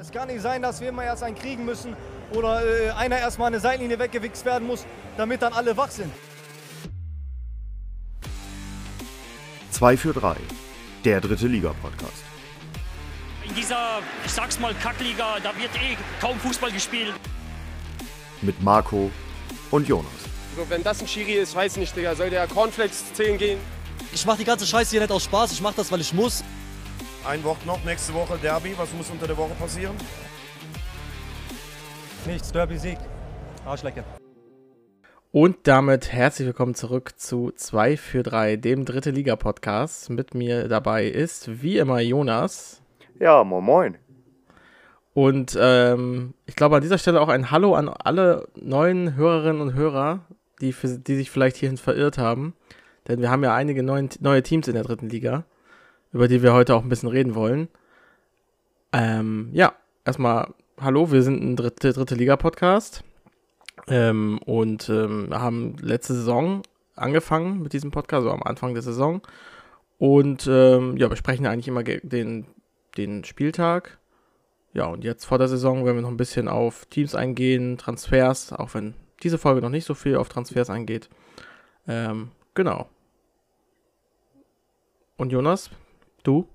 Es 0.00 0.10
kann 0.10 0.28
nicht 0.28 0.40
sein, 0.40 0.62
dass 0.62 0.80
wir 0.80 0.88
immer 0.88 1.04
erst 1.04 1.22
einen 1.22 1.36
kriegen 1.36 1.66
müssen 1.66 1.94
oder 2.32 2.64
äh, 2.64 2.90
einer 2.92 3.18
erstmal 3.18 3.48
eine 3.48 3.60
Seitenlinie 3.60 3.98
weggewichst 3.98 4.46
werden 4.46 4.66
muss, 4.66 4.86
damit 5.18 5.42
dann 5.42 5.52
alle 5.52 5.76
wach 5.76 5.90
sind. 5.90 6.10
2 9.72 9.96
für 9.98 10.14
3, 10.14 10.36
der 11.04 11.20
dritte 11.20 11.46
Liga-Podcast. 11.46 12.24
In 13.46 13.54
dieser, 13.54 13.98
ich 14.24 14.32
sag's 14.32 14.58
mal, 14.58 14.72
Kackliga, 14.82 15.36
da 15.42 15.50
wird 15.58 15.70
eh 15.76 15.98
kaum 16.18 16.38
Fußball 16.40 16.72
gespielt. 16.72 17.12
Mit 18.40 18.62
Marco 18.62 19.10
und 19.70 19.86
Jonas. 19.86 20.10
So, 20.56 20.64
wenn 20.70 20.82
das 20.82 21.02
ein 21.02 21.08
Schiri 21.08 21.34
ist, 21.34 21.54
weiß 21.54 21.76
nicht, 21.76 21.94
Digga, 21.94 22.14
soll 22.14 22.30
der 22.30 22.46
Cornflakes 22.46 23.12
10 23.12 23.36
gehen? 23.36 23.58
Ich 24.14 24.24
mach 24.24 24.38
die 24.38 24.44
ganze 24.44 24.66
Scheiße 24.66 24.92
hier 24.92 25.00
nicht 25.00 25.12
aus 25.12 25.24
Spaß, 25.24 25.52
ich 25.52 25.60
mach 25.60 25.74
das, 25.74 25.92
weil 25.92 26.00
ich 26.00 26.14
muss. 26.14 26.42
Ein 27.22 27.44
Wort 27.44 27.66
noch, 27.66 27.84
nächste 27.84 28.14
Woche 28.14 28.38
Derby. 28.38 28.72
Was 28.78 28.94
muss 28.94 29.10
unter 29.10 29.26
der 29.26 29.36
Woche 29.36 29.54
passieren? 29.54 29.94
Nichts, 32.26 32.50
Derby-Sieg. 32.50 32.96
Arschlecke. 33.66 34.04
Und 35.30 35.58
damit 35.64 36.12
herzlich 36.12 36.46
willkommen 36.46 36.74
zurück 36.74 37.12
zu 37.18 37.52
2 37.54 37.98
für 37.98 38.22
3, 38.22 38.56
dem 38.56 38.86
dritte 38.86 39.10
Liga-Podcast. 39.10 40.08
Mit 40.08 40.32
mir 40.32 40.66
dabei 40.66 41.08
ist 41.08 41.62
wie 41.62 41.76
immer 41.76 42.00
Jonas. 42.00 42.80
Ja, 43.18 43.44
moin 43.44 43.64
moin. 43.64 43.98
Und 45.12 45.58
ähm, 45.60 46.32
ich 46.46 46.56
glaube 46.56 46.76
an 46.76 46.82
dieser 46.82 46.98
Stelle 46.98 47.20
auch 47.20 47.28
ein 47.28 47.50
Hallo 47.50 47.74
an 47.74 47.90
alle 47.90 48.48
neuen 48.54 49.14
Hörerinnen 49.14 49.60
und 49.60 49.74
Hörer, 49.74 50.20
die, 50.62 50.72
für, 50.72 50.88
die 50.98 51.16
sich 51.16 51.30
vielleicht 51.30 51.56
hierhin 51.56 51.76
verirrt 51.76 52.16
haben. 52.16 52.54
Denn 53.08 53.20
wir 53.20 53.30
haben 53.30 53.44
ja 53.44 53.54
einige 53.54 53.82
neuen, 53.82 54.08
neue 54.20 54.42
Teams 54.42 54.68
in 54.68 54.74
der 54.74 54.84
dritten 54.84 55.10
Liga, 55.10 55.44
über 56.12 56.28
die 56.28 56.42
wir 56.42 56.52
heute 56.52 56.74
auch 56.74 56.82
ein 56.82 56.88
bisschen 56.88 57.08
reden 57.08 57.34
wollen. 57.34 57.68
Ähm, 58.92 59.50
ja, 59.52 59.72
erstmal 60.04 60.52
Hallo, 60.80 61.12
wir 61.12 61.22
sind 61.22 61.42
ein 61.42 61.56
dritte, 61.56 61.92
dritte 61.92 62.14
Liga-Podcast. 62.14 63.04
Ähm, 63.86 64.38
und 64.46 64.88
ähm, 64.88 65.28
haben 65.30 65.76
letzte 65.80 66.14
Saison 66.14 66.62
angefangen 66.96 67.62
mit 67.62 67.72
diesem 67.72 67.90
Podcast, 67.90 68.24
so 68.24 68.30
am 68.30 68.42
Anfang 68.42 68.72
der 68.72 68.82
Saison. 68.82 69.20
Und 69.98 70.46
ähm, 70.50 70.96
ja, 70.96 71.10
wir 71.10 71.16
sprechen 71.16 71.46
eigentlich 71.46 71.68
immer 71.68 71.82
den, 71.82 72.46
den 72.96 73.24
Spieltag. 73.24 73.98
Ja, 74.72 74.86
und 74.86 75.04
jetzt 75.04 75.24
vor 75.24 75.36
der 75.36 75.48
Saison 75.48 75.84
werden 75.84 75.96
wir 75.96 76.02
noch 76.02 76.10
ein 76.10 76.16
bisschen 76.16 76.48
auf 76.48 76.86
Teams 76.86 77.14
eingehen, 77.14 77.76
Transfers, 77.76 78.52
auch 78.52 78.72
wenn 78.74 78.94
diese 79.22 79.36
Folge 79.36 79.60
noch 79.60 79.68
nicht 79.68 79.84
so 79.84 79.94
viel 79.94 80.16
auf 80.16 80.28
Transfers 80.28 80.70
eingeht. 80.70 81.10
Ähm, 81.86 82.30
genau. 82.54 82.88
Und 85.16 85.30
Jonas, 85.30 85.70
du? 86.22 86.46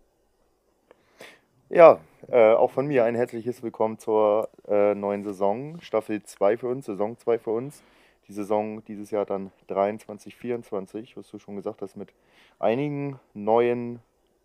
Ja, 1.69 1.99
äh, 2.27 2.53
auch 2.53 2.71
von 2.71 2.87
mir 2.87 3.05
ein 3.05 3.15
herzliches 3.15 3.63
Willkommen 3.63 3.97
zur 3.97 4.49
äh, 4.67 4.93
neuen 4.93 5.23
Saison, 5.23 5.79
Staffel 5.81 6.21
2 6.21 6.57
für 6.57 6.67
uns, 6.67 6.85
Saison 6.85 7.17
2 7.17 7.39
für 7.39 7.51
uns. 7.51 7.83
Die 8.27 8.33
Saison 8.33 8.83
dieses 8.85 9.11
Jahr 9.11 9.25
dann 9.25 9.51
23, 9.67 10.35
24, 10.35 11.17
was 11.17 11.29
du 11.29 11.37
schon 11.37 11.55
gesagt 11.55 11.81
hast, 11.81 11.95
mit 11.95 12.13
einigen 12.59 13.19
neuen, 13.33 13.99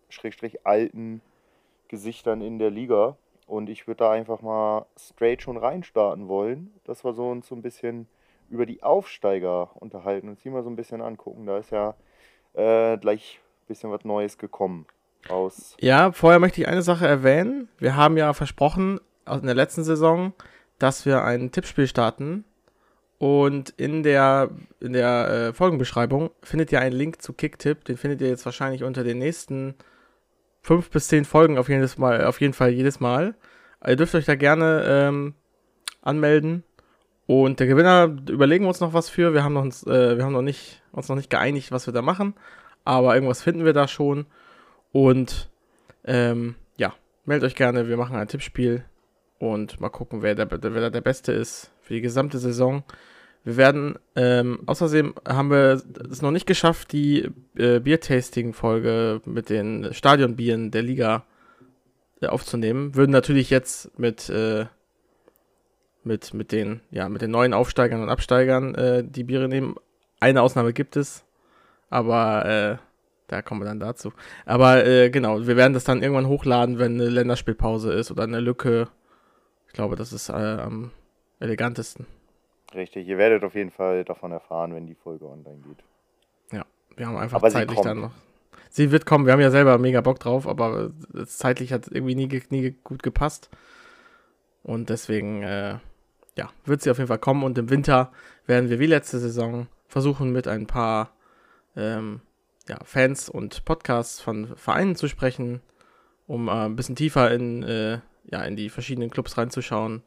schrägstrich 0.09 0.65
alten 0.65 1.21
Gesichtern 1.87 2.41
in 2.41 2.59
der 2.59 2.69
Liga. 2.69 3.17
Und 3.47 3.69
ich 3.69 3.87
würde 3.87 3.99
da 3.99 4.11
einfach 4.11 4.41
mal 4.41 4.85
straight 4.97 5.41
schon 5.41 5.57
reinstarten 5.57 6.27
wollen, 6.27 6.73
dass 6.83 7.03
wir 7.03 7.13
so 7.13 7.29
uns 7.29 7.47
so 7.47 7.55
ein 7.55 7.61
bisschen 7.61 8.07
über 8.49 8.65
die 8.65 8.83
Aufsteiger 8.83 9.71
unterhalten 9.75 10.29
und 10.29 10.39
sie 10.39 10.49
mal 10.49 10.63
so 10.63 10.69
ein 10.69 10.75
bisschen 10.75 11.01
angucken. 11.01 11.45
Da 11.45 11.57
ist 11.57 11.71
ja 11.71 11.95
äh, 12.53 12.97
gleich 12.97 13.39
ein 13.63 13.67
bisschen 13.67 13.91
was 13.91 14.05
Neues 14.05 14.37
gekommen. 14.37 14.85
Aus. 15.29 15.75
Ja, 15.79 16.11
vorher 16.11 16.39
möchte 16.39 16.61
ich 16.61 16.67
eine 16.67 16.81
Sache 16.81 17.07
erwähnen. 17.07 17.69
Wir 17.77 17.95
haben 17.95 18.17
ja 18.17 18.33
versprochen 18.33 18.99
in 19.27 19.45
der 19.45 19.55
letzten 19.55 19.83
Saison, 19.83 20.33
dass 20.79 21.05
wir 21.05 21.23
ein 21.23 21.51
Tippspiel 21.51 21.87
starten. 21.87 22.43
Und 23.17 23.69
in 23.77 24.01
der, 24.01 24.49
in 24.79 24.93
der 24.93 25.29
äh, 25.29 25.53
Folgenbeschreibung 25.53 26.31
findet 26.41 26.71
ihr 26.71 26.81
einen 26.81 26.95
Link 26.95 27.21
zu 27.21 27.33
Kicktipp. 27.33 27.85
Den 27.85 27.97
findet 27.97 28.19
ihr 28.21 28.27
jetzt 28.27 28.45
wahrscheinlich 28.45 28.83
unter 28.83 29.03
den 29.03 29.19
nächsten 29.19 29.75
fünf 30.63 30.89
bis 30.89 31.07
zehn 31.07 31.23
Folgen 31.23 31.57
auf, 31.59 31.69
jedes 31.69 31.99
Mal, 31.99 32.25
auf 32.25 32.41
jeden 32.41 32.53
Fall 32.53 32.71
jedes 32.71 32.99
Mal. 32.99 33.35
Ihr 33.85 33.95
dürft 33.95 34.15
euch 34.15 34.25
da 34.25 34.35
gerne 34.35 34.83
ähm, 34.87 35.35
anmelden. 36.01 36.63
Und 37.27 37.59
der 37.59 37.67
Gewinner 37.67 38.05
überlegen 38.27 38.63
wir 38.65 38.69
uns 38.69 38.79
noch 38.79 38.93
was 38.93 39.07
für. 39.07 39.33
Wir 39.33 39.43
haben, 39.43 39.55
uns, 39.55 39.85
äh, 39.85 40.17
wir 40.17 40.25
haben 40.25 40.33
noch 40.33 40.41
nicht, 40.41 40.81
uns 40.91 41.07
noch 41.07 41.15
nicht 41.15 41.29
geeinigt, 41.29 41.71
was 41.71 41.85
wir 41.85 41.93
da 41.93 42.01
machen. 42.01 42.33
Aber 42.85 43.13
irgendwas 43.13 43.41
finden 43.43 43.65
wir 43.65 43.73
da 43.73 43.87
schon. 43.87 44.25
Und 44.91 45.49
ähm, 46.03 46.55
ja, 46.77 46.93
meldet 47.25 47.47
euch 47.47 47.55
gerne. 47.55 47.87
Wir 47.87 47.97
machen 47.97 48.15
ein 48.15 48.27
Tippspiel. 48.27 48.85
Und 49.39 49.79
mal 49.79 49.89
gucken, 49.89 50.21
wer, 50.21 50.35
der, 50.35 50.49
wer 50.51 50.59
da 50.59 50.89
der 50.89 51.01
Beste 51.01 51.31
ist 51.31 51.71
für 51.81 51.95
die 51.95 52.01
gesamte 52.01 52.37
Saison. 52.37 52.83
Wir 53.43 53.57
werden, 53.57 53.97
ähm, 54.15 54.59
außerdem 54.67 55.15
haben 55.27 55.49
wir 55.49 55.81
es 56.11 56.21
noch 56.21 56.29
nicht 56.29 56.45
geschafft, 56.45 56.91
die 56.91 57.27
äh, 57.57 57.79
Biertasting-Folge 57.79 59.21
mit 59.25 59.49
den 59.49 59.91
Stadionbieren 59.93 60.69
der 60.69 60.83
Liga 60.83 61.25
äh, 62.21 62.27
aufzunehmen. 62.27 62.93
Würden 62.93 63.11
natürlich 63.11 63.49
jetzt 63.49 63.97
mit, 63.97 64.29
äh, 64.29 64.67
mit, 66.03 66.35
mit, 66.35 66.51
den, 66.51 66.81
ja, 66.91 67.09
mit 67.09 67.23
den 67.23 67.31
neuen 67.31 67.55
Aufsteigern 67.55 68.03
und 68.03 68.09
Absteigern 68.09 68.75
äh, 68.75 69.03
die 69.03 69.23
Biere 69.23 69.47
nehmen. 69.47 69.75
Eine 70.19 70.43
Ausnahme 70.43 70.71
gibt 70.71 70.95
es, 70.95 71.25
aber 71.89 72.45
äh, 72.45 72.90
da 73.31 73.41
kommen 73.41 73.61
wir 73.61 73.65
dann 73.65 73.79
dazu. 73.79 74.11
Aber 74.45 74.85
äh, 74.85 75.09
genau, 75.09 75.47
wir 75.47 75.55
werden 75.55 75.73
das 75.73 75.85
dann 75.85 76.01
irgendwann 76.01 76.27
hochladen, 76.27 76.79
wenn 76.79 76.95
eine 76.95 77.09
Länderspielpause 77.09 77.93
ist 77.93 78.11
oder 78.11 78.23
eine 78.23 78.41
Lücke. 78.41 78.89
Ich 79.67 79.73
glaube, 79.73 79.95
das 79.95 80.11
ist 80.11 80.29
am 80.29 80.91
elegantesten. 81.39 82.05
Richtig, 82.75 83.07
ihr 83.07 83.17
werdet 83.17 83.43
auf 83.43 83.55
jeden 83.55 83.71
Fall 83.71 84.03
davon 84.03 84.33
erfahren, 84.33 84.73
wenn 84.73 84.85
die 84.85 84.95
Folge 84.95 85.25
online 85.25 85.59
geht. 85.65 85.83
Ja, 86.51 86.65
wir 86.97 87.07
haben 87.07 87.17
einfach 87.17 87.37
aber 87.37 87.49
zeitlich 87.49 87.79
dann 87.79 88.01
noch. 88.01 88.11
Sie 88.69 88.91
wird 88.91 89.05
kommen, 89.05 89.25
wir 89.25 89.33
haben 89.33 89.41
ja 89.41 89.51
selber 89.51 89.77
mega 89.77 90.01
Bock 90.01 90.19
drauf, 90.19 90.45
aber 90.47 90.91
zeitlich 91.25 91.71
hat 91.71 91.87
irgendwie 91.89 92.15
nie, 92.15 92.41
nie 92.49 92.75
gut 92.83 93.01
gepasst. 93.01 93.49
Und 94.63 94.89
deswegen, 94.89 95.43
äh, 95.43 95.79
ja, 96.37 96.49
wird 96.65 96.81
sie 96.81 96.91
auf 96.91 96.97
jeden 96.97 97.07
Fall 97.07 97.17
kommen. 97.17 97.43
Und 97.43 97.57
im 97.57 97.69
Winter 97.69 98.11
werden 98.45 98.69
wir 98.69 98.79
wie 98.79 98.87
letzte 98.87 99.19
Saison 99.19 99.67
versuchen, 99.87 100.31
mit 100.31 100.47
ein 100.47 100.67
paar 100.67 101.11
ähm, 101.75 102.21
ja, 102.71 102.79
Fans 102.83 103.29
und 103.29 103.65
Podcasts 103.65 104.19
von 104.19 104.55
Vereinen 104.57 104.95
zu 104.95 105.07
sprechen, 105.07 105.61
um 106.25 106.47
äh, 106.47 106.65
ein 106.65 106.75
bisschen 106.75 106.95
tiefer 106.95 107.31
in, 107.31 107.61
äh, 107.61 107.99
ja, 108.25 108.41
in 108.43 108.55
die 108.55 108.69
verschiedenen 108.69 109.11
Clubs 109.11 109.37
reinzuschauen 109.37 110.01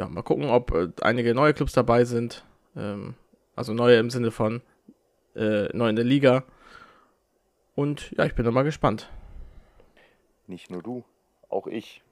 ja, 0.00 0.08
mal 0.08 0.22
gucken, 0.22 0.46
ob 0.46 0.72
äh, 0.72 0.88
einige 1.02 1.34
neue 1.34 1.52
Clubs 1.52 1.74
dabei 1.74 2.04
sind. 2.04 2.44
Ähm, 2.74 3.14
also 3.54 3.74
neue 3.74 3.98
im 3.98 4.08
Sinne 4.08 4.30
von 4.30 4.62
äh, 5.36 5.68
neu 5.76 5.90
in 5.90 5.96
der 5.96 6.06
Liga. 6.06 6.44
Und 7.74 8.10
ja, 8.12 8.24
ich 8.24 8.34
bin 8.34 8.50
mal 8.52 8.62
gespannt. 8.62 9.10
Nicht 10.46 10.70
nur 10.70 10.82
du, 10.82 11.04
auch 11.50 11.66
ich. 11.66 12.02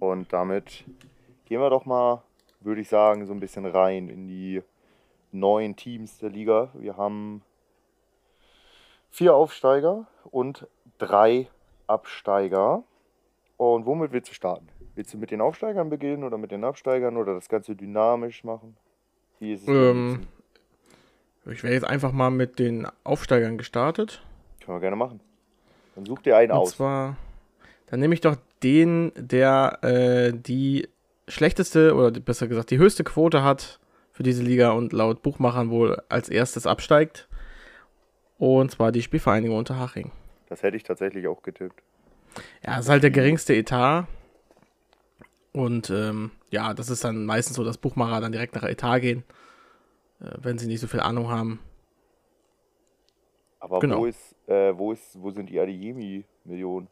Und 0.00 0.32
damit 0.32 0.84
gehen 1.44 1.60
wir 1.60 1.70
doch 1.70 1.86
mal, 1.86 2.24
würde 2.60 2.80
ich 2.80 2.88
sagen, 2.88 3.26
so 3.26 3.32
ein 3.32 3.40
bisschen 3.40 3.64
rein 3.64 4.08
in 4.08 4.26
die 4.26 4.62
neuen 5.30 5.76
Teams 5.76 6.18
der 6.18 6.30
Liga. 6.30 6.70
Wir 6.74 6.96
haben 6.96 7.42
vier 9.10 9.34
Aufsteiger 9.34 10.06
und 10.30 10.66
drei 10.98 11.48
Absteiger. 11.86 12.82
Und 13.56 13.86
womit 13.86 14.12
willst 14.12 14.30
du 14.30 14.34
starten? 14.34 14.68
Willst 14.94 15.14
du 15.14 15.18
mit 15.18 15.30
den 15.30 15.40
Aufsteigern 15.40 15.90
beginnen 15.90 16.24
oder 16.24 16.38
mit 16.38 16.50
den 16.50 16.64
Absteigern 16.64 17.16
oder 17.16 17.34
das 17.34 17.48
Ganze 17.48 17.74
dynamisch 17.74 18.44
machen? 18.44 18.76
Wie 19.38 19.52
ist 19.52 19.62
es? 19.62 19.68
Ähm, 19.68 20.26
ich 21.50 21.62
wäre 21.62 21.74
jetzt 21.74 21.86
einfach 21.86 22.12
mal 22.12 22.30
mit 22.30 22.58
den 22.58 22.86
Aufsteigern 23.04 23.58
gestartet. 23.58 24.22
Können 24.64 24.76
wir 24.76 24.80
gerne 24.80 24.96
machen. 24.96 25.20
Dann 25.94 26.06
such 26.06 26.22
dir 26.22 26.36
einen 26.36 26.52
Und 26.52 26.58
aus. 26.58 26.70
Und 26.70 26.76
zwar, 26.76 27.16
dann 27.86 28.00
nehme 28.00 28.14
ich 28.14 28.20
doch 28.20 28.36
den, 28.62 29.12
der 29.16 29.78
äh, 29.82 30.32
die 30.32 30.88
schlechteste 31.28 31.94
oder 31.94 32.10
besser 32.20 32.48
gesagt 32.48 32.70
die 32.70 32.78
höchste 32.78 33.04
Quote 33.04 33.42
hat 33.42 33.80
für 34.12 34.22
diese 34.22 34.42
Liga 34.42 34.70
und 34.70 34.92
laut 34.92 35.22
Buchmachern 35.22 35.70
wohl 35.70 36.02
als 36.08 36.28
erstes 36.28 36.66
absteigt. 36.66 37.28
Und 38.38 38.70
zwar 38.70 38.92
die 38.92 39.02
Spielvereinigung 39.02 39.56
Unterhaching. 39.56 40.12
Das 40.48 40.62
hätte 40.62 40.76
ich 40.76 40.82
tatsächlich 40.82 41.26
auch 41.26 41.42
getippt. 41.42 41.82
Ja, 42.64 42.76
das 42.76 42.86
ist 42.86 42.90
halt 42.90 43.02
der 43.02 43.10
geringste 43.10 43.54
Etat. 43.54 44.06
Und 45.52 45.88
ähm, 45.88 46.32
ja, 46.50 46.74
das 46.74 46.90
ist 46.90 47.02
dann 47.02 47.24
meistens 47.24 47.56
so, 47.56 47.64
dass 47.64 47.78
Buchmacher 47.78 48.20
dann 48.20 48.32
direkt 48.32 48.54
nach 48.54 48.62
Etat 48.62 48.98
gehen, 48.98 49.24
äh, 50.20 50.32
wenn 50.38 50.58
sie 50.58 50.66
nicht 50.66 50.80
so 50.80 50.86
viel 50.86 51.00
Ahnung 51.00 51.30
haben. 51.30 51.60
Aber 53.58 53.78
genau. 53.80 54.00
wo, 54.00 54.06
ist, 54.06 54.36
äh, 54.46 54.76
wo, 54.76 54.92
ist, 54.92 55.20
wo 55.20 55.30
sind 55.30 55.48
die 55.48 55.58
Adeyemi-Millionen? 55.58 56.88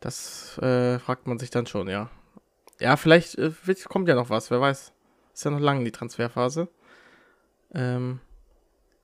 Das 0.00 0.58
äh, 0.58 0.98
fragt 0.98 1.26
man 1.26 1.38
sich 1.38 1.50
dann 1.50 1.66
schon, 1.66 1.88
ja. 1.88 2.10
Ja, 2.78 2.96
vielleicht 2.96 3.38
äh, 3.38 3.52
kommt 3.88 4.08
ja 4.08 4.14
noch 4.14 4.28
was, 4.28 4.50
wer 4.50 4.60
weiß. 4.60 4.92
Ist 5.32 5.44
ja 5.44 5.50
noch 5.50 5.60
lange 5.60 5.84
die 5.84 5.92
Transferphase. 5.92 6.68
Ähm, 7.74 8.20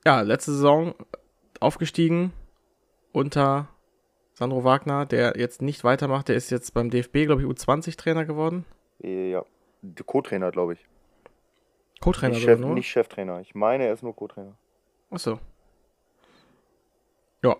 ja, 0.05 0.21
letzte 0.21 0.51
Saison 0.51 0.93
aufgestiegen 1.59 2.33
unter 3.11 3.67
Sandro 4.33 4.63
Wagner, 4.63 5.05
der 5.05 5.33
jetzt 5.37 5.61
nicht 5.61 5.83
weitermacht. 5.83 6.29
Der 6.29 6.35
ist 6.35 6.49
jetzt 6.49 6.73
beim 6.73 6.89
DFB, 6.89 7.25
glaube 7.25 7.41
ich, 7.41 7.47
U20-Trainer 7.47 8.25
geworden. 8.25 8.65
Äh, 9.03 9.31
Ja, 9.31 9.43
Co-Trainer, 10.05 10.51
glaube 10.51 10.73
ich. 10.73 10.85
Co-Trainer 12.01 12.35
Nicht, 12.35 12.43
Chef, 12.43 12.59
nicht 12.59 12.89
Cheftrainer. 12.89 13.41
Ich 13.41 13.55
meine, 13.55 13.85
er 13.85 13.93
ist 13.93 14.03
nur 14.03 14.15
Co-Trainer. 14.15 14.55
Achso. 15.09 15.39
Ja. 17.43 17.57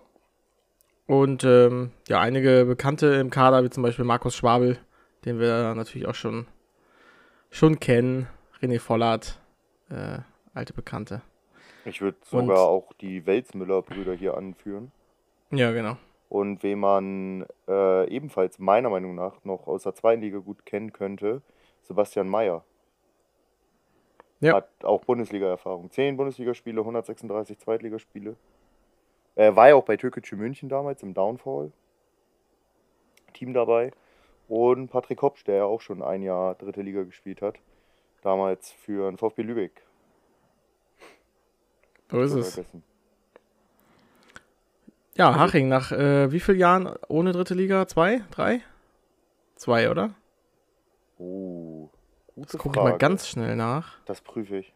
Und 1.07 1.44
ähm, 1.44 1.92
ja, 2.07 2.22
einige 2.22 2.66
Bekannte 2.66 3.07
im 3.16 3.30
Kader, 3.30 3.63
wie 3.63 3.69
zum 3.69 3.84
Beispiel 3.84 4.06
Markus 4.06 4.36
Schwabel, 4.36 4.78
den 5.25 5.40
wir 5.40 5.74
natürlich 5.75 6.07
auch 6.07 6.16
schon, 6.16 6.48
schon 7.50 7.80
kennen. 7.80 8.28
René 8.62 8.80
Vollert, 8.80 9.40
äh, 9.90 10.19
alte 10.54 10.74
Bekannte. 10.74 11.22
Ich 11.86 12.02
würde 12.02 12.18
Und- 12.31 12.48
sogar 12.48 12.68
auch 12.68 12.94
die 12.94 13.26
Welsmüller-Brüder 13.26 14.14
hier 14.14 14.36
anführen. 14.38 14.92
Ja, 15.52 15.72
genau. 15.72 15.98
Und 16.30 16.62
wen 16.62 16.80
man 16.80 17.46
äh, 17.68 18.08
ebenfalls 18.10 18.60
meiner 18.60 18.90
Meinung 18.90 19.16
nach 19.16 19.44
noch 19.44 19.66
aus 19.68 19.84
der 19.84 19.96
zweiten 19.96 20.22
Liga 20.22 20.38
gut 20.38 20.66
kennen 20.66 20.94
könnte, 20.94 21.42
Sebastian 21.84 22.30
Mayer. 22.30 22.64
Ja. 24.42 24.54
Hat 24.56 24.70
auch 24.84 25.04
Bundesliga-Erfahrung. 25.06 25.90
10 25.92 26.18
Bundesligaspiele, 26.18 26.80
136 26.81 27.58
Zweitligaspiele. 27.58 28.36
Er 29.36 29.56
war 29.56 29.70
ja 29.70 29.75
auch 29.75 29.84
bei 29.86 29.98
Türkgücü 29.98 30.36
München 30.36 30.70
damals 30.70 31.02
im 31.04 31.14
Downfall. 31.14 31.72
Team 33.34 33.54
dabei. 33.54 33.92
Und 34.48 34.90
Patrick 34.90 35.22
Hopsch, 35.22 35.44
der 35.46 35.56
ja 35.56 35.64
auch 35.66 35.82
schon 35.82 36.02
ein 36.02 36.22
Jahr 36.22 36.56
dritte 36.56 36.82
Liga 36.82 37.04
gespielt 37.04 37.42
hat. 37.42 37.60
Damals 38.22 38.72
für 38.72 39.10
den 39.10 39.18
VfB 39.18 39.42
Lübeck. 39.44 39.82
So 42.12 42.22
ist 42.22 42.34
es. 42.34 42.62
Ja, 45.16 45.36
Haching, 45.38 45.68
nach 45.68 45.92
äh, 45.92 46.32
wie 46.32 46.40
vielen 46.40 46.60
Jahren 46.60 46.94
ohne 47.08 47.34
dritte 47.34 47.54
Liga? 47.54 47.88
Zwei? 47.88 48.22
Drei? 48.32 48.62
Zwei, 49.56 49.92
oder? 49.92 50.12
Oh, 51.18 51.90
gute 52.36 52.48
Das 52.54 52.58
gucke 52.58 52.80
ich 52.80 52.84
mal 52.84 52.98
ganz 52.98 53.28
schnell 53.28 53.56
nach. 53.58 53.98
Das 54.06 54.22
prüfe 54.22 54.58
ich. 54.58 54.74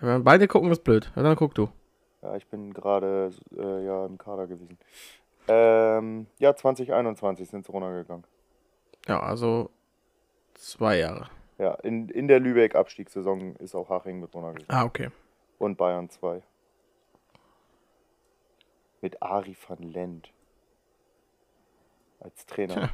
Wenn 0.00 0.08
wir 0.08 0.18
beide 0.20 0.48
gucken, 0.48 0.70
ist 0.72 0.82
blöd. 0.82 1.12
Ja, 1.14 1.22
dann 1.22 1.36
guck 1.36 1.54
du. 1.54 1.68
Ja, 2.22 2.36
ich 2.36 2.46
bin 2.46 2.72
gerade 2.72 3.30
äh, 3.56 3.84
ja 3.84 4.06
im 4.06 4.16
Kader 4.16 4.46
gewesen. 4.46 4.78
Ähm, 5.48 6.26
ja, 6.38 6.56
2021 6.56 7.48
sind 7.48 7.66
sie 7.66 7.72
runtergegangen. 7.72 8.24
Ja, 9.06 9.20
also 9.20 9.70
zwei 10.54 10.98
Jahre. 10.98 11.28
Ja, 11.58 11.74
in, 11.82 12.08
in 12.08 12.28
der 12.28 12.40
Lübeck-Abstiegssaison 12.40 13.56
ist 13.56 13.74
auch 13.74 13.90
Haching 13.90 14.20
mit 14.20 14.34
runtergegangen. 14.34 14.68
Ah, 14.68 14.84
okay. 14.84 15.10
Und 15.62 15.76
Bayern 15.76 16.10
2. 16.10 16.42
Mit 19.00 19.22
Ari 19.22 19.56
van 19.68 19.78
Lent. 19.78 20.32
Als 22.18 22.46
Trainer. 22.46 22.74
Tja. 22.74 22.90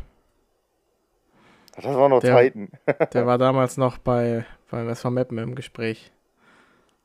Das 1.77 1.85
war 1.97 2.11
noch 2.11 2.21
Der- 2.21 2.35
Zeiten. 2.35 2.71
Der 3.15 3.27
war 3.27 3.39
damals 3.39 3.79
noch 3.79 3.97
bei 3.97 4.45
beim 4.71 4.87
SV 4.91 5.11
Meppen 5.11 5.39
im 5.39 5.55
Gespräch. 5.55 6.13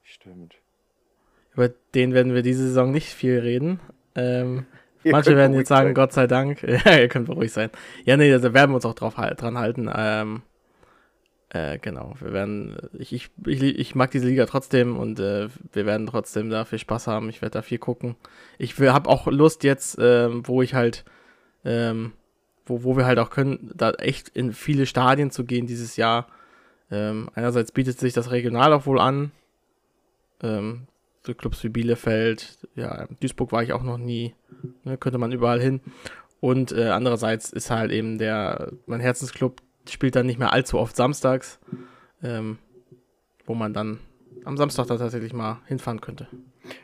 Stimmt. 0.01 0.55
Über 1.53 1.69
den 1.69 2.13
werden 2.13 2.33
wir 2.33 2.41
diese 2.41 2.67
Saison 2.67 2.91
nicht 2.91 3.13
viel 3.13 3.39
reden. 3.39 3.79
Ähm, 4.15 4.65
manche 5.05 5.37
werden 5.37 5.55
jetzt 5.55 5.69
sagen, 5.69 5.87
sein. 5.87 5.95
Gott 5.95 6.11
sei 6.11 6.27
Dank. 6.27 6.61
ja, 6.85 6.97
ihr 6.99 7.07
könnt 7.07 7.27
beruhigt 7.27 7.53
sein. 7.53 7.69
Ja, 8.03 8.17
nee, 8.17 8.29
da 8.37 8.53
werden 8.53 8.71
wir 8.71 8.75
uns 8.75 8.85
auch 8.85 8.95
drauf, 8.95 9.15
dran 9.15 9.57
halten. 9.57 9.89
Ähm, 9.95 10.41
äh, 11.53 11.77
genau, 11.77 12.15
wir 12.19 12.33
werden, 12.33 12.75
ich, 12.97 13.13
ich, 13.13 13.29
ich, 13.45 13.93
mag 13.93 14.09
diese 14.09 14.25
Liga 14.25 14.47
trotzdem 14.47 14.97
und 14.97 15.19
äh, 15.19 15.49
wir 15.71 15.85
werden 15.85 16.07
trotzdem 16.07 16.49
da 16.49 16.65
viel 16.65 16.79
Spaß 16.79 17.05
haben. 17.05 17.29
Ich 17.29 17.43
werde 17.43 17.53
da 17.53 17.61
viel 17.61 17.77
gucken. 17.77 18.15
Ich 18.57 18.79
habe 18.79 19.07
auch 19.07 19.27
Lust 19.27 19.63
jetzt, 19.63 19.97
ähm, 20.01 20.47
wo 20.47 20.63
ich 20.63 20.73
halt, 20.73 21.05
ähm, 21.63 22.13
wo, 22.65 22.83
wo 22.83 22.97
wir 22.97 23.05
halt 23.05 23.19
auch 23.19 23.29
können, 23.29 23.71
da 23.75 23.91
echt 23.91 24.29
in 24.29 24.51
viele 24.51 24.87
Stadien 24.87 25.29
zu 25.29 25.45
gehen 25.45 25.67
dieses 25.67 25.95
Jahr. 25.95 26.27
Ähm, 26.89 27.29
einerseits 27.35 27.71
bietet 27.71 27.99
sich 27.99 28.13
das 28.13 28.31
regional 28.31 28.73
auch 28.73 28.87
wohl 28.87 28.99
an. 28.99 29.31
Ähm, 30.41 30.87
so 31.21 31.35
Clubs 31.35 31.63
wie 31.63 31.69
Bielefeld, 31.69 32.57
ja, 32.75 33.07
Duisburg 33.19 33.51
war 33.51 33.61
ich 33.61 33.73
auch 33.73 33.83
noch 33.83 33.99
nie. 33.99 34.33
Ne, 34.85 34.97
könnte 34.97 35.19
man 35.19 35.31
überall 35.31 35.61
hin. 35.61 35.81
Und 36.39 36.71
äh, 36.71 36.89
andererseits 36.89 37.53
ist 37.53 37.69
halt 37.69 37.91
eben 37.91 38.17
der, 38.17 38.71
mein 38.87 39.01
Herzensclub 39.01 39.61
spielt 39.87 40.15
dann 40.15 40.25
nicht 40.25 40.39
mehr 40.39 40.53
allzu 40.53 40.77
oft 40.79 40.95
samstags, 40.95 41.59
ähm, 42.23 42.57
wo 43.45 43.53
man 43.53 43.73
dann 43.73 43.99
am 44.45 44.57
Samstag 44.57 44.87
da 44.87 44.97
tatsächlich 44.97 45.33
mal 45.33 45.61
hinfahren 45.67 46.01
könnte. 46.01 46.27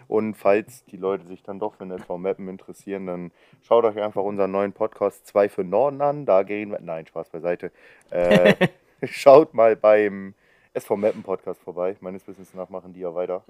Und 0.07 0.35
falls 0.35 0.83
die 0.85 0.97
Leute 0.97 1.25
sich 1.27 1.41
dann 1.43 1.59
doch 1.59 1.75
für 1.75 1.85
den 1.85 1.91
SV 1.97 2.17
Mappen 2.17 2.47
interessieren, 2.49 3.05
dann 3.05 3.31
schaut 3.61 3.85
euch 3.85 3.97
einfach 3.97 4.23
unseren 4.23 4.51
neuen 4.51 4.73
Podcast 4.73 5.25
2 5.27 5.47
für 5.49 5.63
Norden 5.63 6.01
an. 6.01 6.25
Da 6.25 6.43
gehen 6.43 6.71
wir. 6.71 6.79
Nein, 6.81 7.07
Spaß 7.07 7.29
beiseite. 7.29 7.71
Äh, 8.09 8.67
schaut 9.03 9.53
mal 9.53 9.75
beim 9.77 10.33
SV 10.73 10.97
Mappen 10.97 11.23
Podcast 11.23 11.61
vorbei. 11.61 11.95
Meines 12.01 12.27
Wissens 12.27 12.53
nach 12.53 12.69
machen 12.69 12.93
die 12.93 12.99
ja 13.01 13.15
weiter. 13.15 13.43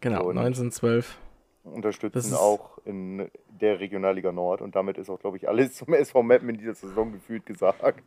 Genau, 0.00 0.24
Und- 0.24 0.38
1912. 0.38 1.18
Das 1.64 1.72
Unterstützen 1.74 2.18
ist- 2.18 2.34
auch 2.34 2.78
in 2.84 3.30
der 3.60 3.78
Regionalliga 3.78 4.32
Nord. 4.32 4.62
Und 4.62 4.74
damit 4.74 4.98
ist 4.98 5.10
auch, 5.10 5.20
glaube 5.20 5.36
ich, 5.36 5.48
alles 5.48 5.74
zum 5.74 5.92
SV 5.92 6.22
Mappen 6.22 6.48
in 6.48 6.58
dieser 6.58 6.74
Saison 6.74 7.12
gefühlt 7.12 7.44
gesagt. 7.46 8.02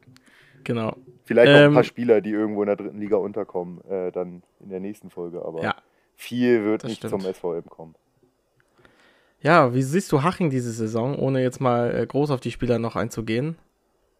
Genau. 0.63 0.95
Vielleicht 1.25 1.51
noch 1.51 1.59
ein 1.59 1.65
Ähm, 1.67 1.73
paar 1.73 1.83
Spieler, 1.83 2.21
die 2.21 2.31
irgendwo 2.31 2.61
in 2.63 2.67
der 2.67 2.75
dritten 2.75 2.99
Liga 2.99 3.17
unterkommen, 3.17 3.81
äh, 3.89 4.11
dann 4.11 4.43
in 4.59 4.69
der 4.69 4.79
nächsten 4.79 5.09
Folge. 5.09 5.43
Aber 5.45 5.61
Ja. 5.63 5.75
viel 6.15 6.63
wird 6.63 6.83
nicht 6.83 6.97
stimmt. 6.97 7.21
zum 7.21 7.33
SVM 7.33 7.69
kommen. 7.69 7.95
Ja, 9.41 9.73
wie 9.73 9.81
siehst 9.81 10.11
du 10.11 10.21
Haching 10.23 10.49
diese 10.49 10.71
Saison, 10.71 11.17
ohne 11.17 11.41
jetzt 11.41 11.59
mal 11.61 11.95
äh, 11.95 12.05
groß 12.05 12.29
auf 12.31 12.39
die 12.41 12.51
Spieler 12.51 12.77
noch 12.79 12.95
einzugehen? 12.95 13.57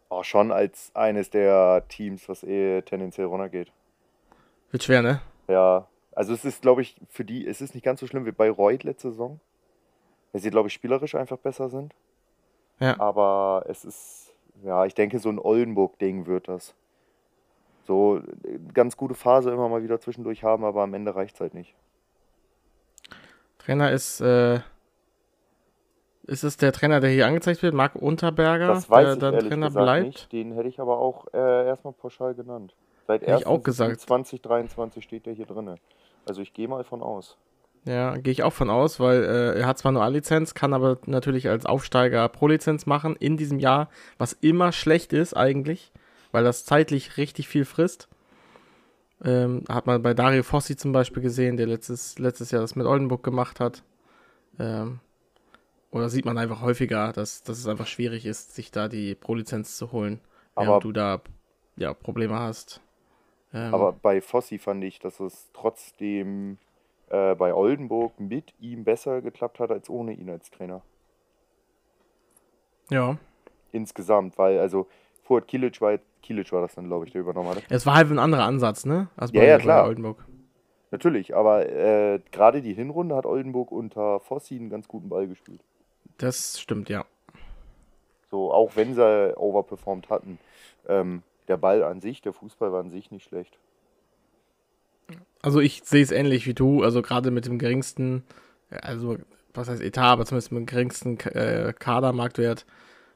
Auch 0.10 0.24
schon 0.24 0.52
als 0.52 0.92
eines 0.96 1.30
der 1.30 1.86
Teams, 1.90 2.28
was 2.28 2.44
eh 2.44 2.82
tendenziell 2.82 3.28
runtergeht. 3.28 3.72
Wird 4.72 4.84
schwer, 4.84 5.02
ne? 5.02 5.22
Ja, 5.48 5.88
also 6.14 6.34
es 6.34 6.44
ist, 6.44 6.62
glaube 6.62 6.82
ich, 6.82 6.96
für 7.10 7.24
die, 7.24 7.46
es 7.48 7.62
ist 7.62 7.76
nicht 7.76 7.84
ganz 7.84 8.00
so 8.00 8.08
schlimm 8.08 8.26
wie 8.26 8.32
bei 8.32 8.50
Reut 8.50 8.84
letzte 8.84 9.12
Saison. 9.12 9.40
Weil 10.32 10.42
sie, 10.42 10.50
glaube 10.50 10.70
ich, 10.70 10.74
spielerisch 10.74 11.14
einfach 11.16 11.38
besser 11.38 11.70
sind. 11.70 11.94
Ja. 12.80 13.00
Aber 13.00 13.66
es 13.68 13.86
ist, 13.86 14.20
ja, 14.63 14.86
ich 14.86 14.94
denke, 14.94 15.19
so 15.19 15.30
ein 15.30 15.40
Oldenburg-Ding 15.40 16.25
wird 16.28 16.48
das. 16.48 16.75
So 17.84 18.18
äh, 18.18 18.60
ganz 18.74 18.96
gute 18.98 19.16
Phase 19.16 19.52
immer 19.52 19.68
mal 19.69 19.84
wieder 19.84 20.00
zwischendurch 20.00 20.44
haben, 20.44 20.63
aber 20.63 20.84
am 20.84 20.94
Ende 20.94 21.16
reicht 21.16 21.36
es 21.36 21.42
halt 21.42 21.54
nicht. 21.54 21.75
Trainer 23.58 23.92
ist, 23.92 24.22
äh, 24.22 24.60
ist 26.24 26.44
es 26.44 26.58
der 26.58 26.72
Trainer, 26.72 27.00
der 27.00 27.10
hier 27.10 27.28
angezeigt 27.28 27.62
wird, 27.63 27.74
Marc 27.74 27.96
Unterberger, 27.96 28.68
Das 28.68 28.90
weiß 28.90 29.18
der 29.19 29.31
dann 29.31 29.40
Trainer 29.48 29.69
bleibt? 29.69 30.06
nicht. 30.08 30.31
Den 30.31 30.52
hätte 30.54 30.68
ich 30.69 30.80
aber 30.80 30.98
auch 31.00 31.28
äh, 31.34 31.68
erstmal 31.68 31.94
pauschal 31.94 32.34
genannt. 32.34 32.75
Seit 33.07 33.22
Hätte 33.24 33.40
ich 33.40 33.47
auch 33.47 33.59
1.7. 33.59 33.64
gesagt. 33.64 34.00
2023 34.02 35.04
steht 35.04 35.26
der 35.26 35.33
hier 35.33 35.45
drin. 35.45 35.76
Also 36.26 36.42
ich 36.42 36.54
gehe 36.54 36.68
mal 36.68 36.83
von 36.83 37.02
aus. 37.02 37.38
Ja, 37.83 38.16
gehe 38.18 38.31
ich 38.31 38.44
auch 38.44 38.54
von 38.54 38.69
aus, 38.69 39.00
weil 39.00 39.23
äh, 39.23 39.59
er 39.59 39.66
hat 39.66 39.80
zwar 39.80 39.92
nur 39.92 40.04
A-Lizenz, 40.04 40.54
kann 40.54 40.73
aber 40.73 41.00
natürlich 41.07 41.50
als 41.50 41.66
Aufsteiger 41.66 42.28
Pro-Lizenz 42.30 42.85
machen 42.85 43.16
in 43.16 43.38
diesem 43.38 43.57
Jahr, 43.57 43.90
was 44.19 44.33
immer 44.33 44.71
schlecht 44.71 45.14
ist 45.14 45.35
eigentlich, 45.35 45.92
weil 46.31 46.44
das 46.44 46.64
zeitlich 46.64 47.18
richtig 47.18 47.47
viel 47.47 47.66
frisst. 47.66 48.07
Ähm, 49.23 49.64
hat 49.68 49.88
man 49.88 50.02
bei 50.04 50.14
Dario 50.14 50.44
Fossi 50.44 50.76
zum 50.76 50.92
Beispiel 50.92 51.23
gesehen, 51.23 51.57
der 51.57 51.68
letztes, 51.68 52.19
letztes 52.19 52.52
Jahr 52.52 52.61
das 52.61 52.76
mit 52.76 52.85
Oldenburg 52.85 53.23
gemacht 53.23 53.59
hat. 53.59 53.83
Ähm, 54.59 55.00
oder 55.90 56.09
sieht 56.09 56.26
man 56.26 56.38
einfach 56.38 56.61
häufiger, 56.61 57.11
dass, 57.14 57.44
dass 57.44 57.57
es 57.57 57.68
einfach 57.68 57.88
schwierig 57.88 58.26
ist, 58.26 58.54
sich 58.56 58.71
da 58.71 58.88
die 58.88 59.16
Pro-Lizenz 59.16 59.78
zu 59.78 59.92
holen, 59.92 60.21
Aber- 60.56 60.80
du 60.80 60.92
da 60.92 61.21
ja, 61.78 61.94
Probleme 61.94 62.40
hast. 62.40 62.80
Ähm, 63.54 63.73
Aber 63.73 63.92
bei 63.92 64.21
Fossi 64.21 64.59
fand 64.59 64.83
ich, 64.83 65.00
dass 65.00 65.19
es 65.19 65.50
trotzdem 65.54 66.57
äh, 67.11 67.35
bei 67.35 67.53
Oldenburg 67.53 68.19
mit 68.19 68.53
ihm 68.59 68.83
besser 68.85 69.21
geklappt 69.21 69.59
hat 69.59 69.69
als 69.69 69.89
ohne 69.89 70.13
ihn 70.13 70.30
als 70.30 70.49
Trainer. 70.49 70.81
ja. 72.89 73.18
Insgesamt, 73.73 74.37
weil 74.37 74.59
also 74.59 74.87
Fuad 75.23 75.47
Kilic 75.47 75.80
war, 75.80 75.97
Kilic 76.21 76.51
war 76.51 76.61
das 76.61 76.75
dann, 76.75 76.87
glaube 76.87 77.06
ich, 77.06 77.13
der 77.13 77.21
übernommen 77.21 77.49
hat. 77.56 77.63
Es 77.69 77.85
war 77.85 77.95
halt 77.95 78.11
ein 78.11 78.19
anderer 78.19 78.44
Ansatz, 78.44 78.85
ne? 78.85 79.07
Als 79.15 79.31
Ja, 79.31 79.44
ja, 79.44 79.57
klar. 79.57 79.85
Oldenburg. 79.85 80.25
Natürlich, 80.91 81.33
aber 81.33 81.69
äh, 81.69 82.19
gerade 82.33 82.61
die 82.61 82.73
Hinrunde 82.73 83.15
hat 83.15 83.25
Oldenburg 83.25 83.71
unter 83.71 84.19
Fossi 84.19 84.56
einen 84.56 84.69
ganz 84.69 84.89
guten 84.89 85.07
Ball 85.07 85.25
gespielt. 85.25 85.61
Das 86.18 86.59
stimmt, 86.59 86.89
ja. 86.89 87.06
So, 88.30 88.51
auch 88.51 88.75
wenn 88.75 88.94
sie 88.94 89.37
overperformed 89.37 90.09
hatten. 90.09 90.37
Ähm, 90.89 91.23
der 91.47 91.56
Ball 91.56 91.83
an 91.83 92.01
sich, 92.01 92.21
der 92.21 92.33
Fußball 92.33 92.73
war 92.73 92.81
an 92.81 92.89
sich 92.89 93.09
nicht 93.09 93.23
schlecht. 93.23 93.57
Also 95.41 95.59
ich 95.59 95.81
sehe 95.83 96.03
es 96.03 96.11
ähnlich 96.11 96.45
wie 96.45 96.53
du, 96.53 96.83
also 96.83 97.01
gerade 97.01 97.31
mit 97.31 97.45
dem 97.45 97.57
geringsten, 97.57 98.23
also 98.69 99.18
was 99.53 99.69
heißt 99.69 99.81
Etat, 99.81 100.13
aber 100.13 100.25
zumindest 100.25 100.51
mit 100.51 100.59
dem 100.59 100.65
geringsten 100.68 101.19
äh, 101.19 101.73
Kadermarktwert 101.77 102.65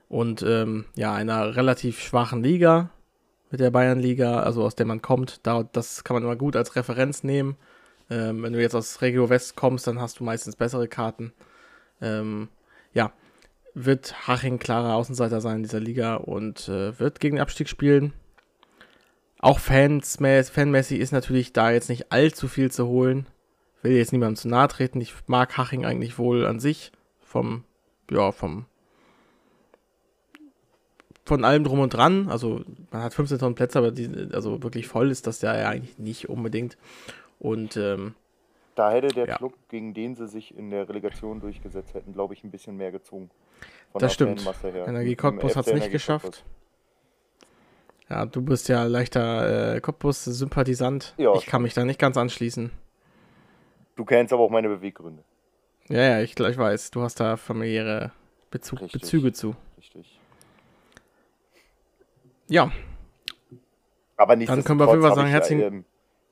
und 0.10 0.42
ähm, 0.44 0.86
ja, 0.96 1.14
einer 1.14 1.56
relativ 1.56 2.00
schwachen 2.00 2.44
Liga 2.44 2.90
mit 3.52 3.60
der 3.60 3.72
Bayernliga, 3.72 4.40
also 4.40 4.64
aus 4.64 4.76
der 4.76 4.86
man 4.86 5.02
kommt, 5.02 5.40
da, 5.44 5.64
das 5.64 6.04
kann 6.04 6.16
man 6.16 6.24
immer 6.24 6.36
gut 6.36 6.56
als 6.56 6.76
Referenz 6.76 7.24
nehmen. 7.24 7.56
Ähm, 8.10 8.44
wenn 8.44 8.54
du 8.54 8.62
jetzt 8.62 8.76
aus 8.76 9.02
Regio 9.02 9.30
West 9.30 9.56
kommst, 9.56 9.88
dann 9.88 10.00
hast 10.00 10.20
du 10.20 10.24
meistens 10.24 10.56
bessere 10.56 10.88
Karten. 10.88 11.34
Ähm, 12.02 12.50
ja, 12.94 13.12
wird 13.74 14.28
Haching 14.28 14.60
klarer 14.60 14.96
Außenseiter 14.96 15.42
sein 15.42 15.58
in 15.58 15.64
dieser 15.64 15.80
Liga 15.80 16.16
und 16.16 16.68
äh, 16.70 16.98
wird 17.00 17.20
gegen 17.20 17.38
den 17.38 17.42
Abstieg 17.42 17.70
spielen. 17.70 18.14
Auch 19.40 19.60
Fans, 19.60 20.18
fanmäßig 20.18 21.00
ist 21.00 21.12
natürlich 21.12 21.54
da 21.54 21.72
jetzt 21.72 21.90
nicht 21.90 22.12
allzu 22.12 22.48
viel 22.48 22.72
zu 22.72 22.88
holen. 22.88 23.28
Will 23.82 23.94
jetzt 23.98 24.12
niemandem 24.12 24.36
zu 24.38 24.48
nahe 24.48 24.68
treten. 24.68 25.00
Ich 25.02 25.14
mag 25.28 25.58
Haching 25.58 25.86
eigentlich 25.86 26.18
wohl 26.18 26.46
an 26.46 26.60
sich. 26.60 26.92
Vom, 27.22 27.64
ja, 28.10 28.32
vom, 28.32 28.66
von 31.26 31.44
allem 31.44 31.64
drum 31.64 31.80
und 31.80 31.94
dran. 31.94 32.30
Also, 32.30 32.62
man 32.92 33.04
hat 33.04 33.14
15.000 33.14 33.56
Plätze, 33.56 33.80
aber 33.80 33.92
die, 33.92 34.30
also 34.32 34.64
wirklich 34.64 34.88
voll 34.88 35.12
ist 35.12 35.28
das 35.28 35.42
ja 35.42 35.52
eigentlich 35.52 35.98
nicht 35.98 36.30
unbedingt. 36.30 36.78
Und, 37.40 37.78
ähm, 37.78 38.16
Da 38.76 38.92
hätte 38.92 39.08
der 39.08 39.28
Ja. 39.28 39.38
Club, 39.38 39.54
gegen 39.70 39.94
den 39.94 40.16
sie 40.16 40.28
sich 40.28 40.58
in 40.58 40.70
der 40.70 40.90
Relegation 40.90 41.40
durchgesetzt 41.40 41.94
hätten, 41.94 42.14
glaube 42.14 42.34
ich, 42.34 42.44
ein 42.44 42.52
bisschen 42.52 42.78
mehr 42.78 42.92
gezogen. 42.92 43.30
Das 43.94 44.14
stimmt. 44.14 44.44
Her. 44.64 44.88
Energie 44.88 45.16
Cottbus 45.16 45.56
hat 45.56 45.68
es 45.68 45.74
nicht 45.74 45.92
geschafft. 45.92 46.44
Ja, 48.10 48.26
du 48.26 48.42
bist 48.42 48.70
ja 48.70 48.84
leichter 48.84 49.76
äh, 49.76 49.82
Cottbus-Sympathisant. 49.82 51.16
Ja, 51.18 51.34
ich 51.36 51.46
kann 51.46 51.64
mich 51.64 51.74
da 51.74 51.86
nicht 51.86 52.00
ganz 52.00 52.18
anschließen. 52.18 52.72
Du 53.96 54.06
kennst 54.06 54.32
aber 54.34 54.44
auch 54.44 54.50
meine 54.52 54.70
Beweggründe. 54.70 55.24
Ja, 55.88 56.02
ja, 56.02 56.22
ich, 56.22 56.40
ich 56.40 56.58
weiß, 56.58 56.92
du 56.92 57.02
hast 57.02 57.20
da 57.20 57.38
familiäre 57.38 58.12
Bezug, 58.52 58.82
Richtig. 58.82 59.02
Bezüge 59.02 59.34
zu. 59.34 59.56
Richtig. 59.78 60.20
Ja, 62.48 62.72
Aber 64.18 64.36
Dann 64.36 64.64
können 64.64 64.80
wir 64.80 64.86
auf 64.88 64.92
jeden 64.94 65.02
Fall 65.02 65.16
nichtsdestotrotz 65.16 65.16
sagen, 65.16 65.30
herzlichen- 65.30 65.62
ähm, 65.62 65.86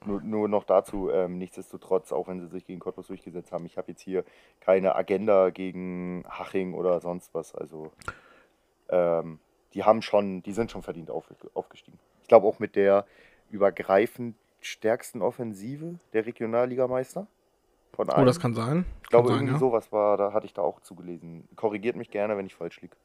nur, 0.06 0.22
nur 0.22 0.48
noch 0.50 0.64
dazu, 0.66 1.10
ähm, 1.10 1.38
nichtsdestotrotz, 1.38 2.12
auch 2.12 2.28
wenn 2.28 2.40
sie 2.40 2.48
sich 2.48 2.66
gegen 2.66 2.80
Cottbus 2.80 3.08
durchgesetzt 3.08 3.52
haben, 3.52 3.66
ich 3.66 3.78
habe 3.78 3.92
jetzt 3.92 4.02
hier 4.02 4.24
keine 4.60 4.96
Agenda 4.96 5.50
gegen 5.50 6.24
Haching 6.30 6.74
oder 6.74 7.00
sonst 7.00 7.34
was. 7.34 7.56
Also 7.56 7.92
ähm, 8.90 9.40
die 9.74 9.84
haben 9.84 10.02
schon, 10.02 10.44
die 10.44 10.54
sind 10.54 10.72
schon 10.72 10.84
verdient 10.84 11.10
auf, 11.10 11.26
aufgestiegen. 11.54 12.00
Ich 12.22 12.28
glaube 12.28 12.48
auch 12.48 12.60
mit 12.60 12.76
der 12.76 13.06
übergreifend 13.50 14.36
stärksten 14.62 15.22
Offensive 15.22 16.00
der 16.14 16.26
Regionalligameister. 16.26 17.28
Von 17.94 18.10
oh, 18.10 18.26
das 18.26 18.40
kann 18.40 18.56
sein. 18.56 18.86
ich 19.04 19.10
glaube, 19.10 19.28
kann 19.28 19.38
sein, 19.38 19.48
irgendwie 19.48 19.54
ja. 19.54 19.60
sowas 19.60 19.92
war, 19.92 20.18
da 20.18 20.34
hatte 20.34 20.46
ich 20.46 20.54
da 20.54 20.62
auch 20.62 20.80
zugelesen. 20.80 21.48
Korrigiert 21.56 21.96
mich 21.96 22.10
gerne, 22.10 22.36
wenn 22.38 22.46
ich 22.46 22.56
falsch 22.56 22.82
liege. 22.82 22.96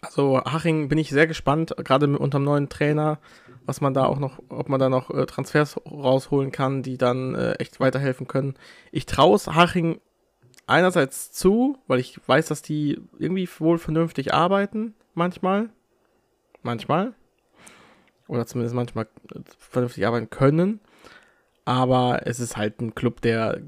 Also 0.00 0.40
Haching 0.44 0.88
bin 0.88 0.98
ich 0.98 1.10
sehr 1.10 1.26
gespannt, 1.26 1.74
gerade 1.78 2.06
mit 2.06 2.20
unserem 2.20 2.44
neuen 2.44 2.68
Trainer, 2.68 3.18
was 3.64 3.80
man 3.80 3.94
da 3.94 4.06
auch 4.06 4.18
noch, 4.18 4.40
ob 4.48 4.68
man 4.68 4.78
da 4.78 4.88
noch 4.88 5.10
äh, 5.10 5.26
Transfers 5.26 5.80
rausholen 5.86 6.52
kann, 6.52 6.82
die 6.82 6.98
dann 6.98 7.34
äh, 7.34 7.52
echt 7.54 7.80
weiterhelfen 7.80 8.26
können. 8.26 8.54
Ich 8.92 9.06
traue 9.06 9.36
es 9.36 9.46
Haching 9.48 10.00
einerseits 10.66 11.32
zu, 11.32 11.78
weil 11.86 11.98
ich 11.98 12.20
weiß, 12.26 12.46
dass 12.48 12.62
die 12.62 13.00
irgendwie 13.18 13.48
wohl 13.58 13.78
vernünftig 13.78 14.34
arbeiten, 14.34 14.94
manchmal. 15.16 15.70
Manchmal. 16.62 17.14
Oder 18.28 18.46
zumindest 18.46 18.74
manchmal 18.74 19.08
äh, 19.34 19.40
vernünftig 19.58 20.06
arbeiten 20.06 20.30
können. 20.30 20.80
Aber 21.64 22.26
es 22.26 22.40
ist 22.40 22.56
halt 22.56 22.80
ein 22.80 22.94
Club, 22.94 23.20
der 23.20 23.60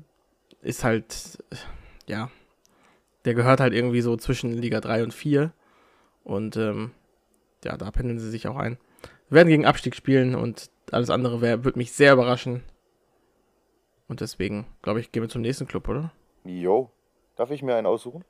ist 0.62 0.84
halt, 0.84 1.38
äh, 1.50 1.56
ja, 2.06 2.30
der 3.24 3.34
gehört 3.34 3.60
halt 3.60 3.72
irgendwie 3.72 4.00
so 4.00 4.16
zwischen 4.16 4.52
Liga 4.52 4.80
3 4.80 5.02
und 5.02 5.14
4. 5.14 5.52
Und 6.24 6.56
ähm, 6.56 6.92
ja, 7.64 7.76
da 7.76 7.90
pendeln 7.90 8.18
sie 8.18 8.30
sich 8.30 8.46
auch 8.48 8.56
ein. 8.56 8.78
Wir 9.28 9.36
werden 9.36 9.48
gegen 9.48 9.66
Abstieg 9.66 9.94
spielen 9.94 10.34
und 10.34 10.70
alles 10.90 11.10
andere 11.10 11.40
wär, 11.40 11.64
würde 11.64 11.78
mich 11.78 11.92
sehr 11.92 12.12
überraschen. 12.12 12.62
Und 14.08 14.20
deswegen, 14.20 14.66
glaube 14.82 15.00
ich, 15.00 15.12
gehen 15.12 15.22
wir 15.22 15.28
zum 15.28 15.42
nächsten 15.42 15.66
Club, 15.66 15.88
oder? 15.88 16.12
Jo. 16.44 16.90
Darf 17.36 17.50
ich 17.50 17.62
mir 17.62 17.76
einen 17.76 17.86
aussuchen? 17.86 18.24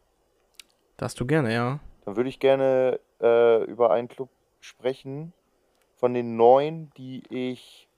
Darfst 0.97 1.21
du 1.21 1.27
gerne, 1.27 1.55
ja. 1.55 1.81
Dann 2.05 2.17
würde 2.17 2.29
ich 2.29 2.41
gerne 2.41 3.01
äh, 3.21 3.63
über 3.65 3.91
einen 3.91 4.09
Club 4.09 4.29
sprechen 4.61 5.33
von 5.97 6.15
den 6.15 6.37
neun, 6.37 6.91
die 6.97 7.23
ich 7.31 7.89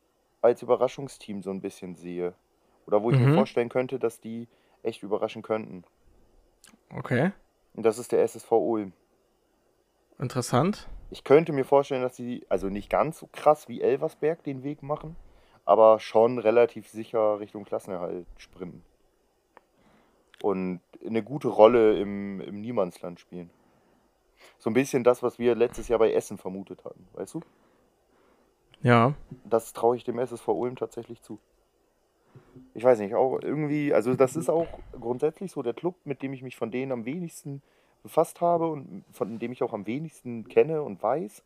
als 0.42 0.62
Überraschungsteam 0.62 1.42
so 1.42 1.50
ein 1.50 1.60
bisschen 1.60 1.94
sehe. 1.96 2.34
Oder 2.86 3.02
wo 3.02 3.10
ich 3.10 3.18
mir 3.18 3.28
Mhm. 3.28 3.34
vorstellen 3.34 3.68
könnte, 3.68 3.98
dass 3.98 4.20
die 4.20 4.48
echt 4.82 5.02
überraschen 5.02 5.42
könnten. 5.42 5.84
Okay. 6.94 7.32
Und 7.74 7.84
das 7.84 7.98
ist 7.98 8.12
der 8.12 8.22
SSV 8.22 8.50
Ulm. 8.52 8.92
Interessant. 10.18 10.88
Ich 11.10 11.24
könnte 11.24 11.52
mir 11.52 11.64
vorstellen, 11.64 12.02
dass 12.02 12.16
sie, 12.16 12.44
also 12.48 12.68
nicht 12.68 12.90
ganz 12.90 13.18
so 13.18 13.28
krass 13.32 13.68
wie 13.68 13.80
Elversberg 13.80 14.42
den 14.44 14.62
Weg 14.62 14.82
machen, 14.82 15.16
aber 15.64 15.98
schon 16.00 16.38
relativ 16.38 16.88
sicher 16.88 17.40
Richtung 17.40 17.64
Klassenerhalt 17.64 18.26
sprinten. 18.38 18.82
Und 20.42 20.80
eine 21.04 21.22
gute 21.22 21.48
Rolle 21.48 21.98
im, 22.00 22.40
im 22.40 22.60
Niemandsland 22.60 23.20
spielen. 23.20 23.50
So 24.60 24.68
ein 24.68 24.74
bisschen 24.74 25.02
das, 25.02 25.22
was 25.22 25.38
wir 25.38 25.54
letztes 25.54 25.88
Jahr 25.88 25.98
bei 25.98 26.12
Essen 26.12 26.36
vermutet 26.36 26.84
hatten, 26.84 27.08
weißt 27.14 27.32
du? 27.32 27.40
Ja. 28.82 29.14
Das 29.44 29.72
traue 29.72 29.96
ich 29.96 30.04
dem 30.04 30.18
SSV 30.18 30.48
Ulm 30.48 30.76
tatsächlich 30.76 31.22
zu. 31.22 31.38
Ich 32.74 32.84
weiß 32.84 32.98
nicht, 32.98 33.14
auch 33.14 33.40
irgendwie, 33.40 33.94
also 33.94 34.14
das 34.14 34.36
ist 34.36 34.50
auch 34.50 34.68
grundsätzlich 34.92 35.50
so 35.50 35.62
der 35.62 35.72
Club, 35.72 35.96
mit 36.04 36.22
dem 36.22 36.34
ich 36.34 36.42
mich 36.42 36.56
von 36.56 36.70
denen 36.70 36.92
am 36.92 37.06
wenigsten 37.06 37.62
befasst 38.02 38.42
habe 38.42 38.68
und 38.68 39.02
von 39.12 39.38
dem 39.38 39.50
ich 39.50 39.62
auch 39.62 39.72
am 39.72 39.86
wenigsten 39.86 40.46
kenne 40.46 40.82
und 40.82 41.02
weiß. 41.02 41.42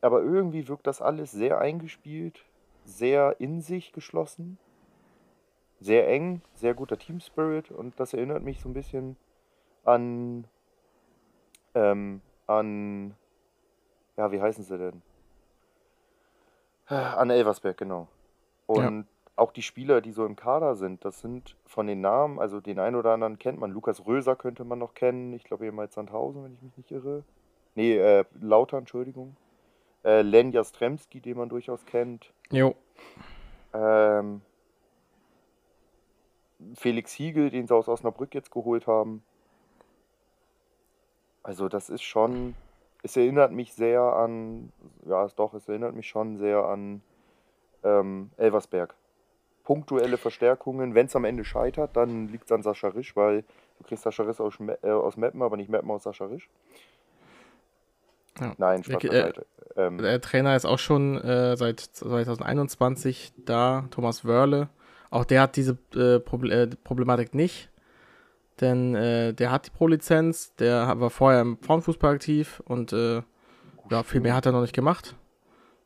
Aber 0.00 0.20
irgendwie 0.20 0.66
wirkt 0.66 0.88
das 0.88 1.00
alles 1.00 1.30
sehr 1.30 1.60
eingespielt, 1.60 2.44
sehr 2.84 3.36
in 3.38 3.60
sich 3.60 3.92
geschlossen, 3.92 4.58
sehr 5.80 6.08
eng, 6.08 6.42
sehr 6.54 6.74
guter 6.74 6.98
Team 6.98 7.20
Spirit 7.20 7.70
und 7.70 7.98
das 8.00 8.14
erinnert 8.14 8.42
mich 8.42 8.60
so 8.60 8.68
ein 8.68 8.74
bisschen 8.74 9.16
an, 9.84 10.44
ähm, 11.74 12.20
an, 12.48 13.14
ja, 14.16 14.32
wie 14.32 14.40
heißen 14.40 14.64
sie 14.64 14.78
denn? 14.78 15.02
An 16.86 17.30
Elversberg, 17.30 17.76
genau. 17.76 18.08
Und 18.66 19.06
auch 19.36 19.52
die 19.52 19.62
Spieler, 19.62 20.00
die 20.00 20.12
so 20.12 20.26
im 20.26 20.36
Kader 20.36 20.74
sind, 20.74 21.04
das 21.04 21.20
sind 21.20 21.54
von 21.66 21.86
den 21.86 22.00
Namen, 22.00 22.40
also 22.40 22.60
den 22.60 22.78
einen 22.78 22.96
oder 22.96 23.12
anderen 23.12 23.38
kennt 23.38 23.60
man. 23.60 23.70
Lukas 23.70 24.06
Röser 24.06 24.34
könnte 24.34 24.64
man 24.64 24.78
noch 24.78 24.94
kennen. 24.94 25.32
Ich 25.32 25.44
glaube 25.44 25.66
ehemals 25.66 25.94
Sandhausen, 25.94 26.42
wenn 26.42 26.54
ich 26.54 26.62
mich 26.62 26.76
nicht 26.76 26.90
irre. 26.90 27.22
Nee, 27.74 27.96
äh, 27.96 28.24
Lauter, 28.40 28.78
Entschuldigung. 28.78 29.36
Äh, 30.04 30.22
Len 30.22 30.50
Jastremski, 30.50 31.20
den 31.20 31.36
man 31.36 31.48
durchaus 31.48 31.84
kennt. 31.86 32.32
Jo. 32.50 32.74
Ähm, 33.72 34.40
Felix 36.74 37.12
Hiegel, 37.12 37.50
den 37.50 37.66
sie 37.68 37.74
aus 37.74 37.88
Osnabrück 37.88 38.34
jetzt 38.34 38.50
geholt 38.50 38.86
haben. 38.86 39.22
Also 41.48 41.70
das 41.70 41.88
ist 41.88 42.02
schon, 42.02 42.54
es 43.02 43.16
erinnert 43.16 43.52
mich 43.52 43.72
sehr 43.72 44.02
an, 44.02 44.70
ja 45.06 45.24
es 45.24 45.34
doch, 45.34 45.54
es 45.54 45.66
erinnert 45.66 45.94
mich 45.94 46.06
schon 46.06 46.36
sehr 46.36 46.58
an 46.58 47.00
ähm, 47.82 48.30
Elversberg. 48.36 48.94
Punktuelle 49.64 50.18
Verstärkungen, 50.18 50.94
wenn 50.94 51.06
es 51.06 51.16
am 51.16 51.24
Ende 51.24 51.44
scheitert, 51.46 51.96
dann 51.96 52.28
liegt 52.28 52.44
es 52.44 52.52
an 52.52 52.62
Sascha 52.62 52.88
Risch, 52.88 53.16
weil 53.16 53.44
du 53.78 53.84
kriegst 53.84 54.04
Sascha 54.04 54.24
Risch 54.24 54.40
aus, 54.40 54.58
äh, 54.82 54.90
aus 54.90 55.16
Meppen, 55.16 55.40
aber 55.40 55.56
nicht 55.56 55.70
Meppen 55.70 55.90
aus 55.90 56.02
Sascha 56.02 56.26
Risch. 56.26 56.50
Ja. 58.40 58.52
Nein, 58.58 58.84
Spaß 58.84 59.04
äh. 59.04 59.32
Ähm, 59.76 59.96
Der 59.96 60.20
Trainer 60.20 60.54
ist 60.54 60.66
auch 60.66 60.78
schon 60.78 61.16
äh, 61.16 61.56
seit 61.56 61.80
2021 61.80 63.32
da, 63.46 63.86
Thomas 63.90 64.26
Wörle. 64.26 64.68
Auch 65.08 65.24
der 65.24 65.40
hat 65.40 65.56
diese 65.56 65.78
äh, 65.94 66.16
äh, 66.16 66.66
Problematik 66.84 67.34
nicht. 67.34 67.70
Denn 68.60 68.94
äh, 68.94 69.32
der 69.34 69.50
hat 69.52 69.66
die 69.66 69.70
Pro-Lizenz, 69.70 70.54
der 70.56 70.98
war 71.00 71.10
vorher 71.10 71.40
im 71.40 71.58
Frauenfußball 71.58 72.14
aktiv 72.14 72.60
und 72.66 72.92
äh, 72.92 73.22
ja, 73.90 74.02
viel 74.02 74.20
mehr 74.20 74.34
hat 74.34 74.46
er 74.46 74.52
noch 74.52 74.60
nicht 74.62 74.74
gemacht. 74.74 75.14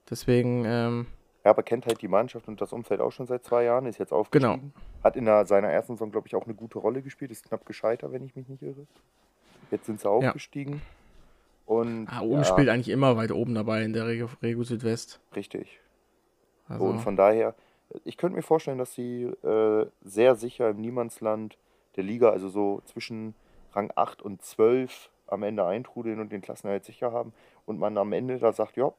Deswegen, 0.08 0.64
ähm, 0.66 1.06
Ja, 1.44 1.50
aber 1.50 1.62
kennt 1.62 1.86
halt 1.86 2.00
die 2.02 2.08
Mannschaft 2.08 2.48
und 2.48 2.60
das 2.60 2.72
Umfeld 2.72 3.00
auch 3.00 3.12
schon 3.12 3.26
seit 3.26 3.44
zwei 3.44 3.64
Jahren, 3.64 3.86
ist 3.86 3.98
jetzt 3.98 4.10
genau. 4.10 4.20
aufgestiegen. 4.20 4.72
Hat 5.04 5.16
in 5.16 5.24
der, 5.24 5.46
seiner 5.46 5.68
ersten 5.68 5.94
Saison, 5.94 6.10
glaube 6.10 6.28
ich, 6.28 6.34
auch 6.34 6.44
eine 6.44 6.54
gute 6.54 6.78
Rolle 6.78 7.02
gespielt, 7.02 7.30
ist 7.30 7.44
knapp 7.46 7.66
gescheitert, 7.66 8.12
wenn 8.12 8.24
ich 8.24 8.34
mich 8.36 8.48
nicht 8.48 8.62
irre. 8.62 8.86
Jetzt 9.70 9.86
sind 9.86 10.00
sie 10.00 10.08
aufgestiegen. 10.08 10.82
Und 11.66 12.08
Ah, 12.08 12.20
Ulm 12.22 12.38
ja, 12.38 12.44
spielt 12.44 12.68
eigentlich 12.68 12.88
immer 12.88 13.16
weit 13.16 13.32
oben 13.32 13.54
dabei 13.54 13.82
in 13.84 13.92
der 13.92 14.06
Regu, 14.06 14.26
Regu 14.42 14.64
Südwest. 14.64 15.20
richtig. 15.36 15.80
Also, 16.68 16.84
Und 16.84 17.00
von 17.00 17.16
daher, 17.16 17.54
ich 18.04 18.16
könnte 18.16 18.36
mir 18.36 18.42
vorstellen, 18.42 18.78
dass 18.78 18.94
sie 18.94 19.24
äh, 19.24 19.86
sehr 20.02 20.34
sicher 20.36 20.70
im 20.70 20.80
Niemandsland 20.80 21.56
der 21.96 22.04
Liga, 22.04 22.30
also 22.30 22.48
so 22.48 22.82
zwischen 22.84 23.34
Rang 23.72 23.90
8 23.94 24.22
und 24.22 24.42
12 24.42 25.10
am 25.26 25.42
Ende 25.42 25.64
eintrudeln 25.64 26.20
und 26.20 26.32
den 26.32 26.42
Klassenerhalt 26.42 26.84
sicher 26.84 27.12
haben. 27.12 27.32
Und 27.64 27.78
man 27.78 27.96
am 27.96 28.12
Ende 28.12 28.38
da 28.38 28.52
sagt, 28.52 28.76
ja, 28.76 28.92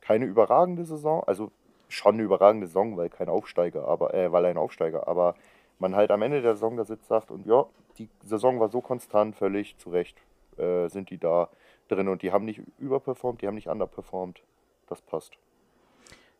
keine 0.00 0.26
überragende 0.26 0.84
Saison, 0.84 1.24
also 1.24 1.50
schon 1.88 2.14
eine 2.14 2.22
überragende 2.22 2.66
Saison, 2.66 2.96
weil 2.96 3.08
kein 3.08 3.28
Aufsteiger, 3.28 3.86
aber 3.88 4.14
äh, 4.14 4.30
weil 4.32 4.46
ein 4.46 4.56
Aufsteiger, 4.56 5.08
aber 5.08 5.34
man 5.78 5.96
halt 5.96 6.10
am 6.10 6.22
Ende 6.22 6.42
der 6.42 6.54
Saison 6.54 6.76
da 6.76 6.84
sitzt 6.84 7.08
sagt 7.08 7.30
und 7.30 7.46
ja, 7.46 7.66
die 7.98 8.08
Saison 8.22 8.60
war 8.60 8.68
so 8.68 8.80
konstant, 8.80 9.34
völlig 9.34 9.76
zu 9.78 9.90
Recht 9.90 10.16
äh, 10.60 10.88
sind 10.88 11.10
die 11.10 11.18
da 11.18 11.48
drin 11.88 12.08
und 12.08 12.22
die 12.22 12.32
haben 12.32 12.44
nicht 12.44 12.60
überperformt, 12.78 13.42
die 13.42 13.46
haben 13.46 13.54
nicht 13.54 13.68
underperformt. 13.68 14.42
Das 14.86 15.00
passt. 15.02 15.36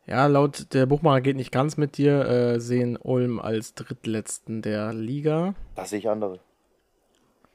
Ja, 0.07 0.27
laut 0.27 0.73
der 0.73 0.85
Buchmacher 0.85 1.21
geht 1.21 1.35
nicht 1.35 1.51
ganz 1.51 1.77
mit 1.77 1.97
dir, 1.97 2.25
äh, 2.25 2.59
sehen 2.59 2.97
Ulm 2.97 3.39
als 3.39 3.75
drittletzten 3.75 4.61
der 4.61 4.93
Liga. 4.93 5.53
Das 5.75 5.91
sehe 5.91 5.99
ich 5.99 6.09
andere. 6.09 6.39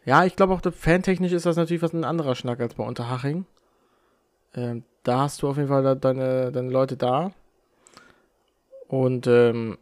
Ja, 0.04 0.24
ich 0.24 0.36
glaube 0.36 0.54
auch, 0.54 0.62
fantechnisch 0.72 1.32
ist 1.32 1.46
das 1.46 1.56
natürlich 1.56 1.82
was 1.82 1.92
ein 1.92 2.04
anderer 2.04 2.36
Schnack 2.36 2.60
als 2.60 2.74
bei 2.74 2.84
Unterhaching. 2.84 3.44
Ähm, 4.54 4.84
da 5.02 5.22
hast 5.22 5.42
du 5.42 5.48
auf 5.48 5.56
jeden 5.56 5.68
Fall 5.68 5.82
da 5.82 5.94
deine, 5.94 6.52
deine 6.52 6.70
Leute 6.70 6.96
da. 6.96 7.32
Und 8.86 9.26
ähm, 9.26 9.78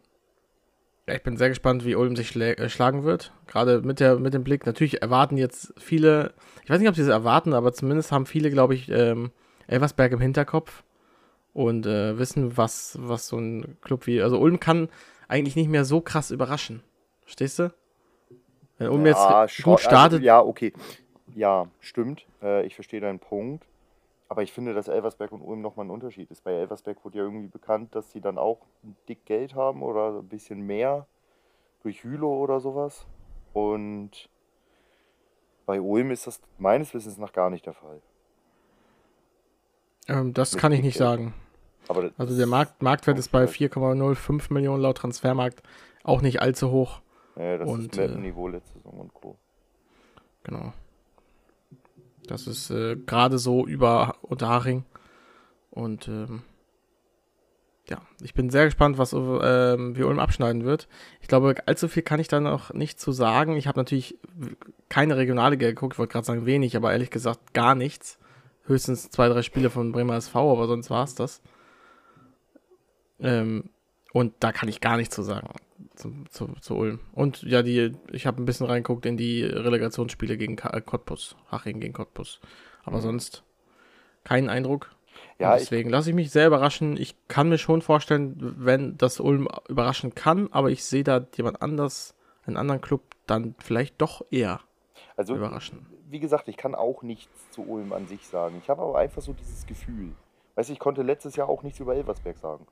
ich 1.05 1.21
bin 1.21 1.37
sehr 1.37 1.49
gespannt, 1.49 1.85
wie 1.85 1.95
Ulm 1.95 2.15
sich 2.15 2.35
äh, 2.35 2.67
schlagen 2.69 3.03
wird. 3.03 3.31
Gerade 3.45 3.81
mit, 3.81 3.99
der, 3.99 4.17
mit 4.17 4.33
dem 4.33 4.43
Blick. 4.43 4.65
Natürlich 4.65 5.03
erwarten 5.03 5.37
jetzt 5.37 5.73
viele, 5.77 6.33
ich 6.63 6.69
weiß 6.71 6.79
nicht, 6.79 6.89
ob 6.89 6.95
sie 6.95 7.03
es 7.03 7.07
erwarten, 7.07 7.53
aber 7.53 7.73
zumindest 7.73 8.11
haben 8.11 8.25
viele, 8.25 8.49
glaube 8.49 8.73
ich, 8.73 8.89
ähm, 8.89 9.31
Elversberg 9.67 10.11
im 10.11 10.19
Hinterkopf 10.19 10.83
und 11.55 11.87
äh, 11.87 12.19
wissen, 12.19 12.57
was, 12.57 12.99
was 13.01 13.29
so 13.29 13.39
ein 13.39 13.77
Club 13.81 14.07
wie. 14.07 14.21
Also 14.21 14.39
Ulm 14.39 14.61
kann 14.61 14.89
eigentlich 15.29 15.57
nicht 15.57 15.69
mehr 15.69 15.85
so 15.85 16.01
krass 16.01 16.31
überraschen. 16.31 16.83
Verstehst 17.23 17.59
du? 17.59 17.73
Wenn 18.77 18.89
Ulm 18.89 19.05
Ja, 19.05 19.43
jetzt 19.45 19.63
gut 19.63 19.81
startet, 19.81 20.21
Also, 20.21 20.25
ja, 20.25 20.41
okay. 20.41 20.73
Ja, 21.35 21.69
stimmt. 21.81 22.27
Äh, 22.41 22.65
ich 22.65 22.75
verstehe 22.75 23.01
deinen 23.01 23.19
Punkt. 23.19 23.65
Aber 24.29 24.43
ich 24.43 24.53
finde, 24.53 24.73
dass 24.73 24.87
Elversberg 24.89 25.31
und 25.33 25.41
Ulm 25.41 25.61
nochmal 25.61 25.85
ein 25.87 25.91
Unterschied 25.91 26.31
ist. 26.31 26.43
Bei 26.43 26.53
Elversberg 26.53 27.03
wurde 27.05 27.19
ja 27.19 27.25
irgendwie 27.25 27.47
bekannt, 27.49 27.95
dass 27.95 28.11
sie 28.11 28.21
dann 28.21 28.37
auch 28.39 28.67
ein 28.83 28.97
dick 29.09 29.25
Geld 29.25 29.55
haben 29.55 29.83
oder 29.83 30.19
ein 30.19 30.29
bisschen 30.29 30.61
mehr 30.61 31.07
durch 31.83 32.03
Hülo 32.03 32.33
oder 32.43 32.59
sowas. 32.61 33.07
Und 33.53 34.29
bei 35.65 35.81
Ulm 35.81 36.11
ist 36.11 36.27
das 36.27 36.41
meines 36.57 36.93
Wissens 36.93 37.17
nach 37.17 37.33
gar 37.33 37.49
nicht 37.51 37.65
der 37.65 37.73
Fall. 37.73 38.01
ähm, 40.07 40.33
das 40.33 40.55
Mit 40.55 40.59
kann 40.59 40.71
ich 40.71 40.81
nicht 40.81 40.97
Geld. 40.97 40.97
sagen. 40.97 41.33
Aber 41.87 42.11
Also 42.17 42.35
der 42.35 42.47
Markt, 42.47 42.81
Marktwert 42.81 43.19
ist 43.19 43.31
bei 43.31 43.47
vielleicht. 43.47 43.73
4,05 43.75 44.53
Millionen 44.53 44.81
laut 44.81 44.97
Transfermarkt 44.97 45.61
auch 46.03 46.21
nicht 46.21 46.41
allzu 46.41 46.71
hoch. 46.71 47.01
Ja, 47.35 47.57
das 47.57 47.69
Und, 47.69 47.97
ist 47.97 47.97
äh, 47.97 48.15
Niveau 48.17 48.47
letzte 48.47 48.73
Saison 48.79 48.99
und 48.99 49.13
Co. 49.13 49.37
Genau. 50.43 50.73
Das 52.27 52.47
ist 52.47 52.69
äh, 52.69 52.95
gerade 52.95 53.37
so 53.37 53.65
über 53.65 54.15
Unterhaching. 54.21 54.83
Und 55.69 56.07
ähm, 56.07 56.43
ja, 57.87 58.01
ich 58.21 58.33
bin 58.33 58.49
sehr 58.49 58.65
gespannt, 58.65 58.97
was 58.97 59.13
ähm, 59.13 59.95
wie 59.95 60.03
Ulm 60.03 60.19
abschneiden 60.19 60.63
wird. 60.63 60.87
Ich 61.21 61.27
glaube, 61.27 61.55
allzu 61.65 61.87
viel 61.87 62.03
kann 62.03 62.19
ich 62.19 62.27
da 62.27 62.39
noch 62.39 62.73
nicht 62.73 62.99
zu 62.99 63.11
sagen. 63.11 63.57
Ich 63.57 63.67
habe 63.67 63.79
natürlich 63.79 64.17
keine 64.89 65.17
Regionalliga 65.17 65.67
geguckt, 65.67 65.93
ich 65.95 65.99
wollte 65.99 66.13
gerade 66.13 66.25
sagen 66.25 66.45
wenig, 66.45 66.75
aber 66.75 66.91
ehrlich 66.93 67.11
gesagt 67.11 67.53
gar 67.53 67.75
nichts. 67.75 68.17
Höchstens 68.65 69.11
zwei, 69.11 69.27
drei 69.29 69.43
Spiele 69.43 69.69
von 69.69 69.91
Bremer 69.91 70.15
SV, 70.15 70.51
aber 70.51 70.67
sonst 70.67 70.89
war 70.89 71.03
es 71.03 71.13
das. 71.13 71.41
Ähm, 73.19 73.69
und 74.13 74.33
da 74.39 74.51
kann 74.51 74.69
ich 74.69 74.79
gar 74.81 74.97
nichts 74.97 75.13
zu 75.15 75.23
sagen 75.23 75.49
zu, 75.95 76.13
zu, 76.29 76.47
zu 76.61 76.75
Ulm. 76.75 76.99
Und 77.13 77.41
ja, 77.43 77.61
die, 77.63 77.91
ich 78.11 78.25
habe 78.27 78.41
ein 78.41 78.45
bisschen 78.45 78.65
reingeguckt 78.65 79.05
in 79.05 79.17
die 79.17 79.43
Relegationsspiele 79.43 80.37
gegen 80.37 80.55
Ka- 80.55 80.69
äh, 80.75 80.81
Cottbus, 80.81 81.35
Haching 81.51 81.79
gegen 81.79 81.93
Cottbus. 81.93 82.39
Aber 82.83 83.01
sonst 83.01 83.43
keinen 84.23 84.49
Eindruck. 84.49 84.91
Ja, 85.39 85.53
Und 85.53 85.59
deswegen 85.59 85.89
lasse 85.89 86.09
ich 86.09 86.15
mich 86.15 86.31
sehr 86.31 86.47
überraschen. 86.47 86.97
Ich 86.97 87.15
kann 87.27 87.49
mir 87.49 87.57
schon 87.57 87.81
vorstellen, 87.81 88.35
wenn 88.57 88.97
das 88.97 89.19
Ulm 89.19 89.47
überraschen 89.67 90.13
kann, 90.15 90.49
aber 90.51 90.69
ich 90.71 90.83
sehe 90.83 91.03
da 91.03 91.25
jemand 91.35 91.61
anders, 91.61 92.15
einen 92.45 92.57
anderen 92.57 92.81
Club, 92.81 93.01
dann 93.25 93.55
vielleicht 93.59 94.01
doch 94.01 94.23
eher 94.29 94.61
also 95.17 95.35
überraschen. 95.35 95.85
wie 96.09 96.19
gesagt, 96.19 96.47
ich 96.47 96.57
kann 96.57 96.75
auch 96.75 97.01
nichts 97.01 97.49
zu 97.51 97.63
Ulm 97.67 97.91
an 97.93 98.07
sich 98.07 98.27
sagen. 98.27 98.57
Ich 98.61 98.69
habe 98.69 98.81
aber 98.81 98.97
einfach 98.97 99.21
so 99.21 99.33
dieses 99.33 99.65
Gefühl. 99.65 100.11
Weißt 100.55 100.69
du, 100.69 100.73
ich 100.73 100.79
konnte 100.79 101.01
letztes 101.01 101.35
Jahr 101.35 101.49
auch 101.49 101.63
nichts 101.63 101.79
über 101.79 101.95
Elversberg 101.95 102.37
sagen. 102.37 102.67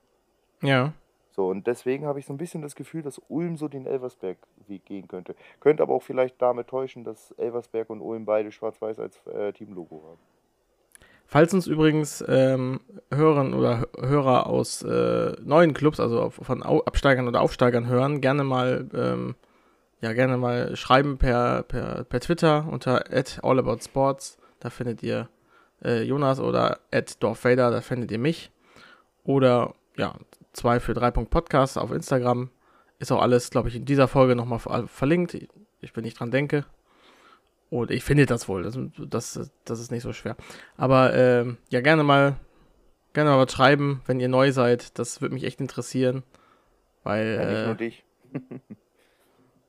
Ja. 0.67 0.93
So, 1.31 1.47
und 1.47 1.65
deswegen 1.65 2.05
habe 2.05 2.19
ich 2.19 2.27
so 2.27 2.33
ein 2.33 2.37
bisschen 2.37 2.61
das 2.61 2.75
Gefühl, 2.75 3.01
dass 3.01 3.19
Ulm 3.27 3.57
so 3.57 3.67
den 3.67 3.87
Elversberg-Weg 3.87 4.85
gehen 4.85 5.07
könnte. 5.07 5.35
Könnte 5.59 5.81
aber 5.81 5.95
auch 5.95 6.03
vielleicht 6.03 6.39
damit 6.41 6.67
täuschen, 6.67 7.03
dass 7.03 7.31
Elversberg 7.31 7.89
und 7.89 8.01
Ulm 8.01 8.25
beide 8.25 8.51
schwarz-weiß 8.51 8.99
als 8.99 9.25
äh, 9.25 9.51
Teamlogo 9.51 10.03
haben. 10.07 10.19
Falls 11.25 11.51
uns 11.53 11.65
übrigens 11.65 12.23
ähm, 12.27 12.81
Hörerinnen 13.11 13.55
oder 13.55 13.79
Hö- 13.79 14.07
Hörer 14.07 14.45
aus 14.45 14.83
äh, 14.83 15.31
neuen 15.41 15.73
Clubs, 15.73 15.99
also 15.99 16.29
von 16.29 16.61
Au 16.63 16.81
Absteigern 16.81 17.27
oder 17.27 17.41
Aufsteigern 17.41 17.87
hören, 17.87 18.21
gerne 18.21 18.43
mal, 18.43 18.87
ähm, 18.93 19.33
ja, 20.01 20.13
gerne 20.13 20.37
mal 20.37 20.75
schreiben 20.75 21.17
per, 21.17 21.63
per, 21.63 22.03
per 22.03 22.19
Twitter 22.19 22.67
unter 22.69 23.05
allaboutsports. 23.41 24.37
Da 24.59 24.69
findet 24.69 25.01
ihr 25.01 25.29
äh, 25.83 26.03
Jonas 26.03 26.39
oder 26.39 26.77
Dorfvader, 27.19 27.71
da 27.71 27.81
findet 27.81 28.11
ihr 28.11 28.19
mich. 28.19 28.51
Oder 29.23 29.73
ja, 29.97 30.13
2 30.53 30.79
für 30.79 30.93
3 30.93 31.11
Podcast 31.11 31.77
auf 31.77 31.91
Instagram. 31.91 32.49
Ist 32.99 33.11
auch 33.11 33.21
alles, 33.21 33.49
glaube 33.49 33.69
ich, 33.69 33.75
in 33.75 33.85
dieser 33.85 34.07
Folge 34.07 34.35
nochmal 34.35 34.59
ver 34.59 34.87
verlinkt. 34.87 35.33
Ich, 35.81 35.95
wenn 35.95 36.05
ich 36.05 36.13
dran 36.13 36.31
denke. 36.31 36.65
Und 37.69 37.91
ich 37.91 38.03
finde 38.03 38.25
das 38.25 38.47
wohl. 38.47 38.63
Das, 38.63 38.77
das, 38.97 39.51
das 39.65 39.79
ist 39.79 39.91
nicht 39.91 40.03
so 40.03 40.13
schwer. 40.13 40.37
Aber 40.77 41.13
ähm, 41.15 41.57
ja, 41.69 41.81
gerne 41.81 42.03
mal, 42.03 42.35
gerne 43.13 43.31
mal 43.31 43.43
was 43.43 43.51
schreiben, 43.51 44.01
wenn 44.05 44.19
ihr 44.19 44.29
neu 44.29 44.51
seid. 44.51 44.97
Das 44.99 45.21
würde 45.21 45.33
mich 45.33 45.43
echt 45.43 45.59
interessieren. 45.59 46.23
Weil 47.03 47.35
Ja, 47.35 47.45
nicht 47.45 47.59
äh, 47.59 47.65
nur 47.65 47.75
dich. 47.75 48.05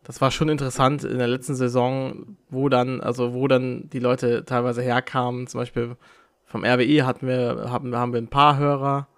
das 0.04 0.20
war 0.20 0.30
schon 0.30 0.50
interessant 0.50 1.02
in 1.02 1.18
der 1.18 1.28
letzten 1.28 1.54
Saison, 1.54 2.36
wo 2.50 2.68
dann, 2.68 3.00
also 3.00 3.32
wo 3.32 3.48
dann 3.48 3.88
die 3.88 4.00
Leute 4.00 4.44
teilweise 4.44 4.82
herkamen. 4.82 5.46
Zum 5.46 5.60
Beispiel 5.60 5.96
vom 6.44 6.64
RWE 6.64 7.06
hatten 7.06 7.26
wir, 7.26 7.70
haben, 7.70 7.96
haben 7.96 8.12
wir 8.12 8.20
ein 8.20 8.28
paar 8.28 8.58
Hörer. 8.58 9.08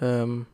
Ähm, 0.00 0.46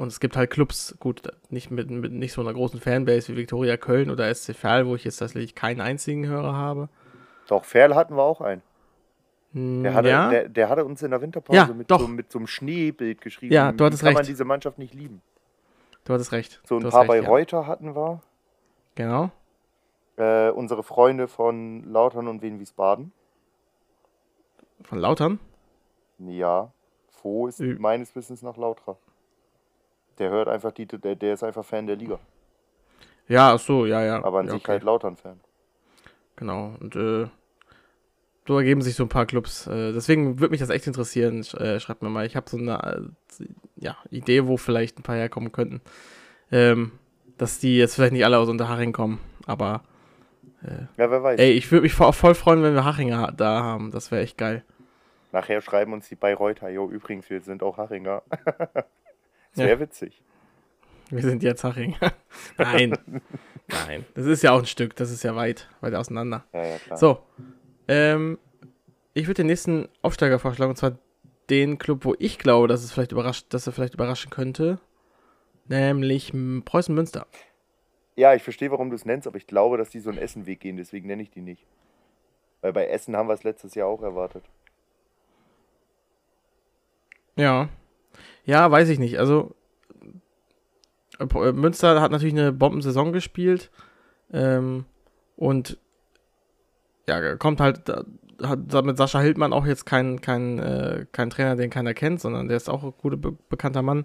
und 0.00 0.08
es 0.08 0.18
gibt 0.20 0.36
halt 0.36 0.50
Clubs, 0.50 0.96
gut, 0.98 1.22
nicht 1.50 1.70
mit, 1.70 1.90
mit 1.90 2.12
nicht 2.12 2.32
so 2.32 2.40
einer 2.40 2.52
großen 2.52 2.80
Fanbase 2.80 3.32
wie 3.32 3.36
Viktoria 3.36 3.76
Köln 3.76 4.10
oder 4.10 4.32
SC 4.34 4.54
Verl, 4.54 4.86
wo 4.86 4.94
ich 4.96 5.04
jetzt 5.04 5.18
tatsächlich 5.18 5.54
keinen 5.54 5.80
einzigen 5.80 6.26
Hörer 6.26 6.54
habe. 6.54 6.88
Doch, 7.48 7.64
Ferl 7.64 7.94
hatten 7.94 8.16
wir 8.16 8.22
auch 8.22 8.40
einen. 8.40 8.62
Hm, 9.52 9.82
Der 9.82 9.94
hatte, 9.94 10.08
ja, 10.08 10.30
der, 10.30 10.48
der 10.48 10.68
hatte 10.68 10.84
uns 10.84 11.02
in 11.02 11.10
der 11.10 11.20
Winterpause 11.20 11.56
Ja, 11.58 11.66
mit. 11.74 11.88
So, 11.88 12.06
mit 12.08 12.30
so 12.32 12.38
einem 12.38 12.46
Schneebild 12.46 13.20
geschrieben. 13.20 13.52
Ja, 13.52 13.72
du 13.72 13.84
hattest 13.84 14.02
kann 14.02 14.12
man 14.12 14.20
recht. 14.20 14.30
diese 14.30 14.44
Mannschaft 14.44 14.78
nicht 14.78 14.94
lieben? 14.94 15.20
du 16.04 16.14
hattest 16.14 16.32
recht. 16.32 16.60
So 16.64 16.76
ein 16.78 16.82
paar 16.88 17.00
recht, 17.02 17.08
bei 17.08 17.20
ja. 17.20 17.28
Reuter 17.28 17.66
hatten 17.66 17.94
wir. 17.94 18.22
Genau. 18.94 19.30
Äh, 20.16 20.50
unsere 20.50 20.82
Freunde 20.82 21.28
von 21.28 21.84
Lautern 21.84 22.26
und 22.28 22.42
Wien 22.42 22.58
Wiesbaden. 22.58 23.12
Von 24.82 24.98
Lautern. 24.98 25.38
Ja, 26.18 26.72
Fo 27.10 27.46
ist 27.48 27.60
Ü- 27.60 27.76
meines 27.78 28.14
Wissens 28.16 28.42
nach 28.42 28.56
Lautra. 28.56 28.96
Der 30.20 30.30
hört 30.30 30.48
einfach 30.48 30.70
die, 30.72 30.86
der, 30.86 31.16
der 31.16 31.34
ist 31.34 31.42
einfach 31.42 31.64
Fan 31.64 31.86
der 31.86 31.96
Liga. 31.96 32.18
Ja, 33.26 33.54
ach 33.54 33.58
so, 33.58 33.86
ja, 33.86 34.04
ja. 34.04 34.22
Aber 34.22 34.40
an 34.40 34.46
ja, 34.46 34.52
sich 34.52 34.60
okay. 34.62 34.72
halt 34.72 34.82
Lautern-Fan. 34.84 35.40
Genau. 36.36 36.76
Und 36.80 36.94
äh, 36.96 37.26
so 38.46 38.58
ergeben 38.58 38.82
sich 38.82 38.94
so 38.94 39.04
ein 39.04 39.08
paar 39.08 39.26
Clubs. 39.26 39.66
Äh, 39.66 39.92
deswegen 39.92 40.38
würde 40.40 40.50
mich 40.50 40.60
das 40.60 40.70
echt 40.70 40.86
interessieren. 40.86 41.42
Sch 41.44 41.54
äh, 41.54 41.80
schreibt 41.80 42.02
mir 42.02 42.10
mal. 42.10 42.26
Ich 42.26 42.36
habe 42.36 42.48
so 42.50 42.56
eine 42.58 43.10
äh, 43.40 43.44
ja, 43.76 43.96
Idee, 44.10 44.46
wo 44.46 44.56
vielleicht 44.56 44.98
ein 44.98 45.02
paar 45.02 45.16
herkommen 45.16 45.52
könnten. 45.52 45.80
Ähm, 46.52 46.92
dass 47.38 47.58
die 47.58 47.78
jetzt 47.78 47.94
vielleicht 47.94 48.12
nicht 48.12 48.24
alle 48.24 48.38
aus 48.38 48.48
Unterhaching 48.48 48.92
kommen. 48.92 49.20
Aber 49.46 49.82
Ja, 50.96 51.10
wer 51.10 51.22
weiß. 51.22 51.38
ey, 51.40 51.52
ich 51.52 51.70
würde 51.72 51.82
mich 51.84 51.94
vo- 51.94 52.12
voll 52.12 52.34
freuen, 52.34 52.62
wenn 52.62 52.74
wir 52.74 52.84
Hachinger 52.84 53.18
ha- 53.18 53.30
da 53.34 53.62
haben. 53.62 53.90
Das 53.90 54.10
wäre 54.10 54.22
echt 54.22 54.36
geil. 54.36 54.64
Nachher 55.32 55.60
schreiben 55.62 55.92
uns 55.92 56.08
die 56.08 56.16
Bayreuther, 56.16 56.68
jo, 56.70 56.90
übrigens, 56.90 57.30
wir 57.30 57.40
sind 57.40 57.62
auch 57.62 57.78
Haringer. 59.56 59.70
Ja. 59.70 59.76
Sehr 59.76 59.80
witzig. 59.80 60.22
Wir 61.10 61.22
sind 61.22 61.42
jetzt 61.42 61.64
Haching. 61.64 61.96
Nein. 62.58 62.96
Nein. 63.68 64.06
Das 64.14 64.26
ist 64.26 64.42
ja 64.42 64.52
auch 64.52 64.60
ein 64.60 64.66
Stück. 64.66 64.94
Das 64.96 65.10
ist 65.10 65.24
ja 65.24 65.34
weit, 65.34 65.68
weit 65.80 65.94
auseinander. 65.94 66.44
Ja, 66.52 66.64
ja, 66.64 66.78
klar. 66.78 66.96
So, 66.98 67.18
ähm, 67.88 68.38
ich 69.12 69.26
würde 69.26 69.42
den 69.42 69.46
nächsten 69.46 69.88
Aufsteiger 70.02 70.38
vorschlagen, 70.38 70.70
und 70.70 70.76
zwar 70.76 70.98
den 71.50 71.78
Club, 71.78 72.04
wo 72.04 72.14
ich 72.18 72.38
glaube, 72.38 72.68
dass 72.68 72.84
es 72.84 72.92
vielleicht 72.92 73.10
überrascht, 73.10 73.46
dass 73.50 73.66
er 73.66 73.72
vielleicht 73.72 73.94
überraschen 73.94 74.30
könnte, 74.30 74.78
nämlich 75.66 76.32
Preußen 76.64 76.94
Münster. 76.94 77.26
Ja, 78.14 78.34
ich 78.34 78.42
verstehe, 78.44 78.70
warum 78.70 78.90
du 78.90 78.96
es 78.96 79.04
nennst, 79.04 79.26
aber 79.26 79.36
ich 79.36 79.48
glaube, 79.48 79.78
dass 79.78 79.90
die 79.90 79.98
so 79.98 80.10
einen 80.10 80.18
Essenweg 80.18 80.60
gehen, 80.60 80.76
deswegen 80.76 81.08
nenne 81.08 81.22
ich 81.22 81.30
die 81.30 81.40
nicht. 81.40 81.66
Weil 82.60 82.72
bei 82.72 82.86
Essen 82.86 83.16
haben 83.16 83.28
wir 83.28 83.34
es 83.34 83.42
letztes 83.42 83.74
Jahr 83.74 83.88
auch 83.88 84.02
erwartet. 84.02 84.44
Ja, 87.36 87.68
ja, 88.50 88.70
weiß 88.70 88.88
ich 88.88 88.98
nicht. 88.98 89.18
Also 89.18 89.54
äh, 91.18 91.52
Münster 91.52 92.00
hat 92.00 92.10
natürlich 92.10 92.34
eine 92.34 92.52
Bombensaison 92.52 93.12
gespielt 93.12 93.70
ähm, 94.32 94.84
und 95.36 95.78
ja, 97.08 97.36
kommt 97.36 97.60
halt 97.60 97.88
hat 98.42 98.84
mit 98.84 98.96
Sascha 98.96 99.20
Hildmann 99.20 99.52
auch 99.52 99.66
jetzt 99.66 99.86
kein, 99.86 100.20
kein, 100.20 100.58
äh, 100.58 101.06
kein 101.12 101.30
Trainer, 101.30 101.56
den 101.56 101.70
keiner 101.70 101.94
kennt, 101.94 102.20
sondern 102.20 102.48
der 102.48 102.56
ist 102.56 102.70
auch 102.70 102.82
ein 102.82 102.94
guter 102.98 103.16
be 103.16 103.36
bekannter 103.48 103.82
Mann. 103.82 104.04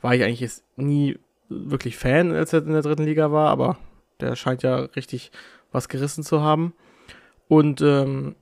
War 0.00 0.14
ich 0.14 0.24
eigentlich 0.24 0.40
jetzt 0.40 0.64
nie 0.76 1.18
wirklich 1.48 1.96
Fan, 1.96 2.32
als 2.32 2.52
er 2.52 2.64
in 2.64 2.72
der 2.72 2.82
dritten 2.82 3.04
Liga 3.04 3.30
war, 3.32 3.50
aber 3.50 3.76
der 4.20 4.34
scheint 4.34 4.62
ja 4.62 4.76
richtig 4.96 5.30
was 5.72 5.88
gerissen 5.88 6.24
zu 6.24 6.40
haben. 6.40 6.74
Und 7.48 7.80
ähm, 7.82 8.34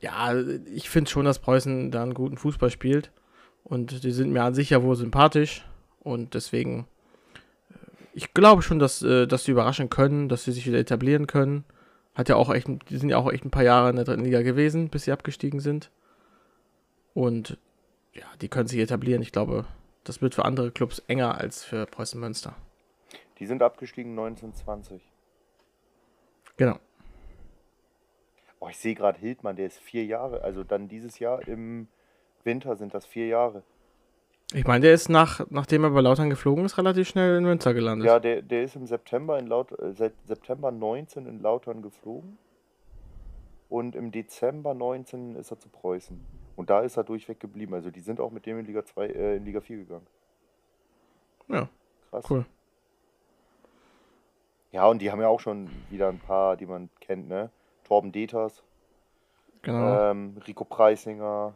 ja, 0.00 0.34
ich 0.74 0.90
finde 0.90 1.10
schon, 1.10 1.24
dass 1.24 1.38
Preußen 1.38 1.90
da 1.90 2.02
einen 2.02 2.14
guten 2.14 2.36
Fußball 2.36 2.70
spielt. 2.70 3.10
Und 3.64 4.04
die 4.04 4.12
sind 4.12 4.32
mir 4.32 4.42
an 4.42 4.54
sich 4.54 4.70
ja 4.70 4.82
wohl 4.82 4.94
sympathisch. 4.94 5.66
Und 6.00 6.34
deswegen, 6.34 6.86
äh, 7.70 7.74
ich 8.12 8.34
glaube 8.34 8.62
schon, 8.62 8.78
dass, 8.78 9.02
äh, 9.02 9.26
dass 9.26 9.44
sie 9.44 9.52
überraschen 9.52 9.90
können, 9.90 10.28
dass 10.28 10.44
sie 10.44 10.52
sich 10.52 10.66
wieder 10.66 10.78
etablieren 10.78 11.26
können. 11.26 11.64
Hat 12.14 12.28
ja 12.28 12.36
auch 12.36 12.52
echt, 12.52 12.68
die 12.90 12.96
sind 12.98 13.08
ja 13.08 13.16
auch 13.16 13.32
echt 13.32 13.44
ein 13.44 13.50
paar 13.50 13.64
Jahre 13.64 13.90
in 13.90 13.96
der 13.96 14.04
dritten 14.04 14.24
Liga 14.24 14.42
gewesen, 14.42 14.88
bis 14.88 15.04
sie 15.04 15.12
abgestiegen 15.12 15.60
sind. 15.60 15.90
Und 17.14 17.58
ja, 18.12 18.26
die 18.40 18.48
können 18.48 18.68
sich 18.68 18.78
etablieren. 18.78 19.22
Ich 19.22 19.32
glaube, 19.32 19.64
das 20.04 20.20
wird 20.22 20.34
für 20.34 20.44
andere 20.44 20.70
Clubs 20.70 21.02
enger 21.08 21.38
als 21.38 21.64
für 21.64 21.86
Preußen 21.86 22.20
Münster. 22.20 22.54
Die 23.38 23.46
sind 23.46 23.62
abgestiegen 23.62 24.12
1920. 24.12 25.02
Genau. 26.56 26.78
Oh, 28.60 28.68
ich 28.68 28.78
sehe 28.78 28.94
gerade 28.94 29.18
Hildmann, 29.18 29.56
der 29.56 29.66
ist 29.66 29.78
vier 29.78 30.04
Jahre. 30.04 30.42
Also 30.42 30.62
dann 30.62 30.88
dieses 30.88 31.18
Jahr 31.18 31.46
im 31.48 31.88
Winter 32.44 32.76
sind 32.76 32.94
das 32.94 33.06
vier 33.06 33.26
Jahre. 33.26 33.62
Ich 34.52 34.66
meine, 34.66 34.80
der 34.82 34.94
ist 34.94 35.08
nach, 35.08 35.44
nachdem 35.50 35.84
er 35.84 35.90
bei 35.90 36.00
Lautern 36.00 36.30
geflogen 36.30 36.64
ist, 36.64 36.78
relativ 36.78 37.08
schnell 37.08 37.38
in 37.38 37.44
Münster 37.44 37.74
gelandet. 37.74 38.06
Ja, 38.06 38.20
der, 38.20 38.42
der 38.42 38.62
ist 38.64 38.76
im 38.76 38.86
September 38.86 39.38
in 39.38 39.46
Laut 39.46 39.72
äh, 39.78 39.92
seit 39.94 40.12
September 40.26 40.70
19 40.70 41.26
in 41.26 41.40
Lautern 41.40 41.82
geflogen. 41.82 42.38
Und 43.68 43.96
im 43.96 44.12
Dezember 44.12 44.74
19 44.74 45.34
ist 45.36 45.50
er 45.50 45.58
zu 45.58 45.68
Preußen. 45.68 46.20
Und 46.56 46.70
da 46.70 46.80
ist 46.80 46.96
er 46.96 47.02
durchweg 47.04 47.40
geblieben. 47.40 47.74
Also 47.74 47.90
die 47.90 48.00
sind 48.00 48.20
auch 48.20 48.30
mit 48.30 48.46
dem 48.46 48.58
in 48.60 48.66
Liga 48.66 48.84
2, 48.84 49.06
äh, 49.06 49.36
in 49.36 49.44
Liga 49.44 49.60
4 49.60 49.78
gegangen. 49.78 50.06
Ja, 51.48 51.68
Krass. 52.10 52.24
cool. 52.30 52.44
Ja, 54.70 54.86
und 54.86 55.00
die 55.00 55.10
haben 55.10 55.20
ja 55.20 55.28
auch 55.28 55.40
schon 55.40 55.68
wieder 55.90 56.08
ein 56.08 56.18
paar, 56.18 56.56
die 56.56 56.66
man 56.66 56.90
kennt, 57.00 57.28
ne? 57.28 57.50
Torben 57.84 58.12
Deters, 58.12 58.62
Genau. 59.62 60.10
ähm, 60.10 60.36
Rico 60.46 60.64
Preisinger, 60.64 61.54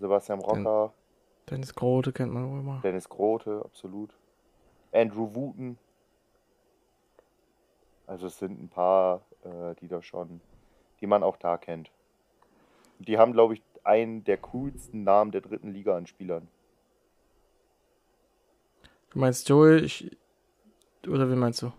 Sebastian 0.00 0.40
Rocker, 0.40 0.92
Dennis 1.50 1.74
Grote 1.74 2.12
kennt 2.12 2.32
man 2.32 2.44
auch 2.44 2.58
immer. 2.58 2.80
Dennis 2.82 3.08
Grote, 3.08 3.62
absolut. 3.64 4.10
Andrew 4.92 5.34
Wooten. 5.34 5.78
Also 8.06 8.26
es 8.26 8.38
sind 8.38 8.60
ein 8.60 8.68
paar, 8.68 9.20
äh, 9.44 9.74
die 9.80 9.88
da 9.88 10.02
schon, 10.02 10.40
die 11.00 11.06
man 11.06 11.22
auch 11.22 11.36
da 11.36 11.58
kennt. 11.58 11.90
Die 12.98 13.18
haben, 13.18 13.32
glaube 13.32 13.54
ich, 13.54 13.62
einen 13.84 14.24
der 14.24 14.36
coolsten 14.38 15.04
Namen 15.04 15.30
der 15.30 15.40
dritten 15.40 15.72
Liga 15.72 15.96
an 15.96 16.06
Spielern. 16.06 16.48
Du 19.10 19.18
meinst 19.18 19.48
Joel, 19.48 19.84
ich, 19.84 20.16
oder 21.06 21.30
wie 21.30 21.36
meinst 21.36 21.62
du? 21.62 21.72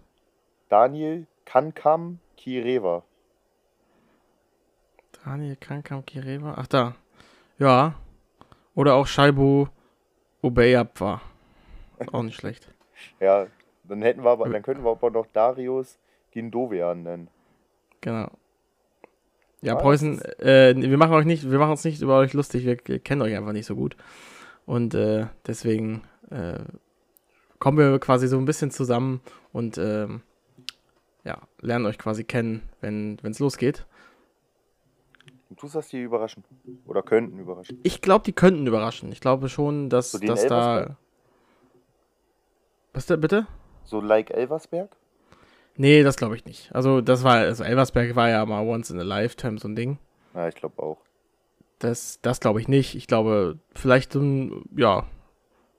Daniel 0.70 1.28
Kankam 1.46 2.20
Kireva. 2.38 3.04
Daniel 5.24 5.56
Krankam 5.56 6.06
Kireva. 6.06 6.56
Ach 6.58 6.68
da. 6.68 6.96
Ja. 7.58 7.96
Oder 8.76 8.96
auch 8.96 9.08
Shaibu 9.08 9.68
Ubeyab 10.42 11.00
war. 11.00 11.22
Auch 12.12 12.24
nicht 12.24 12.36
schlecht. 12.36 12.68
Ja, 13.20 13.48
dann 13.84 14.04
hätten 14.04 14.24
wir 14.24 14.30
aber, 14.30 14.48
dann 14.48 14.62
könnten 14.62 14.84
wir 14.84 14.92
aber 14.92 15.10
noch 15.10 15.26
Darius 15.34 15.98
Gindovian 16.30 17.02
nennen. 17.02 17.30
Genau. 18.00 18.30
Ja, 19.62 19.74
Was? 19.74 19.82
Preußen, 19.82 20.22
äh, 20.40 20.76
wir 20.76 20.98
machen 21.00 21.14
euch 21.14 21.26
nicht, 21.26 21.50
wir 21.50 21.58
machen 21.58 21.72
uns 21.72 21.84
nicht 21.84 22.00
über 22.00 22.20
euch 22.20 22.34
lustig, 22.34 22.64
wir 22.66 22.76
kennen 22.76 23.24
euch 23.24 23.36
einfach 23.36 23.54
nicht 23.54 23.66
so 23.66 23.76
gut. 23.76 23.98
Und 24.68 24.94
äh, 24.94 25.26
deswegen 25.48 26.04
äh, 26.30 26.60
kommen 27.58 27.78
wir 27.78 27.98
quasi 28.00 28.28
so 28.28 28.38
ein 28.38 28.46
bisschen 28.46 28.70
zusammen 28.70 29.22
und 29.52 29.80
ähm, 29.80 30.22
ja, 31.24 31.40
lernen 31.60 31.86
euch 31.88 31.98
quasi 31.98 32.24
kennen, 32.24 32.70
wenn 32.82 33.18
es 33.24 33.40
losgeht. 33.40 33.86
Und 35.52 35.62
du 35.62 35.68
sagst, 35.68 35.92
die 35.92 36.02
überraschen. 36.02 36.46
Oder 36.88 37.04
könnten 37.04 37.38
überraschen. 37.38 37.78
Ich 37.84 38.02
glaube, 38.02 38.24
die 38.24 38.32
könnten 38.32 38.66
überraschen. 38.66 39.12
Ich 39.12 39.20
glaube 39.20 39.50
schon, 39.50 39.90
dass, 39.90 40.14
So 40.14 40.20
dass 40.20 40.48
da. 40.48 40.96
Was 42.94 43.06
da 43.06 43.18
bitte? 43.18 43.48
So 43.84 44.00
like 44.00 44.32
Elversberg? 44.32 44.96
Nee, 45.76 46.04
das 46.04 46.16
glaube 46.16 46.38
ich 46.38 46.46
nicht. 46.46 46.74
Also, 46.74 47.02
das 47.02 47.26
war, 47.26 47.36
also 47.36 47.66
Elversberg 47.66 48.16
war 48.16 48.30
ja 48.30 48.46
mal 48.46 48.66
once 48.66 48.92
in 48.92 49.00
a 49.02 49.04
lifetime 49.04 49.60
so 49.60 49.68
ein 49.68 49.76
Ding. 49.76 50.00
Ja, 50.34 50.48
ich 50.48 50.56
glaube 50.56 50.82
auch. 50.82 51.00
Das, 51.80 52.20
das 52.22 52.40
glaube 52.40 52.62
ich 52.62 52.70
nicht. 52.70 52.96
Ich 52.96 53.08
glaube, 53.08 53.60
vielleicht 53.74 54.14
so 54.14 54.22
ein, 54.22 54.64
ja, 54.78 55.06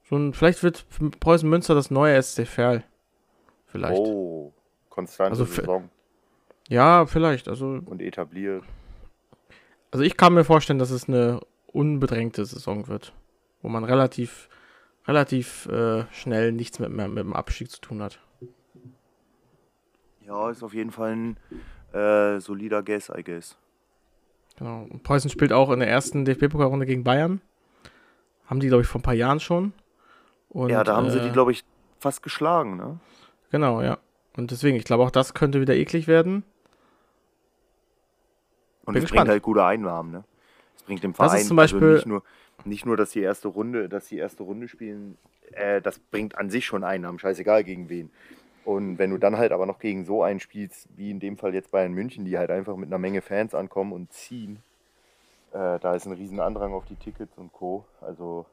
so 0.05 0.17
ein, 0.17 0.35
vielleicht 0.35 0.63
wird 0.63 0.85
Preußen 1.19 1.49
Münster 1.49 1.75
das 1.75 1.91
neue 1.91 2.23
SC 2.23 2.47
Verl. 2.47 2.85
Vielleicht. 3.69 3.97
Oh, 3.97 4.53
konstante 4.91 5.31
Also 5.31 5.47
Saison 5.47 5.89
Ja, 6.69 7.07
vielleicht. 7.07 7.49
Also, 7.49 7.81
und 7.87 8.03
etabliert. 8.03 8.65
Also 9.93 10.05
ich 10.05 10.17
kann 10.17 10.35
mir 10.35 10.45
vorstellen, 10.45 10.79
dass 10.79 10.91
es 10.91 11.09
eine 11.09 11.41
unbedrängte 11.67 12.45
Saison 12.45 12.89
wird, 12.89 13.13
wo 13.61 13.69
man 13.69 13.85
relativ, 13.85 14.49
relativ 15.07 15.67
äh, 15.67 16.05
schnell 16.13 16.53
nichts 16.53 16.79
mit, 16.79 16.91
mehr 16.91 17.09
mit 17.09 17.19
dem 17.19 17.35
Abstieg 17.35 17.71
zu 17.71 17.81
tun 17.81 18.03
hat. 18.03 18.19
Ja, 20.27 20.51
ist 20.51 20.63
auf 20.63 20.75
jeden 20.75 20.91
Fall 20.91 21.13
ein 21.13 21.37
äh, 21.93 22.41
solider 22.41 22.83
Guess, 22.83 23.13
I 23.15 23.23
guess. 23.23 23.57
Genau. 24.57 24.87
Und 24.91 25.03
Preußen 25.03 25.31
spielt 25.31 25.53
auch 25.53 25.71
in 25.71 25.81
der 25.81 25.89
ersten 25.89 26.25
DFB-Pokalrunde 26.25 26.87
gegen 26.87 27.05
Bayern. 27.05 27.41
Haben 28.47 28.61
die, 28.61 28.69
glaube 28.69 28.83
ich, 28.83 28.89
vor 28.89 29.01
ein 29.01 29.05
paar 29.05 29.15
Jahren 29.15 29.41
schon. 29.41 29.73
Und, 30.49 30.71
ja, 30.71 30.85
da 30.85 30.97
haben 30.97 31.11
sie 31.11 31.19
äh, 31.19 31.23
die, 31.23 31.33
glaube 31.33 31.53
ich, 31.53 31.65
fast 31.99 32.23
geschlagen, 32.23 32.77
ne? 32.77 32.99
Genau, 33.51 33.83
ja. 33.83 33.99
Und 34.37 34.51
deswegen, 34.51 34.77
ich 34.77 34.85
glaube, 34.85 35.03
auch 35.05 35.11
das 35.11 35.35
könnte 35.35 35.61
wieder 35.61 35.75
eklig 35.75 36.07
werden. 36.07 36.45
Und 38.85 38.95
Bin 38.95 39.03
es 39.03 39.05
gespannt. 39.05 39.27
bringt 39.27 39.29
halt 39.29 39.43
gute 39.43 39.65
Einnahmen, 39.65 40.11
ne? 40.11 40.25
Es 40.77 40.83
bringt 40.83 41.03
dem 41.03 41.15
Verein 41.15 41.49
Beispiel- 41.57 41.83
also 41.83 41.95
nicht 41.95 42.07
nur 42.07 42.23
nicht 42.65 42.87
nur, 42.87 42.97
dass 42.97 43.11
die 43.11 43.21
erste 43.21 43.49
Runde, 43.49 43.89
dass 43.89 44.07
die 44.07 44.19
erste 44.19 44.43
Runde 44.43 44.69
spielen, 44.69 45.19
äh, 45.53 45.81
das 45.81 45.99
bringt 45.99 46.39
an 46.39 46.51
sich 46.51 46.65
schon 46.65 46.85
Einnahmen, 46.85 47.19
scheißegal 47.19 47.65
gegen 47.65 47.89
wen. 47.89 48.11
Und 48.65 48.99
wenn 48.99 49.11
du 49.11 49.19
dann 49.19 49.37
halt 49.37 49.51
aber 49.53 49.67
noch 49.67 49.81
gegen 49.81 50.05
so 50.05 50.23
einen 50.23 50.39
spielst, 50.39 50.87
wie 50.97 51.11
in 51.11 51.19
dem 51.19 51.37
Fall 51.37 51.55
jetzt 51.55 51.73
Bayern 51.73 51.93
München, 51.93 52.25
die 52.25 52.39
halt 52.39 52.51
einfach 52.51 52.77
mit 52.77 52.89
einer 52.89 52.99
Menge 52.99 53.21
Fans 53.21 53.55
ankommen 53.55 53.93
und 53.93 54.13
ziehen, 54.13 54.63
äh, 55.53 55.79
da 55.81 55.95
ist 55.95 56.07
ein 56.07 56.13
riesen 56.13 56.39
Andrang 56.39 56.73
auf 56.73 56.85
die 56.85 56.95
Tickets 56.95 57.37
und 57.39 57.53
Co. 57.53 57.85
Also 58.01 58.47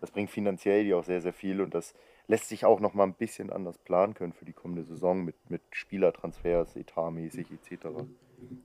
das 0.00 0.10
bringt 0.10 0.30
finanziell 0.30 0.84
die 0.84 0.92
auch 0.92 1.04
sehr, 1.04 1.22
sehr 1.22 1.32
viel 1.32 1.62
und 1.62 1.74
das 1.74 1.94
lässt 2.26 2.48
sich 2.48 2.64
auch 2.64 2.80
noch 2.80 2.94
mal 2.94 3.04
ein 3.04 3.14
bisschen 3.14 3.50
anders 3.50 3.78
planen 3.78 4.14
können 4.14 4.32
für 4.32 4.44
die 4.44 4.52
kommende 4.52 4.84
Saison 4.84 5.24
mit, 5.24 5.36
mit 5.48 5.62
Spielertransfers, 5.70 6.76
etatmäßig 6.76 7.46
etc. 7.50 7.86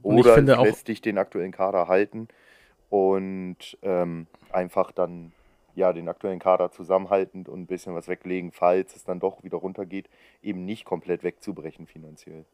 Und 0.02 0.18
ich 0.18 0.26
Oder 0.26 0.36
finde 0.36 0.56
lässt 0.56 0.88
dich 0.88 1.02
den 1.02 1.18
aktuellen 1.18 1.52
Kader 1.52 1.88
halten 1.88 2.28
und 2.90 3.78
ähm, 3.82 4.28
einfach 4.52 4.92
dann 4.92 5.32
ja 5.76 5.94
den 5.94 6.10
aktuellen 6.10 6.40
Kader 6.40 6.72
zusammenhaltend 6.72 7.50
und 7.50 7.62
ein 7.62 7.68
bisschen 7.68 7.96
was 7.96 8.08
weglegen, 8.08 8.52
falls 8.52 8.96
es 8.96 9.04
dann 9.04 9.20
doch 9.20 9.44
wieder 9.44 9.58
runtergeht, 9.58 10.10
eben 10.42 10.66
nicht 10.66 10.86
komplett 10.86 11.24
wegzubrechen 11.24 11.88
finanziell. 11.88 12.46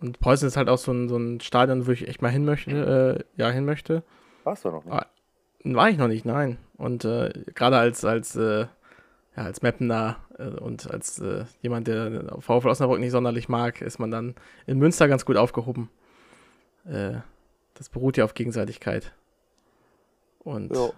Und 0.00 0.20
Preußen 0.20 0.46
ist 0.46 0.56
halt 0.56 0.68
auch 0.68 0.78
so 0.78 0.92
ein, 0.92 1.08
so 1.08 1.16
ein 1.16 1.40
Stadion, 1.40 1.86
wo 1.86 1.90
ich 1.90 2.06
echt 2.06 2.20
mal 2.22 2.30
hin 2.30 2.44
möchte, 2.44 3.24
äh, 3.36 3.40
ja, 3.40 3.50
hin 3.50 3.64
möchte. 3.64 4.02
Warst 4.44 4.64
du 4.64 4.70
noch 4.70 4.84
nicht? 4.84 4.94
Ah, 4.94 5.06
War 5.64 5.88
ich 5.88 5.96
noch 5.96 6.08
nicht, 6.08 6.26
nein. 6.26 6.58
Und 6.76 7.04
äh, 7.04 7.32
gerade 7.54 7.78
als, 7.78 8.04
als, 8.04 8.36
äh, 8.36 8.66
ja, 9.36 9.42
als 9.42 9.62
Mappener 9.62 10.18
und 10.42 10.90
als 10.90 11.18
äh, 11.18 11.44
jemand, 11.62 11.88
der 11.88 12.36
VfL 12.40 12.68
Osnabrück 12.68 13.00
nicht 13.00 13.12
sonderlich 13.12 13.48
mag, 13.48 13.80
ist 13.80 13.98
man 13.98 14.10
dann 14.10 14.34
in 14.66 14.78
Münster 14.78 15.08
ganz 15.08 15.24
gut 15.24 15.36
aufgehoben. 15.36 15.90
Äh, 16.84 17.18
das 17.74 17.88
beruht 17.88 18.16
ja 18.16 18.24
auf 18.24 18.34
Gegenseitigkeit. 18.34 19.12
Und 20.40 20.74
Ja. 20.74 20.90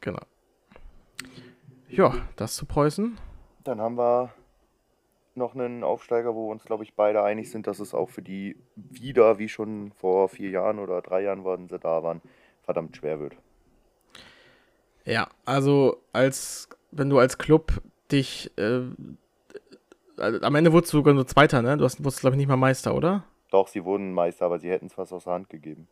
genau. 0.00 0.22
Ja, 1.88 2.14
das 2.36 2.56
zu 2.56 2.66
Preußen. 2.66 3.18
Dann 3.62 3.80
haben 3.80 3.96
wir 3.96 4.32
noch 5.34 5.54
einen 5.54 5.84
Aufsteiger, 5.84 6.34
wo 6.34 6.46
wir 6.46 6.52
uns, 6.52 6.64
glaube 6.64 6.84
ich, 6.84 6.94
beide 6.94 7.22
einig 7.22 7.50
sind, 7.50 7.66
dass 7.66 7.80
es 7.80 7.94
auch 7.94 8.08
für 8.08 8.22
die 8.22 8.56
wieder, 8.76 9.38
wie 9.38 9.48
schon 9.48 9.92
vor 9.92 10.28
vier 10.28 10.50
Jahren 10.50 10.78
oder 10.78 11.02
drei 11.02 11.22
Jahren, 11.22 11.44
wann 11.44 11.68
sie 11.68 11.78
da 11.78 12.02
waren, 12.02 12.20
verdammt 12.62 12.96
schwer 12.96 13.20
wird. 13.20 13.36
Ja, 15.04 15.28
also 15.44 16.02
als 16.12 16.68
wenn 16.90 17.10
du 17.10 17.18
als 17.18 17.38
Club 17.38 17.82
dich 18.10 18.50
äh, 18.56 18.82
also 20.16 20.40
am 20.40 20.54
Ende 20.54 20.72
wurdest 20.72 20.92
du 20.92 20.98
sogar 20.98 21.14
nur 21.14 21.26
Zweiter, 21.26 21.62
ne? 21.62 21.76
Du 21.76 21.84
hast, 21.84 21.98
wurdest, 22.02 22.20
glaube 22.20 22.36
ich, 22.36 22.38
nicht 22.38 22.48
mal 22.48 22.56
Meister, 22.56 22.94
oder? 22.94 23.24
Doch, 23.50 23.68
sie 23.68 23.84
wurden 23.84 24.12
Meister, 24.12 24.46
aber 24.46 24.58
sie 24.58 24.70
hätten 24.70 24.86
es 24.86 24.94
fast 24.94 25.12
aus 25.12 25.24
der 25.24 25.34
Hand 25.34 25.48
gegeben. 25.48 25.88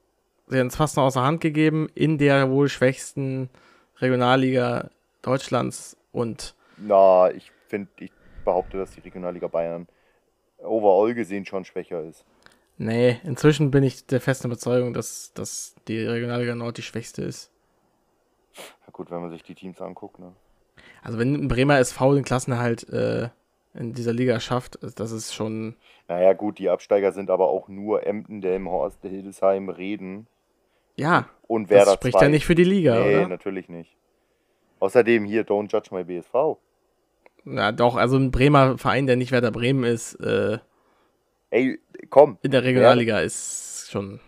Sie 0.49 0.59
haben 0.59 0.67
es 0.67 0.77
fast 0.77 0.97
noch 0.97 1.05
aus 1.05 1.15
der 1.15 1.23
Hand 1.23 1.41
gegeben 1.41 1.89
in 1.95 2.19
der 2.19 2.51
wohl 2.51 2.69
schwächsten 2.69 3.49
Regionalliga 3.99 4.91
Deutschlands 5.23 5.97
und 6.11 6.55
Na, 6.77 7.31
ich 7.31 7.53
finde, 7.69 7.89
ich 8.01 8.11
behaupte, 8.45 8.77
dass 8.77 8.91
die 8.93 9.01
Regionalliga 9.01 9.47
Bayern 9.47 9.87
overall 10.59 11.15
gesehen 11.15 11.47
schon 11.47 11.65
schwächer 11.65 12.03
ist. 12.03 12.25
nee, 12.77 13.21
inzwischen 13.23 13.71
bin 13.71 13.85
ich 13.85 14.07
der 14.07 14.21
festen 14.21 14.49
Überzeugung, 14.49 14.93
dass, 14.93 15.33
dass 15.35 15.77
die 15.87 15.99
Regionalliga 16.01 16.57
Nord 16.57 16.79
die 16.79 16.83
schwächste 16.83 17.23
ist. 17.23 17.52
Na 18.87 18.91
gut, 18.93 19.11
wenn 19.11 19.21
man 19.21 19.31
sich 19.31 19.43
die 19.43 19.55
Teams 19.55 19.81
anguckt, 19.81 20.19
ne? 20.19 20.33
Also 21.03 21.19
wenn 21.19 21.35
ein 21.35 21.49
Bremer 21.49 21.79
SV 21.79 22.15
den 22.15 22.25
Klassenerhalt 22.25 22.89
äh, 22.91 23.29
in 23.75 23.93
dieser 23.95 24.13
Liga 24.13 24.39
schafft, 24.41 24.79
das 24.99 25.13
ist 25.13 25.35
schon 25.35 25.77
Naja, 26.09 26.33
gut, 26.33 26.59
die 26.59 26.69
Absteiger 26.71 27.13
sind 27.13 27.31
aber 27.31 27.49
auch 27.49 27.69
nur 27.69 28.07
Emden, 28.07 28.41
Delmenhorst, 28.41 29.01
Hildesheim, 29.03 29.69
Reden 29.69 30.27
ja, 30.97 31.27
und 31.47 31.71
Werder 31.71 31.87
das 31.87 31.95
spricht 31.95 32.19
2. 32.19 32.25
ja 32.27 32.31
nicht 32.31 32.45
für 32.45 32.55
die 32.55 32.65
Liga, 32.65 32.95
Nee, 33.01 33.17
oder? 33.17 33.29
natürlich 33.29 33.69
nicht. 33.69 33.97
Außerdem 34.81 35.25
hier, 35.25 35.47
don't 35.47 35.71
judge 35.73 35.89
my 35.95 36.05
BSV. 36.05 36.59
Na 37.45 37.73
doch, 37.73 37.97
also 37.97 38.17
ein 38.17 38.31
Bremer 38.31 38.77
Verein, 38.79 39.07
der 39.07 39.17
nicht 39.17 39.33
Werder 39.33 39.51
Bremen 39.51 39.85
ist, 39.85 40.15
äh, 40.17 40.59
Ey, 41.51 41.79
komm. 42.11 42.39
in 42.43 42.51
der 42.51 42.65
Regionalliga 42.65 43.21
ist 43.21 43.89
schon. 43.91 44.21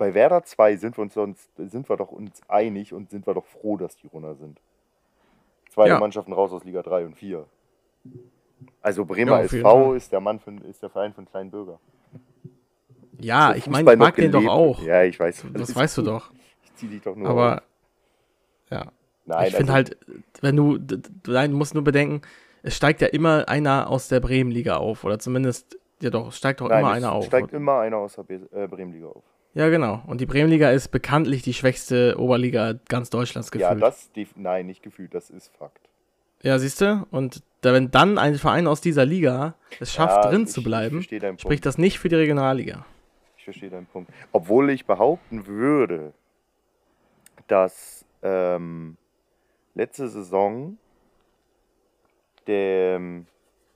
Bei 0.00 0.14
Werder 0.14 0.42
2 0.42 0.76
sind 0.76 0.96
wir 0.96 1.02
uns 1.02 1.12
sonst, 1.12 1.50
sind 1.58 1.86
wir 1.90 1.96
doch 1.98 2.10
uns 2.10 2.40
einig 2.48 2.94
und 2.94 3.10
sind 3.10 3.26
wir 3.26 3.34
doch 3.34 3.44
froh, 3.44 3.76
dass 3.76 3.96
die 3.96 4.06
runter 4.06 4.34
sind. 4.34 4.58
Zwei 5.68 5.88
Ja. 5.88 6.00
Mannschaften 6.00 6.32
raus 6.32 6.52
aus 6.52 6.64
Liga 6.64 6.80
3 6.80 7.04
und 7.04 7.16
4. 7.16 7.44
Also 8.80 9.04
Bremer 9.04 9.40
Ja, 9.40 9.44
SV 9.44 9.92
ist 9.92 10.10
der 10.10 10.20
Mann 10.20 10.40
von, 10.40 10.56
ist 10.62 10.82
der 10.82 10.88
Verein 10.88 11.12
von 11.12 11.26
kleinen 11.26 11.50
Bürger. 11.50 11.78
Ja, 13.18 13.54
ich 13.54 13.66
meine, 13.66 13.92
ich 13.92 13.98
mag 13.98 14.16
den 14.16 14.32
doch 14.32 14.46
auch. 14.46 14.80
Ja, 14.80 15.02
ich 15.02 15.20
weiß. 15.20 15.42
Das 15.52 15.54
Alles 15.54 15.76
weißt 15.76 15.98
du 15.98 16.02
doch. 16.02 16.30
Ich 16.64 16.74
zieh 16.76 16.88
dich 16.88 17.02
doch 17.02 17.14
nur 17.14 17.28
Aber 17.28 17.56
auf. 17.56 17.62
ja, 18.70 18.92
Nein, 19.26 19.48
ich 19.48 19.54
finde 19.54 19.74
also, 19.74 19.90
halt, 19.90 19.98
wenn 20.40 20.56
du, 20.56 20.78
nein, 21.26 21.50
du 21.50 21.58
musst 21.58 21.74
nur 21.74 21.84
bedenken, 21.84 22.22
es 22.62 22.74
steigt 22.74 23.02
ja 23.02 23.08
immer 23.08 23.50
einer 23.50 23.90
aus 23.90 24.08
der 24.08 24.20
Bremenliga 24.20 24.78
auf. 24.78 25.04
Oder 25.04 25.18
zumindest, 25.18 25.78
ja 26.00 26.08
doch, 26.08 26.32
steigt 26.32 26.62
doch 26.62 26.70
nein, 26.70 26.80
immer 26.80 26.92
einer 26.92 27.12
auf. 27.12 27.26
steigt 27.26 27.52
immer 27.52 27.80
einer 27.80 27.98
aus 27.98 28.14
der 28.14 28.24
äh, 28.30 28.66
Bremenliga 28.66 29.08
auf. 29.08 29.24
Ja, 29.54 29.68
genau. 29.68 30.02
Und 30.06 30.20
die 30.20 30.26
Bremenliga 30.26 30.70
ist 30.70 30.88
bekanntlich 30.88 31.42
die 31.42 31.54
schwächste 31.54 32.16
Oberliga 32.18 32.74
ganz 32.88 33.10
Deutschlands 33.10 33.50
gefühlt. 33.50 33.68
Ja, 33.70 33.74
das, 33.74 34.08
nein, 34.36 34.66
nicht 34.66 34.82
gefühlt, 34.82 35.12
das 35.14 35.28
ist 35.30 35.48
Fakt. 35.56 35.88
Ja, 36.42 36.58
siehst 36.58 36.80
du? 36.80 37.06
Und 37.10 37.42
da, 37.60 37.72
wenn 37.72 37.90
dann 37.90 38.16
ein 38.16 38.36
Verein 38.36 38.66
aus 38.66 38.80
dieser 38.80 39.04
Liga 39.04 39.54
es 39.80 39.92
schafft, 39.92 40.24
Ja, 40.24 40.30
drin 40.30 40.44
ich- 40.44 40.50
zu 40.50 40.62
bleiben, 40.62 41.02
spricht 41.36 41.66
das 41.66 41.78
nicht 41.78 41.98
für 41.98 42.08
die 42.08 42.14
Regionalliga. 42.16 42.86
Ich 43.36 43.44
verstehe 43.44 43.70
deinen 43.70 43.86
Punkt. 43.86 44.12
Obwohl 44.32 44.70
ich 44.70 44.86
behaupten 44.86 45.46
würde, 45.46 46.12
dass 47.48 48.04
ähm, 48.22 48.96
letzte 49.74 50.08
Saison 50.08 50.78
der 52.46 53.00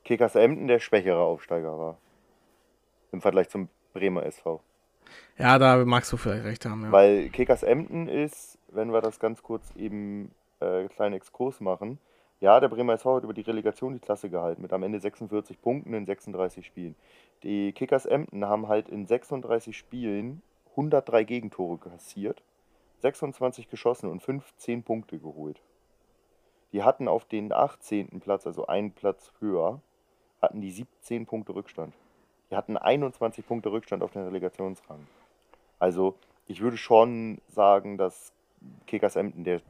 Kickers 0.05 0.35
Emden 0.35 0.67
der 0.69 0.79
schwächere 0.81 1.19
Aufsteiger 1.21 1.79
war. 1.79 1.99
Im 3.13 3.21
Vergleich 3.21 3.49
zum 3.49 3.69
Bremer 3.93 4.25
SV. 4.27 4.61
Ja, 5.39 5.59
da 5.59 5.85
magst 5.85 6.13
du 6.13 6.17
vielleicht 6.17 6.45
recht 6.45 6.65
haben, 6.65 6.85
ja. 6.85 6.93
Weil 6.93 7.29
Kickers 7.31 7.63
Emden 7.63 8.09
ist, 8.09 8.59
wenn 8.69 8.93
wir 8.93 9.01
das 9.01 9.19
ganz 9.19 9.43
kurz 9.43 9.75
eben 9.77 10.31
äh, 10.61 10.65
einen 10.67 10.89
kleinen 10.89 11.15
Exkurs 11.15 11.61
machen, 11.61 11.99
ja, 12.41 12.61
der 12.61 12.69
Bremer 12.69 12.95
SV 12.95 13.17
hat 13.17 13.25
über 13.25 13.33
die 13.33 13.41
Relegation 13.41 13.95
die 13.95 14.01
Klasse 14.01 14.29
gehalten, 14.29 14.63
mit 14.63 14.73
am 14.73 14.83
Ende 14.83 15.01
46 15.01 15.61
Punkten 15.63 15.95
in 15.95 16.05
36 16.05 16.67
Spielen. 16.67 16.95
Die 17.43 17.73
Kickers 17.73 18.07
Emden 18.07 18.45
haben 18.45 18.69
halt 18.69 18.89
in 18.89 19.07
36 19.07 19.77
Spielen 19.77 20.43
103 20.71 21.25
Gegentore 21.25 21.79
kassiert, 21.79 22.43
26 23.01 23.71
geschossen 23.71 24.11
und 24.11 24.23
15 24.23 24.83
Punkte 24.83 25.19
geholt. 25.19 25.61
Die 26.73 26.83
hatten 26.83 27.07
auf 27.07 27.25
den 27.25 27.53
18. 27.53 28.21
Platz, 28.21 28.47
also 28.47 28.67
einen 28.67 28.91
Platz 28.91 29.33
höher, 29.41 29.81
hatten 30.43 30.61
die 30.61 30.71
17 30.71 31.27
Punkte 31.27 31.55
Rückstand. 31.55 31.95
Die 32.51 32.57
hatten 32.57 32.77
21 32.77 33.47
Punkte 33.47 33.73
Rückstand 33.73 34.03
auf 34.03 34.13
den 34.13 34.25
Relegationsrang. 34.25 35.07
Also 35.85 36.15
ich 36.47 36.63
würde 36.63 36.79
schon 36.79 37.43
sagen, 37.47 37.99
dass 37.99 38.33
Kickers 38.87 39.17
Emden 39.17 39.45
der 39.45 39.61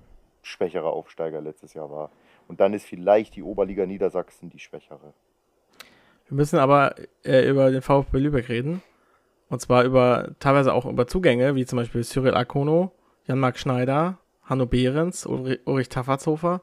schwächere 0.43 0.91
Aufsteiger 0.91 1.41
letztes 1.41 1.75
Jahr 1.75 1.91
war. 1.91 2.13
Und 2.47 2.61
dann 2.61 2.73
ist 2.73 2.87
vielleicht 2.87 3.35
die 3.35 3.43
Oberliga 3.43 3.85
Niedersachsen 3.85 4.49
die 4.49 4.61
schwächere. 4.61 5.13
Wir 6.29 6.37
müssen 6.37 6.61
aber 6.61 6.95
äh, 7.25 7.49
über 7.49 7.73
den 7.73 7.83
VfB 7.83 8.19
Lübeck 8.19 8.49
reden. 8.49 8.81
Und 9.49 9.61
zwar 9.61 9.83
über 9.83 10.37
teilweise 10.39 10.73
auch 10.73 10.87
über 10.87 11.09
Zugänge, 11.09 11.57
wie 11.57 11.67
zum 11.67 11.79
Beispiel 11.79 12.05
Cyril 12.05 12.35
Akono, 12.35 12.93
Jan-Marc 13.27 13.59
Schneider, 13.59 14.19
Hanno 14.45 14.67
Behrens, 14.67 15.27
Ulrich, 15.27 15.89
Taffatzhofer, 15.89 16.63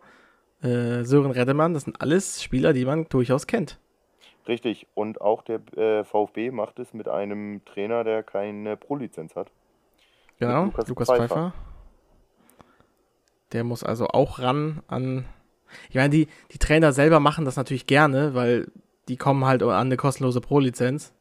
äh, 0.61 1.03
Sören 1.03 1.31
Reddemann. 1.31 1.73
Das 1.73 1.83
sind 1.83 1.99
alles 1.99 2.41
Spieler, 2.41 2.71
die 2.71 2.85
man 2.85 3.05
durchaus 3.09 3.47
kennt. 3.47 3.81
Richtig. 4.47 4.87
Und 4.95 5.21
auch 5.21 5.43
der 5.43 5.61
äh, 5.77 6.03
VfB 6.03 6.51
macht 6.51 6.79
es 6.79 6.93
mit 6.93 7.07
einem 7.07 7.63
Trainer, 7.65 8.03
der 8.03 8.23
keine 8.23 8.75
Pro-Lizenz 8.77 9.35
hat. 9.35 9.51
Genau, 10.39 10.65
Lukas 10.65 10.87
Lukas, 10.87 11.07
Pfeiffer. 11.07 11.27
Pfeiffer. 11.27 11.53
Der 13.51 13.63
muss 13.63 13.83
also 13.83 14.07
auch 14.07 14.39
ran 14.39 14.81
an. 14.87 15.25
Ich 15.89 15.95
meine, 15.95 16.09
die, 16.09 16.27
die 16.51 16.57
Trainer 16.57 16.91
selber 16.93 17.19
machen 17.19 17.45
das 17.45 17.57
natürlich 17.57 17.85
gerne, 17.85 18.33
weil 18.33 18.71
die 19.07 19.17
kommen 19.17 19.45
halt 19.45 19.61
an 19.61 19.69
eine 19.69 19.97
kostenlose 19.97 20.41
Pro-Lizenz. 20.41 21.13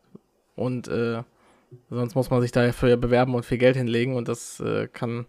Und 0.57 0.89
äh, 0.89 1.23
sonst 1.91 2.15
muss 2.15 2.31
man 2.31 2.41
sich 2.41 2.53
dafür 2.53 2.97
bewerben 2.97 3.35
und 3.35 3.45
viel 3.45 3.59
Geld 3.59 3.77
hinlegen. 3.77 4.17
Und 4.17 4.29
das 4.29 4.61
äh, 4.61 4.89
kann. 4.89 5.27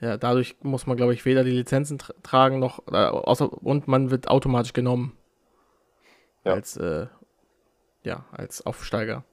Ja, 0.00 0.16
dadurch 0.16 0.56
muss 0.62 0.86
man, 0.86 0.96
glaube 0.96 1.12
ich, 1.12 1.26
weder 1.26 1.44
die 1.44 1.50
Lizenzen 1.50 1.98
tra 1.98 2.14
tragen 2.22 2.58
noch. 2.58 2.80
Äh, 2.90 2.96
außer, 2.96 3.52
und 3.62 3.86
man 3.86 4.10
wird 4.10 4.28
automatisch 4.28 4.72
genommen. 4.72 5.12
Ja. 6.44 6.54
Als, 6.54 6.76
äh, 6.78 7.06
ja, 8.04 8.24
als 8.32 8.64
Aufsteiger. 8.66 9.24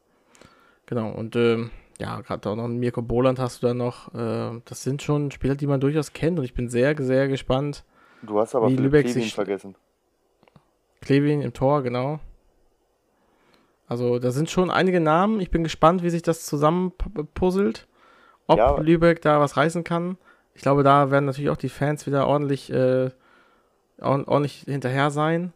Genau, 0.85 1.11
und 1.11 1.35
ähm, 1.35 1.71
ja, 1.99 2.21
gerade 2.21 2.49
auch 2.49 2.55
noch 2.55 2.67
Mirko 2.67 3.01
Boland 3.01 3.39
hast 3.39 3.61
du 3.63 3.67
da 3.67 3.73
noch. 3.73 4.13
Äh, 4.13 4.61
das 4.65 4.83
sind 4.83 5.01
schon 5.01 5.31
Spieler, 5.31 5.55
die 5.55 5.67
man 5.67 5.79
durchaus 5.79 6.13
kennt 6.13 6.39
und 6.39 6.45
ich 6.45 6.53
bin 6.53 6.69
sehr, 6.69 6.95
sehr 7.01 7.27
gespannt. 7.27 7.83
Du 8.21 8.39
hast 8.39 8.55
aber 8.55 8.69
Wie 8.69 8.75
Lübeck 8.75 9.05
Klevin 9.05 9.23
sich- 9.23 9.33
vergessen. 9.35 9.75
Klevin 11.01 11.41
im 11.41 11.53
Tor, 11.53 11.83
genau. 11.83 12.19
Also, 13.87 14.19
da 14.19 14.31
sind 14.31 14.49
schon 14.49 14.69
einige 14.69 14.99
Namen. 14.99 15.39
Ich 15.39 15.49
bin 15.51 15.63
gespannt, 15.63 16.03
wie 16.03 16.09
sich 16.09 16.21
das 16.21 16.45
zusammenpuzzelt. 16.45 17.87
Ob 18.47 18.57
Ja. 18.57 18.77
Lübeck 18.79 19.21
da 19.21 19.39
was 19.39 19.55
reißen 19.57 19.83
kann. 19.83 20.17
Ich 20.55 20.61
glaube, 20.61 20.83
da 20.83 21.11
werden 21.11 21.25
natürlich 21.25 21.49
auch 21.49 21.57
die 21.57 21.69
Fans 21.69 22.05
wieder 22.07 22.27
ordentlich, 22.27 22.71
äh, 22.71 23.11
ord- 24.01 24.27
ordentlich 24.27 24.63
hinterher 24.65 25.11
sein. 25.11 25.53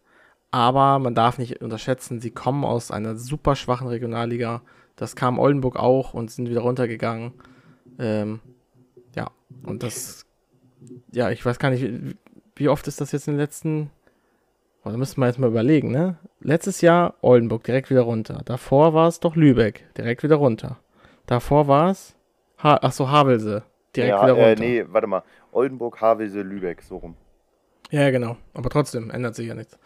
Aber 0.51 0.99
man 0.99 1.15
darf 1.15 1.37
nicht 1.37 1.61
unterschätzen, 1.61 2.19
sie 2.19 2.31
kommen 2.31 2.65
aus 2.65 2.91
einer 2.91 3.15
super 3.15 3.55
schwachen 3.55 3.87
Regionalliga. 3.87 4.61
Das 4.97 5.15
kam 5.15 5.39
Oldenburg 5.39 5.77
auch 5.77 6.13
und 6.13 6.29
sind 6.29 6.49
wieder 6.49 6.61
runtergegangen. 6.61 7.33
Ähm, 7.97 8.41
ja, 9.15 9.31
und 9.63 9.83
das, 9.83 10.25
ja, 11.11 11.29
ich 11.31 11.45
weiß 11.45 11.57
gar 11.59 11.69
nicht, 11.71 11.89
wie- 12.55 12.69
oft 12.69 12.87
ist 12.87 12.99
das 13.01 13.11
jetzt 13.11 13.27
in 13.27 13.33
den 13.35 13.39
letzten 13.39 13.89
Oh, 14.83 14.89
da 14.89 14.97
müssten 14.97 15.21
wir 15.21 15.27
jetzt 15.27 15.37
mal 15.37 15.47
überlegen, 15.47 15.91
ne? 15.91 16.17
Letztes 16.39 16.81
Jahr 16.81 17.13
Oldenburg 17.21 17.63
direkt 17.63 17.91
wieder 17.91 18.01
runter. 18.01 18.41
Davor 18.45 18.95
war 18.95 19.07
es 19.07 19.19
doch 19.19 19.35
Lübeck, 19.35 19.85
direkt 19.95 20.23
wieder 20.23 20.37
runter. 20.37 20.79
Davor 21.27 21.67
war 21.67 21.91
es, 21.91 22.15
ha 22.57 22.79
ach 22.81 22.91
so, 22.91 23.07
Havelse, 23.09 23.63
direkt 23.95 24.15
ja, 24.15 24.23
wieder 24.23 24.37
äh, 24.37 24.49
runter. 24.49 24.63
nee, 24.63 24.83
warte 24.87 25.05
mal. 25.05 25.21
Oldenburg, 25.51 26.01
Havelse, 26.01 26.41
Lübeck, 26.41 26.81
so 26.81 26.97
rum. 26.97 27.15
Ja, 27.91 28.09
genau. 28.09 28.37
Aber 28.55 28.69
trotzdem 28.71 29.11
ändert 29.11 29.35
sich 29.35 29.47
ja 29.47 29.53
nichts. 29.53 29.77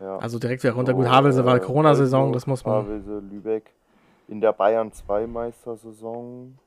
Ja. 0.00 0.18
Also 0.18 0.38
direkt 0.38 0.62
wieder 0.62 0.74
runter. 0.74 0.94
Gut, 0.94 1.06
So, 1.06 1.10
Havelse 1.10 1.44
war 1.44 1.56
äh, 1.56 1.60
Corona-Saison, 1.60 2.32
das 2.32 2.46
muss 2.46 2.64
man. 2.64 2.74
Havelse, 2.84 3.22
Lübeck. 3.30 3.72
In 4.28 4.40
der 4.40 4.52
Bayern 4.52 4.92
2 4.92 5.26
Meistersaison 5.26 6.58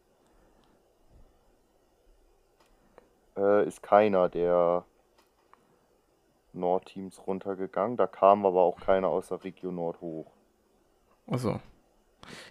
äh, 3.36 3.68
ist 3.68 3.82
keiner 3.82 4.30
der 4.30 4.84
Nordteams 6.54 7.22
runtergegangen. 7.26 7.98
Da 7.98 8.08
kam 8.08 8.46
aber 8.46 8.62
auch 8.62 8.80
keiner 8.80 9.08
aus 9.08 9.30
der 9.30 9.44
Region 9.44 9.76
Nord 9.76 10.00
hoch. 10.02 10.28
Achso. 11.30 11.60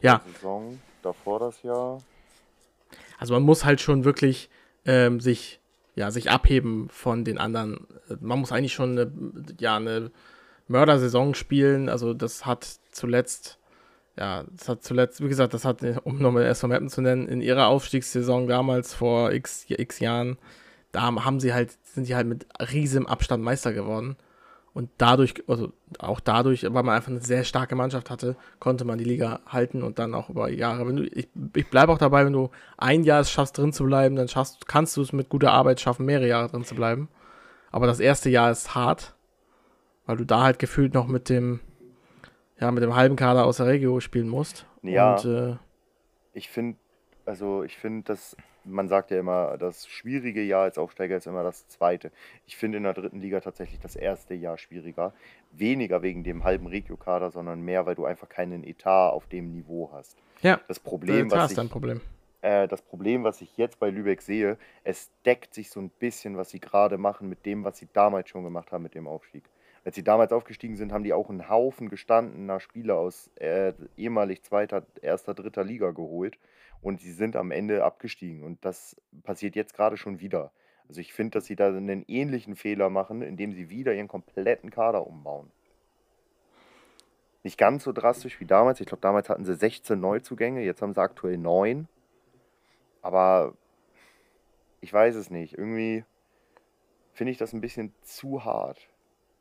Ja, 0.00 0.20
Die 0.26 0.32
Saison 0.32 0.80
davor 1.02 1.38
das 1.38 1.62
Jahr. 1.62 1.98
also 3.18 3.34
man 3.34 3.42
muss 3.42 3.64
halt 3.64 3.80
schon 3.80 4.04
wirklich 4.04 4.48
ähm, 4.84 5.20
sich, 5.20 5.60
ja, 5.94 6.10
sich 6.10 6.30
abheben 6.30 6.88
von 6.88 7.24
den 7.24 7.38
anderen. 7.38 7.86
Man 8.20 8.38
muss 8.40 8.52
eigentlich 8.52 8.72
schon 8.74 8.92
eine, 8.98 9.12
ja, 9.60 9.76
eine 9.76 10.10
Mördersaison 10.68 11.34
spielen. 11.34 11.88
Also 11.88 12.14
das 12.14 12.46
hat 12.46 12.66
zuletzt, 12.90 13.58
ja, 14.16 14.44
das 14.56 14.68
hat 14.68 14.82
zuletzt, 14.82 15.22
wie 15.22 15.28
gesagt, 15.28 15.54
das 15.54 15.64
hat, 15.64 15.82
um 16.04 16.18
nochmal 16.18 16.44
SV 16.44 16.68
Mappen 16.68 16.88
zu 16.88 17.00
nennen, 17.00 17.28
in 17.28 17.40
ihrer 17.40 17.68
Aufstiegssaison 17.68 18.46
damals 18.46 18.94
vor 18.94 19.32
x, 19.32 19.66
x 19.68 20.00
Jahren, 20.00 20.38
da 20.92 21.02
haben 21.02 21.40
sie 21.40 21.52
halt, 21.52 21.76
sind 21.84 22.08
die 22.08 22.14
halt 22.14 22.26
mit 22.26 22.46
riesigem 22.58 23.06
Abstand 23.06 23.42
Meister 23.42 23.72
geworden. 23.72 24.16
Und 24.72 24.90
dadurch, 24.98 25.42
also 25.46 25.72
auch 25.98 26.20
dadurch, 26.20 26.62
weil 26.64 26.82
man 26.82 26.96
einfach 26.96 27.10
eine 27.10 27.22
sehr 27.22 27.44
starke 27.44 27.74
Mannschaft 27.74 28.10
hatte, 28.10 28.36
konnte 28.58 28.84
man 28.84 28.98
die 28.98 29.04
Liga 29.04 29.40
halten 29.46 29.82
und 29.82 29.98
dann 29.98 30.14
auch 30.14 30.28
über 30.28 30.50
Jahre. 30.50 30.86
Wenn 30.86 30.96
du, 30.96 31.04
ich, 31.04 31.28
ich 31.54 31.70
bleibe 31.70 31.92
auch 31.92 31.98
dabei, 31.98 32.26
wenn 32.26 32.34
du 32.34 32.50
ein 32.76 33.02
Jahr 33.02 33.20
es 33.20 33.30
schaffst, 33.30 33.56
drin 33.56 33.72
zu 33.72 33.84
bleiben, 33.84 34.16
dann 34.16 34.28
schaffst, 34.28 34.68
kannst 34.68 34.94
du 34.98 35.00
es 35.00 35.14
mit 35.14 35.30
guter 35.30 35.52
Arbeit 35.52 35.80
schaffen, 35.80 36.04
mehrere 36.04 36.28
Jahre 36.28 36.48
drin 36.48 36.64
zu 36.64 36.74
bleiben. 36.74 37.08
Aber 37.72 37.86
das 37.86 38.00
erste 38.00 38.28
Jahr 38.28 38.50
ist 38.50 38.74
hart, 38.74 39.15
weil 40.06 40.16
du 40.16 40.24
da 40.24 40.42
halt 40.42 40.58
gefühlt 40.58 40.94
noch 40.94 41.06
mit 41.06 41.28
dem, 41.28 41.60
ja, 42.58 42.70
mit 42.70 42.82
dem 42.82 42.94
halben 42.94 43.16
Kader 43.16 43.44
aus 43.44 43.58
der 43.58 43.66
Regio 43.66 44.00
spielen 44.00 44.28
musst. 44.28 44.66
Ja. 44.82 45.16
Und 45.16 45.24
äh, 45.24 45.56
Ich 46.32 46.48
finde, 46.48 46.78
also 47.24 47.62
ich 47.64 47.76
finde, 47.76 48.04
dass 48.04 48.36
man 48.68 48.88
sagt 48.88 49.10
ja 49.10 49.20
immer, 49.20 49.56
das 49.58 49.86
schwierige 49.86 50.42
Jahr 50.42 50.62
als 50.62 50.78
Aufsteiger 50.78 51.16
ist 51.16 51.26
immer 51.26 51.42
das 51.42 51.68
zweite. 51.68 52.10
Ich 52.46 52.56
finde 52.56 52.78
in 52.78 52.84
der 52.84 52.94
dritten 52.94 53.20
Liga 53.20 53.40
tatsächlich 53.40 53.80
das 53.80 53.96
erste 53.96 54.34
Jahr 54.34 54.58
schwieriger. 54.58 55.12
Weniger 55.52 56.02
wegen 56.02 56.24
dem 56.24 56.44
halben 56.44 56.66
Regio-Kader, 56.66 57.30
sondern 57.30 57.60
mehr, 57.62 57.86
weil 57.86 57.94
du 57.94 58.04
einfach 58.04 58.28
keinen 58.28 58.64
Etat 58.64 59.10
auf 59.10 59.26
dem 59.28 59.52
Niveau 59.52 59.90
hast. 59.92 60.16
ja, 60.42 60.60
Das 60.68 60.80
Problem, 60.80 61.28
klar 61.28 61.44
was 61.44 61.56
ich, 61.56 61.70
Problem. 61.70 62.00
äh, 62.42 62.68
das 62.68 62.82
Problem, 62.82 63.24
was 63.24 63.40
ich 63.40 63.56
jetzt 63.56 63.78
bei 63.78 63.88
Lübeck 63.90 64.20
sehe, 64.20 64.58
es 64.84 65.10
deckt 65.24 65.54
sich 65.54 65.70
so 65.70 65.80
ein 65.80 65.90
bisschen, 65.90 66.36
was 66.36 66.50
sie 66.50 66.60
gerade 66.60 66.98
machen, 66.98 67.28
mit 67.28 67.46
dem, 67.46 67.64
was 67.64 67.78
sie 67.78 67.88
damals 67.92 68.28
schon 68.28 68.44
gemacht 68.44 68.72
haben 68.72 68.82
mit 68.82 68.94
dem 68.94 69.06
Aufstieg. 69.06 69.44
Als 69.86 69.94
sie 69.94 70.02
damals 70.02 70.32
aufgestiegen 70.32 70.74
sind, 70.74 70.92
haben 70.92 71.04
die 71.04 71.12
auch 71.12 71.30
einen 71.30 71.48
Haufen 71.48 71.88
gestandener 71.88 72.58
Spieler 72.58 72.96
aus 72.96 73.30
äh, 73.36 73.72
ehemalig 73.96 74.42
zweiter, 74.42 74.84
erster, 75.00 75.32
dritter 75.32 75.62
Liga 75.62 75.92
geholt. 75.92 76.40
Und 76.82 77.00
sie 77.00 77.12
sind 77.12 77.36
am 77.36 77.52
Ende 77.52 77.84
abgestiegen. 77.84 78.42
Und 78.42 78.64
das 78.64 78.96
passiert 79.22 79.54
jetzt 79.54 79.74
gerade 79.74 79.96
schon 79.96 80.18
wieder. 80.18 80.50
Also 80.88 81.00
ich 81.00 81.12
finde, 81.12 81.38
dass 81.38 81.46
sie 81.46 81.54
da 81.54 81.68
einen 81.68 82.04
ähnlichen 82.08 82.56
Fehler 82.56 82.90
machen, 82.90 83.22
indem 83.22 83.52
sie 83.52 83.70
wieder 83.70 83.94
ihren 83.94 84.08
kompletten 84.08 84.70
Kader 84.70 85.06
umbauen. 85.06 85.52
Nicht 87.44 87.56
ganz 87.56 87.84
so 87.84 87.92
drastisch 87.92 88.40
wie 88.40 88.44
damals. 88.44 88.80
Ich 88.80 88.88
glaube, 88.88 89.02
damals 89.02 89.28
hatten 89.28 89.44
sie 89.44 89.54
16 89.54 90.00
Neuzugänge, 90.00 90.64
jetzt 90.64 90.82
haben 90.82 90.94
sie 90.94 91.00
aktuell 91.00 91.38
9. 91.38 91.86
Aber 93.02 93.54
ich 94.80 94.92
weiß 94.92 95.14
es 95.14 95.30
nicht. 95.30 95.56
Irgendwie 95.56 96.04
finde 97.12 97.30
ich 97.30 97.38
das 97.38 97.52
ein 97.52 97.60
bisschen 97.60 97.94
zu 98.02 98.44
hart, 98.44 98.88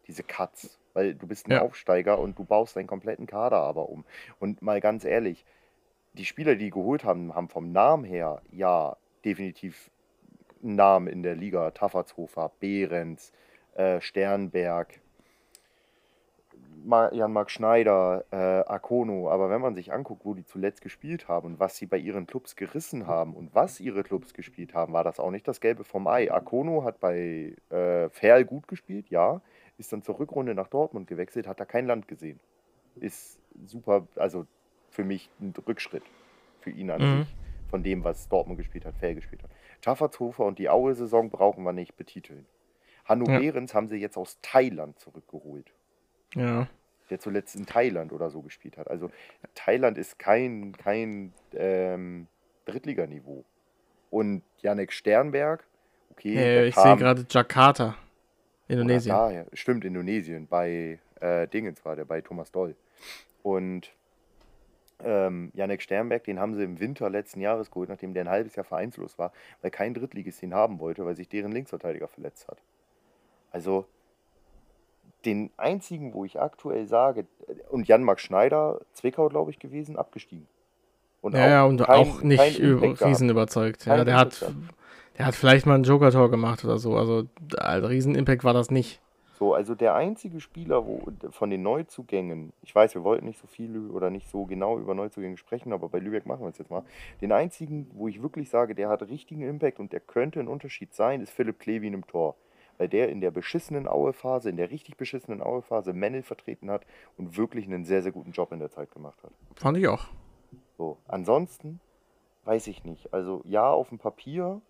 diese 0.07 0.23
Cuts. 0.23 0.77
Weil 0.93 1.13
du 1.13 1.27
bist 1.27 1.47
ein 1.47 1.51
Ja. 1.51 1.61
Aufsteiger 1.61 2.19
und 2.19 2.39
du 2.39 2.45
baust 2.45 2.75
deinen 2.77 2.87
kompletten 2.87 3.27
Kader 3.27 3.57
aber 3.57 3.89
um. 3.89 4.05
Und 4.39 4.61
mal 4.61 4.79
ganz 4.79 5.03
ehrlich, 5.03 5.45
die 6.13 6.25
Spieler, 6.25 6.55
die 6.55 6.65
die 6.65 6.69
geholt 6.71 7.03
haben, 7.03 7.35
haben 7.35 7.49
vom 7.49 7.73
Namen 7.73 8.05
her 8.05 8.41
ja 8.51 8.95
definitiv 9.25 9.91
einen 10.63 10.75
Namen 10.75 11.07
in 11.07 11.21
der 11.21 11.35
Liga. 11.35 11.71
Taffertshofer, 11.71 12.51
Behrens, 12.61 13.33
äh, 13.75 13.99
Sternberg, 13.99 15.01
Ma- 16.85 17.11
Jan-Marc 17.11 17.51
Schneider, 17.51 18.23
äh, 18.31 18.35
Akono. 18.71 19.29
Aber 19.29 19.49
wenn 19.49 19.59
man 19.59 19.75
sich 19.75 19.91
anguckt, 19.91 20.23
wo 20.23 20.33
die 20.33 20.45
zuletzt 20.45 20.81
gespielt 20.81 21.27
haben 21.27 21.47
und 21.47 21.59
was 21.59 21.75
sie 21.75 21.87
bei 21.87 21.97
ihren 21.97 22.25
Clubs 22.25 22.55
gerissen 22.55 23.05
haben 23.05 23.33
und 23.33 23.53
was 23.53 23.81
ihre 23.81 24.03
Clubs 24.03 24.33
gespielt 24.33 24.73
haben, 24.73 24.93
war 24.93 25.03
das 25.03 25.19
auch 25.19 25.31
nicht 25.31 25.47
das 25.47 25.59
Gelbe 25.59 25.83
vom 25.83 26.07
Ei. 26.07 26.31
Akono 26.31 26.85
hat 26.85 27.01
bei 27.01 27.55
äh, 27.69 28.07
Ferl 28.09 28.45
gut 28.45 28.69
gespielt, 28.69 29.09
ja. 29.09 29.41
Ist 29.77 29.91
dann 29.91 30.03
zur 30.03 30.19
Rückrunde 30.19 30.53
nach 30.55 30.67
Dortmund 30.67 31.07
gewechselt, 31.07 31.47
hat 31.47 31.59
da 31.59 31.65
kein 31.65 31.85
Land 31.85 32.07
gesehen. 32.07 32.39
Ist 32.95 33.39
super, 33.65 34.07
also 34.15 34.45
für 34.89 35.03
mich 35.03 35.29
ein 35.41 35.53
Rückschritt 35.67 36.03
für 36.61 36.69
ihn 36.69 36.89
an 36.91 37.01
Mhm. 37.01 37.19
sich, 37.23 37.35
von 37.69 37.83
dem, 37.83 38.03
was 38.03 38.29
Dortmund 38.29 38.57
gespielt 38.57 38.85
hat, 38.85 38.95
Ferl 38.95 39.15
gespielt 39.15 39.43
hat. 39.43 39.49
Taffertshofer 39.81 40.45
und 40.45 40.57
die 40.59 40.69
Aue-Saison 40.69 41.29
brauchen 41.29 41.63
wir 41.63 41.73
nicht 41.73 41.97
betiteln. 41.97 42.45
Hanno 43.05 43.29
Ja. 43.29 43.39
Haben 43.73 43.87
sie 43.87 43.97
jetzt 43.97 44.17
aus 44.17 44.39
Thailand 44.41 44.97
zurückgeholt 44.99 45.71
Ja. 46.33 46.67
der 47.09 47.19
zuletzt 47.19 47.55
in 47.55 47.65
Thailand 47.67 48.11
oder 48.13 48.29
so 48.31 48.41
gespielt 48.41 48.77
hat. 48.77 48.89
Also 48.89 49.11
Thailand 49.53 49.97
ist 49.99 50.17
kein, 50.17 50.75
kein 50.75 51.33
ähm, 51.53 52.27
Drittliganiveau. 52.65 53.43
Und 54.09 54.41
Janek 54.61 54.91
Sternberg, 54.91 55.63
okay, 56.11 56.33
der 56.33 56.65
ich 56.65 56.75
sehe 56.75 56.95
gerade 56.97 57.25
Jakarta, 57.29 57.95
oder 58.67 58.81
Indonesien. 58.81 59.15
daher, 59.15 59.45
stimmt, 59.53 59.85
Indonesien, 59.85 60.47
bei 60.47 60.99
äh, 61.21 61.47
Dingens 61.47 61.83
war 61.85 61.95
der, 61.95 62.05
bei 62.05 62.21
Thomas 62.21 62.51
Doll. 62.51 62.75
Und 63.43 63.91
ähm, 65.03 65.51
Janek 65.53 65.81
Sternberg, 65.81 66.23
den 66.23 66.39
haben 66.39 66.55
sie 66.55 66.63
im 66.63 66.79
Winter 66.79 67.09
letzten 67.09 67.41
Jahres 67.41 67.69
geholt, 67.69 67.89
nachdem 67.89 68.13
der 68.13 68.23
ein 68.23 68.29
halbes 68.29 68.55
Jahr 68.55 68.63
vereinslos 68.63 69.19
war, 69.19 69.31
weil 69.61 69.71
kein 69.71 69.93
Drittligist 69.93 70.41
ihn 70.41 70.53
haben 70.53 70.79
wollte, 70.79 71.05
weil 71.05 71.15
sich 71.15 71.27
deren 71.27 71.51
Linksverteidiger 71.51 72.07
verletzt 72.07 72.47
hat. 72.47 72.57
Also 73.51 73.85
den 75.25 75.49
einzigen, 75.57 76.13
wo 76.13 76.23
ich 76.23 76.39
aktuell 76.39 76.87
sage, 76.87 77.25
und 77.69 77.87
Jan-Marc 77.87 78.19
Schneider, 78.19 78.81
Zwickau, 78.93 79.27
glaube 79.29 79.51
ich, 79.51 79.59
gewesen, 79.59 79.97
abgestiegen. 79.97 80.47
Und 81.21 81.33
Ja, 81.33 81.47
ja, 81.47 81.63
und 81.65 81.81
kein- 81.81 81.95
auch 82.07 82.21
nicht 82.21 82.59
über, 82.59 82.99
riesen 83.01 83.29
überzeugt. 83.29 83.85
Ja, 83.85 84.03
der 84.03 84.17
hat. 84.17 84.51
Der 85.17 85.25
hat 85.25 85.35
vielleicht 85.35 85.65
mal 85.65 85.75
ein 85.75 85.83
Joker-Tor 85.83 86.29
gemacht 86.29 86.63
oder 86.65 86.77
so. 86.77 86.95
Also, 86.95 87.23
also 87.57 87.87
riesen 87.87 88.15
Impact 88.15 88.43
war 88.43 88.53
das 88.53 88.71
nicht. 88.71 89.01
So, 89.37 89.53
also 89.53 89.75
der 89.75 89.95
einzige 89.95 90.39
Spieler, 90.39 90.85
wo 90.85 91.01
von 91.31 91.49
den 91.49 91.61
Neuzugängen, 91.61 92.53
ich 92.61 92.73
weiß, 92.73 92.95
wir 92.95 93.03
wollten 93.03 93.25
nicht 93.25 93.39
so 93.39 93.47
viel 93.47 93.89
oder 93.89 94.09
nicht 94.09 94.29
so 94.29 94.45
genau 94.45 94.79
über 94.79 94.95
Neuzugänge 94.95 95.35
sprechen, 95.35 95.73
aber 95.73 95.89
bei 95.89 95.99
Lübeck 95.99 96.25
machen 96.25 96.43
wir 96.43 96.49
es 96.49 96.57
jetzt 96.57 96.71
mal. 96.71 96.83
Den 97.19 97.33
einzigen, 97.33 97.91
wo 97.93 98.07
ich 98.07 98.21
wirklich 98.21 98.49
sage, 98.49 98.75
der 98.75 98.87
hat 98.87 99.01
richtigen 99.03 99.41
Impact 99.41 99.79
und 99.79 99.91
der 99.91 99.99
könnte 99.99 100.39
ein 100.39 100.47
Unterschied 100.47 100.93
sein, 100.93 101.19
ist 101.19 101.31
Philipp 101.31 101.59
Klevin 101.59 101.93
im 101.93 102.07
Tor. 102.07 102.35
Weil 102.77 102.87
der 102.87 103.09
in 103.09 103.19
der 103.19 103.31
beschissenen 103.31 103.87
Aue-Phase, 103.87 104.49
in 104.49 104.57
der 104.57 104.71
richtig 104.71 104.95
beschissenen 104.95 105.41
Aue-Phase 105.41 105.91
Männel 105.91 106.23
vertreten 106.23 106.69
hat 106.69 106.85
und 107.17 107.37
wirklich 107.37 107.65
einen 107.65 107.83
sehr, 107.83 108.03
sehr 108.03 108.13
guten 108.13 108.31
Job 108.31 108.53
in 108.53 108.59
der 108.59 108.69
Zeit 108.69 108.91
gemacht 108.91 109.21
hat. 109.21 109.31
Fand 109.55 109.77
ich 109.77 109.87
auch. 109.87 110.05
So, 110.77 110.97
ansonsten 111.07 111.81
weiß 112.45 112.67
ich 112.67 112.85
nicht. 112.85 113.13
Also 113.13 113.41
ja, 113.45 113.69
auf 113.69 113.89
dem 113.89 113.97
Papier 113.97 114.61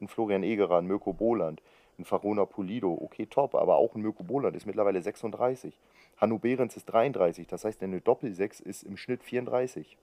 ein 0.00 0.08
Florian 0.08 0.42
Egerer, 0.42 0.78
ein 0.78 0.86
Mirko 0.86 1.12
Boland, 1.12 1.62
ein 1.98 2.04
Farona 2.04 2.44
Pulido, 2.44 2.92
okay, 3.00 3.26
top, 3.26 3.54
aber 3.54 3.76
auch 3.76 3.94
ein 3.94 4.02
Mirko 4.02 4.24
Boland 4.24 4.56
ist 4.56 4.66
mittlerweile 4.66 5.00
36. 5.00 5.78
Hanno 6.16 6.38
Behrens 6.38 6.76
ist 6.76 6.86
33, 6.86 7.46
das 7.46 7.64
heißt, 7.64 7.82
eine 7.82 8.00
Doppel-6 8.00 8.62
ist 8.62 8.82
im 8.84 8.96
Schnitt 8.96 9.22
34. 9.22 9.96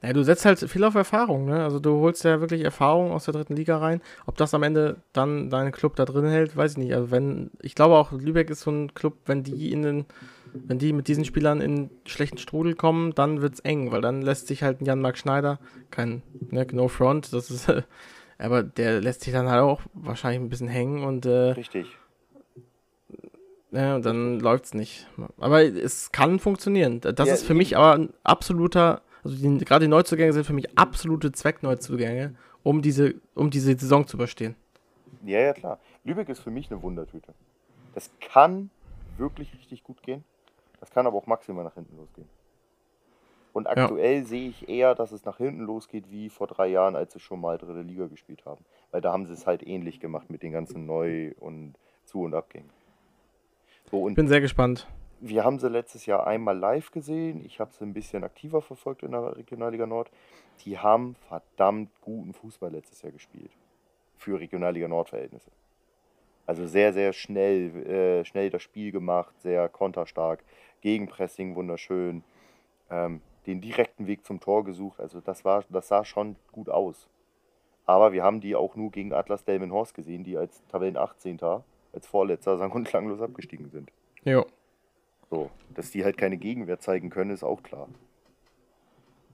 Naja, 0.00 0.14
du 0.14 0.22
setzt 0.22 0.44
halt 0.44 0.58
viel 0.58 0.84
auf 0.84 0.94
Erfahrung, 0.94 1.46
ne? 1.46 1.62
Also 1.62 1.80
du 1.80 2.00
holst 2.00 2.24
ja 2.24 2.40
wirklich 2.40 2.62
Erfahrung 2.62 3.12
aus 3.12 3.24
der 3.24 3.34
dritten 3.34 3.56
Liga 3.56 3.78
rein. 3.78 4.00
Ob 4.26 4.36
das 4.36 4.54
am 4.54 4.62
Ende 4.62 5.02
dann 5.12 5.50
deinen 5.50 5.72
Club 5.72 5.96
da 5.96 6.04
drin 6.04 6.26
hält, 6.26 6.56
weiß 6.56 6.72
ich 6.72 6.78
nicht. 6.78 6.94
Also 6.94 7.10
wenn, 7.10 7.50
ich 7.62 7.74
glaube 7.74 7.96
auch, 7.96 8.12
Lübeck 8.12 8.50
ist 8.50 8.60
so 8.60 8.70
ein 8.70 8.94
Club, 8.94 9.14
wenn 9.26 9.42
die 9.42 9.72
in 9.72 9.82
den, 9.82 10.04
wenn 10.52 10.78
die 10.78 10.92
mit 10.92 11.08
diesen 11.08 11.24
Spielern 11.24 11.60
in 11.60 11.90
schlechten 12.06 12.38
Strudel 12.38 12.74
kommen, 12.74 13.12
dann 13.14 13.42
wird's 13.42 13.60
eng, 13.60 13.90
weil 13.90 14.00
dann 14.00 14.22
lässt 14.22 14.46
sich 14.46 14.62
halt 14.62 14.80
ein 14.80 14.84
Jan-Marc 14.84 15.18
Schneider, 15.18 15.58
kein, 15.90 16.22
ne, 16.50 16.66
no 16.72 16.88
front, 16.88 17.32
das 17.32 17.50
ist, 17.50 17.68
aber 18.42 18.62
der 18.62 19.00
lässt 19.00 19.22
sich 19.22 19.32
dann 19.32 19.48
halt 19.48 19.62
auch 19.62 19.80
wahrscheinlich 19.94 20.40
ein 20.40 20.48
bisschen 20.48 20.68
hängen 20.68 21.04
und 21.04 21.26
äh, 21.26 21.50
Richtig. 21.52 21.96
ja, 23.70 23.94
und 23.94 24.04
dann 24.04 24.40
läuft's 24.40 24.74
nicht. 24.74 25.06
Aber 25.38 25.62
es 25.62 26.12
kann 26.12 26.38
funktionieren. 26.38 27.00
Das 27.00 27.28
Ja, 27.28 27.34
ist 27.34 27.44
für 27.44 27.54
mich 27.54 27.76
aber 27.76 27.94
ein 27.94 28.12
absoluter, 28.24 29.02
also 29.24 29.36
die, 29.36 29.64
gerade 29.64 29.84
die 29.84 29.90
Neuzugänge 29.90 30.32
sind 30.32 30.44
für 30.44 30.52
mich 30.52 30.76
absolute 30.76 31.32
Zweckneuzugänge, 31.32 32.34
um 32.62 32.82
diese, 32.82 33.14
um 33.34 33.50
diese 33.50 33.78
Saison 33.78 34.06
zu 34.06 34.16
überstehen. 34.16 34.56
Ja, 35.24 35.38
ja, 35.38 35.52
klar. 35.52 35.78
Lübeck 36.04 36.28
ist 36.28 36.40
für 36.40 36.50
mich 36.50 36.70
eine 36.70 36.82
Wundertüte. 36.82 37.32
Das 37.94 38.10
kann 38.20 38.70
wirklich 39.18 39.52
richtig 39.54 39.84
gut 39.84 40.02
gehen. 40.02 40.24
Das 40.80 40.90
kann 40.90 41.06
aber 41.06 41.16
auch 41.16 41.26
maximal 41.26 41.62
nach 41.62 41.74
hinten 41.74 41.96
losgehen. 41.96 42.28
Und 43.52 43.66
aktuell 43.66 44.24
sehe 44.24 44.48
ich 44.48 44.68
eher, 44.68 44.94
dass 44.94 45.12
es 45.12 45.24
nach 45.24 45.36
hinten 45.36 45.60
losgeht 45.62 46.10
wie 46.10 46.30
vor 46.30 46.46
drei 46.46 46.68
Jahren, 46.68 46.96
als 46.96 47.12
sie 47.12 47.20
schon 47.20 47.40
mal 47.40 47.58
dritte 47.58 47.82
Liga 47.82 48.06
gespielt 48.06 48.44
haben. 48.46 48.64
Weil 48.90 49.00
da 49.02 49.12
haben 49.12 49.26
sie 49.26 49.34
es 49.34 49.46
halt 49.46 49.66
ähnlich 49.66 50.00
gemacht 50.00 50.30
mit 50.30 50.42
den 50.42 50.52
ganzen 50.52 50.86
Neu- 50.86 51.32
und 51.38 51.74
Zu- 52.04 52.22
und 52.22 52.34
Abgängen. 52.34 52.70
So, 53.90 53.98
Ich 53.98 54.04
und 54.04 54.14
bin 54.14 54.28
sehr 54.28 54.40
gespannt. 54.40 54.86
wir 55.20 55.44
haben 55.44 55.58
sie 55.58 55.68
letztes 55.68 56.06
Jahr 56.06 56.26
einmal 56.26 56.56
live 56.56 56.90
gesehen. 56.92 57.44
Ich 57.44 57.60
habe 57.60 57.72
sie 57.72 57.84
ein 57.84 57.92
bisschen 57.92 58.24
aktiver 58.24 58.62
verfolgt 58.62 59.02
in 59.02 59.10
der 59.12 59.36
Regionalliga 59.36 59.86
Nord. 59.86 60.10
Die 60.64 60.78
haben 60.78 61.14
verdammt 61.28 61.90
guten 62.00 62.32
Fußball 62.32 62.70
letztes 62.70 63.02
Jahr 63.02 63.12
gespielt. 63.12 63.50
Für 64.16 64.40
Regionalliga 64.40 64.88
Nord-Verhältnisse. 64.88 65.50
Also 66.46 66.66
sehr, 66.66 66.92
sehr 66.92 67.12
schnell, 67.12 67.76
äh, 67.86 68.24
schnell 68.24 68.50
das 68.50 68.62
Spiel 68.62 68.92
gemacht, 68.92 69.34
sehr 69.42 69.68
konterstark. 69.68 70.42
Gegenpressing 70.80 71.54
wunderschön. 71.54 72.24
Ähm, 72.90 73.20
den 73.46 73.60
direkten 73.60 74.06
Weg 74.06 74.24
zum 74.24 74.40
Tor 74.40 74.64
gesucht. 74.64 75.00
Also 75.00 75.20
das, 75.20 75.44
war, 75.44 75.64
das 75.68 75.88
sah 75.88 76.04
schon 76.04 76.36
gut 76.52 76.68
aus. 76.68 77.08
Aber 77.86 78.12
wir 78.12 78.22
haben 78.22 78.40
die 78.40 78.54
auch 78.54 78.76
nur 78.76 78.90
gegen 78.90 79.12
Atlas 79.12 79.44
Delmenhorst 79.44 79.94
gesehen, 79.94 80.24
die 80.24 80.36
als 80.36 80.62
Tabellen 80.68 80.96
18. 80.96 81.40
als 81.92 82.06
Vorletzter 82.06 82.56
sang- 82.56 82.72
und 82.72 82.84
klanglos 82.84 83.20
abgestiegen 83.20 83.70
sind. 83.70 83.90
Jo. 84.24 84.46
So, 85.30 85.50
dass 85.74 85.90
die 85.90 86.04
halt 86.04 86.16
keine 86.16 86.36
Gegenwehr 86.36 86.78
zeigen 86.78 87.10
können, 87.10 87.30
ist 87.30 87.42
auch 87.42 87.62
klar. 87.62 87.88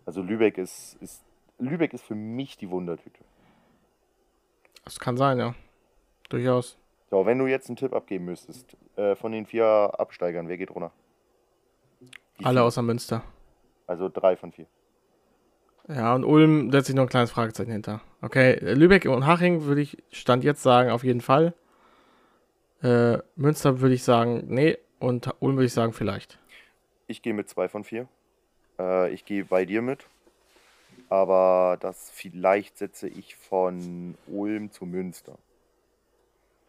Also 0.06 0.22
Lübeck 0.22 0.56
ist, 0.56 0.96
ist 1.00 1.22
Lübeck 1.58 1.92
ist 1.92 2.04
für 2.04 2.14
mich 2.14 2.56
die 2.56 2.70
Wundertüte. 2.70 3.20
Das 4.84 4.98
kann 4.98 5.16
sein, 5.16 5.38
ja. 5.38 5.54
Durchaus. 6.30 6.78
So, 7.10 7.26
wenn 7.26 7.38
du 7.38 7.46
jetzt 7.46 7.68
einen 7.68 7.76
Tipp 7.76 7.92
abgeben 7.92 8.26
müsstest, 8.26 8.76
äh, 8.96 9.14
von 9.16 9.32
den 9.32 9.46
vier 9.46 9.66
Absteigern, 9.66 10.48
wer 10.48 10.56
geht 10.56 10.70
runter? 10.70 10.92
Wie 12.36 12.44
Alle 12.44 12.62
außer 12.62 12.82
Münster. 12.82 13.22
Also 13.88 14.08
drei 14.08 14.36
von 14.36 14.52
vier. 14.52 14.66
Ja, 15.88 16.14
und 16.14 16.24
Ulm 16.24 16.70
setze 16.70 16.92
ich 16.92 16.96
noch 16.96 17.04
ein 17.04 17.08
kleines 17.08 17.30
Fragezeichen 17.30 17.72
hinter. 17.72 18.02
Okay, 18.20 18.58
Lübeck 18.60 19.06
und 19.06 19.26
Haching 19.26 19.64
würde 19.64 19.80
ich 19.80 19.96
Stand 20.12 20.44
jetzt 20.44 20.62
sagen, 20.62 20.90
auf 20.90 21.02
jeden 21.02 21.22
Fall. 21.22 21.54
Äh, 22.82 23.18
Münster 23.34 23.80
würde 23.80 23.94
ich 23.94 24.04
sagen, 24.04 24.44
nee. 24.48 24.76
Und 25.00 25.30
Ulm 25.40 25.56
würde 25.56 25.66
ich 25.66 25.72
sagen, 25.72 25.94
vielleicht. 25.94 26.38
Ich 27.06 27.22
gehe 27.22 27.32
mit 27.32 27.48
zwei 27.48 27.68
von 27.68 27.84
vier. 27.84 28.06
Äh, 28.78 29.10
ich 29.12 29.24
gehe 29.24 29.46
bei 29.46 29.64
dir 29.64 29.80
mit. 29.80 30.06
Aber 31.08 31.78
das 31.80 32.10
vielleicht 32.10 32.76
setze 32.76 33.08
ich 33.08 33.36
von 33.36 34.14
Ulm 34.26 34.70
zu 34.70 34.84
Münster. 34.84 35.38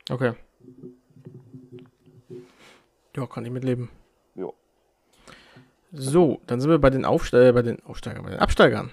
Okay. 0.09 0.33
Ja, 3.17 3.27
kann 3.27 3.43
ich 3.43 3.51
mitleben. 3.51 3.89
So, 5.91 6.39
dann 6.45 6.61
sind 6.61 6.69
wir 6.69 6.79
bei 6.79 6.91
den, 6.91 7.03
Aufste 7.03 7.49
äh, 7.49 7.51
bei 7.51 7.63
den 7.63 7.83
Aufsteigern, 7.83 8.23
bei 8.23 8.29
den 8.29 8.39
Absteigern. 8.39 8.91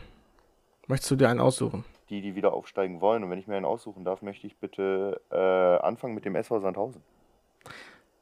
Möchtest 0.86 1.11
du 1.11 1.16
dir 1.16 1.28
einen 1.28 1.40
aussuchen? 1.40 1.84
Die, 2.09 2.22
die 2.22 2.34
wieder 2.34 2.53
aufsteigen 2.53 3.01
wollen. 3.01 3.24
Und 3.24 3.30
wenn 3.30 3.38
ich 3.38 3.47
mir 3.47 3.57
einen 3.57 3.64
aussuchen 3.64 4.05
darf, 4.05 4.22
möchte 4.22 4.47
ich 4.47 4.57
bitte 4.57 5.20
äh, 5.30 5.36
anfangen 5.36 6.14
mit 6.14 6.24
dem 6.24 6.36
SV 6.36 6.61
Sandhausen. 6.61 7.03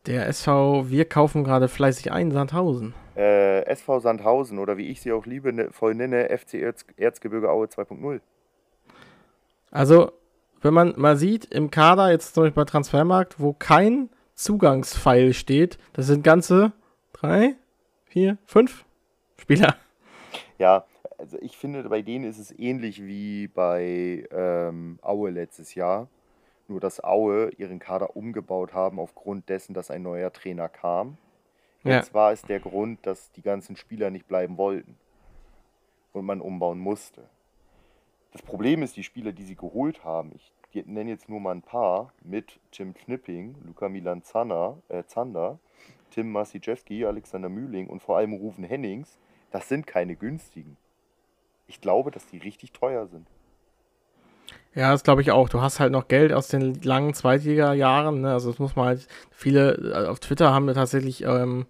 Der 0.07 0.27
SV, 0.27 0.89
wir 0.89 1.05
kaufen 1.07 1.45
gerade 1.45 1.69
fleißig 1.69 2.11
ein, 2.11 2.31
Sandhausen. 2.31 2.95
Äh, 3.17 3.65
SV 3.67 4.01
Sandhausen 4.01 4.59
oder 4.59 4.77
wie 4.77 4.89
ich 4.89 5.01
sie 5.01 5.13
auch 5.13 5.25
liebe, 5.25 5.53
ne, 5.53 5.71
voll 5.71 5.95
nenne, 5.95 6.37
FC 6.37 6.55
Erz, 6.55 6.85
Erzgebirge 6.97 7.51
Aue 7.51 7.67
2.0. 7.67 8.21
Also, 9.71 10.13
wenn 10.61 10.75
man 10.75 10.95
mal 10.97 11.17
sieht, 11.17 11.47
im 11.47 11.71
Kader, 11.71 12.11
jetzt 12.11 12.35
zum 12.35 12.45
Beispiel 12.45 12.65
bei 12.65 12.71
Transfermarkt, 12.71 13.41
wo 13.41 13.53
kein 13.53 14.11
Zugangspfeil 14.35 15.33
steht, 15.33 15.79
das 15.93 16.07
sind 16.07 16.25
ganze 16.25 16.73
drei, 17.13 17.55
vier, 18.15 18.39
fünf 18.47 18.85
Spieler. 19.37 19.77
Ja, 20.57 20.85
also 21.19 21.37
ich 21.41 21.57
finde, 21.57 21.83
bei 21.89 22.01
denen 22.01 22.25
ist 22.25 22.39
es 22.39 22.57
ähnlich 22.57 23.03
wie 23.03 23.49
bei 23.49 24.25
ähm, 24.31 25.01
Aue 25.03 25.31
letztes 25.31 25.75
Jahr. 25.75 26.07
Nur, 26.69 26.79
dass 26.79 27.03
Aue 27.03 27.51
ihren 27.59 27.81
Kader 27.81 28.15
umgebaut 28.15 28.73
haben 28.73 29.01
aufgrund 29.01 29.49
dessen, 29.49 29.75
dass 29.75 29.91
ein 29.91 30.03
neuer 30.03 30.33
Trainer 30.33 30.69
kam. 30.69 31.19
Ja. 31.83 31.97
Jetzt 31.97 32.15
war 32.15 32.31
es 32.31 32.43
der 32.43 32.61
Grund, 32.61 33.05
dass 33.05 33.33
die 33.33 33.43
ganzen 33.43 33.75
Spieler 33.75 34.11
nicht 34.11 34.29
bleiben 34.29 34.59
wollten 34.59 34.97
und 36.13 36.25
man 36.25 36.41
umbauen 36.41 36.79
musste. 36.79 37.29
Das 38.31 38.43
Problem 38.43 38.85
ist, 38.85 38.97
die 38.97 39.03
Spieler, 39.03 39.33
die 39.33 39.45
sie 39.45 39.57
geholt 39.57 40.05
haben, 40.05 40.31
ich 40.37 40.87
nenne 40.87 41.11
jetzt 41.11 41.29
nur 41.29 41.41
mal 41.41 41.51
ein 41.51 41.63
paar, 41.63 42.13
mit 42.23 42.61
Tim 42.71 42.95
Knipping, 42.95 43.57
Luca 43.65 43.89
Milan 43.89 44.23
Zander, 44.23 44.79
äh, 44.89 45.03
Zander, 45.03 45.59
Tim 46.15 46.31
Masiczewski, 46.31 47.05
Alexander 47.05 47.49
Mühling 47.49 47.89
und 47.89 48.01
vor 48.01 48.17
allem 48.17 48.33
Rufen 48.33 48.63
Hennings, 48.63 49.19
das 49.51 49.69
sind 49.69 49.87
keine 49.87 50.15
günstigen. 50.15 50.77
Ich 51.67 51.81
glaube, 51.81 52.13
dass 52.13 52.27
die 52.27 52.39
richtig 52.39 52.73
teuer 52.73 53.07
sind. 53.07 53.27
Ja, 54.75 54.93
das 54.93 55.03
glaube 55.03 55.23
ich 55.23 55.33
auch. 55.33 55.49
Du 55.49 55.61
hast 55.61 55.81
halt 55.81 55.91
noch 55.91 56.07
Geld 56.07 56.33
aus 56.33 56.49
den 56.49 56.81
langen 56.83 57.15
Zweitliga-Jahren. 57.15 58.21
Ne? 58.21 58.33
Also 58.33 58.51
das 58.51 58.59
muss 58.59 58.77
man 58.77 58.87
halt, 58.87 59.09
viele 59.31 59.75
äh, 59.75 60.07
auf 60.07 60.21
Twitter 60.21 60.53
haben 60.53 60.67
mir 60.67 60.75
tatsächlich 60.75 61.25
ähm, 61.25 61.67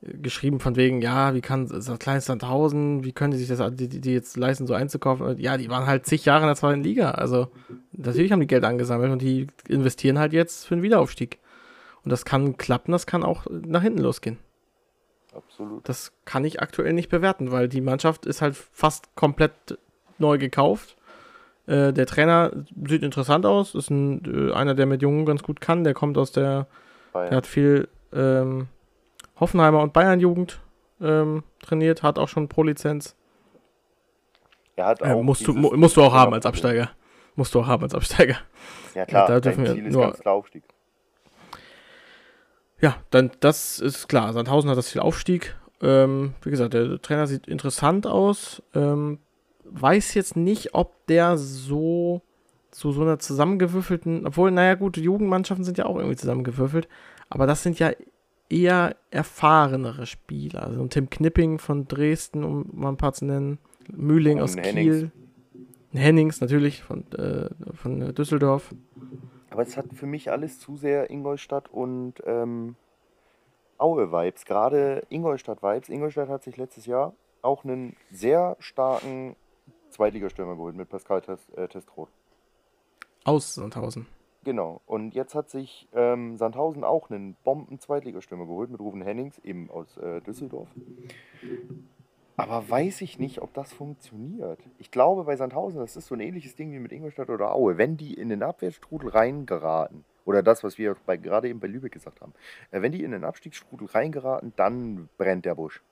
geschrieben 0.00 0.60
von 0.60 0.76
wegen, 0.76 1.02
ja, 1.02 1.34
wie 1.34 1.40
kann 1.40 1.66
so 1.66 1.92
ein 1.92 1.98
kleines 1.98 2.26
Sandhausen, 2.26 3.04
wie 3.04 3.12
können 3.12 3.32
die 3.32 3.38
sich 3.38 3.48
das 3.48 3.60
die, 3.74 3.88
die 3.88 4.12
jetzt 4.12 4.36
leisten, 4.36 4.66
so 4.66 4.74
einzukaufen? 4.74 5.38
Ja, 5.38 5.56
die 5.56 5.68
waren 5.68 5.86
halt 5.86 6.06
zig 6.06 6.24
Jahre 6.24 6.42
in 6.42 6.48
der 6.48 6.56
zweiten 6.56 6.82
Liga. 6.82 7.10
Also 7.10 7.48
natürlich 7.92 8.32
haben 8.32 8.40
die 8.40 8.46
Geld 8.46 8.64
angesammelt 8.64 9.10
und 9.10 9.20
die 9.20 9.48
investieren 9.68 10.18
halt 10.18 10.32
jetzt 10.32 10.66
für 10.66 10.76
den 10.76 10.82
Wiederaufstieg. 10.82 11.38
Und 12.08 12.12
das 12.12 12.24
kann 12.24 12.56
klappen, 12.56 12.92
das 12.92 13.06
kann 13.06 13.22
auch 13.22 13.44
nach 13.50 13.82
hinten 13.82 13.98
losgehen. 14.00 14.38
Absolut. 15.36 15.86
Das 15.86 16.12
kann 16.24 16.42
ich 16.46 16.62
aktuell 16.62 16.94
nicht 16.94 17.10
bewerten, 17.10 17.52
weil 17.52 17.68
die 17.68 17.82
Mannschaft 17.82 18.24
ist 18.24 18.40
halt 18.40 18.56
fast 18.56 19.14
komplett 19.14 19.52
neu 20.16 20.38
gekauft. 20.38 20.96
Äh, 21.66 21.92
der 21.92 22.06
Trainer 22.06 22.50
sieht 22.88 23.02
interessant 23.02 23.44
aus, 23.44 23.74
ist 23.74 23.90
ein, 23.90 24.48
äh, 24.48 24.54
einer, 24.54 24.74
der 24.74 24.86
mit 24.86 25.02
Jungen 25.02 25.26
ganz 25.26 25.42
gut 25.42 25.60
kann. 25.60 25.84
Der 25.84 25.92
kommt 25.92 26.16
aus 26.16 26.32
der, 26.32 26.66
Bayern. 27.12 27.28
der 27.28 27.36
hat 27.36 27.46
viel 27.46 27.88
ähm, 28.14 28.68
Hoffenheimer 29.38 29.82
und 29.82 29.92
Bayern-Jugend 29.92 30.60
ähm, 31.02 31.42
trainiert, 31.60 32.02
hat 32.02 32.18
auch 32.18 32.28
schon 32.28 32.48
Pro-Lizenz. 32.48 33.14
Er 34.76 34.86
hat 34.86 35.02
Äh, 35.02 35.12
auch 35.12 35.22
musst, 35.22 35.46
du, 35.46 35.52
mu 35.52 35.76
musst 35.76 35.98
du 35.98 36.02
auch 36.02 36.14
haben 36.14 36.32
als. 36.32 36.46
Absteiger. 36.46 36.90
Musst 37.36 37.54
du 37.54 37.60
auch 37.60 37.66
haben 37.66 37.82
als 37.82 37.94
Absteiger. 37.94 38.36
Ja 38.94 39.04
klar, 39.04 39.28
da 39.28 39.34
dein 39.40 39.42
dürfen 39.42 39.64
wir 39.64 39.74
Ziel 39.74 39.86
ist 39.88 39.92
nur- 39.92 40.02
ganz 40.06 40.20
klar 40.20 40.34
Aufstieg. 40.34 40.64
Ja, 42.80 42.96
dann 43.10 43.30
das 43.40 43.78
ist 43.78 44.08
klar. 44.08 44.32
Sandhausen 44.32 44.70
hat 44.70 44.78
das 44.78 44.88
Ziel 44.88 45.00
Aufstieg. 45.00 45.56
Ähm, 45.80 46.34
wie 46.42 46.50
gesagt, 46.50 46.74
der 46.74 47.00
Trainer 47.00 47.26
sieht 47.26 47.46
interessant 47.46 48.06
aus. 48.06 48.62
Ähm, 48.74 49.18
weiß 49.64 50.14
jetzt 50.14 50.36
nicht, 50.36 50.74
ob 50.74 51.06
der 51.06 51.36
so 51.38 52.22
zu 52.70 52.92
so 52.92 53.02
einer 53.02 53.18
zusammengewürfelten, 53.18 54.26
obwohl, 54.26 54.50
naja 54.50 54.74
gut, 54.74 54.96
die 54.96 55.02
Jugendmannschaften 55.02 55.64
sind 55.64 55.78
ja 55.78 55.86
auch 55.86 55.96
irgendwie 55.96 56.16
zusammengewürfelt, 56.16 56.88
aber 57.28 57.46
das 57.46 57.62
sind 57.62 57.78
ja 57.78 57.92
eher 58.48 58.96
erfahrenere 59.10 60.06
Spieler. 60.06 60.64
Also 60.64 60.80
ein 60.80 60.90
Tim 60.90 61.10
Knipping 61.10 61.58
von 61.58 61.88
Dresden, 61.88 62.44
um 62.44 62.66
mal 62.72 62.90
ein 62.90 62.96
paar 62.96 63.12
zu 63.12 63.24
nennen, 63.24 63.58
Mühling 63.90 64.40
aus 64.40 64.56
ein 64.56 64.62
Kiel, 64.62 64.72
Hennings. 64.74 65.12
Hennings 65.92 66.40
natürlich 66.40 66.82
von, 66.82 67.10
äh, 67.12 67.48
von 67.74 68.14
Düsseldorf. 68.14 68.74
Aber 69.50 69.62
es 69.62 69.76
hat 69.76 69.86
für 69.94 70.06
mich 70.06 70.30
alles 70.30 70.58
zu 70.60 70.76
sehr 70.76 71.10
Ingolstadt 71.10 71.68
und 71.70 72.14
ähm, 72.24 72.76
Aue-Vibes. 73.78 74.44
Gerade 74.44 75.06
Ingolstadt-Vibes. 75.08 75.88
Ingolstadt 75.88 76.28
hat 76.28 76.42
sich 76.42 76.56
letztes 76.56 76.86
Jahr 76.86 77.14
auch 77.42 77.64
einen 77.64 77.96
sehr 78.10 78.56
starken 78.58 79.36
Zweitligastürmer 79.90 80.56
geholt 80.56 80.76
mit 80.76 80.88
Pascal 80.88 81.22
Test, 81.22 81.56
äh, 81.56 81.68
Testroth. 81.68 82.10
Aus 83.24 83.54
Sandhausen. 83.54 84.06
Genau. 84.44 84.80
Und 84.86 85.14
jetzt 85.14 85.34
hat 85.34 85.50
sich 85.50 85.88
ähm, 85.92 86.36
Sandhausen 86.36 86.84
auch 86.84 87.10
einen 87.10 87.36
Bomben-Zweitligastürmer 87.44 88.46
geholt 88.46 88.70
mit 88.70 88.80
Rufen 88.80 89.02
Hennings, 89.02 89.38
eben 89.40 89.70
aus 89.70 89.96
äh, 89.98 90.20
Düsseldorf. 90.20 90.68
Aber 92.38 92.70
weiß 92.70 93.00
ich 93.00 93.18
nicht, 93.18 93.42
ob 93.42 93.52
das 93.52 93.72
funktioniert. 93.72 94.60
Ich 94.78 94.92
glaube, 94.92 95.24
bei 95.24 95.34
Sandhausen, 95.34 95.80
das 95.80 95.96
ist 95.96 96.06
so 96.06 96.14
ein 96.14 96.20
ähnliches 96.20 96.54
Ding 96.54 96.72
wie 96.72 96.78
mit 96.78 96.92
Ingolstadt 96.92 97.30
oder 97.30 97.52
Aue. 97.52 97.78
Wenn 97.78 97.96
die 97.96 98.14
in 98.14 98.28
den 98.28 98.44
Abwärtsstrudel 98.44 99.10
reingeraten, 99.10 100.04
oder 100.24 100.44
das, 100.44 100.62
was 100.62 100.78
wir 100.78 100.94
bei, 101.04 101.16
gerade 101.16 101.48
eben 101.48 101.58
bei 101.58 101.66
Lübeck 101.66 101.90
gesagt 101.90 102.20
haben, 102.20 102.32
äh, 102.70 102.80
wenn 102.80 102.92
die 102.92 103.02
in 103.02 103.10
den 103.10 103.24
Abstiegsstrudel 103.24 103.88
reingeraten, 103.88 104.52
dann 104.54 105.08
brennt 105.18 105.46
der 105.46 105.56
Busch. 105.56 105.82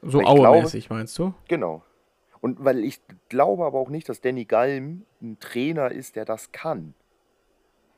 So 0.00 0.20
Aue-mäßig, 0.20 0.88
meinst 0.88 1.18
du? 1.18 1.34
Genau. 1.48 1.82
Und 2.40 2.64
weil 2.64 2.82
ich 2.82 3.00
glaube 3.28 3.66
aber 3.66 3.78
auch 3.78 3.90
nicht, 3.90 4.08
dass 4.08 4.22
Danny 4.22 4.46
Galm 4.46 5.04
ein 5.20 5.38
Trainer 5.38 5.92
ist, 5.92 6.16
der 6.16 6.24
das 6.24 6.52
kann. 6.52 6.94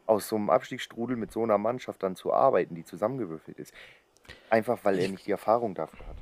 Aus 0.06 0.28
so 0.28 0.34
einem 0.34 0.50
Abstiegsstrudel 0.50 1.16
mit 1.16 1.30
so 1.30 1.44
einer 1.44 1.58
Mannschaft 1.58 2.02
dann 2.02 2.16
zu 2.16 2.32
arbeiten, 2.32 2.74
die 2.74 2.84
zusammengewürfelt 2.84 3.58
ist. 3.60 3.72
Einfach 4.50 4.80
weil 4.82 4.98
er 4.98 5.08
nicht 5.08 5.26
die 5.26 5.30
Erfahrung 5.30 5.74
dafür 5.74 6.04
hat. 6.04 6.16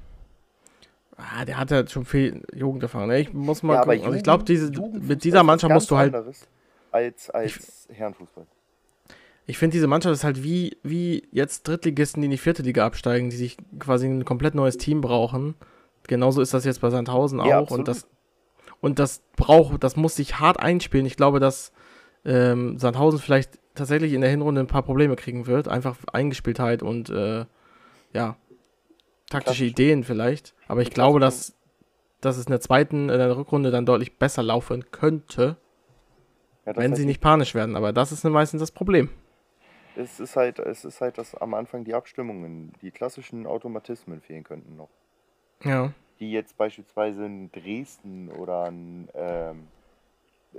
Ah, 1.16 1.44
der 1.44 1.58
hat 1.58 1.70
ja 1.70 1.86
schon 1.86 2.04
viel 2.04 2.42
Jugenderfahrung. 2.54 3.08
ne? 3.08 3.20
Ich 3.20 3.32
muss 3.32 3.62
mal 3.62 3.74
Ja, 3.74 3.82
gucken. 3.84 4.02
Also 4.04 4.16
ich 4.16 4.22
glaube, 4.22 4.44
Jugend- 4.44 4.72
diese 4.94 5.06
mit 5.06 5.24
dieser 5.24 5.42
Mannschaft 5.42 5.72
musst 5.72 5.90
du 5.90 5.96
halt. 5.96 6.14
Als, 6.90 7.30
als 7.30 7.88
Herrenfußball. 7.92 8.46
Ich 9.46 9.58
finde, 9.58 9.74
diese 9.74 9.86
Mannschaft 9.86 10.14
ist 10.14 10.24
halt 10.24 10.42
wie, 10.44 10.76
wie 10.82 11.26
jetzt 11.32 11.66
Drittligisten, 11.66 12.22
die 12.22 12.26
in 12.26 12.30
die 12.30 12.38
vierte 12.38 12.62
Liga 12.62 12.86
absteigen, 12.86 13.28
die 13.30 13.36
sich 13.36 13.56
quasi 13.78 14.06
ein 14.06 14.24
komplett 14.24 14.54
neues 14.54 14.76
Team 14.76 15.00
brauchen. 15.00 15.54
Genauso 16.06 16.40
ist 16.40 16.54
das 16.54 16.64
jetzt 16.64 16.80
bei 16.80 16.90
Sandhausen 16.90 17.40
auch. 17.40 17.46
Ja, 17.46 17.58
und 17.58 17.64
absolut. 17.64 17.88
das, 17.88 18.06
und 18.80 18.98
das 18.98 19.22
braucht, 19.36 19.82
das 19.84 19.96
muss 19.96 20.16
sich 20.16 20.38
hart 20.38 20.60
einspielen. 20.60 21.06
Ich 21.06 21.16
glaube, 21.16 21.40
dass 21.40 21.72
ähm, 22.24 22.78
Sandhausen 22.78 23.18
vielleicht 23.20 23.58
tatsächlich 23.74 24.12
in 24.12 24.20
der 24.20 24.30
Hinrunde 24.30 24.60
ein 24.60 24.66
paar 24.66 24.82
Probleme 24.82 25.16
kriegen 25.16 25.46
wird. 25.46 25.66
Einfach 25.68 25.96
Eingespieltheit 26.12 26.82
und 26.82 27.10
äh, 27.10 27.44
ja, 28.12 28.36
taktische. 29.32 29.64
Ideen 29.64 30.04
vielleicht. 30.04 30.54
Aber 30.68 30.82
ich 30.82 30.90
glaube, 30.90 31.20
dass, 31.20 31.54
dass 32.20 32.36
es 32.36 32.46
in 32.46 32.50
der 32.50 32.60
zweiten, 32.60 33.08
in 33.08 33.18
der 33.18 33.36
Rückrunde 33.36 33.70
dann 33.70 33.86
deutlich 33.86 34.18
besser 34.18 34.42
laufen 34.42 34.90
könnte, 34.90 35.56
Ja, 36.66 36.76
wenn 36.76 36.94
sie 36.94 37.06
nicht 37.06 37.20
panisch 37.20 37.54
werden. 37.54 37.76
Aber 37.76 37.92
das 37.92 38.12
ist 38.12 38.24
meistens 38.24 38.60
das 38.60 38.70
Problem. 38.70 39.10
Es 39.96 40.20
ist 40.20 40.36
halt, 40.36 40.58
es 40.58 40.84
ist 40.84 41.00
halt, 41.00 41.18
dass 41.18 41.34
am 41.34 41.52
Anfang 41.54 41.84
die 41.84 41.92
Abstimmungen, 41.94 42.72
die 42.80 42.90
klassischen 42.90 43.46
Automatismen 43.46 44.20
fehlen 44.20 44.44
könnten 44.44 44.76
noch. 44.76 44.88
Ja. 45.64 45.92
die 46.18 46.32
jetzt 46.32 46.56
beispielsweise 46.56 47.24
in 47.26 47.52
Dresden 47.52 48.28
oder 48.30 48.64
ein, 48.64 49.08
ähm, 49.14 49.68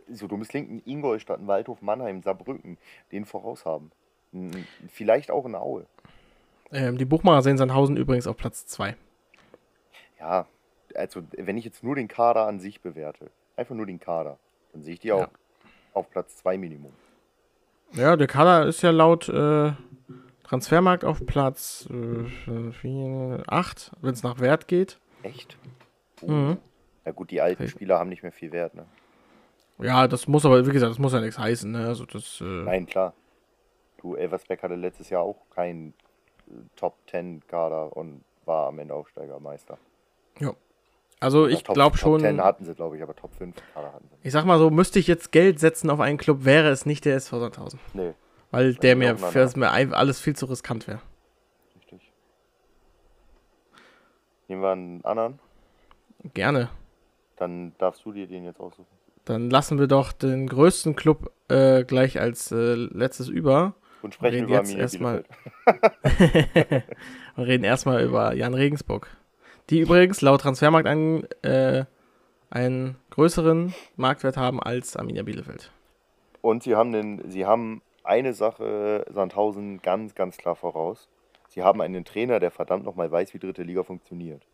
so 0.09 0.28
dummes 0.28 0.47
klingt, 0.47 0.71
ein 0.71 0.82
Ingolstadt, 0.86 1.45
Waldhof, 1.45 1.82
Mannheim, 1.82 2.21
Saarbrücken, 2.21 2.78
den 3.11 3.26
voraus 3.26 3.65
haben. 3.65 3.91
Vielleicht 4.89 5.30
auch 5.30 5.45
in 5.45 5.55
Aue. 5.55 5.86
Ähm, 6.74 6.97
die 6.97 7.05
Buchmacher 7.05 7.41
sehen 7.43 7.57
Sandhausen 7.57 7.97
übrigens 7.97 8.28
auf 8.28 8.36
Platz 8.36 8.65
2. 8.67 8.95
Ja, 10.19 10.47
also 10.95 11.21
wenn 11.38 11.57
ich 11.57 11.65
jetzt 11.65 11.84
nur 11.84 11.95
den 11.95 12.07
Kader 12.07 12.47
an 12.47 12.59
sich 12.59 12.82
bewerte, 12.82 13.30
einfach 13.55 13.76
nur 13.76 13.86
den 13.86 13.99
Kader, 13.99 14.38
dann 14.71 14.84
sehe 14.84 14.95
ich 14.95 14.99
die 14.99 15.11
auch 15.11 15.21
Ja. 15.21 15.30
auf 15.93 16.09
Platz 16.09 16.38
2 16.38 16.57
Minimum. 16.57 16.93
Ja, 17.93 18.15
der 18.15 18.28
Kader 18.28 18.65
ist 18.65 18.82
ja 18.82 18.89
laut 18.91 19.30
äh, 19.30 19.71
Transfermarkt 20.43 21.05
auf 21.05 21.26
Platz 21.26 21.88
8, 21.89 23.91
wenn 24.01 24.13
es 24.13 24.24
nach 24.24 24.39
Wert 24.39 24.67
geht. 24.67 24.99
Echt? 25.21 25.57
Mhm. 26.21 26.57
Ja 27.05 27.11
gut, 27.11 27.32
die 27.32 27.41
alten. 27.41 27.67
Spieler 27.67 27.99
haben 27.99 28.09
nicht 28.09 28.24
mehr 28.24 28.32
viel 28.32 28.51
Wert, 28.51 28.74
ne? 28.76 28.86
Ja, 29.80 30.07
das 30.07 30.28
muss 30.28 30.45
aber, 30.45 30.65
wie 30.65 30.71
gesagt, 30.71 30.91
das 30.91 30.99
muss 30.99 31.13
ja 31.13 31.19
nichts 31.19 31.38
heißen. 31.38 31.71
Ne? 31.71 31.86
Also 31.88 32.05
das, 32.05 32.39
äh, 32.41 32.45
Nein, 32.45 32.86
klar. 32.86 33.13
Du, 33.97 34.15
Elversberg 34.15 34.61
hatte 34.63 34.76
letztes 34.76 35.09
Jahr 35.09 35.21
auch 35.21 35.49
keinen 35.49 35.89
äh, 35.89 35.93
Top 36.76 36.95
10 37.10 37.45
Kader 37.47 37.95
und 37.95 38.24
war 38.45 38.68
am 38.68 38.80
Ende 38.80 38.93
Aufsteigermeister. 38.93 39.78
also 41.20 41.43
Oder 41.43 41.51
ich 41.51 41.64
glaube 41.64 41.97
Top 41.97 42.20
10 42.20 42.22
schon, 42.36 42.41
hatten 42.43 42.66
sie, 42.66 42.76
glaube 42.76 42.97
ich, 42.97 43.04
aber 43.04 43.16
Top 43.16 43.34
5 43.36 43.56
Kader 43.74 43.93
hatten 43.93 44.10
sie. 44.10 44.28
ich 44.28 44.34
sag 44.34 44.45
mal 44.45 44.60
so, 44.60 44.70
müsste 44.70 44.99
ich 44.99 45.08
jetzt 45.08 45.32
Geld 45.32 45.60
setzen 45.60 45.89
auf 45.89 45.99
einen 46.01 46.18
Club, 46.18 46.43
wäre 46.43 46.70
es 46.70 46.86
nicht 46.86 47.06
der 47.06 47.16
SV 47.16 47.39
Sandhausen. 47.39 47.80
Nee, 47.93 48.14
Weil 48.51 48.76
der 48.76 48.95
mir, 48.97 49.18
für 49.18 49.39
das 49.39 49.56
mir 49.56 49.72
alles 49.72 50.20
viel 50.20 50.36
zu 50.36 50.45
riskant 50.47 50.88
wäre. 50.88 50.99
richtig. 51.78 52.12
Nehmen 54.49 54.62
wir 54.62 54.72
einen 54.72 55.06
anderen, 55.06 55.39
Gerne. 56.34 56.70
dann 57.38 57.74
darfst 57.78 58.04
du 58.06 58.12
dir 58.12 58.28
den 58.28 58.43
jetzt 58.43 58.60
aussuchen. 58.60 58.88
Dann 59.26 59.49
lassen 59.49 59.80
wir 59.80 59.88
doch 59.88 60.12
den 60.12 60.47
größten 60.47 60.97
Club 60.97 61.32
äh, 61.47 61.86
gleich 61.86 62.20
als 62.20 62.51
äh, 62.51 62.74
letztes 62.76 63.30
über. 63.30 63.74
Und 64.04 64.14
sprechen 64.14 64.36
reden 64.36 64.47
über 64.49 64.58
Arminia 64.60 64.82
erstmal-. 64.82 65.24
Wir 65.64 66.84
reden 67.45 67.64
erstmal 67.64 68.04
über 68.04 68.34
Jan 68.36 68.54
Regensburg. 68.54 69.08
Die 69.70 69.80
übrigens 69.80 70.22
laut 70.22 70.41
Transfermarkt 70.41 70.88
einen, 70.88 71.24
äh, 71.41 71.86
einen 72.49 72.97
größeren 73.12 73.74
Marktwert 73.95 74.38
haben 74.38 74.62
als 74.62 74.95
Arminia 74.97 75.24
Bielefeld. 75.24 75.72
Und 76.41 76.64
sie 76.64 76.76
haben, 76.76 76.91
den, 76.91 77.32
sie 77.32 77.45
haben 77.45 77.82
eine 78.04 78.34
Sache 78.34 79.06
Sandhausen 79.10 79.82
ganz, 79.82 80.14
ganz 80.16 80.38
klar 80.38 80.56
voraus. 80.56 81.08
Sie 81.47 81.64
haben 81.64 81.82
einen 81.82 82.04
Trainer, 82.04 82.39
der 82.39 82.51
verdammt 82.51 82.84
nochmal 82.84 83.12
weiß, 83.12 83.34
wie 83.34 83.39
dritte 83.39 83.64
Liga 83.64 83.84
funktioniert. 83.84 84.45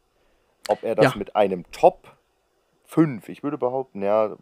Ob 0.67 0.83
er 0.83 0.93
das 0.95 1.13
Ja. 1.13 1.17
mit 1.17 1.35
einem 1.35 1.63
Top 1.71 2.15
5, 2.85 3.27
ich 3.29 3.41
würde 3.41 3.57
behaupten, 3.57 4.03
ja, 4.03 4.35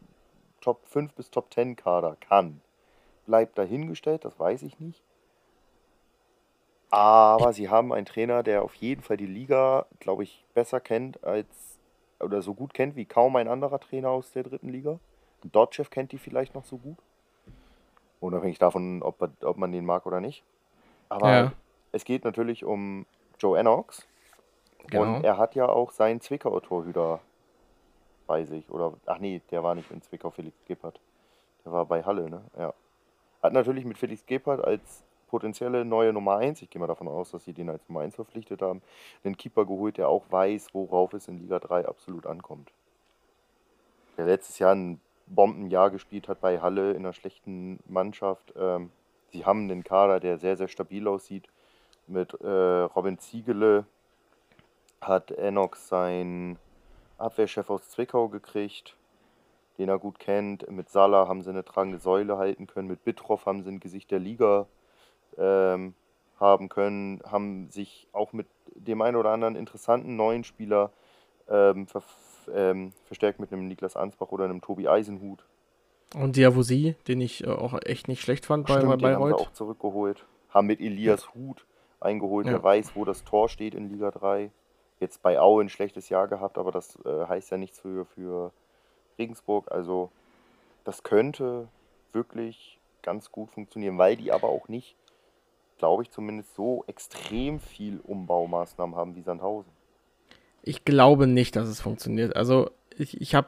Top 0.60 0.86
5 0.88 1.14
bis 1.14 1.30
Top 1.30 1.54
10 1.54 1.76
Kader 1.78 2.18
kann, 2.20 2.62
bleibt 3.28 3.58
dahingestellt, 3.58 4.26
das 4.26 4.40
weiß 4.40 4.64
ich 4.64 4.80
nicht. 4.80 5.04
Aber 6.90 7.54
sie 7.54 7.70
haben 7.70 7.94
einen 7.94 8.06
Trainer, 8.06 8.44
der 8.44 8.64
auf 8.64 8.74
jeden 8.76 9.04
Fall 9.04 9.18
die 9.18 9.28
Liga, 9.28 9.86
glaube 10.00 10.24
ich, 10.24 10.46
besser 10.54 10.80
kennt 10.80 11.24
als, 11.24 11.78
oder 12.20 12.42
so 12.42 12.54
gut 12.54 12.74
kennt 12.74 12.96
wie 12.96 13.06
kaum 13.06 13.36
ein 13.36 13.48
anderer 13.48 13.80
Trainer 13.80 14.10
aus 14.10 14.32
der 14.32 14.44
dritten 14.44 14.70
Liga. 14.70 15.00
Dotchev 15.44 15.90
kennt 15.92 16.12
die 16.14 16.18
vielleicht 16.18 16.56
noch 16.56 16.66
so 16.66 16.78
gut. 16.78 16.98
Unabhängig 18.20 18.58
davon, 18.58 19.04
ob, 19.04 19.30
ob 19.44 19.58
man 19.58 19.72
den 19.72 19.86
mag 19.86 20.06
oder 20.06 20.20
nicht. 20.22 20.44
Aber 21.10 21.30
Ja. 21.32 21.52
es 21.92 22.04
geht 22.06 22.24
natürlich 22.24 22.64
um 22.66 23.06
Joe 23.38 23.60
Ennox. 23.60 24.08
Genau. 24.88 25.18
Und 25.18 25.24
er 25.24 25.38
hat 25.38 25.56
ja 25.56 25.68
auch 25.68 25.92
seinen 25.92 26.22
Zwickau-Torhüter 26.22 27.20
bei 28.26 28.46
sich. 28.46 28.70
Oder, 28.72 28.94
ach 29.06 29.20
nee, 29.20 29.42
der 29.52 29.62
war 29.62 29.76
nicht 29.76 29.92
in 29.92 30.02
Zwickau, 30.02 30.32
Felix 30.32 30.56
Gebhardt. 30.66 31.00
Der 31.66 31.74
war 31.74 31.86
bei 31.86 32.04
Halle, 32.04 32.30
ne? 32.30 32.42
Ja. 32.58 32.74
Hat 33.42 33.54
natürlich 33.54 33.86
mit 33.86 33.98
Felix 33.98 34.26
Gebhardt 34.26 34.64
als 34.64 35.04
potenzielle 35.28 35.86
neue 35.86 36.14
Nummer 36.14 36.38
1, 36.38 36.62
ich 36.62 36.70
gehe 36.70 36.80
mal 36.80 36.88
davon 36.88 37.08
aus, 37.08 37.32
dass 37.32 37.46
sie 37.46 37.54
den 37.54 37.70
als 37.70 37.88
Nummer 37.88 38.02
1 38.02 38.16
verpflichtet 38.16 38.62
haben, 38.62 38.82
einen 39.24 39.38
Keeper 39.38 39.66
geholt, 39.66 39.98
der 39.98 40.10
auch 40.10 40.24
weiß, 40.30 40.74
worauf 40.74 41.14
es 41.14 41.28
in 41.28 41.40
Liga 41.40 41.60
3 41.60 41.86
absolut 41.88 42.26
ankommt. 42.26 42.72
Der 44.18 44.26
letztes 44.26 44.58
Jahr 44.60 44.74
ein 44.74 45.00
Bombenjahr 45.28 45.92
gespielt 45.92 46.28
hat 46.28 46.42
bei 46.42 46.60
Halle 46.60 46.92
in 46.92 47.00
einer 47.00 47.14
schlechten 47.14 47.80
Mannschaft. 47.88 48.54
Ähm, 48.58 48.92
sie 49.32 49.46
haben 49.46 49.70
einen 49.70 49.84
Kader, 49.84 50.20
der 50.20 50.38
sehr, 50.38 50.58
sehr 50.58 50.70
stabil 50.70 51.08
aussieht. 51.08 51.48
Mit 52.08 52.34
äh, 52.42 52.48
Robin 52.48 53.20
Ziegele 53.20 53.86
hat 55.02 55.32
Enox 55.32 55.90
seinen 55.90 56.58
Abwehrchef 57.18 57.70
aus 57.70 57.90
Zwickau 57.90 58.30
gekriegt, 58.30 58.96
den 59.78 59.90
er 59.90 60.00
gut 60.00 60.20
kennt. 60.20 60.70
Mit 60.72 60.90
Salah 60.90 61.28
haben 61.28 61.42
sie 61.42 61.50
eine 61.50 61.64
tragende 61.66 62.00
Säule 62.00 62.38
halten 62.38 62.68
können. 62.68 62.88
Mit 62.88 63.04
Bittroff 63.04 63.46
haben 63.46 63.64
sie 63.64 63.70
ein 63.70 63.80
Gesicht 63.80 64.12
der 64.12 64.20
Liga 64.20 64.68
ähm, 65.38 65.94
haben 66.40 66.70
können. 66.70 67.22
Haben 67.26 67.70
sich 67.70 68.08
auch 68.12 68.34
mit 68.34 68.48
dem 68.76 69.02
einen 69.02 69.16
oder 69.16 69.32
anderen 69.32 69.56
interessanten 69.56 70.16
neuen 70.16 70.44
Spieler 70.44 70.92
ähm, 71.50 71.88
ver 71.88 72.04
ähm, 72.54 72.94
verstärkt 73.06 73.40
mit 73.40 73.52
einem 73.52 73.68
Niklas 73.68 73.98
Ansbach 73.98 74.32
oder 74.32 74.46
einem 74.46 74.62
Tobi 74.62 74.88
Eisenhut. 74.88 75.44
Und 76.16 76.38
Diavosi, 76.38 76.96
den 77.08 77.20
ich 77.20 77.44
äh, 77.44 77.50
auch 77.50 77.78
echt 77.84 78.08
nicht 78.08 78.22
schlecht 78.22 78.46
fand 78.46 78.66
bei, 78.68 78.76
Stimmt, 78.76 78.90
bei 78.90 78.96
den 78.96 79.06
haben 79.16 79.24
sie 79.24 79.30
Bayreuth. 79.32 79.48
auch 79.48 79.52
zurückgeholt. 79.52 80.26
Haben 80.50 80.68
mit 80.68 80.80
Elias 80.80 81.34
Hut 81.36 81.66
eingeholt, 82.00 82.46
Ja. 82.46 82.54
der 82.54 82.64
weiß, 82.64 82.96
wo 82.96 83.04
das 83.04 83.26
Tor 83.26 83.50
steht 83.50 83.76
in 83.76 83.90
Liga 83.90 84.12
3. 84.12 84.50
Jetzt 85.02 85.22
bei 85.22 85.40
Aue 85.40 85.62
ein 85.64 85.70
schlechtes 85.70 86.08
Jahr 86.08 86.28
gehabt, 86.30 86.58
aber 86.58 86.72
das 86.72 86.98
äh, 87.06 87.26
heißt 87.28 87.52
ja 87.52 87.58
nichts 87.58 87.82
für, 87.82 88.06
für 88.06 88.52
Regensburg. 89.18 89.72
Also 89.72 90.10
das 90.84 91.04
könnte 91.04 91.68
wirklich 92.14 92.80
ganz 93.02 93.32
gut 93.32 93.52
funktionieren, 93.52 93.98
weil 93.98 94.18
die 94.18 94.32
aber 94.32 94.50
auch 94.50 94.68
nicht, 94.68 94.96
glaube 95.78 96.04
ich 96.04 96.12
zumindest, 96.12 96.56
so 96.56 96.84
extrem 96.88 97.60
viel 97.60 98.00
Umbaumaßnahmen 98.04 98.96
haben 98.96 99.16
wie 99.16 99.22
Sandhausen. 99.22 99.72
Ich 100.64 100.84
glaube 100.84 101.28
nicht, 101.28 101.56
dass 101.56 101.68
es 101.68 101.80
funktioniert. 101.80 102.36
Also 102.36 102.72
ich, 102.98 103.22
ich 103.22 103.36
habe 103.36 103.48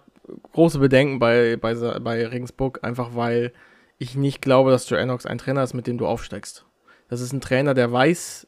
große 0.54 0.80
Bedenken 0.80 1.20
bei, 1.20 1.58
bei, 1.58 1.74
bei 2.00 2.26
Regensburg, 2.28 2.80
einfach 2.84 3.16
weil 3.16 3.52
ich 3.98 4.16
nicht 4.16 4.42
glaube, 4.42 4.72
dass 4.72 4.90
Joe 4.90 5.00
Ennox 5.00 5.26
ein 5.26 5.38
Trainer 5.38 5.64
ist, 5.64 5.74
mit 5.74 5.88
dem 5.88 5.98
du 5.98 6.08
aufsteigst. 6.08 6.66
Das 7.10 7.22
ist 7.22 7.34
ein 7.34 7.42
Trainer, 7.42 7.74
der 7.74 7.92
weiß, 7.92 8.48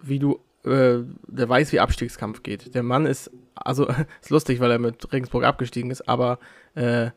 wie 0.00 0.18
du, 0.18 0.40
äh, 0.64 0.98
der 1.26 1.48
weiß, 1.48 1.72
wie 1.72 1.80
Abstiegskampf 1.80 2.42
geht. 2.42 2.74
Der 2.74 2.82
Mann 2.82 3.06
ist, 3.06 3.30
also 3.54 3.88
ist 4.20 4.30
lustig, 4.30 4.60
weil 4.60 4.70
er 4.70 4.78
mit 4.78 5.12
Regensburg 5.12 5.44
abgestiegen 5.44 5.90
ist, 5.90 6.08
aber 6.08 6.38
äh, 6.74 7.10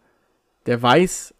der 0.66 0.82
weiß 0.82 1.34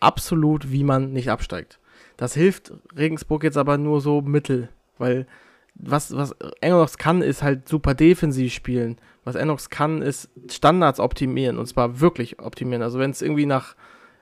absolut, 0.00 0.70
wie 0.70 0.84
man 0.84 1.12
nicht 1.12 1.30
absteigt. 1.30 1.78
Das 2.16 2.34
hilft 2.34 2.72
Regensburg 2.96 3.42
jetzt 3.42 3.56
aber 3.56 3.78
nur 3.78 4.00
so 4.00 4.20
mittel, 4.20 4.68
weil 4.98 5.26
was, 5.74 6.16
was 6.16 6.34
Enox 6.60 6.98
kann, 6.98 7.20
ist 7.20 7.42
halt 7.42 7.68
super 7.68 7.94
defensiv 7.94 8.52
spielen. 8.52 8.96
Was 9.24 9.34
Enox 9.34 9.70
kann, 9.70 10.02
ist 10.02 10.30
Standards 10.48 11.00
optimieren 11.00 11.58
und 11.58 11.66
zwar 11.66 12.00
wirklich 12.00 12.38
optimieren. 12.38 12.82
Also 12.82 12.98
wenn 12.98 13.10
es 13.10 13.22
irgendwie 13.22 13.46
nach, 13.46 13.74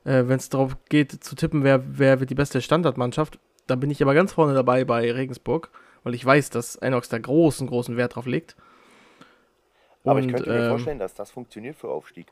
äh, 0.05 0.25
wenn 0.27 0.39
es 0.39 0.49
darauf 0.49 0.77
geht 0.89 1.13
zu 1.23 1.35
tippen, 1.35 1.63
wer, 1.65 1.99
wer 1.99 2.21
wird 2.21 2.31
die 2.31 2.35
beste 2.35 2.63
Standardmannschaft, 2.63 3.39
da 3.67 3.77
bin 3.77 3.91
ich 3.91 4.03
aber 4.03 4.15
ganz 4.15 4.33
vorne 4.33 4.55
dabei 4.55 4.85
bei 4.85 5.13
Regensburg, 5.13 5.71
weil 6.05 6.15
ich 6.15 6.25
weiß, 6.25 6.51
dass 6.51 6.77
Enox 6.77 7.09
da 7.09 7.19
großen, 7.19 7.67
großen 7.67 7.97
Wert 7.97 8.15
drauf 8.17 8.27
legt. 8.27 8.57
Aber 10.05 10.19
ich 10.19 10.27
Und, 10.27 10.33
könnte 10.35 10.51
mir 10.51 10.63
ähm, 10.65 10.69
vorstellen, 10.71 10.99
dass 10.99 11.15
das 11.15 11.31
funktioniert 11.31 11.77
für 11.77 11.89
Aufstieg. 11.89 12.27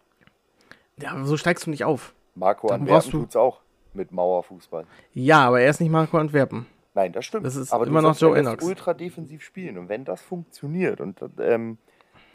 Ja, 0.96 1.12
aber 1.12 1.24
so 1.24 1.36
steigst 1.36 1.66
du 1.66 1.70
nicht 1.70 1.84
auf. 1.84 2.14
Marco 2.34 2.68
dann 2.68 2.80
Antwerpen 2.80 2.94
brauchst 3.02 3.12
du- 3.12 3.20
tut's 3.20 3.36
auch 3.36 3.60
mit 3.94 4.12
Mauerfußball. 4.12 4.86
Ja, 5.14 5.46
aber 5.46 5.60
er 5.60 5.70
ist 5.70 5.80
nicht 5.80 5.90
Marco 5.90 6.18
Antwerpen. 6.18 6.66
Nein, 6.94 7.12
das 7.12 7.24
stimmt. 7.24 7.46
Das 7.46 7.54
ist 7.56 7.72
aber 7.72 7.86
immer 7.86 8.02
noch 8.02 8.18
ja 8.18 8.26
Joe 8.28 8.36
erst 8.36 8.48
Ennox. 8.48 8.64
ultra 8.64 8.94
defensiv 8.94 9.42
spielen. 9.42 9.78
Und 9.78 9.88
wenn 9.88 10.04
das 10.04 10.20
funktioniert 10.20 11.00
und 11.00 11.20
ähm, 11.38 11.78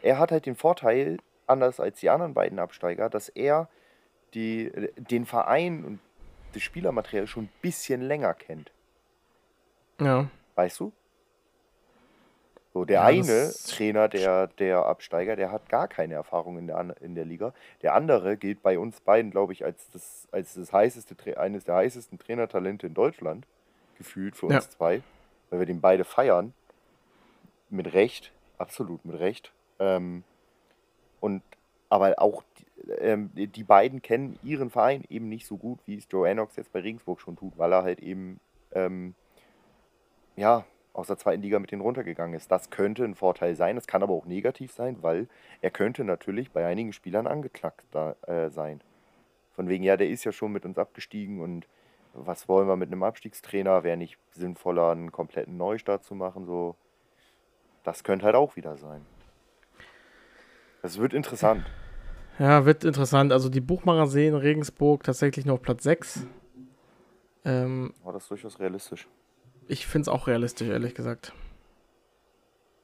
er 0.02 0.18
hat 0.18 0.32
halt 0.32 0.46
den 0.46 0.56
Vorteil, 0.56 1.18
anders 1.46 1.78
als 1.80 2.00
die 2.00 2.08
anderen 2.10 2.32
beiden 2.34 2.58
Absteiger, 2.58 3.08
dass 3.10 3.28
er 3.28 3.68
die, 4.34 4.70
den 4.96 5.26
Verein 5.26 5.84
und 5.84 6.00
das 6.54 6.62
Spielermaterial 6.62 7.26
schon 7.26 7.44
ein 7.44 7.50
bisschen 7.60 8.00
länger 8.00 8.32
kennt. 8.34 8.72
Ja. 10.00 10.28
Weißt 10.54 10.80
du? 10.80 10.92
So, 12.76 12.84
der 12.84 13.00
Ja, 13.00 13.04
eine 13.06 13.54
Trainer, 13.68 14.06
der, 14.06 14.48
der 14.48 14.84
Absteiger, 14.84 15.34
der 15.34 15.50
hat 15.50 15.70
gar 15.70 15.88
keine 15.88 16.12
Erfahrung 16.12 16.58
in 16.58 16.66
der, 16.66 16.94
in 17.00 17.14
der 17.14 17.24
Liga. 17.24 17.54
Der 17.80 17.94
andere 17.94 18.36
gilt 18.36 18.62
bei 18.62 18.78
uns 18.78 19.00
beiden, 19.00 19.30
glaube 19.30 19.54
ich, 19.54 19.64
als 19.64 19.88
das, 19.92 20.28
als 20.30 20.52
das 20.52 20.74
heißeste, 20.74 21.38
eines 21.38 21.64
der 21.64 21.76
heißesten 21.76 22.18
Trainertalente 22.18 22.86
in 22.86 22.92
Deutschland. 22.92 23.46
Gefühlt 23.96 24.36
für 24.36 24.44
uns 24.44 24.66
Ja. 24.66 24.70
zwei. 24.70 25.02
Weil 25.48 25.60
wir 25.60 25.64
den 25.64 25.80
beide 25.80 26.04
feiern. 26.04 26.52
Mit 27.70 27.94
Recht. 27.94 28.30
Absolut 28.58 29.02
mit 29.06 29.18
Recht. 29.20 29.54
Ähm, 29.78 30.22
und 31.20 31.42
aber 31.88 32.16
auch 32.18 32.42
die, 32.58 32.90
ähm, 32.98 33.30
die 33.34 33.64
beiden 33.64 34.02
kennen 34.02 34.38
ihren 34.42 34.68
Verein 34.68 35.02
eben 35.08 35.30
nicht 35.30 35.46
so 35.46 35.56
gut, 35.56 35.78
wie 35.86 35.96
es 35.96 36.06
Joe 36.10 36.28
Ennox 36.28 36.56
jetzt 36.56 36.74
bei 36.74 36.80
Regensburg 36.80 37.22
schon 37.22 37.36
tut, 37.36 37.56
weil 37.56 37.72
er 37.72 37.84
halt 37.84 38.00
eben 38.00 38.38
ähm, 38.72 39.14
ja, 40.36 40.66
aus 40.96 41.08
der 41.08 41.18
zweiten 41.18 41.42
Liga 41.42 41.58
mit 41.58 41.70
denen 41.70 41.82
runtergegangen 41.82 42.34
ist. 42.34 42.50
Das 42.50 42.70
könnte 42.70 43.04
ein 43.04 43.14
Vorteil 43.14 43.54
sein, 43.54 43.76
es 43.76 43.86
kann 43.86 44.02
aber 44.02 44.14
auch 44.14 44.24
negativ 44.24 44.72
sein, 44.72 45.02
weil 45.02 45.28
er 45.60 45.70
könnte 45.70 46.04
natürlich 46.04 46.50
bei 46.52 46.66
einigen 46.66 46.92
Spielern 46.92 47.26
angeklagt 47.26 47.84
da, 47.90 48.16
äh, 48.26 48.48
sein. 48.50 48.80
Von 49.52 49.68
wegen, 49.68 49.84
ja, 49.84 49.96
der 49.96 50.08
ist 50.08 50.24
ja 50.24 50.32
schon 50.32 50.52
mit 50.52 50.64
uns 50.64 50.78
abgestiegen 50.78 51.40
und 51.40 51.66
was 52.14 52.48
wollen 52.48 52.66
wir 52.66 52.76
mit 52.76 52.90
einem 52.90 53.02
Abstiegstrainer? 53.02 53.84
Wäre 53.84 53.98
nicht 53.98 54.18
sinnvoller, 54.32 54.90
einen 54.90 55.12
kompletten 55.12 55.58
Neustart 55.58 56.02
zu 56.02 56.14
machen? 56.14 56.46
So, 56.46 56.76
das 57.84 58.02
könnte 58.02 58.24
halt 58.24 58.34
auch 58.34 58.56
wieder 58.56 58.78
sein. 58.78 59.04
Das 60.80 60.98
wird 60.98 61.12
interessant. 61.12 61.66
Ja, 62.38 62.64
wird 62.64 62.84
interessant. 62.84 63.32
Also 63.32 63.50
die 63.50 63.60
Buchmacher 63.60 64.06
sehen 64.06 64.34
Regensburg 64.34 65.04
tatsächlich 65.04 65.44
noch 65.44 65.60
Platz 65.60 65.82
6. 65.82 66.26
Ähm, 67.44 67.92
Aber 68.02 68.14
das 68.14 68.22
ist 68.22 68.30
durchaus 68.30 68.58
realistisch. 68.60 69.08
Ich 69.68 69.86
finde 69.86 70.02
es 70.02 70.08
auch 70.08 70.26
realistisch, 70.26 70.68
ehrlich 70.68 70.94
gesagt. 70.94 71.32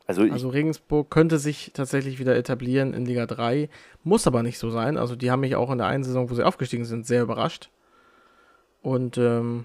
Also, 0.07 0.23
Also 0.23 0.49
Regensburg 0.49 1.11
könnte 1.11 1.39
sich 1.39 1.73
tatsächlich 1.75 2.19
wieder 2.19 2.37
etablieren 2.37 2.93
in 2.93 3.07
Liga 3.07 3.27
3, 3.27 3.69
muss 4.03 4.27
aber 4.27 4.43
nicht 4.43 4.59
so 4.59 4.71
sein. 4.71 4.97
Also 4.97 5.17
die 5.17 5.31
haben 5.31 5.41
mich 5.41 5.55
auch 5.55 5.71
in 5.71 5.79
der 5.79 5.87
einen 5.87 6.05
Saison, 6.05 6.29
wo 6.29 6.35
sie 6.35 6.43
aufgestiegen 6.43 6.85
sind, 6.85 7.07
sehr 7.07 7.23
überrascht. 7.23 7.71
Und 8.83 9.17
ähm, 9.17 9.65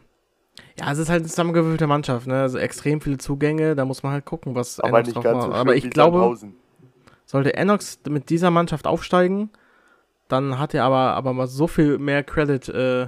ja, 0.79 0.91
es 0.91 0.99
ist 0.99 1.09
halt 1.09 1.21
eine 1.21 1.29
zusammengewürfelte 1.29 1.87
Mannschaft, 1.87 2.27
ne? 2.27 2.41
Also 2.41 2.59
extrem 2.59 3.01
viele 3.01 3.17
Zugänge, 3.17 3.75
da 3.75 3.85
muss 3.85 4.03
man 4.03 4.11
halt 4.11 4.25
gucken, 4.25 4.55
was 4.55 4.79
aber 4.79 4.99
Enox 4.99 5.07
nicht 5.07 5.15
drauf 5.15 5.23
ganz 5.23 5.43
so 5.43 5.51
aber 5.51 5.75
ich 5.75 5.89
glaube, 5.89 6.37
sollte 7.25 7.53
Enox 7.55 7.99
mit 8.07 8.29
dieser 8.29 8.51
Mannschaft 8.51 8.87
aufsteigen, 8.87 9.49
dann 10.27 10.59
hat 10.59 10.73
er 10.73 10.83
aber, 10.83 11.13
aber 11.15 11.33
mal 11.33 11.47
so 11.47 11.67
viel 11.67 11.97
mehr 11.97 12.23
Credit 12.23 12.69
äh, 12.69 13.07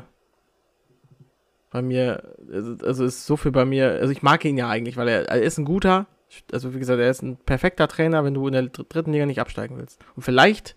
bei 1.72 1.82
mir, 1.82 2.36
also, 2.52 2.76
also 2.86 3.06
ist 3.06 3.26
so 3.26 3.38
viel 3.38 3.52
bei 3.52 3.66
mir, 3.66 3.92
also 3.92 4.12
ich 4.12 4.22
mag 4.24 4.44
ihn 4.46 4.58
ja 4.58 4.68
eigentlich, 4.70 4.98
weil 4.98 5.08
er, 5.08 5.30
er 5.30 5.42
ist 5.42 5.58
ein 5.58 5.66
guter, 5.66 6.08
also 6.52 6.74
wie 6.74 6.80
gesagt, 6.80 7.00
er 7.00 7.10
ist 7.10 7.22
ein 7.22 7.38
perfekter 7.38 7.88
Trainer, 7.88 8.24
wenn 8.24 8.34
du 8.34 8.48
in 8.48 8.54
der 8.54 8.64
dr- 8.64 8.86
dritten 8.88 9.12
Liga 9.14 9.26
nicht 9.26 9.40
absteigen 9.42 9.78
willst. 9.78 10.00
Und 10.16 10.24
vielleicht 10.24 10.76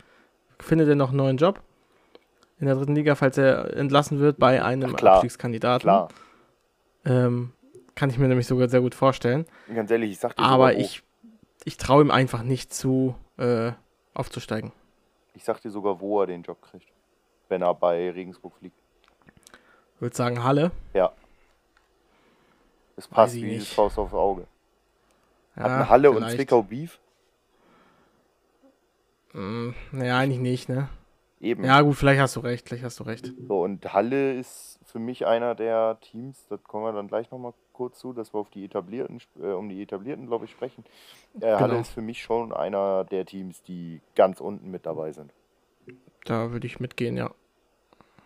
findet 0.59 0.88
er 0.88 0.95
noch 0.97 1.09
einen 1.09 1.18
neuen 1.18 1.36
Job 1.36 1.61
in 2.59 2.66
der 2.66 2.74
dritten 2.76 2.95
Liga, 2.95 3.14
falls 3.14 3.36
er 3.38 3.74
entlassen 3.76 4.20
wird 4.20 4.38
bei 4.38 4.62
einem 4.62 4.93
Ach, 4.95 4.99
klar, 4.99 5.14
Abstiegskandidaten. 5.14 5.82
Klar. 5.82 6.09
Ähm, 7.05 7.53
Kann 7.95 8.09
ich 8.11 8.18
mir 8.18 8.28
nämlich 8.28 8.47
sogar 8.47 8.68
sehr 8.68 8.80
gut 8.80 8.95
vorstellen. 8.95 9.47
Ganz 9.74 9.90
ehrlich, 9.90 10.12
ich 10.12 10.18
sag 10.18 10.36
dir 10.36 10.43
Aber 10.43 10.68
sogar, 10.68 10.76
wo. 10.76 10.80
ich, 10.80 11.03
ich 11.64 11.76
traue 11.76 12.03
ihm 12.05 12.11
einfach 12.11 12.43
nicht 12.43 12.72
zu, 12.72 13.14
äh, 13.38 13.72
aufzusteigen. 14.14 14.72
Ich 15.34 15.45
sag 15.45 15.61
dir 15.61 15.70
sogar, 15.70 16.01
wo 16.01 16.20
er 16.20 16.26
den 16.26 16.43
Job 16.43 16.62
kriegt. 16.62 16.86
Wenn 17.49 17.62
er 17.62 17.74
bei 17.74 18.11
Regensburg 18.11 18.55
fliegt. 18.59 18.76
Ich 20.03 20.05
würde 20.05 20.17
sagen 20.17 20.43
Halle. 20.43 20.73
Ja. 20.95 21.13
Es 22.97 23.07
passt 23.07 23.37
wie 23.37 23.51
die. 23.51 23.61
Faust 23.61 23.97
aufs 24.01 24.13
Auge. 24.13 24.49
Ja, 25.55 25.63
Hatten 25.63 25.89
Halle 25.91 26.11
und 26.11 26.17
vielleicht. 26.17 26.35
Zwickau 26.39 26.63
Beef? 26.65 26.99
Mm, 29.33 29.69
naja, 29.93 30.19
eigentlich 30.19 30.41
nicht, 30.41 30.69
ne? 30.69 30.89
Eben. 31.41 31.63
Ja, 31.63 31.81
gut, 31.83 31.95
vielleicht 31.95 32.21
hast 32.21 32.35
du 32.35 32.41
recht, 32.41 32.67
vielleicht 32.67 32.83
hast 32.83 32.99
du 32.99 33.05
recht. 33.05 33.33
So, 33.47 33.63
und 33.63 33.93
Halle 33.93 34.35
ist 34.35 34.81
für 34.87 34.99
mich 34.99 35.25
einer 35.25 35.55
der 35.55 35.99
Teams, 36.01 36.49
das 36.49 36.65
kommen 36.65 36.85
wir 36.85 36.93
dann 36.93 37.07
gleich 37.07 37.31
nochmal 37.31 37.55
kurz 37.73 38.01
zu, 38.01 38.13
dass 38.13 38.35
wir 38.35 38.41
auf 38.41 38.51
die 38.51 38.65
etablierten, 38.65 39.21
äh, 39.41 39.53
um 39.53 39.69
die 39.69 39.81
etablierten, 39.81 40.27
glaube 40.27 40.47
ich, 40.47 40.51
sprechen. 40.51 40.85
Äh, 41.41 41.47
Halle 41.55 41.69
Genau. 41.69 41.81
ist 41.81 41.91
für 41.91 42.03
mich 42.03 42.21
schon 42.25 42.53
einer 42.53 43.05
der 43.05 43.25
Teams, 43.25 43.63
die 43.63 44.01
ganz 44.17 44.41
unten 44.41 44.69
mit 44.69 44.85
dabei 44.85 45.13
sind. 45.13 45.33
Da 46.25 46.51
würde 46.51 46.67
ich 46.67 46.81
mitgehen, 46.81 47.17
ja. 47.17 47.31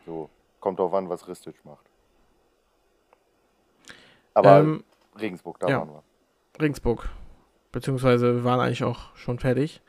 So, 0.07 0.31
kommt 0.61 0.79
drauf 0.79 0.93
an, 0.95 1.09
was 1.09 1.29
Ristic 1.29 1.65
macht. 1.65 1.87
Aber 4.35 4.59
Ähm, 4.59 4.85
Regensburg, 5.19 5.59
da 5.61 5.69
ja. 5.69 5.79
waren 5.79 5.89
wir. 5.89 6.03
Regensburg. 6.61 7.09
Beziehungsweise 7.73 8.37
wir 8.37 8.45
waren 8.45 8.61
eigentlich 8.61 8.85
auch 8.85 9.15
schon 9.15 9.39
fertig. 9.39 9.83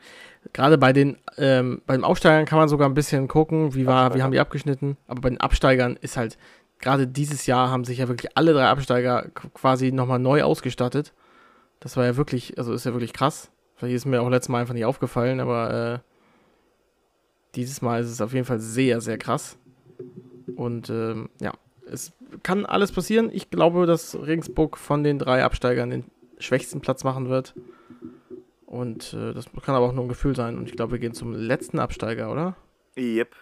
Gerade 0.52 0.78
bei 0.78 0.92
den, 0.92 1.18
ähm, 1.36 1.82
bei 1.86 1.94
den 1.96 2.04
Aufsteigern 2.04 2.44
kann 2.44 2.58
man 2.58 2.68
sogar 2.68 2.88
ein 2.88 2.94
bisschen 2.94 3.28
gucken, 3.28 3.74
wie 3.74 3.86
war, 3.86 4.14
wie 4.14 4.22
haben 4.22 4.32
die 4.32 4.40
abgeschnitten. 4.40 4.96
Aber 5.06 5.20
bei 5.20 5.30
den 5.30 5.40
Absteigern 5.40 5.96
ist 6.00 6.16
halt, 6.16 6.38
gerade 6.78 7.06
dieses 7.06 7.46
Jahr 7.46 7.70
haben 7.70 7.84
sich 7.84 7.98
ja 7.98 8.08
wirklich 8.08 8.36
alle 8.36 8.52
drei 8.52 8.68
Absteiger 8.68 9.28
quasi 9.54 9.92
nochmal 9.92 10.18
neu 10.18 10.42
ausgestattet. 10.42 11.12
Das 11.80 11.96
war 11.96 12.04
ja 12.04 12.16
wirklich, 12.16 12.58
also 12.58 12.72
ist 12.72 12.84
ja 12.84 12.92
wirklich 12.92 13.12
krass. 13.12 13.50
Vielleicht 13.76 13.94
ist 13.94 14.06
mir 14.06 14.20
auch 14.20 14.28
letztes 14.28 14.48
Mal 14.48 14.60
einfach 14.60 14.74
nicht 14.74 14.84
aufgefallen, 14.84 15.40
aber 15.40 15.94
äh, 15.94 15.98
dieses 17.54 17.80
Mal 17.80 18.00
ist 18.00 18.10
es 18.10 18.20
auf 18.20 18.32
jeden 18.32 18.44
Fall 18.44 18.58
sehr, 18.58 19.00
sehr 19.00 19.18
krass. 19.18 19.56
Und 20.56 20.90
ähm, 20.90 21.28
ja, 21.40 21.52
es 21.90 22.12
kann 22.42 22.66
alles 22.66 22.92
passieren. 22.92 23.30
Ich 23.32 23.50
glaube, 23.50 23.86
dass 23.86 24.14
Regensburg 24.14 24.76
von 24.76 25.02
den 25.02 25.18
drei 25.18 25.44
Absteigern 25.44 25.90
den 25.90 26.04
schwächsten 26.38 26.80
Platz 26.80 27.04
machen 27.04 27.28
wird. 27.28 27.54
Und 28.66 29.14
äh, 29.14 29.32
das 29.32 29.46
kann 29.62 29.74
aber 29.74 29.86
auch 29.86 29.92
nur 29.92 30.04
ein 30.04 30.08
Gefühl 30.08 30.36
sein. 30.36 30.58
Und 30.58 30.68
ich 30.68 30.76
glaube, 30.76 30.92
wir 30.92 30.98
gehen 30.98 31.14
zum 31.14 31.32
letzten 31.32 31.78
Absteiger, 31.78 32.30
oder? 32.30 32.56
Yep. 32.96 33.34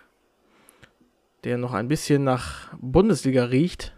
Der 1.45 1.59
noch 1.59 1.75
ein 1.75 1.89
bisschen 1.89 2.25
nach 2.25 2.73
Bundesliga 2.81 3.45
riecht. 3.45 3.95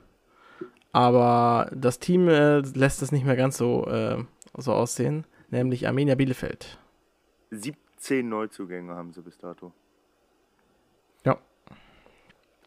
Aber 0.93 1.71
das 1.75 1.99
Team 1.99 2.29
äh, 2.29 2.61
lässt 2.61 3.03
es 3.03 3.13
nicht 3.13 3.27
mehr 3.27 3.37
ganz 3.37 3.59
so, 3.59 3.87
äh, 3.87 4.25
so 4.57 4.73
aussehen. 4.73 5.27
Nämlich 5.51 5.87
Arminia 5.87 6.15
Bielefeld. 6.15 6.79
17 7.51 8.29
Neuzugänge 8.29 8.95
haben 8.95 9.13
sie 9.13 9.23
bis 9.23 9.39
dato. 9.39 9.73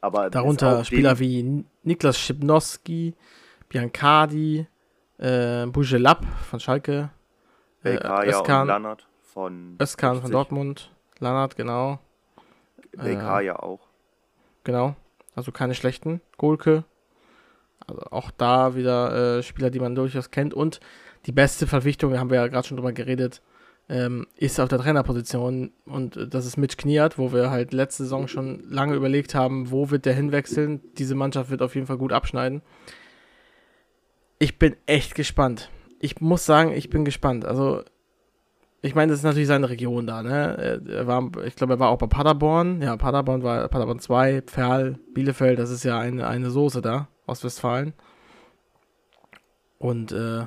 Ja. 0.02 0.08
Aber 0.08 0.30
Darunter 0.30 0.84
Spieler 0.84 1.20
wie 1.20 1.66
Niklas 1.84 2.18
Schipnowski, 2.18 3.14
Biancardi, 3.70 4.68
äh, 5.18 5.66
Bujelab 5.68 6.26
von 6.50 6.60
Schalke, 6.60 7.12
äh, 7.84 7.98
Özkan, 8.28 8.68
Lannert 8.68 9.08
von 9.22 9.78
Özkan 9.80 10.16
von 10.16 10.32
50. 10.32 10.32
Dortmund, 10.32 10.92
Lannert, 11.20 11.56
genau. 11.56 12.00
Belkaya 12.92 13.58
auch. 13.58 13.80
Genau. 14.64 14.96
Also 15.36 15.52
keine 15.52 15.76
schlechten. 15.76 16.22
Golke. 16.38 16.84
Also 17.88 18.02
auch 18.12 18.32
da 18.32 18.76
wieder 18.76 19.38
äh, 19.38 19.44
Spieler, 19.44 19.70
die 19.70 19.80
man 19.80 19.96
durchaus 19.96 20.32
kennt. 20.32 20.54
Und 20.54 20.80
die 21.26 21.32
beste 21.32 21.68
Verpflichtung, 21.68 22.18
haben 22.18 22.30
wir 22.30 22.38
ja 22.38 22.48
gerade 22.48 22.68
schon 22.68 22.78
drüber 22.78 22.92
geredet, 22.92 23.42
ähm, 23.90 24.28
ist 24.38 24.60
auf 24.60 24.70
der 24.70 24.80
Trainerposition. 24.80 25.72
Und 25.86 26.34
das 26.34 26.46
ist 26.46 26.58
Mitch 26.58 26.78
Kniat, 26.78 27.18
wo 27.18 27.34
wir 27.34 27.52
halt 27.52 27.74
letzte 27.74 28.04
Saison 28.04 28.28
schon 28.28 28.64
lange 28.70 28.96
überlegt 28.96 29.36
haben, 29.36 29.70
wo 29.72 29.90
wird 29.90 30.06
der 30.06 30.14
hinwechseln. 30.14 30.82
Diese 30.98 31.16
Mannschaft 31.16 31.50
wird 31.50 31.62
auf 31.62 31.76
jeden 31.76 31.88
Fall 31.88 31.98
gut 31.98 32.14
abschneiden. 32.14 32.62
Ich 34.40 34.58
bin 34.58 34.76
echt 34.86 35.14
gespannt. 35.16 35.70
Ich 36.00 36.22
muss 36.22 36.46
sagen, 36.46 36.72
ich 36.72 36.90
bin 36.90 37.06
gespannt. 37.06 37.46
Also, 37.46 37.84
ich 38.82 38.96
meine, 38.96 39.12
das 39.12 39.20
ist 39.20 39.26
natürlich 39.26 39.48
seine 39.48 39.70
Region 39.70 40.08
da, 40.08 40.24
ne? 40.24 40.82
Er 40.88 41.06
war, 41.06 41.30
ich 41.46 41.56
glaube, 41.56 41.74
er 41.74 41.80
war 41.80 41.90
auch 41.90 42.00
bei 42.00 42.08
Paderborn. 42.08 42.82
Ja, 42.82 42.98
Paderborn 42.98 43.44
war 43.44 43.68
Paderborn 43.68 44.00
2, 44.00 44.42
Pferl, 44.42 44.98
Bielefeld, 45.14 45.60
das 45.60 45.70
ist 45.70 45.84
ja 45.84 46.00
eine, 46.00 46.26
eine 46.26 46.50
Soße 46.50 46.82
da 46.82 47.08
aus 47.28 47.44
Westfalen. 47.44 47.94
Und 49.78 50.12
äh, 50.12 50.46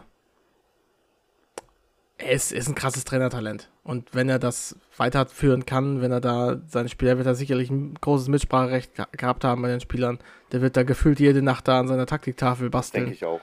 er 2.19 2.31
ist, 2.31 2.53
ist 2.53 2.69
ein 2.69 2.75
krasses 2.75 3.05
Trainertalent. 3.05 3.71
Und 3.83 4.15
wenn 4.15 4.29
er 4.29 4.39
das 4.39 4.79
weiterführen 4.97 5.67
kann, 5.67 6.01
wenn 6.01 6.13
er 6.13 6.21
da 6.21 6.61
seine 6.67 6.89
Spieler, 6.89 7.17
wird 7.17 7.27
er 7.27 7.35
sicherlich 7.35 7.71
ein 7.71 7.95
großes 8.01 8.29
Mitspracherecht 8.29 8.95
ge 8.95 9.05
gehabt 9.13 9.45
haben 9.45 9.63
bei 9.63 9.69
den 9.69 9.81
Spielern. 9.81 10.19
Der 10.53 10.63
wird 10.63 10.77
da 10.77 10.85
gefühlt 10.85 11.21
jede 11.21 11.43
Nacht 11.43 11.69
da 11.69 11.81
an 11.81 11.89
seiner 11.89 12.07
Taktiktafel 12.07 12.71
basteln. 12.71 13.05
Denke 13.07 13.17
ich 13.17 13.25
auch. 13.25 13.41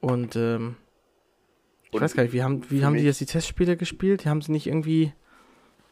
Und 0.00 0.36
ähm, 0.36 0.76
ich 1.84 1.92
Und 1.92 2.02
weiß 2.02 2.14
gar 2.14 2.24
nicht, 2.24 2.32
wie 2.32 2.42
haben, 2.42 2.68
wie 2.70 2.84
haben 2.84 2.94
die 2.94 3.04
jetzt 3.04 3.20
die 3.20 3.26
Testspiele 3.26 3.76
gespielt? 3.76 4.24
Die 4.24 4.28
haben 4.28 4.42
sie 4.42 4.52
nicht 4.52 4.66
irgendwie. 4.66 5.12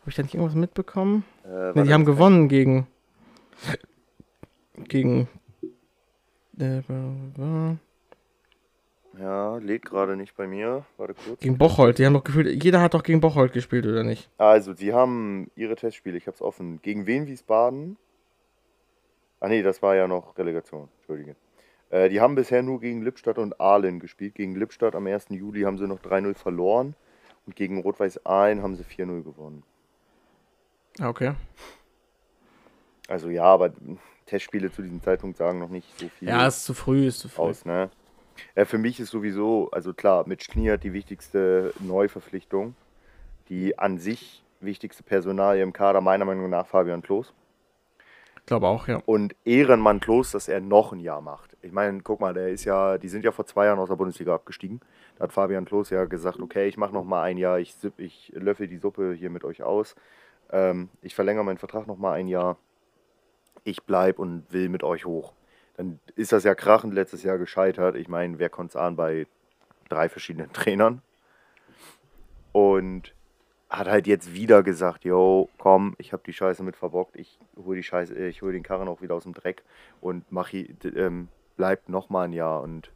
Habe 0.03 0.11
ich 0.11 0.15
da 0.17 0.23
nicht 0.23 0.35
irgendwas 0.35 0.55
mitbekommen? 0.55 1.25
Äh, 1.45 1.73
Nee, 1.75 1.85
die 1.85 1.95
haben 1.95 2.05
gewonnen 2.05 2.49
gegen. 2.49 2.87
Gegen. 4.89 5.29
Äh, 6.59 6.83
Ja, 9.19 9.57
lädt 9.59 9.85
gerade 9.87 10.17
nicht 10.17 10.37
bei 10.37 10.47
mir. 10.47 10.85
Warte 10.99 11.15
kurz. 11.15 11.41
gegen 11.41 11.57
Bocholt. 11.59 11.99
Die 11.99 12.05
haben 12.07 12.13
doch 12.15 12.25
gefühlt. 12.25 12.63
Jeder 12.63 12.81
hat 12.83 12.95
doch 12.95 13.03
gegen 13.03 13.21
Bocholt 13.21 13.53
gespielt, 13.53 13.87
oder 13.87 14.03
nicht? 14.03 14.29
Also, 14.37 14.75
sie 14.75 14.93
haben 14.93 15.51
ihre 15.57 15.75
Testspiele, 15.77 16.17
ich 16.19 16.27
habe 16.27 16.35
es 16.35 16.43
offen. 16.43 16.81
Gegen 16.83 17.07
wen 17.07 17.27
Wiesbaden? 17.27 17.97
Ah 19.41 19.49
nee, 19.49 19.63
das 19.63 19.83
war 19.83 19.95
ja 19.97 20.07
noch 20.09 20.37
Relegation, 20.39 20.89
entschuldige. 20.99 21.37
Äh, 21.91 22.09
die 22.09 22.21
haben 22.21 22.35
bisher 22.35 22.63
nur 22.63 22.81
gegen 22.81 23.03
Lippstadt 23.03 23.39
und 23.39 23.61
Aalen 23.61 24.01
gespielt. 24.01 24.35
Gegen 24.35 24.55
Lippstadt 24.57 24.95
am 24.95 25.07
1. 25.07 25.27
Juli 25.31 25.63
haben 25.63 25.79
sie 25.79 25.87
noch 25.87 26.01
3-0 26.01 26.35
verloren. 26.35 26.95
Und 27.47 27.55
gegen 27.55 27.81
Rot-Weiß 27.81 28.27
Aalen 28.27 28.63
haben 28.63 28.75
sie 28.77 28.83
4-0 28.83 29.23
gewonnen. 29.23 29.63
Ah, 31.01 31.09
Okay. 31.11 31.33
Also 33.09 33.29
ja, 33.31 33.45
aber 33.45 33.71
Testspiele 34.27 34.73
zu 34.73 34.83
diesem 34.83 35.01
Zeitpunkt 35.01 35.37
sagen 35.37 35.61
noch 35.61 35.69
nicht 35.69 35.87
so 35.97 36.09
viel 36.09 36.27
Ja, 36.29 36.45
ist 36.49 36.65
zu 36.65 36.75
früh, 36.75 37.07
ist 37.07 37.21
zu 37.21 37.29
früh. 37.29 37.43
aus, 37.43 37.65
ne? 37.65 37.89
Äh, 38.55 38.65
für 38.65 38.79
mich 38.79 39.01
ist 39.01 39.11
sowieso, 39.11 39.71
also 39.71 39.95
klar, 39.95 40.25
mit 40.27 40.43
Schnier 40.43 40.77
die 40.77 40.93
wichtigste 40.93 41.73
Neuverpflichtung. 41.81 42.75
Die 43.49 43.79
an 43.79 43.99
sich 43.99 44.45
wichtigste 44.61 45.03
Personalie 45.03 45.63
im 45.63 45.73
Kader, 45.73 46.01
meiner 46.01 46.25
Meinung 46.25 46.51
nach, 46.51 46.67
Fabian 46.67 47.03
Klos. 47.03 47.33
Ich 48.37 48.47
glaube 48.47 48.69
auch, 48.69 48.87
ja. 48.87 49.03
Und 49.07 49.35
Ehrenmann 49.45 49.99
Klos, 50.01 50.31
dass 50.31 50.47
er 50.49 50.61
noch 50.61 50.93
ein 50.93 51.01
Jahr 51.01 51.21
macht. 51.21 51.57
Ich 51.63 51.73
meine, 51.73 52.01
guck 52.01 52.21
mal, 52.21 52.33
der 52.33 52.51
ist 52.51 52.65
ja, 52.65 52.97
die 52.97 53.09
sind 53.09 53.25
ja 53.25 53.33
vor 53.33 53.45
zwei 53.45 53.67
Jahren 53.67 53.79
aus 53.81 53.89
der 53.89 53.97
Bundesliga 53.97 54.35
abgestiegen. 54.35 54.81
Da 55.17 55.25
hat 55.25 55.33
Fabian 55.33 55.65
Klos 55.65 55.91
ja 55.91 56.05
gesagt, 56.05 56.39
okay, 56.39 56.69
ich 56.69 56.77
mache 56.77 56.93
noch 56.93 57.05
mal 57.05 57.23
ein 57.23 57.39
Jahr, 57.39 57.59
ich, 57.59 57.75
ich 57.97 58.33
löffel 58.37 58.69
die 58.69 58.77
Suppe 58.77 59.15
hier 59.15 59.31
mit 59.31 59.43
euch 59.43 59.63
aus. 59.63 59.97
Ähm, 60.51 60.91
ich 61.03 61.15
verlängere 61.15 61.45
meinen 61.45 61.59
Vertrag 61.59 61.87
noch 61.89 61.99
mal 61.99 62.13
ein 62.13 62.29
Jahr. 62.29 62.57
Ich 63.65 63.83
bleib 63.83 64.21
und 64.21 64.45
will 64.53 64.69
mit 64.69 64.85
euch 64.85 65.07
hoch. 65.07 65.33
Dann 65.77 66.01
ist 66.15 66.33
das 66.33 66.45
ja 66.45 66.55
krachend 66.55 66.95
letztes 66.95 67.23
Jahr 67.23 67.39
gescheitert. 67.39 67.97
Ich 67.97 68.09
meine, 68.09 68.39
wer 68.39 68.49
konnte 68.49 68.71
es 68.71 68.77
ahnen 68.77 68.97
bei 68.97 69.27
drei 69.89 70.09
verschiedenen 70.09 70.53
Trainern? 70.53 71.03
Und 72.53 73.15
hat 73.69 73.89
halt 73.89 74.07
jetzt 74.07 74.33
wieder 74.33 74.63
gesagt, 74.63 75.05
yo, 75.05 75.49
komm, 75.59 75.95
ich 75.99 76.13
habe 76.13 76.23
die 76.25 76.33
Scheiße 76.33 76.63
mit 76.63 76.77
verbockt, 76.77 77.17
ich 77.17 77.39
hole 77.57 77.77
die 77.77 77.83
Scheiße, 77.83 78.15
ich 78.15 78.41
hole 78.41 78.53
den 78.53 78.63
Karren 78.63 78.89
auch 78.89 79.03
wieder 79.03 79.15
aus 79.15 79.25
dem 79.25 79.35
Dreck 79.35 79.65
und 80.01 80.25
mach 80.31 80.53
ähm, 80.53 81.29
bleibt 81.57 81.89
noch 81.89 82.09
mal 82.09 82.25
ein 82.25 82.33
Jahr 82.33 82.63
und 82.63 82.93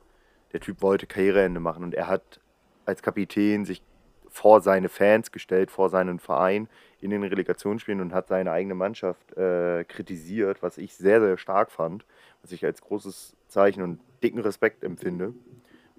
der 0.53 0.61
Typ 0.61 0.81
wollte 0.81 1.07
Karriereende 1.07 1.61
machen 1.61 1.83
und 1.83 1.95
er 1.95 2.07
hat 2.07 2.41
als 2.85 3.03
Kapitän 3.03 3.65
sich 3.65 3.83
vor 4.29 4.61
seine 4.61 4.89
Fans 4.89 5.33
gestellt, 5.33 5.71
vor 5.71 5.89
seinen 5.89 6.21
Verein 6.21 6.69
in 7.01 7.11
den 7.11 7.25
Relegationsspielen 7.25 8.01
und 8.01 8.15
hat 8.15 8.29
seine 8.29 8.53
eigene 8.53 8.75
Mannschaft 8.75 9.37
äh, 9.37 9.85
kritisiert, 9.85 10.63
was 10.63 10.79
ich 10.79 10.95
sehr, 10.95 11.21
sehr 11.21 11.37
stark 11.37 11.73
fand, 11.73 12.05
was 12.43 12.53
ich 12.53 12.65
als 12.65 12.81
großes 12.81 13.37
Zeichen 13.49 13.83
und 13.83 14.01
dicken 14.23 14.41
Respekt 14.41 14.85
empfinde 14.85 15.35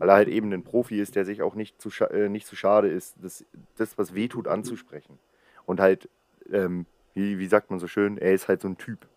weil 0.01 0.09
er 0.09 0.15
halt 0.15 0.29
eben 0.29 0.51
ein 0.51 0.63
Profi 0.63 0.99
ist, 0.99 1.15
der 1.15 1.25
sich 1.25 1.43
auch 1.43 1.53
nicht 1.53 1.79
zu, 1.79 1.91
äh, 2.05 2.27
nicht 2.27 2.47
zu 2.47 2.55
schade 2.55 2.87
ist, 2.87 3.17
das, 3.21 3.45
das, 3.75 3.99
was 3.99 4.15
weh 4.15 4.27
tut, 4.27 4.47
anzusprechen. 4.47 5.19
Und 5.67 5.79
halt, 5.79 6.09
ähm, 6.51 6.87
wie, 7.13 7.37
wie 7.37 7.45
sagt 7.45 7.69
man 7.69 7.77
so 7.77 7.85
schön, 7.85 8.17
er 8.17 8.33
ist 8.33 8.47
halt 8.47 8.61
so 8.61 8.67
ein 8.67 8.79
Typ. 8.79 9.07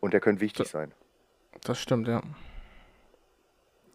Und 0.00 0.12
der 0.12 0.20
könnte 0.20 0.42
wichtig 0.42 0.68
sein. 0.68 0.92
Das 1.62 1.80
stimmt, 1.80 2.08
ja. 2.08 2.20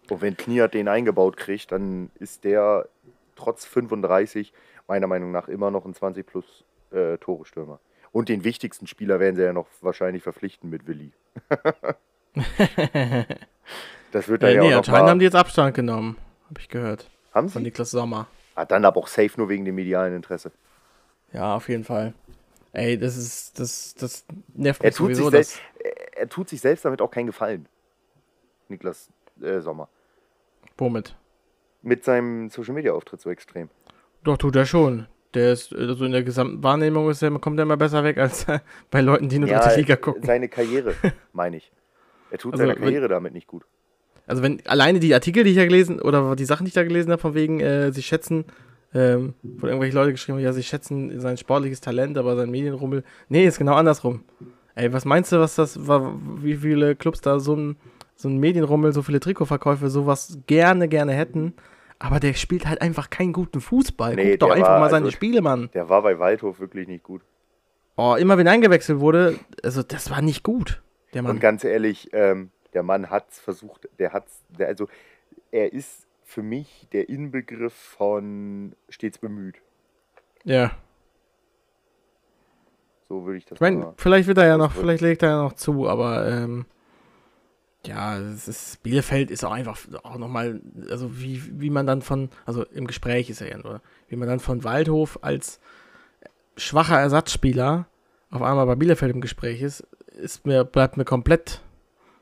Und 0.10 0.22
wenn 0.22 0.36
Kniat 0.36 0.74
den 0.74 0.88
eingebaut 0.88 1.38
kriegt, 1.38 1.72
dann 1.72 2.10
ist 2.16 2.44
der 2.44 2.90
trotz 3.36 3.68
35 3.68 4.54
meiner 4.88 5.06
Meinung 5.06 5.32
nach 5.32 5.50
immer 5.50 5.70
noch 5.70 5.86
ein 5.86 5.94
20 5.94 6.26
plus 6.26 6.66
äh, 6.90 7.20
Tore-Stürmer. 7.20 7.80
Und 8.12 8.30
den 8.30 8.44
wichtigsten 8.44 8.88
Spieler 8.88 9.20
werden 9.20 9.36
sie 9.36 9.44
ja 9.44 9.54
noch 9.54 9.68
wahrscheinlich 9.82 10.24
verpflichten 10.24 10.70
mit 10.70 10.88
Willi. 10.88 11.12
Das 14.12 14.28
wird 14.28 14.44
dann 14.44 14.50
Äh, 14.50 14.56
ja 14.56 14.62
nee, 14.62 14.74
auch 14.74 14.78
anscheinend 14.80 15.10
haben 15.10 15.20
die 15.20 15.26
jetzt 15.26 15.36
Abstand 15.36 15.74
genommen. 15.74 16.18
Habe 16.50 16.60
ich 16.60 16.68
gehört. 16.68 17.10
haben 17.34 17.48
Von 17.50 17.62
sie? 17.62 17.68
Niklas 17.68 17.92
Sommer. 17.92 18.28
Ah, 18.56 18.66
dann 18.66 18.84
aber 18.84 19.00
auch 19.00 19.08
safe 19.08 19.32
nur 19.38 19.48
wegen 19.48 19.64
dem 19.64 19.76
medialen 19.76 20.14
Interesse. 20.16 20.52
Ja, 21.32 21.56
auf 21.56 21.70
jeden 21.70 21.86
Fall. 21.86 22.14
Ey, 22.74 22.98
das 22.98 23.16
ist, 23.16 23.58
das, 23.60 23.96
das 23.96 24.26
nervt 24.54 24.82
Er 24.84 24.88
mich 24.88 24.96
tut, 24.98 25.16
sowieso. 25.16 25.30
sich 25.30 25.62
er, 25.80 26.18
er 26.18 26.30
tut 26.30 26.50
sich 26.50 26.60
selbst 26.60 26.84
damit 26.84 27.02
auch 27.02 27.10
keinen 27.12 27.28
Gefallen. 27.28 27.68
Niklas 28.68 29.10
äh, 29.42 29.62
Sommer. 29.62 29.88
womit? 30.78 31.16
Mit 31.82 32.04
seinem 32.04 32.50
Social 32.50 32.74
Media 32.74 32.92
Auftritt 32.94 33.22
so 33.22 33.30
extrem. 33.30 33.70
Doch, 34.24 34.38
tut 34.38 34.56
er 34.56 34.66
schon. 34.66 35.08
Der 35.34 35.54
ist, 35.54 35.74
also 35.74 36.04
in 36.06 36.12
der 36.12 36.24
gesamten 36.24 36.62
Wahrnehmung 36.62 37.10
ist 37.10 37.22
er, 37.22 37.32
kommt 37.40 37.58
er 37.60 37.64
immer 37.64 37.78
besser 37.78 38.04
weg 38.04 38.18
als 38.18 38.46
bei 38.92 39.02
Leuten, 39.02 39.30
die 39.30 39.40
nur 39.40 39.50
Ja, 39.50 39.60
dritte 39.60 39.78
Liga 39.80 39.96
gucken. 39.96 40.24
seine 40.24 40.50
Karriere, 40.50 40.94
meine 41.34 41.58
ich. 41.58 41.72
Er 42.30 42.38
tut 42.38 42.54
Also, 42.54 42.64
seiner 42.64 42.76
wenn- 42.76 42.84
Karriere 42.84 43.08
damit 43.08 43.34
nicht 43.34 43.48
gut. 43.48 43.64
Also 44.28 44.44
wenn 44.44 44.66
alleine 44.68 45.00
die 45.00 45.14
Artikel, 45.14 45.44
die 45.44 45.50
ich 45.52 45.56
da 45.58 45.64
gelesen, 45.66 46.00
oder 46.02 46.36
die 46.36 46.46
Sachen, 46.46 46.64
die 46.66 46.70
ich 46.70 46.74
da 46.74 46.84
gelesen 46.84 47.12
habe, 47.12 47.22
von 47.22 47.34
wegen, 47.34 47.60
äh, 47.60 47.92
sie 47.92 48.04
schätzen, 48.04 48.46
ähm, 48.94 49.34
wo 49.42 49.68
irgendwelche 49.68 49.96
Leute 49.96 50.12
geschrieben 50.12 50.38
haben, 50.38 50.44
ja, 50.44 50.54
sie 50.54 50.64
schätzen 50.64 51.20
sein 51.20 51.38
sportliches 51.38 51.82
Talent, 51.82 52.18
aber 52.18 52.36
sein 52.36 52.50
Medienrummel. 52.52 53.04
Nee, 53.30 53.46
ist 53.46 53.58
genau 53.58 53.74
andersrum. 53.76 54.24
Ey, 54.76 54.94
was 54.94 55.06
meinst 55.06 55.32
du, 55.32 55.40
was 55.40 55.56
das 55.56 55.88
war, 55.88 56.18
wie 56.42 56.56
viele 56.56 56.96
Clubs 56.96 57.20
da 57.22 57.40
so 57.40 57.56
ein, 57.56 57.76
so 58.16 58.30
ein 58.30 58.38
Medienrummel, 58.38 58.94
so 58.94 59.02
viele 59.02 59.20
Trikotverkäufe, 59.20 59.90
sowas 59.90 60.38
gerne, 60.48 60.88
gerne 60.88 61.14
hätten. 61.14 61.54
Aber 62.04 62.20
der 62.20 62.34
spielt 62.34 62.66
halt 62.66 62.82
einfach 62.82 63.12
keinen 63.12 63.32
guten 63.32 63.62
Fußball. 63.62 64.16
Nee, 64.16 64.32
Guck 64.32 64.40
doch 64.40 64.50
einfach 64.56 64.70
war- 64.70 64.80
mal 64.80 64.90
seine 64.90 65.06
also- 65.06 65.16
Spiele, 65.16 65.42
Mann. 65.42 65.70
Der 65.76 65.88
war 65.88 66.02
bei 66.02 66.18
Waldhof 66.18 66.60
wirklich 66.60 66.88
nicht 66.88 67.04
gut. 67.04 67.22
Oh, 67.96 68.16
immer 68.16 68.38
wenn 68.40 68.48
eingewechselt 68.48 69.00
wurde, 69.00 69.38
also 69.64 69.84
das 69.84 70.10
war 70.10 70.22
nicht 70.24 70.42
gut, 70.44 70.82
der 71.14 71.22
Mann. 71.22 71.34
Und 71.34 71.40
ganz 71.40 71.64
ehrlich, 71.64 72.10
ähm, 72.14 72.50
der 72.74 72.82
Mann 72.82 73.12
hat's 73.12 73.40
versucht, 73.40 73.88
der 74.00 74.14
hat's, 74.14 74.42
der, 74.50 74.68
also 74.70 74.88
er 75.52 75.74
ist 75.74 76.08
für 76.24 76.42
mich 76.42 76.88
der 76.92 77.08
Inbegriff 77.10 77.74
von 77.74 78.74
stets 78.90 79.20
bemüht. 79.20 79.62
Ja. 80.44 80.72
So 83.10 83.26
würde 83.26 83.38
ich 83.38 83.46
das 83.46 83.58
Ich 83.58 83.62
meine, 83.62 83.94
vielleicht 83.98 84.28
wird 84.28 84.40
er 84.40 84.48
ja 84.48 84.58
noch, 84.58 84.72
vielleicht 84.72 85.02
legt 85.02 85.22
er 85.22 85.30
ja 85.30 85.44
noch 85.44 85.54
zu, 85.54 85.88
aber 85.88 86.28
ähm, 86.28 86.66
ja, 87.86 88.20
es 88.20 88.48
ist, 88.48 88.84
Bielefeld 88.84 89.32
ist 89.32 89.44
auch 89.44 89.52
einfach 89.52 89.78
auch 90.04 90.18
nochmal, 90.18 90.62
also 90.90 91.20
wie, 91.20 91.42
wie 91.60 91.70
man 91.70 91.88
dann 91.88 92.02
von, 92.02 92.30
also 92.46 92.64
im 92.66 92.88
Gespräch 92.88 93.30
ist 93.30 93.42
er 93.42 93.50
ja 93.50 93.58
nur, 93.58 93.82
wie 94.08 94.16
man 94.16 94.28
dann 94.28 94.40
von 94.40 94.64
Waldhof 94.64 95.20
als 95.22 95.60
schwacher 96.58 97.00
Ersatzspieler 97.00 97.88
auf 98.30 98.42
einmal 98.42 98.66
bei 98.66 98.76
Bielefeld 98.76 99.14
im 99.14 99.22
Gespräch 99.22 99.62
ist, 99.62 99.86
ist 100.08 100.46
mir, 100.46 100.64
bleibt 100.64 100.98
mir 100.98 101.06
komplett 101.06 101.62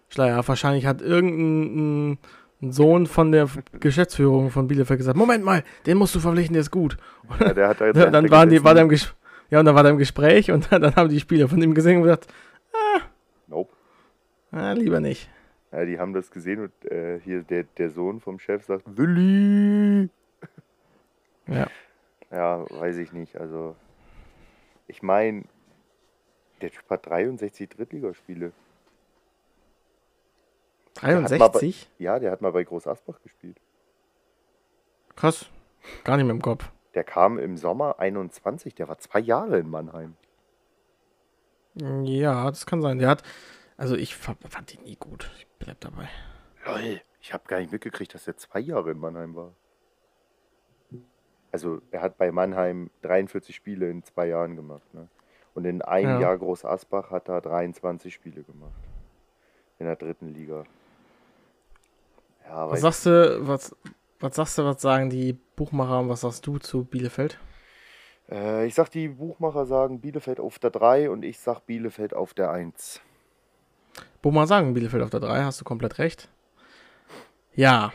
schleier. 0.10 0.48
Wahrscheinlich 0.48 0.86
hat 0.86 1.02
irgendein 1.02 2.18
ein 2.62 2.74
Sohn 2.74 3.08
von 3.08 3.32
der 3.32 3.48
Geschäftsführung 3.80 4.50
von 4.50 4.68
Bielefeld 4.68 4.98
gesagt, 4.98 5.18
Moment 5.18 5.46
mal, 5.46 5.64
den 5.86 5.98
musst 5.98 6.14
du 6.16 6.20
verpflichten, 6.20 6.54
der 6.54 6.62
ist 6.62 6.72
gut. 6.72 6.98
Ja, 7.40 7.54
der 7.54 7.68
hat 7.70 7.80
da 7.80 7.86
jetzt 7.86 7.98
dann 8.14 8.30
waren 8.30 8.50
die, 8.50 8.64
war 8.64 8.74
der 8.74 8.84
im 8.84 8.90
Ges 8.90 9.14
ja, 9.50 9.60
und 9.60 9.66
dann 9.66 9.76
war 9.76 9.84
der 9.84 9.94
im 9.94 9.98
Gespräch 9.98 10.52
und 10.52 10.72
dann, 10.72 10.82
dann 10.82 10.96
haben 10.96 11.10
die 11.10 11.20
Spieler 11.20 11.48
von 11.48 11.62
ihm 11.62 11.74
gesehen 11.74 11.98
und 11.98 12.04
gesagt, 12.04 12.28
Nope. 13.48 13.72
ah, 14.52 14.74
lieber 14.74 15.00
nicht. 15.00 15.30
Ja, 15.72 15.86
die 15.86 16.00
haben 16.00 16.14
das 16.14 16.32
gesehen 16.32 16.62
und 16.64 16.92
äh, 16.92 17.20
hier 17.20 17.44
der, 17.44 17.64
der 17.64 17.90
Sohn 17.92 18.20
vom 18.20 18.40
Chef 18.40 18.66
sagt, 18.66 18.84
Willi! 18.98 20.10
Ja. 21.48 21.68
Ja, 22.32 22.66
weiß 22.70 22.98
ich 22.98 23.12
nicht. 23.12 23.38
Also, 23.38 23.76
ich 24.88 25.02
meine, 25.04 25.44
der 26.62 26.72
Typ 26.72 26.90
hat 26.90 27.06
63 27.08 27.70
Drittligaspiele. 27.70 28.52
Der 31.02 31.16
hat 31.16 31.22
mal 31.22 31.22
bei- 31.30 31.38
63? 31.38 31.90
Ja, 32.00 32.20
der 32.20 32.32
hat 32.32 32.42
mal 32.42 32.52
bei 32.52 32.64
Groß 32.64 32.88
Asbach 32.88 33.22
gespielt. 33.22 33.58
Krass. 35.16 35.50
Gar 36.04 36.18
nicht 36.18 36.26
mehr 36.26 36.36
im 36.36 36.42
Kopf. 36.42 36.72
Der 36.94 37.04
kam 37.04 37.38
im 37.38 37.58
Sommer 37.58 38.00
21, 38.00 38.74
der 38.76 38.88
war 38.88 38.98
zwei 38.98 39.20
Jahre 39.20 39.60
in 39.60 39.70
Mannheim. 39.70 40.16
Ja, 42.04 42.50
das 42.50 42.66
kann 42.66 42.82
sein. 42.82 43.00
Der 43.00 43.08
hat, 43.10 43.24
also 43.80 43.96
ich 43.96 44.16
fa- 44.16 44.36
fand 44.48 44.74
ihn 44.76 44.84
nie 44.84 44.96
gut. 44.96 45.32
Ich 45.38 45.48
bleib 45.58 45.80
dabei. 45.80 46.08
Lol. 46.66 47.02
Ich 47.22 47.34
habe 47.34 47.44
gar 47.48 47.60
nicht 47.60 47.72
mitgekriegt, 47.72 48.14
dass 48.14 48.28
er 48.28 48.38
zwei 48.38 48.60
Jahre 48.60 48.92
in 48.92 49.00
Mannheim 49.00 49.36
war. 49.36 49.54
Also, 51.52 51.82
er 51.92 52.02
hat 52.02 52.18
bei 52.18 52.32
Mannheim 52.32 52.92
43 53.02 53.56
Spiele 53.56 53.90
in 53.90 54.04
zwei 54.04 54.28
Jahren 54.28 54.56
gemacht. 54.56 54.94
Ne? 54.94 55.08
Und 55.56 55.66
in 55.66 55.82
einem 55.82 56.12
Ja. 56.12 56.20
Jahr 56.22 56.38
Groß 56.38 56.64
Asbach 56.64 57.10
hat 57.10 57.28
er 57.28 57.42
23 57.42 58.14
Spiele 58.14 58.44
gemacht. 58.44 58.72
In 59.80 59.88
der 59.88 59.96
dritten 59.96 60.34
Liga. 60.34 60.64
Ja, 62.46 62.70
Was 62.70 62.82
sagst 62.82 63.06
du, 63.08 63.48
was, 63.48 63.76
was 64.20 64.36
sagst 64.36 64.58
du, 64.58 64.64
was 64.64 64.82
sagen 64.82 65.10
die 65.10 65.34
Buchmacher 65.56 66.00
und 66.00 66.10
was 66.10 66.22
sagst 66.22 66.46
du 66.46 66.58
zu 66.60 66.84
Bielefeld? 66.84 67.40
äh, 68.32 68.66
ich 68.68 68.76
sag, 68.76 68.90
die 68.92 69.08
Buchmacher 69.08 69.66
sagen 69.66 70.02
Bielefeld 70.02 70.40
auf 70.40 70.60
der 70.60 70.70
3 70.70 71.10
und 71.10 71.24
ich 71.24 71.40
sag 71.40 71.62
Bielefeld 71.66 72.14
auf 72.14 72.34
der 72.36 72.52
1. 72.52 73.02
Buchmacher 74.22 74.48
sagen 74.48 74.74
Bielefeld 74.74 75.04
auf 75.04 75.10
der 75.10 75.20
3, 75.22 75.44
hast 75.44 75.60
du 75.62 75.66
komplett 75.66 75.98
recht. 75.98 76.30
Ja, 77.56 77.92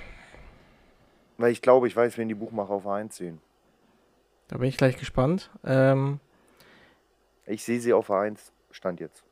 Weil 1.38 1.52
ich 1.52 1.62
glaube, 1.62 1.86
ich 1.88 1.96
weiß, 1.96 2.16
wen 2.18 2.28
die 2.28 2.34
Buchmacher 2.34 2.70
auf 2.70 2.82
der 2.84 2.92
1 2.92 3.16
sehen. 3.16 3.40
da 4.48 4.58
bin 4.58 4.68
ich 4.68 4.76
gleich 4.76 4.96
gespannt. 4.96 5.50
Ähm, 5.64 6.20
Ich 7.46 7.64
sehe 7.64 7.80
sie 7.80 7.92
auf 7.92 8.06
der 8.08 8.16
1, 8.16 8.52
Stand 8.70 9.00
jetzt. 9.00 9.22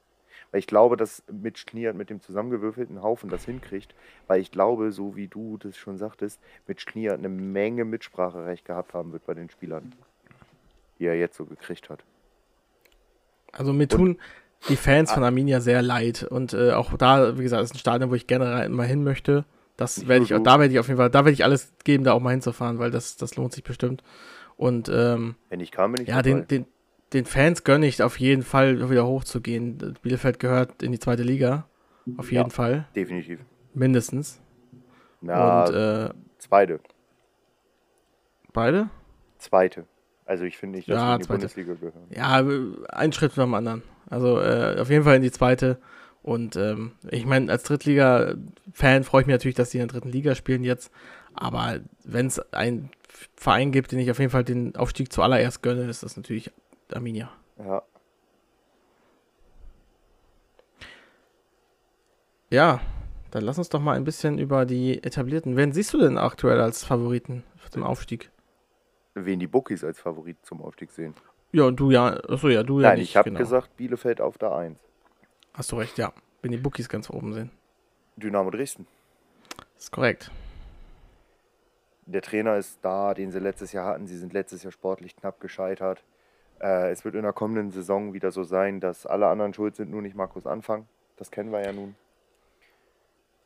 Weil 0.51 0.59
ich 0.59 0.67
glaube, 0.67 0.97
dass 0.99 1.23
Mitch 1.33 1.65
Kniert 1.67 1.97
mit 1.97 2.11
dem 2.11 2.21
zusammengewürfelten 2.21 3.03
Haufen 3.03 3.31
das 3.31 3.45
hinkriegt. 3.47 3.95
Weil 4.27 4.41
ich 4.41 4.51
glaube, 4.51 4.93
so 4.93 5.17
wie 5.17 5.27
du 5.29 5.57
das 5.57 5.77
schon 5.79 5.97
sagtest, 5.97 6.41
Mitch 6.67 6.85
Kniert 6.87 7.15
eine 7.19 7.29
Menge 7.31 7.85
Mitspracherecht 7.87 8.65
gehabt 8.67 8.93
haben 8.95 9.13
wird 9.13 9.25
bei 9.27 9.35
den 9.35 9.49
Spielern. 9.51 9.95
Die 10.99 11.07
er 11.07 11.17
jetzt 11.17 11.37
so 11.37 11.47
gekriegt 11.47 11.89
hat. 11.89 12.05
Also 13.51 13.73
mir 13.73 13.89
tun 13.89 14.19
die 14.69 14.77
Fans 14.77 15.13
von 15.13 15.25
Arminia 15.25 15.61
sehr 15.61 15.83
leid 15.83 16.23
und 16.23 16.53
äh, 16.55 16.73
auch 16.73 16.97
da, 16.97 17.39
wie 17.39 17.43
gesagt, 17.43 17.63
ist 17.65 17.75
ein 17.75 17.79
Stadion, 17.79 18.11
wo 18.11 18.15
ich 18.15 18.27
gerne 18.27 18.69
mal 18.69 18.87
hin 18.87 19.03
möchte. 19.05 19.45
Das 19.77 20.07
werde 20.07 20.25
ich, 20.25 20.35
auch, 20.35 20.39
du. 20.39 20.45
da 20.45 20.61
werde 20.61 20.73
ich 20.73 20.79
auf 20.79 20.87
jeden 20.89 20.99
Fall, 20.99 21.11
da 21.11 21.21
werde 21.21 21.33
ich 21.33 21.45
alles 21.45 21.73
geben, 21.85 22.05
da 22.05 22.13
auch 22.13 22.21
mal 22.21 22.31
hinzufahren, 22.31 22.79
weil 22.79 22.91
das, 22.91 23.17
das 23.17 23.37
lohnt 23.37 23.53
sich 23.53 23.65
bestimmt. 23.65 24.03
Und 24.57 24.89
ähm, 24.89 25.35
Wenn 25.49 25.61
ich 25.61 25.73
kam, 25.73 25.93
bin 25.93 26.03
ich 26.03 26.09
ja, 26.09 26.23
dabei. 26.23 26.41
den, 26.43 26.49
den, 26.49 26.67
den 27.13 27.25
Fans 27.25 27.65
gönne 27.65 27.87
ich 27.87 28.03
auf 28.03 28.21
jeden 28.21 28.43
Fall 28.43 28.91
wieder 28.91 29.07
hochzugehen. 29.07 29.97
Bielefeld 30.03 30.39
gehört 30.39 30.83
in 30.83 30.93
die 30.93 30.99
zweite 30.99 31.23
Liga, 31.23 31.67
auf 32.17 32.31
jeden 32.31 32.45
Ja. 32.45 32.51
Fall, 32.51 32.87
Definitiv. 32.95 33.41
mindestens. 33.75 34.41
Na, 35.21 35.65
Und 35.65 35.75
äh, 35.75 36.11
zweite. 36.39 36.81
beide? 38.53 38.89
Zweite. 39.39 39.87
Also 40.25 40.45
ich 40.45 40.57
finde 40.57 40.77
nicht, 40.79 40.89
dass 40.89 40.97
Ja, 40.97 41.15
in 41.15 41.21
die 41.21 41.27
zweite. 41.27 41.39
Bundesliga 41.39 41.75
gehören. 41.75 42.07
Ja, 42.11 42.41
äh, 42.41 42.87
ein 42.91 43.13
Schritt 43.13 43.37
nach 43.37 43.45
dem 43.45 43.55
anderen. 43.55 43.83
Also 44.09 44.41
äh, 44.41 44.79
auf 44.81 44.91
jeden 44.91 45.05
Fall 45.05 45.17
in 45.17 45.23
die 45.23 45.33
zweite. 45.33 45.79
Und 46.23 46.55
ähm, 46.57 46.93
ich 47.11 47.27
meine, 47.27 47.51
als 47.51 47.65
Drittliga-Fan 47.65 49.03
freue 49.05 49.23
ich 49.23 49.27
mich 49.27 49.35
natürlich, 49.35 49.57
dass 49.57 49.71
die 49.71 49.79
in 49.79 49.89
der 49.89 49.93
dritten 49.93 50.11
Liga 50.11 50.35
spielen 50.35 50.63
jetzt. 50.63 50.93
Aber 51.35 51.81
wenn 52.05 52.27
es 52.27 52.39
einen 52.53 52.91
Verein 53.35 53.73
gibt, 53.73 53.93
den 53.93 53.99
ich 53.99 54.11
auf 54.11 54.19
jeden 54.19 54.31
Fall 54.31 54.45
den 54.45 54.77
Aufstieg 54.77 55.13
zuallererst 55.13 55.63
gönne, 55.63 55.85
ist 55.89 56.03
das 56.03 56.17
natürlich 56.17 56.51
Arminia. 56.93 57.31
Ja. 57.59 57.83
Ja, 62.51 62.81
dann 63.31 63.45
lass 63.45 63.57
uns 63.59 63.71
doch 63.71 63.81
mal 63.81 63.97
ein 63.97 64.05
bisschen 64.05 64.39
über 64.39 64.67
die 64.67 65.03
etablierten. 65.03 65.57
Wen 65.57 65.73
siehst 65.73 65.95
du 65.95 65.99
denn 65.99 66.19
aktuell 66.19 66.61
als 66.61 66.85
Favoriten 66.85 67.45
für 67.57 67.71
den 67.71 67.83
Aufstieg? 67.83 68.31
Wen 69.15 69.39
die 69.41 69.47
Bookies 69.47 69.85
als 69.85 70.01
Favorit 70.01 70.39
zum 70.45 70.63
Aufstieg 70.63 70.91
sehen. 70.91 71.15
Ja, 71.53 71.71
du 71.71 71.91
ja. 71.91 72.17
Achso, 72.29 72.49
ja, 72.49 72.63
du 72.63 72.81
ja 72.81 72.89
Nein, 72.91 72.99
nicht. 73.01 73.11
ich 73.11 73.17
habe 73.17 73.29
genau. 73.31 73.39
gesagt, 73.41 73.77
Bielefeld 73.77 74.21
auf 74.21 74.39
der 74.39 74.53
1. 74.53 74.79
Hast 75.55 75.71
du 75.73 75.77
recht, 75.77 75.99
ja. 75.99 76.13
Wenn 76.41 76.51
die 76.51 76.57
Bookies 76.57 76.89
ganz 76.89 77.11
oben 77.11 77.33
sind. 77.35 77.51
Dynamo 78.17 78.51
Dresden. 78.51 78.87
Das 79.75 79.85
ist 79.85 79.91
korrekt. 79.93 80.31
Der 82.07 82.23
Trainer 82.23 82.57
ist 82.57 82.79
da, 82.83 83.15
den 83.15 83.31
sie 83.31 83.39
letztes 83.39 83.73
Jahr 83.73 83.87
hatten. 83.87 84.07
Sie 84.07 84.17
sind 84.17 84.33
letztes 84.33 84.63
Jahr 84.63 84.73
sportlich 84.73 85.15
knapp 85.15 85.41
gescheitert. 85.41 86.03
Äh, 86.61 86.91
es 86.91 87.05
wird 87.05 87.15
in 87.15 87.23
der 87.23 87.33
kommenden 87.33 87.71
Saison 87.71 88.13
wieder 88.13 88.31
so 88.33 88.45
sein, 88.45 88.81
dass 88.81 89.07
alle 89.07 89.27
anderen 89.29 89.53
schuld 89.55 89.77
sind, 89.77 89.91
nur 89.91 90.03
nicht 90.03 90.17
Markus 90.17 90.47
Anfang. 90.47 90.87
Das 91.17 91.31
kennen 91.31 91.53
wir 91.53 91.63
ja 91.63 91.73
nun. 91.73 91.95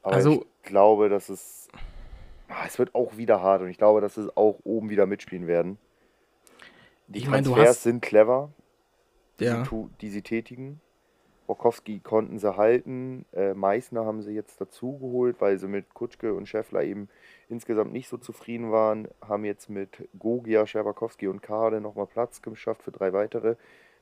Aber 0.03 0.14
Also- 0.14 0.47
ich 0.62 0.62
glaube, 0.62 1.09
dass 1.09 1.29
es. 1.29 1.69
Ah, 2.49 2.64
es 2.66 2.78
wird 2.78 2.94
auch 2.94 3.16
wieder 3.16 3.42
hart 3.42 3.62
und 3.62 3.68
ich 3.68 3.78
glaube, 3.78 4.01
dass 4.01 4.16
es 4.16 4.34
auch 4.36 4.59
oben 4.64 4.88
wieder 4.90 5.07
mitspielen 5.07 5.47
werden. 5.47 5.78
Die 7.09 7.18
Ich 7.18 7.28
meine, 7.28 7.42
du 7.42 7.51
Transfers 7.51 7.76
hast- 7.76 7.82
sind 7.84 8.03
clever, 8.03 8.51
die, 9.40 9.44
Ja. 9.44 9.62
sie, 9.62 9.68
tu- 9.68 9.90
die 10.01 10.11
sie 10.11 10.22
tätigen. 10.22 10.80
Borkowski 11.47 12.01
konnten 12.01 12.38
sie 12.40 12.57
halten. 12.57 13.24
Äh, 13.32 13.55
Meißner 13.55 14.05
haben 14.05 14.20
sie 14.22 14.32
jetzt 14.32 14.61
dazu 14.61 14.99
geholt, 14.99 15.36
weil 15.40 15.59
sie 15.61 15.68
mit 15.68 15.94
Kutschke 15.94 16.34
und 16.34 16.49
Scheffler 16.49 16.82
eben 16.82 17.09
insgesamt 17.49 17.92
nicht 17.92 18.09
so 18.09 18.16
zufrieden 18.16 18.72
waren. 18.72 19.07
Haben 19.22 19.44
jetzt 19.44 19.70
mit 19.70 20.09
Gogia, 20.18 20.66
Scherbakowski 20.66 21.28
und 21.28 21.42
Kade 21.42 21.80
nochmal 21.80 22.09
Platz 22.09 22.42
geschafft 22.42 22.82
für 22.82 22.90
drei 22.90 23.12
weitere. 23.12 23.55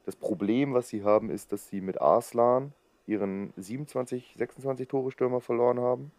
Das 0.06 0.16
Problem, 0.16 0.72
was 0.72 0.88
sie 0.88 1.02
haben, 1.04 1.28
ist, 1.28 1.52
dass 1.52 1.68
sie 1.68 1.82
mit 1.82 2.00
Arslan 2.00 2.72
ihren 3.06 3.52
27, 3.58 4.34
26 4.38 4.88
Tore 4.88 5.10
Stürmer 5.10 5.42
verloren 5.42 5.80
haben. 5.80 6.12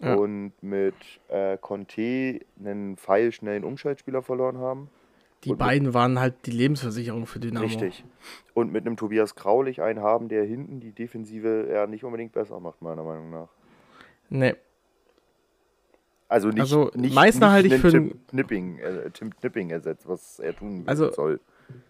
Ja. 0.00 0.14
und 0.16 0.52
mit 0.60 0.94
äh, 1.28 1.56
Conte 1.58 2.40
einen 2.58 2.96
pfeilschnellen 2.96 3.64
Umschaltspieler 3.64 4.22
verloren 4.22 4.58
haben. 4.58 4.90
Die 5.44 5.50
Und 5.50 5.58
mit- 5.58 5.66
beiden 5.66 5.94
waren 5.94 6.18
halt 6.18 6.46
die 6.46 6.50
Lebensversicherung 6.50 7.26
für 7.26 7.38
Dynamo. 7.38 7.64
Richtig. 7.66 8.04
Und 8.54 8.72
mit 8.72 8.86
einem 8.86 8.96
Tobias 8.96 9.34
Graulich 9.34 9.82
einen 9.82 10.00
haben, 10.00 10.28
der 10.28 10.44
hinten 10.44 10.80
die 10.80 10.92
Defensive 10.92 11.68
ja 11.70 11.86
nicht 11.86 12.02
unbedingt 12.04 12.32
besser 12.32 12.58
macht, 12.60 12.82
meiner 12.82 13.02
Meinung 13.04 13.30
nach. 13.30 13.48
Nee. 14.30 14.54
Also 16.28 16.48
nicht, 16.48 16.60
Also, 16.60 16.90
nicht, 16.94 17.14
Meißner 17.14 17.46
nicht 17.46 17.52
halte 17.54 17.74
ich 17.74 17.80
für 17.80 17.90
Tim 17.90 18.26
Knipping, 18.28 18.78
äh, 18.78 19.10
Tim 19.10 19.34
Knipping 19.36 19.70
ersetzt, 19.70 20.08
was 20.08 20.38
er 20.40 20.56
tun 20.56 20.82
Also, 20.86 21.12
soll. 21.12 21.38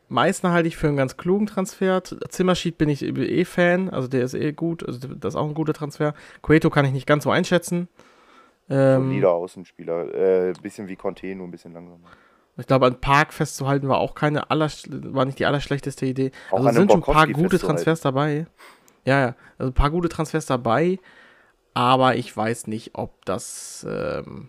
Meißner 0.09 0.53
halte 0.53 0.69
ich 0.69 0.77
für 0.77 0.89
einen 0.89 0.97
ganz 0.97 1.17
klugen 1.17 1.47
Transfer. 1.47 2.03
Zimmerschied 2.05 2.79
bin 2.79 2.89
ich 2.89 3.03
eh 3.03 3.45
Fan, 3.45 3.91
also 3.91 4.07
der 4.07 4.23
ist 4.23 4.35
eh 4.35 4.53
gut, 4.53 4.87
also 4.87 5.09
das 5.09 5.35
ist 5.35 5.37
auch 5.37 5.49
ein 5.49 5.55
guter 5.55 5.73
Transfer. 5.73 6.15
Cueto 6.43 6.71
kann 6.71 6.85
ich 6.85 6.93
nicht 6.93 7.07
ganz 7.07 7.25
so 7.25 7.31
einschätzen. 7.31 7.89
Ähm, 8.69 9.09
Solider 9.09 9.33
Außenspieler. 9.33 10.15
Äh, 10.15 10.53
bisschen 10.63 10.89
wie 10.89 10.97
Conte, 10.97 11.35
nur 11.35 11.49
ein 11.49 11.51
bisschen 11.51 11.73
langsamer. 11.73 12.09
ich 12.57 12.67
glaube, 12.67 12.87
an 12.87 13.01
Park 13.01 13.33
festzuhalten 13.33 13.89
war 13.89 13.99
auch 13.99 14.15
keine 14.15 14.51
aller, 14.51 14.71
war 14.89 15.25
nicht 15.25 15.39
die 15.39 15.47
allerschlechteste 15.47 16.07
Idee. 16.07 16.31
Auch 16.51 16.65
also 16.65 16.81
sind 16.81 16.93
schon 16.93 17.01
ein 17.03 17.13
paar 17.13 17.27
gute. 17.27 17.59
Transfers 17.59 18.01
dabei. 18.01 18.47
Ja, 19.05 19.21
ja, 19.21 19.37
also 19.59 19.71
ein 19.71 19.75
paar 19.75 19.91
gute 19.91 20.09
Transfers 20.09 20.47
dabei, 20.47 20.99
aber 21.75 22.17
ich 22.17 22.35
weiß 22.35 22.69
nicht, 22.69 22.93
ob 22.95 23.25
das, 23.27 23.87
ähm, 23.89 24.49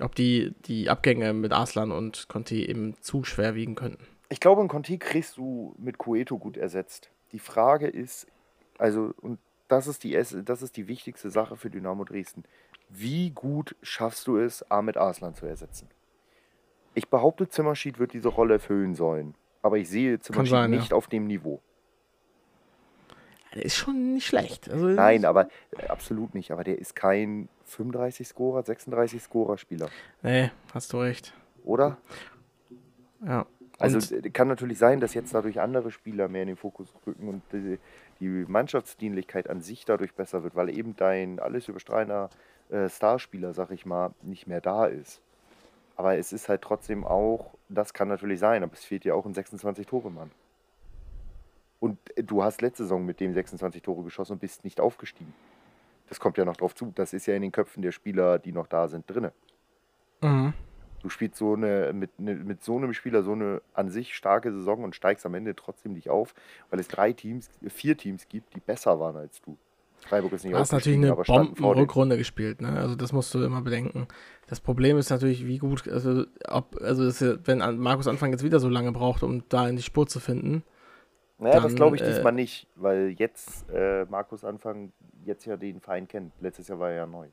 ob 0.00 0.14
die, 0.14 0.54
die 0.66 0.90
Abgänge 0.90 1.32
mit 1.32 1.52
Arslan 1.52 1.90
und 1.90 2.28
Conte 2.28 2.56
eben 2.56 2.96
zu 3.00 3.24
schwer 3.24 3.54
wiegen 3.54 3.76
könnten. 3.76 4.04
Ich 4.28 4.40
glaube, 4.40 4.60
einen 4.60 4.68
Conte 4.68 4.98
kriegst 4.98 5.36
du 5.36 5.74
mit 5.78 5.98
Cueto 5.98 6.38
gut 6.38 6.56
ersetzt. 6.56 7.10
Die 7.32 7.38
Frage 7.38 7.88
ist, 7.88 8.26
also, 8.78 9.12
und 9.20 9.38
das 9.68 9.86
ist 9.86 10.04
die, 10.04 10.12
das 10.12 10.62
ist 10.62 10.76
die 10.76 10.88
wichtigste 10.88 11.30
Sache 11.30 11.56
für 11.56 11.70
Dynamo 11.70 12.04
Dresden. 12.04 12.44
Wie 12.88 13.30
gut 13.30 13.76
schaffst 13.82 14.26
du 14.26 14.38
es, 14.38 14.68
Ahmed 14.70 14.96
Arslan 14.96 15.34
zu 15.34 15.46
ersetzen? 15.46 15.88
Ich 16.94 17.08
behaupte, 17.08 17.48
Zimmerschied 17.48 17.98
wird 17.98 18.12
diese 18.12 18.28
Rolle 18.28 18.54
erfüllen 18.54 18.94
sollen. 18.94 19.34
Aber 19.62 19.78
ich 19.78 19.88
sehe 19.88 20.20
Zimmerschied 20.20 20.50
sein, 20.50 20.72
ja. 20.72 20.78
nicht 20.78 20.92
auf 20.92 21.06
dem 21.06 21.26
Niveau. 21.26 21.60
Der 23.54 23.64
ist 23.64 23.76
schon 23.76 24.14
nicht 24.14 24.26
schlecht. 24.26 24.70
Also, 24.70 24.86
Nein, 24.86 25.24
aber 25.24 25.48
äh, 25.76 25.86
absolut 25.88 26.34
nicht. 26.34 26.50
Aber 26.50 26.64
der 26.64 26.78
ist 26.78 26.94
kein 26.94 27.48
35-Scorer, 27.68 28.60
36-Scorer-Spieler, 28.60 29.88
Nee, 30.22 30.50
hast 30.74 30.92
du 30.92 30.98
recht. 30.98 31.34
oder? 31.64 31.98
Ja. 33.24 33.46
Also 33.78 34.14
Und- 34.16 34.34
kann 34.34 34.48
natürlich 34.48 34.78
sein, 34.78 35.00
dass 35.00 35.14
jetzt 35.14 35.32
dadurch 35.34 35.60
andere 35.60 35.90
Spieler 35.90 36.28
mehr 36.28 36.42
in 36.42 36.48
den 36.48 36.56
Fokus 36.56 36.92
rücken 37.06 37.28
und 37.28 37.42
die, 37.52 37.78
die 38.20 38.26
Mannschaftsdienlichkeit 38.48 39.48
an 39.48 39.60
sich 39.60 39.84
dadurch 39.84 40.14
besser 40.14 40.42
wird, 40.42 40.56
weil 40.56 40.68
eben 40.76 40.96
dein 40.96 41.38
alles 41.38 41.68
überstrahlender 41.68 42.28
äh, 42.70 42.88
Starspieler, 42.88 43.54
sag 43.54 43.70
ich 43.70 43.86
mal, 43.86 44.10
nicht 44.22 44.46
mehr 44.46 44.60
da 44.60 44.86
ist. 44.86 45.20
Aber 45.96 46.16
es 46.16 46.32
ist 46.32 46.48
halt 46.48 46.62
trotzdem 46.62 47.04
auch, 47.04 47.54
das 47.68 47.92
kann 47.94 48.08
natürlich 48.08 48.40
sein, 48.40 48.62
aber 48.62 48.72
es 48.72 48.84
fehlt 48.84 49.04
dir 49.04 49.14
auch 49.14 49.26
ein 49.26 49.34
26-Tore-Mann. 49.34 50.30
Und 51.80 51.98
äh, 52.16 52.24
du 52.24 52.42
hast 52.42 52.60
letzte 52.62 52.82
Saison 52.82 53.04
mit 53.04 53.20
dem 53.20 53.32
26 53.32 53.82
Tore 53.82 54.02
geschossen 54.02 54.32
und 54.34 54.38
bist 54.40 54.64
nicht 54.64 54.80
aufgestiegen. 54.80 55.32
Das 56.08 56.18
kommt 56.20 56.36
ja 56.38 56.44
noch 56.44 56.56
drauf 56.56 56.74
zu. 56.74 56.92
Das 56.94 57.12
ist 57.12 57.26
ja 57.26 57.34
in 57.34 57.42
den 57.42 57.52
Köpfen 57.52 57.82
der 57.82 57.92
Spieler, 57.92 58.38
die 58.38 58.52
noch 58.52 58.66
da 58.66 58.88
sind, 58.88 59.08
drinne. 59.08 59.32
Mhm. 60.22 60.52
Du 61.02 61.08
spielst 61.08 61.36
so 61.36 61.54
eine, 61.54 61.92
mit, 61.92 62.18
ne, 62.18 62.34
mit 62.34 62.62
so 62.62 62.76
einem 62.76 62.92
Spieler 62.92 63.22
so 63.22 63.32
eine 63.32 63.62
an 63.74 63.88
sich 63.88 64.14
starke 64.14 64.52
Saison 64.52 64.82
und 64.84 64.94
steigst 64.94 65.24
am 65.26 65.34
Ende 65.34 65.54
trotzdem 65.54 65.92
nicht 65.92 66.10
auf, 66.10 66.34
weil 66.70 66.80
es 66.80 66.88
drei 66.88 67.12
Teams, 67.12 67.50
vier 67.68 67.96
Teams 67.96 68.28
gibt, 68.28 68.54
die 68.54 68.60
besser 68.60 68.98
waren 68.98 69.16
als 69.16 69.40
du. 69.40 69.56
Freiburg 70.06 70.32
ist 70.32 70.44
nicht 70.44 70.54
Du 70.54 70.58
hast 70.58 70.72
natürlich 70.72 70.98
eine. 70.98 71.14
Bombenrückrunde 71.14 72.16
gespielt, 72.16 72.60
ne? 72.60 72.78
Also 72.78 72.94
das 72.94 73.12
musst 73.12 73.34
du 73.34 73.42
immer 73.42 73.62
bedenken. 73.62 74.06
Das 74.46 74.60
Problem 74.60 74.96
ist 74.96 75.10
natürlich, 75.10 75.46
wie 75.46 75.58
gut, 75.58 75.88
also 75.88 76.24
ob, 76.48 76.80
also 76.80 77.04
das 77.04 77.20
ist 77.20 77.46
wenn 77.46 77.58
Markus 77.78 78.08
Anfang 78.08 78.30
jetzt 78.30 78.44
wieder 78.44 78.60
so 78.60 78.68
lange 78.68 78.92
braucht, 78.92 79.22
um 79.22 79.42
da 79.48 79.68
in 79.68 79.76
die 79.76 79.82
Spur 79.82 80.06
zu 80.06 80.20
finden. 80.20 80.62
Naja, 81.38 81.54
das 81.54 81.64
dann, 81.64 81.76
glaube 81.76 81.96
ich 81.96 82.02
äh, 82.02 82.06
diesmal 82.06 82.32
nicht, 82.32 82.66
weil 82.74 83.14
jetzt 83.18 83.68
äh, 83.70 84.04
Markus 84.06 84.44
Anfang 84.44 84.92
jetzt 85.24 85.44
ja 85.44 85.56
den 85.56 85.80
Verein 85.80 86.08
kennt. 86.08 86.32
Letztes 86.40 86.68
Jahr 86.68 86.78
war 86.78 86.90
er 86.90 86.96
ja 86.96 87.06
neu. 87.06 87.28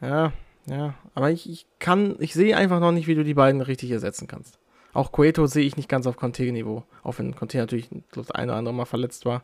Ja, 0.00 0.32
ja. 0.66 0.94
Aber 1.14 1.30
ich, 1.30 1.48
ich 1.48 1.66
kann, 1.78 2.16
ich 2.18 2.34
sehe 2.34 2.56
einfach 2.56 2.80
noch 2.80 2.92
nicht, 2.92 3.06
wie 3.06 3.14
du 3.14 3.24
die 3.24 3.34
beiden 3.34 3.60
richtig 3.60 3.90
ersetzen 3.90 4.26
kannst. 4.26 4.58
Auch 4.92 5.10
Cueto 5.10 5.46
sehe 5.46 5.64
ich 5.64 5.76
nicht 5.76 5.88
ganz 5.88 6.06
auf 6.06 6.16
Conte-Niveau. 6.16 6.84
Auch 7.02 7.18
wenn 7.18 7.34
Conte 7.34 7.58
natürlich 7.58 7.88
das 8.12 8.30
eine 8.30 8.52
oder 8.52 8.58
andere 8.58 8.74
Mal 8.74 8.84
verletzt 8.84 9.26
war. 9.26 9.42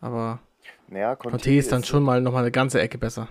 Aber 0.00 0.40
Naja, 0.88 1.14
Conte 1.14 1.52
ist 1.54 1.70
dann 1.72 1.84
schon 1.84 2.02
mal 2.02 2.20
nochmal 2.20 2.42
eine 2.42 2.50
ganze 2.50 2.80
Ecke 2.80 2.96
besser. 2.98 3.28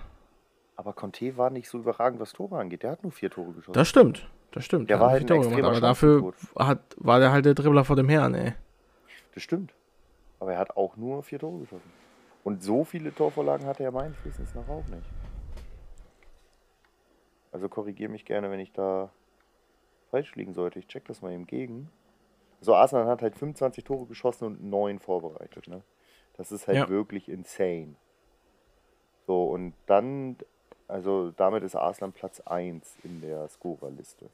Aber 0.76 0.92
Conte 0.92 1.36
war 1.36 1.50
nicht 1.50 1.68
so 1.68 1.78
überragend, 1.78 2.20
was 2.20 2.32
Tore 2.32 2.58
angeht. 2.58 2.84
Der 2.84 2.92
hat 2.92 3.02
nur 3.02 3.12
vier 3.12 3.30
Tore 3.30 3.52
geschossen. 3.52 3.72
Das 3.72 3.88
stimmt. 3.88 4.28
Das 4.52 4.64
stimmt. 4.64 4.88
Der 4.88 4.98
Er 4.98 5.00
war 5.00 5.10
halt 5.10 5.26
vier 5.26 5.36
ein 5.36 5.42
Tore 5.42 5.56
gemacht, 5.56 5.70
aber 5.70 5.80
dafür 5.80 6.32
hat, 6.56 6.80
war 6.96 7.18
der 7.18 7.32
halt 7.32 7.44
der 7.44 7.54
Dribbler 7.54 7.84
vor 7.84 7.96
dem 7.96 8.08
Herrn, 8.08 8.34
ey. 8.34 8.52
Das 9.34 9.42
stimmt. 9.42 9.72
Aber 10.40 10.52
er 10.52 10.58
hat 10.58 10.76
auch 10.76 10.96
nur 10.96 11.22
vier 11.22 11.38
Tore 11.38 11.60
geschossen. 11.60 11.90
Und 12.44 12.62
so 12.62 12.84
viele 12.84 13.14
Torvorlagen 13.14 13.66
hatte 13.66 13.82
er 13.82 13.92
meines 13.92 14.16
Wissens 14.24 14.54
nach 14.54 14.68
auch 14.68 14.86
nicht. 14.88 15.06
Also 17.52 17.68
korrigiere 17.68 18.10
mich 18.10 18.24
gerne, 18.24 18.50
wenn 18.50 18.60
ich 18.60 18.72
da 18.72 19.10
falsch 20.10 20.34
liegen 20.34 20.54
sollte. 20.54 20.78
Ich 20.78 20.88
check 20.88 21.04
das 21.06 21.22
mal 21.22 21.32
eben 21.32 21.46
gegen. 21.46 21.90
Also 22.60 22.74
Arsenal 22.74 23.06
hat 23.06 23.22
halt 23.22 23.36
25 23.36 23.84
Tore 23.84 24.06
geschossen 24.06 24.46
und 24.46 24.64
9 24.64 24.98
vorbereitet. 24.98 25.68
Ne? 25.68 25.82
Das 26.36 26.50
ist 26.52 26.66
halt 26.66 26.78
Ja. 26.78 26.88
wirklich 26.88 27.28
insane. 27.28 27.94
So, 29.26 29.44
und 29.50 29.74
dann, 29.86 30.36
also 30.88 31.30
damit 31.32 31.62
ist 31.62 31.76
Arsenal 31.76 32.10
Platz 32.12 32.40
1 32.40 32.96
in 33.04 33.20
der 33.20 33.48
Scorerliste. 33.48 34.28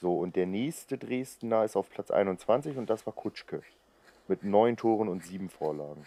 So, 0.00 0.18
und 0.18 0.36
der 0.36 0.46
nächste 0.46 0.98
Dresdner 0.98 1.64
ist 1.64 1.76
auf 1.76 1.88
Platz 1.90 2.10
21 2.10 2.76
und 2.76 2.90
das 2.90 3.06
war 3.06 3.12
Kutschke. 3.12 3.62
Mit 4.28 4.44
9 4.44 4.76
Toren 4.76 5.08
und 5.08 5.24
7 5.24 5.48
Vorlagen. 5.48 6.06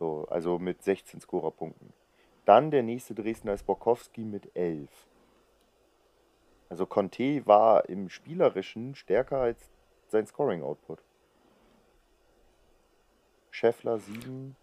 So, 0.00 0.26
also 0.30 0.58
mit 0.58 0.82
16 0.82 1.20
Scorerpunkten. 1.20 1.92
Dann 2.46 2.70
der 2.70 2.82
nächste 2.82 3.14
Dresdner 3.14 3.52
ist 3.52 3.66
Borkowski 3.66 4.22
mit 4.22 4.50
11. 4.56 4.88
Also 6.70 6.86
Conte 6.86 7.46
war 7.46 7.86
im 7.90 8.08
Spielerischen 8.08 8.94
stärker 8.94 9.40
als 9.40 9.68
sein 10.08 10.26
Scoring-Output. 10.26 11.02
Scheffler 13.50 13.98
7. 13.98 14.56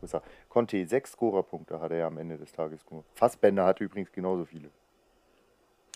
Wo 0.00 0.04
ist 0.04 0.14
er? 0.14 0.22
Conte 0.50 0.86
6 0.86 1.12
Scorerpunkte 1.12 1.80
hat 1.80 1.90
er 1.90 2.06
am 2.06 2.18
Ende 2.18 2.36
des 2.36 2.52
Tages 2.52 2.84
gemacht. 2.84 3.06
Fassbender 3.14 3.64
hatte 3.64 3.84
übrigens 3.84 4.12
genauso 4.12 4.44
viele. 4.44 4.68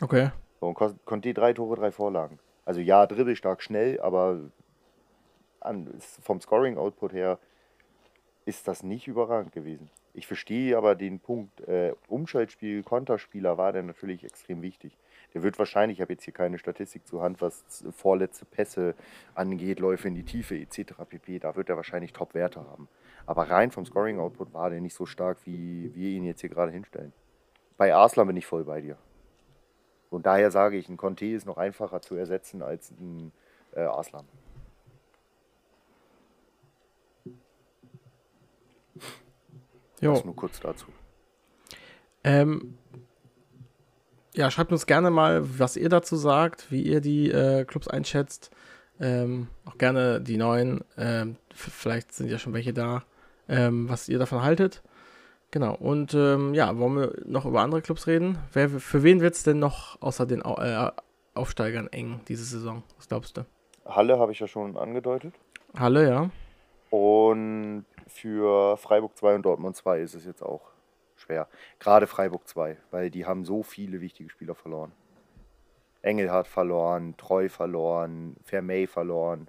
Okay. 0.01 0.31
So, 0.61 0.67
und 0.69 1.05
Conte 1.05 1.35
drei 1.35 1.53
Tore, 1.53 1.77
drei 1.77 1.93
Vorlagen. 1.93 2.39
Also 2.65 2.81
ja, 2.81 3.07
dribbelstark 3.07 3.63
schnell, 3.63 4.01
aber 4.01 4.51
an, 5.61 5.93
vom 6.23 6.41
Scoring-Output 6.41 7.13
her 7.13 7.39
ist 8.49 8.67
das 8.67 8.83
nicht 8.83 9.07
überragend 9.07 9.53
gewesen. 9.53 9.91
Ich 10.15 10.27
verstehe 10.27 10.79
aber 10.79 10.95
den 10.95 11.21
Punkt, 11.21 11.61
äh, 11.69 11.93
Umschaltspiel, 12.09 12.83
Konterspieler 12.83 13.59
war 13.59 13.73
der 13.73 13.83
natürlich 13.83 14.25
extrem 14.25 14.63
wichtig. 14.63 14.97
Der 15.35 15.43
wird 15.43 15.59
wahrscheinlich, 15.59 15.99
ich 15.99 16.01
habe 16.01 16.15
jetzt 16.15 16.25
hier 16.25 16.33
keine 16.33 16.59
Statistik 16.59 17.07
zur 17.07 17.21
Hand, 17.21 17.43
was 17.43 17.85
vorletzte 17.95 18.47
Pässe 18.47 18.95
angeht, 19.35 19.81
Läufe 19.81 20.09
in 20.09 20.15
die 20.15 20.25
Tiefe 20.25 20.59
etc. 20.59 20.95
pp. 21.07 21.41
Da 21.41 21.57
wird 21.57 21.69
er 21.69 21.77
wahrscheinlich 21.77 22.15
Top-Werte 22.15 22.61
haben. 22.61 22.89
Aber 23.27 23.51
rein 23.51 23.71
vom 23.71 23.85
Scoring-Output 23.85 24.55
war 24.55 24.71
der 24.71 24.81
nicht 24.81 24.95
so 24.95 25.05
stark, 25.05 25.37
wie 25.45 25.95
wir 25.95 26.09
ihn 26.09 26.25
jetzt 26.25 26.41
hier 26.41 26.49
gerade 26.49 26.73
hinstellen. 26.73 27.13
Bei 27.77 27.95
Arslan 27.95 28.29
bin 28.29 28.37
ich 28.39 28.47
voll 28.47 28.65
bei 28.65 28.81
dir. 28.81 28.97
Und 30.09 30.25
daher 30.25 30.51
sage 30.51 30.79
ich, 30.79 30.89
ein 30.89 30.97
Conte 30.97 31.27
ist 31.27 31.45
noch 31.45 31.59
einfacher 31.59 32.01
zu 32.01 32.15
ersetzen 32.15 32.63
als 32.63 32.93
ein 32.93 33.31
äh, 33.75 33.81
Arslan. 33.81 34.25
Jo. 40.01 40.15
Das 40.15 40.25
nur 40.25 40.37
kurz 40.37 40.61
dazu. 40.61 40.87
Ähm, 42.25 42.79
ja, 44.35 44.51
schreibt 44.51 44.73
uns 44.73 44.87
gerne 44.87 45.11
mal, 45.11 45.59
was 45.59 45.77
ihr 45.77 45.89
dazu 45.89 46.17
sagt, 46.17 46.71
wie 46.71 46.83
ihr 46.83 47.01
die 47.01 47.31
äh, 47.31 47.65
Clubs 47.65 47.89
einschätzt. 47.89 48.51
Ähm, 49.01 49.49
auch 49.65 49.79
gerne 49.79 50.21
die 50.21 50.37
neuen. 50.37 50.85
Ähm, 50.97 51.37
vielleicht 51.55 52.13
sind 52.13 52.29
ja 52.29 52.39
schon 52.39 52.53
welche 52.53 52.73
da, 52.73 53.05
ähm, 53.49 53.89
was 53.89 54.09
ihr 54.09 54.19
davon 54.19 54.43
haltet. 54.43 54.83
Genau. 55.51 55.75
Und 55.75 56.15
ähm, 56.15 56.55
ja, 56.55 56.77
wollen 56.79 56.97
wir 56.97 57.15
noch 57.25 57.47
über 57.47 57.63
andere 57.63 57.81
Clubs 57.81 58.07
reden? 58.07 58.39
Wer, 58.53 58.69
für 58.69 59.03
wen 59.03 59.21
wird 59.21 59.35
es 59.35 59.45
denn 59.45 59.59
noch 59.59 60.01
außer 60.03 60.27
den 60.27 60.45
Au 60.45 60.57
äh, 60.61 60.91
Aufsteigern 61.35 61.87
eng 61.89 62.21
diese 62.29 62.45
Saison? 62.45 62.83
Was 62.97 63.09
glaubst 63.09 63.37
du? 63.37 63.47
Halle 63.87 64.19
habe 64.19 64.33
ich 64.33 64.41
ja 64.41 64.47
schon 64.47 64.77
angedeutet. 64.77 65.35
Halle, 65.79 66.09
ja. 66.09 66.31
Und 66.91 67.85
für 68.09 68.77
Freiburg 68.77 69.17
2 69.17 69.37
und 69.37 69.43
Dortmund 69.43 69.77
2 69.77 70.01
ist 70.01 70.15
es 70.15 70.25
jetzt 70.25 70.43
auch 70.43 70.71
schwer. 71.17 71.49
Gerade 71.79 72.07
Freiburg 72.07 72.47
2, 72.49 72.77
weil 72.91 73.11
die 73.11 73.27
haben 73.27 73.45
so 73.45 73.63
viele 73.63 74.01
wichtige 74.01 74.31
Spieler 74.31 74.55
verloren. 74.55 74.93
Engelhardt 76.03 76.47
verloren, 76.47 77.17
Treu 77.17 77.49
verloren, 77.49 78.37
Vermey 78.45 78.87
verloren. 78.87 79.49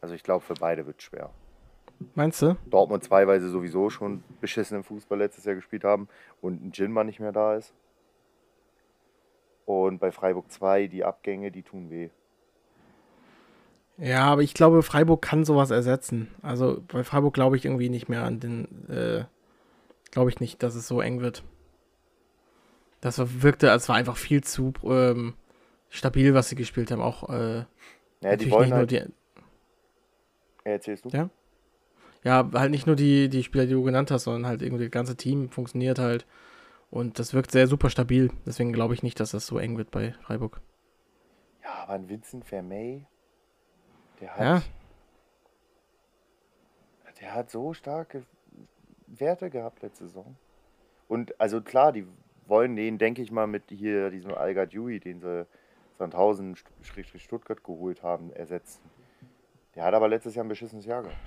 Also 0.00 0.14
ich 0.14 0.22
glaube, 0.22 0.44
für 0.44 0.54
beide 0.54 0.86
wird 0.86 0.98
es 0.98 1.04
schwer. 1.04 1.30
Meinst 2.14 2.42
du? 2.42 2.56
Dortmund 2.66 3.04
2, 3.04 3.26
weil 3.26 3.40
sie 3.40 3.48
sowieso 3.48 3.88
schon 3.88 4.24
beschissenen 4.40 4.82
Fußball 4.82 5.18
letztes 5.18 5.44
Jahr 5.44 5.54
gespielt 5.54 5.84
haben 5.84 6.08
und 6.40 6.62
ein 6.62 6.72
Jinma 6.72 7.04
nicht 7.04 7.20
mehr 7.20 7.32
da 7.32 7.54
ist. 7.54 7.72
Und 9.64 9.98
bei 9.98 10.12
Freiburg 10.12 10.50
2, 10.50 10.88
die 10.88 11.04
Abgänge, 11.04 11.50
die 11.50 11.62
tun 11.62 11.90
weh. 11.90 12.10
Ja, 13.98 14.24
aber 14.26 14.42
ich 14.42 14.54
glaube, 14.54 14.82
Freiburg 14.82 15.22
kann 15.22 15.44
sowas 15.44 15.70
ersetzen. 15.70 16.28
Also 16.42 16.82
bei 16.88 17.04
Freiburg 17.04 17.34
glaube 17.34 17.56
ich 17.56 17.64
irgendwie 17.64 17.88
nicht 17.88 18.08
mehr 18.08 18.24
an 18.24 18.40
den, 18.40 18.88
äh, 18.88 19.24
glaube 20.10 20.30
ich 20.30 20.40
nicht, 20.40 20.62
dass 20.62 20.74
es 20.74 20.88
so 20.88 21.00
eng 21.00 21.20
wird. 21.20 21.44
Das 23.00 23.18
wirkte, 23.42 23.70
als 23.70 23.88
war 23.88 23.96
einfach 23.96 24.16
viel 24.16 24.42
zu 24.42 24.72
ähm, 24.84 25.34
stabil, 25.90 26.34
was 26.34 26.48
sie 26.48 26.56
gespielt 26.56 26.90
haben. 26.90 27.02
Auch 27.02 27.28
äh, 27.28 27.64
Ja, 28.20 28.30
die 28.30 28.30
natürlich 28.30 28.52
wollen 28.52 28.64
nicht 28.66 28.74
nur 28.74 28.78
halt. 28.78 28.90
die, 28.90 29.02
Ja, 30.64 30.72
erzählst 30.72 31.04
du? 31.04 31.10
Ja. 31.10 31.30
ja, 32.24 32.50
halt 32.54 32.70
nicht 32.70 32.86
nur 32.86 32.96
die, 32.96 33.28
die 33.28 33.42
Spieler, 33.44 33.66
die 33.66 33.72
du 33.72 33.82
genannt 33.82 34.10
hast, 34.10 34.24
sondern 34.24 34.46
halt 34.46 34.62
irgendwie 34.62 34.84
das 34.84 34.92
ganze 34.92 35.16
Team 35.16 35.50
funktioniert 35.50 35.98
halt. 35.98 36.26
Und 36.90 37.18
das 37.18 37.34
wirkt 37.34 37.52
sehr 37.52 37.68
super 37.68 37.90
stabil. 37.90 38.30
Deswegen 38.46 38.72
glaube 38.72 38.94
ich 38.94 39.02
nicht, 39.02 39.20
dass 39.20 39.32
das 39.32 39.46
so 39.46 39.58
eng 39.58 39.76
wird 39.78 39.90
bei 39.90 40.14
Freiburg. 40.22 40.60
Ja, 41.62 41.74
aber 41.82 41.94
ein 41.94 42.08
Vincent 42.08 42.44
Vermey, 42.44 43.06
der 44.24 44.36
hat, 44.36 44.40
Ja. 44.40 44.62
der 47.20 47.34
hat 47.34 47.50
so 47.50 47.74
starke 47.74 48.24
Werte 49.06 49.50
gehabt 49.50 49.82
letzte 49.82 50.06
Saison. 50.06 50.36
Und 51.08 51.38
also 51.40 51.60
klar, 51.60 51.92
die 51.92 52.06
wollen 52.46 52.74
den, 52.76 52.98
denke 52.98 53.22
ich 53.22 53.30
mal, 53.30 53.46
mit 53.46 53.64
hier 53.68 54.10
diesem 54.10 54.32
Alga 54.34 54.66
Dewey, 54.66 54.98
den 54.98 55.20
sie 55.20 55.46
Sandhausen 55.98 56.56
St- 56.56 57.18
Stuttgart 57.18 57.62
geholt 57.62 58.02
haben, 58.02 58.32
ersetzen. 58.32 58.80
Der 59.74 59.84
hat 59.84 59.94
aber 59.94 60.08
letztes 60.08 60.34
Jahr 60.34 60.44
ein 60.44 60.48
beschissenes 60.48 60.86
Jahr 60.86 61.02
gehabt. 61.02 61.18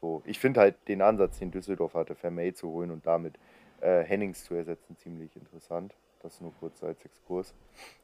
So, 0.00 0.22
ich 0.26 0.38
finde 0.38 0.60
halt 0.60 0.76
den 0.88 1.00
Ansatz, 1.02 1.38
den 1.38 1.50
Düsseldorf 1.50 1.94
hatte, 1.94 2.14
Vermey 2.14 2.52
zu 2.52 2.68
holen 2.68 2.90
und 2.90 3.06
damit 3.06 3.38
äh, 3.80 4.02
Hennings 4.02 4.44
zu 4.44 4.54
ersetzen, 4.54 4.96
ziemlich 4.96 5.34
interessant. 5.36 5.94
Das 6.22 6.40
nur 6.40 6.52
kurz 6.58 6.82
als 6.82 7.02
Exkurs. 7.04 7.54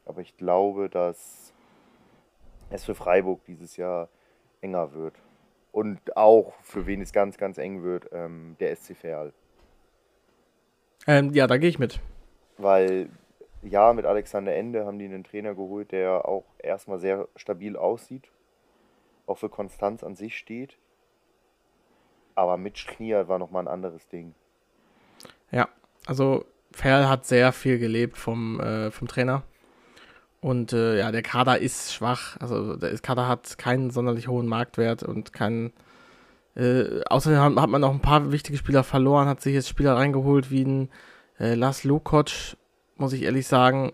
Aber 0.07 0.21
ich 0.21 0.37
glaube, 0.37 0.89
dass 0.89 1.53
es 2.73 2.85
für 2.85 2.95
Freiburg 2.95 3.45
dieses 3.45 3.77
Jahr 3.77 4.09
enger 4.61 4.95
wird. 4.95 5.15
Und 5.73 6.17
auch, 6.17 6.53
für 6.63 6.87
wen 6.87 7.01
es 7.01 7.13
ganz, 7.13 7.39
ganz 7.39 7.59
eng 7.59 7.83
wird, 7.83 8.09
ähm, 8.13 8.57
der 8.61 8.75
SC 8.77 8.95
Verl. 8.95 9.33
Ähm, 11.07 11.33
ja, 11.33 11.47
da 11.47 11.57
gehe 11.57 11.69
ich 11.69 11.79
mit. 11.79 12.01
Weil, 12.59 13.09
ja, 13.63 13.93
mit 13.93 14.05
Alexander 14.05 14.55
Ende 14.55 14.85
haben 14.85 14.99
die 14.99 15.07
einen 15.07 15.25
Trainer 15.25 15.55
geholt, 15.55 15.93
der 15.93 16.29
auch 16.29 16.45
erstmal 16.59 16.99
sehr 16.99 17.29
stabil 17.37 17.77
aussieht. 17.77 18.31
Auch 19.27 19.39
für 19.39 19.49
Konstanz 19.49 20.05
an 20.05 20.15
sich 20.15 20.37
steht. 20.37 20.77
Aber 22.35 22.57
mit 22.57 22.79
Schnier 22.79 23.29
war 23.29 23.39
nochmal 23.39 23.65
ein 23.65 23.73
anderes 23.73 24.09
Ding. 24.09 24.35
Ja, 25.51 25.69
also 26.07 26.45
Ferl 26.73 27.09
hat 27.09 27.25
sehr 27.25 27.53
viel 27.53 27.79
gelebt 27.79 28.17
vom, 28.17 28.61
äh, 28.61 28.91
vom 28.91 29.09
Trainer. 29.09 29.43
Und 30.43 30.73
äh, 30.73 30.99
ja, 30.99 31.13
der 31.13 31.23
Kader 31.23 31.61
ist 31.61 31.95
schwach. 31.95 32.37
Also 32.41 32.75
der 32.75 32.99
Kader 32.99 33.29
hat 33.29 33.59
keinen 33.59 33.91
sonderlich 33.91 34.27
hohen 34.27 34.49
Marktwert 34.49 35.05
und 35.05 35.33
keinen. 35.33 35.73
Äh, 36.57 37.03
außerdem 37.09 37.61
hat, 37.61 37.71
man 37.71 37.81
noch 37.81 37.93
ein 37.93 38.03
paar 38.03 38.33
wichtige 38.33 38.59
Spieler 38.59 38.83
verloren, 38.83 39.29
hat 39.29 39.41
sich 39.41 39.55
jetzt 39.55 39.69
Spieler 39.69 39.95
reingeholt 39.97 40.51
wie 40.51 40.65
ein 40.65 40.91
äh, 41.39 41.55
Lars 41.55 41.85
Lukoc, 41.85 42.57
muss 42.97 43.13
ich 43.13 43.23
ehrlich 43.23 43.47
sagen. 43.47 43.93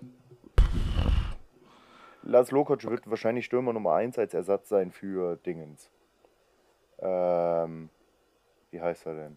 Lars 2.22 2.50
Lokoc 2.50 2.82
wird 2.82 3.08
wahrscheinlich 3.08 3.44
Stürmer 3.44 3.74
Nummer 3.74 3.92
1 3.92 4.18
als 4.18 4.32
Ersatz 4.32 4.70
sein 4.70 4.90
für 4.90 5.36
Dingens. 5.36 5.90
Ähm, 6.98 7.90
wie 8.70 8.80
heißt 8.80 9.06
er 9.06 9.36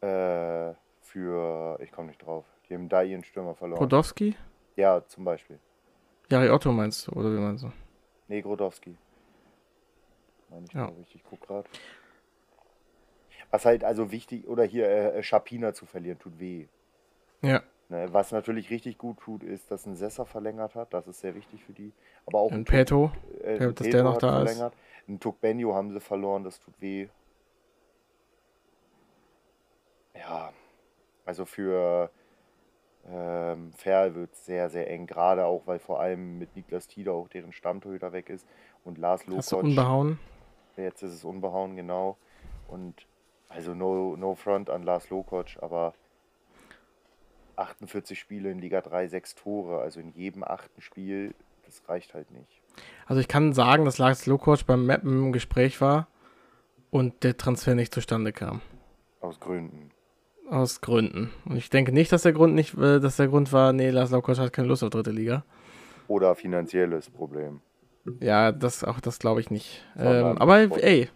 denn? 0.00 0.08
Äh, 0.08 0.74
für, 1.00 1.78
ich 1.80 1.90
komme 1.90 2.08
nicht 2.08 2.24
drauf. 2.24 2.44
Die 2.72 2.76
haben 2.78 2.88
da 2.88 3.02
ihren 3.02 3.22
Stürmer 3.22 3.54
verloren. 3.54 3.80
Podowski? 3.80 4.34
Ja, 4.76 5.06
zum 5.06 5.26
Beispiel. 5.26 5.58
Jari 6.30 6.48
Otto 6.48 6.72
meinst 6.72 7.06
du, 7.06 7.12
oder 7.12 7.30
wie 7.30 7.38
meinst 7.38 7.64
du? 7.64 7.72
Nee, 8.28 8.40
Grodowski. 8.40 8.96
Meine 10.48 10.64
ich 10.64 10.72
Ja. 10.72 10.90
ich 11.12 11.22
guck 11.28 11.42
gerade. 11.42 11.68
Was 13.50 13.66
halt 13.66 13.84
also 13.84 14.10
wichtig, 14.10 14.48
oder 14.48 14.64
hier 14.64 14.88
äh, 14.88 15.18
äh, 15.18 15.22
Schapina 15.22 15.74
zu 15.74 15.84
verlieren, 15.84 16.18
tut 16.18 16.38
weh. 16.40 16.66
Ja, 17.42 17.62
Ne, 17.90 18.10
was 18.10 18.32
natürlich 18.32 18.70
richtig 18.70 18.96
gut 18.96 19.18
tut, 19.18 19.42
ist, 19.42 19.70
dass 19.70 19.84
ein 19.84 19.94
Sessa 19.96 20.24
verlängert 20.24 20.74
hat. 20.74 20.94
Das 20.94 21.06
ist 21.06 21.20
sehr 21.20 21.34
wichtig 21.34 21.62
für 21.62 21.74
die. 21.74 21.92
Aber 22.24 22.38
auch 22.38 22.50
ein 22.52 22.64
Peto. 22.64 23.12
Äh, 23.42 23.58
dass 23.58 23.74
Peto 23.74 23.90
der 23.90 24.02
noch 24.04 24.16
da 24.16 24.28
ist. 24.42 24.48
verlängert. 24.48 24.74
Ein 25.06 25.20
Tukbenio 25.20 25.74
haben 25.74 25.92
sie 25.92 26.00
verloren, 26.00 26.42
das 26.42 26.58
tut 26.58 26.72
weh. 26.80 27.08
Ja, 30.14 30.54
also 31.26 31.44
für 31.44 32.10
ähm, 33.10 33.72
Ferl 33.72 34.14
wird 34.14 34.34
sehr, 34.36 34.70
sehr 34.70 34.90
eng. 34.90 35.06
Gerade 35.06 35.44
auch, 35.46 35.62
weil 35.66 35.78
vor 35.78 36.00
allem 36.00 36.38
mit 36.38 36.54
Niklas 36.56 36.86
Tieder 36.86 37.12
auch 37.12 37.28
deren 37.28 37.52
Stammtorhüter 37.52 38.12
weg 38.12 38.28
ist. 38.28 38.46
Und 38.84 38.98
Lars 38.98 39.22
Hast 39.22 39.52
du 39.52 39.56
Lokoc. 39.56 39.68
unbehauen? 39.70 40.18
Jetzt 40.76 41.02
ist 41.02 41.12
es 41.12 41.24
unbehauen, 41.24 41.76
genau. 41.76 42.16
Und 42.68 43.06
also 43.48 43.74
no, 43.74 44.16
no 44.16 44.34
front 44.34 44.70
an 44.70 44.82
Lars 44.82 45.10
Lokoc, 45.10 45.46
aber 45.60 45.94
48 47.56 48.18
Spiele 48.18 48.50
in 48.50 48.58
Liga 48.58 48.80
3, 48.80 49.08
6 49.08 49.34
Tore, 49.34 49.80
also 49.80 50.00
in 50.00 50.12
jedem 50.14 50.42
achten 50.42 50.80
Spiel, 50.80 51.34
das 51.64 51.82
reicht 51.88 52.14
halt 52.14 52.30
nicht. 52.30 52.62
Also 53.06 53.20
ich 53.20 53.28
kann 53.28 53.52
sagen, 53.52 53.84
dass 53.84 53.98
Lars 53.98 54.26
Lukoc 54.26 54.66
beim 54.66 54.86
Mappen 54.86 55.26
im 55.26 55.32
Gespräch 55.32 55.80
war 55.80 56.08
und 56.90 57.24
der 57.24 57.36
Transfer 57.36 57.74
nicht 57.74 57.92
zustande 57.92 58.32
kam. 58.32 58.62
Aus 59.20 59.38
Gründen. 59.38 59.90
Aus 60.50 60.80
Gründen. 60.80 61.30
Und 61.44 61.56
ich 61.56 61.70
denke 61.70 61.92
nicht, 61.92 62.12
dass 62.12 62.22
der 62.22 62.32
Grund 62.32 62.54
nicht, 62.54 62.76
äh, 62.76 63.00
dass 63.00 63.16
der 63.16 63.28
Grund 63.28 63.52
war, 63.52 63.72
nee, 63.72 63.90
Lars 63.90 64.10
Lukoc 64.10 64.38
hat 64.38 64.52
keine 64.52 64.68
Lust 64.68 64.82
auf 64.82 64.90
dritte 64.90 65.10
Liga. 65.10 65.44
Oder 66.08 66.34
finanzielles 66.34 67.08
Problem. 67.08 67.60
Ja, 68.20 68.52
das 68.52 68.84
auch 68.84 69.00
das 69.00 69.18
glaube 69.18 69.40
ich 69.40 69.50
nicht. 69.50 69.84
Ähm, 69.96 70.36
aber 70.38 70.64
Sport. 70.64 70.82
ey, 70.82 71.08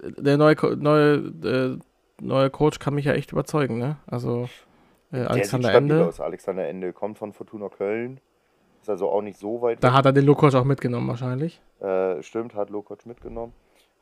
der 0.00 0.36
neue 0.36 0.56
neue 0.76 1.14
äh, 1.44 1.78
neue 2.20 2.50
Coach 2.50 2.78
kann 2.78 2.94
mich 2.94 3.06
ja 3.06 3.12
echt 3.12 3.32
überzeugen, 3.32 3.78
ne? 3.78 3.96
Also 4.06 4.48
äh, 5.10 5.16
Der 5.16 5.30
Alexander 5.30 5.74
Ende, 5.74 6.06
aus. 6.06 6.20
Alexander 6.20 6.68
Ende 6.68 6.92
kommt 6.92 7.18
von 7.18 7.32
Fortuna 7.32 7.68
Köln. 7.68 8.20
Ist 8.82 8.90
also 8.90 9.08
auch 9.08 9.22
nicht 9.22 9.38
so 9.38 9.62
weit 9.62 9.82
da 9.82 9.88
weg. 9.88 9.94
hat 9.94 10.06
er 10.06 10.12
den 10.12 10.26
Lukoc 10.26 10.54
auch 10.54 10.64
mitgenommen 10.64 11.08
wahrscheinlich. 11.08 11.60
Äh, 11.80 12.22
stimmt, 12.22 12.54
hat 12.54 12.70
Lokoc 12.70 13.04
mitgenommen. 13.06 13.52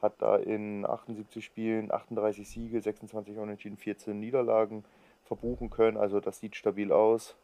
Hat 0.03 0.21
da 0.21 0.37
in 0.37 0.85
78 0.87 1.45
Spielen 1.45 1.93
38 1.93 2.49
Siege, 2.49 2.83
26 2.83 3.39
Unentschieden, 3.39 3.79
14 3.79 4.19
Niederlagen 4.21 4.85
verbuchen 5.25 5.71
können. 5.71 5.97
Also 5.97 6.21
das 6.21 6.41
sieht 6.41 6.57
stabil 6.57 6.93
aus. 6.93 7.37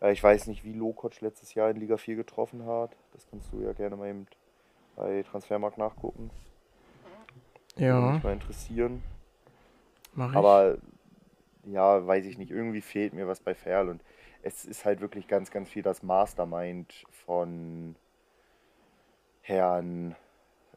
Äh, 0.00 0.12
ich 0.12 0.22
weiß 0.22 0.46
nicht, 0.48 0.64
wie 0.64 0.72
Lokoc 0.74 1.20
letztes 1.20 1.54
Jahr 1.54 1.70
in 1.70 1.76
Liga 1.78 1.96
4 1.96 2.16
getroffen 2.16 2.66
hat. 2.66 2.96
Das 3.12 3.26
kannst 3.28 3.52
du 3.52 3.60
ja 3.62 3.72
gerne 3.72 3.96
mal 3.96 4.08
eben 4.10 4.26
bei 4.96 5.22
Transfermarkt 5.24 5.78
nachgucken. 5.78 6.30
Würde 7.76 7.86
Ja, 7.86 8.00
mich 8.02 8.22
mal 8.22 8.32
interessieren. 8.32 9.02
mach 10.14 10.34
ich. 10.36 10.38
Aber 10.38 10.78
ja, 11.64 12.06
weiß 12.06 12.26
ich 12.26 12.38
nicht, 12.38 12.50
irgendwie 12.50 12.82
fehlt 12.82 13.12
mir 13.14 13.28
was 13.28 13.40
bei 13.40 13.54
Ferl 13.54 13.88
und 13.90 14.02
es 14.42 14.64
ist 14.64 14.84
halt 14.84 15.00
wirklich 15.00 15.28
ganz, 15.28 15.50
ganz 15.50 15.68
viel 15.70 15.82
das 15.82 16.02
Mastermind 16.02 17.06
von 17.10 17.96
Herrn 19.42 20.16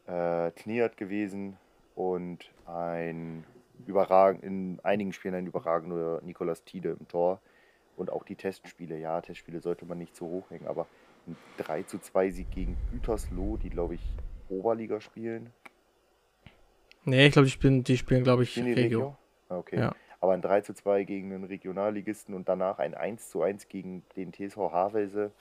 äh, 0.08 0.52
Kniert 0.52 0.98
gewesen 0.98 1.58
und 1.96 2.52
ein 2.66 3.44
überragend, 3.86 4.44
in 4.44 4.80
einigen 4.84 5.14
Spielen 5.14 5.36
ein 5.36 5.48
überragender 5.48 6.22
Nikolas 6.24 6.64
Tiede 6.64 6.96
im 7.00 7.08
Tor 7.08 7.40
und 7.98 8.12
auch 8.12 8.24
die 8.24 8.36
Testspiele. 8.36 8.98
Ja, 8.98 9.22
Testspiele 9.22 9.60
sollte 9.60 9.86
man 9.86 9.98
nicht 9.98 10.16
zu 10.16 10.26
hoch 10.26 10.50
hängen, 10.50 10.68
aber 10.68 10.88
ein 11.28 11.36
3 11.58 11.84
zu 11.84 12.00
2 12.00 12.32
Sieg 12.32 12.52
gegen 12.52 12.78
Gütersloh, 12.92 13.58
die 13.58 13.70
glaube 13.70 13.96
ich 13.96 14.02
Oberliga 14.50 15.00
spielen. 15.02 15.52
nee, 17.06 17.28
ich 17.28 17.34
glaube, 17.34 17.46
die 17.46 17.52
spielen, 17.52 17.84
die 17.84 17.98
spielen, 17.98 18.24
glaube 18.24 18.44
ich, 18.44 18.58
Regio. 18.58 18.76
Regio? 18.76 19.18
Ah, 19.50 19.58
Okay. 19.58 19.80
Ja. 19.80 19.96
Aber 20.20 20.34
ein 20.34 20.42
3 20.42 20.62
zu 20.62 20.74
2 20.74 21.04
gegen 21.04 21.34
einen 21.34 21.44
Regionalligisten 21.44 22.34
und 22.34 22.48
danach 22.48 22.80
ein 22.80 22.94
1 22.94 23.30
zu 23.30 23.42
1 23.42 23.68
gegen 23.68 24.04
den 24.16 24.32
TSV 24.32 24.58
Havelse. 24.72 25.32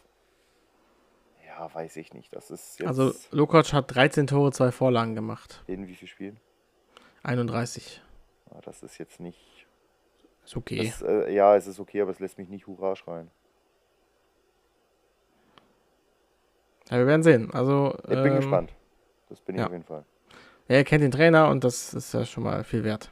Ja, 1.59 1.75
weiß 1.75 1.97
ich 1.97 2.15
nicht. 2.15 2.35
Das 2.35 2.51
ist 2.51 2.79
jetzt 2.81 2.89
Also 2.89 3.13
Lukoc 3.31 3.73
hat 3.73 3.95
13 3.95 4.27
Tore, 4.27 4.53
zwei 4.53 4.73
Vorlagen 4.73 5.15
gemacht. 5.15 5.63
in 5.67 5.87
wie 5.87 5.95
viel 5.95 6.09
Spielen? 6.09 6.41
31. 7.23 8.01
Ah, 8.51 8.61
Das 8.65 8.83
ist 8.83 8.99
jetzt 8.99 9.21
nicht. 9.21 9.67
Ist 10.45 10.57
okay. 10.57 10.87
Das, 10.89 11.03
äh, 11.03 11.33
ja, 11.33 11.55
es 11.57 11.67
ist 11.67 11.79
okay, 11.79 12.01
aber 12.01 12.11
es 12.11 12.19
lässt 12.21 12.39
mich 12.39 12.49
nicht 12.49 12.67
Hurra 12.67 12.97
schreien. 12.97 13.31
Ja, 16.91 16.99
wir 16.99 17.07
werden 17.07 17.23
sehen. 17.23 17.51
Also, 17.53 17.95
Ich 18.05 18.09
bin 18.09 18.27
ähm, 18.27 18.37
gespannt. 18.37 18.73
Das 19.29 19.41
bin 19.41 19.55
ich 19.55 19.61
ja. 19.61 19.67
auf 19.67 19.73
jeden 19.73 19.85
Fall. 19.85 20.05
Ja, 20.69 20.77
er 20.77 20.85
kennt 20.85 21.03
den 21.03 21.11
Trainer 21.11 21.49
und 21.49 21.65
das 21.65 21.95
ist 21.95 22.13
ja 22.15 22.25
schon 22.25 22.45
mal 22.45 22.65
viel 22.65 22.83
wert. 22.83 23.11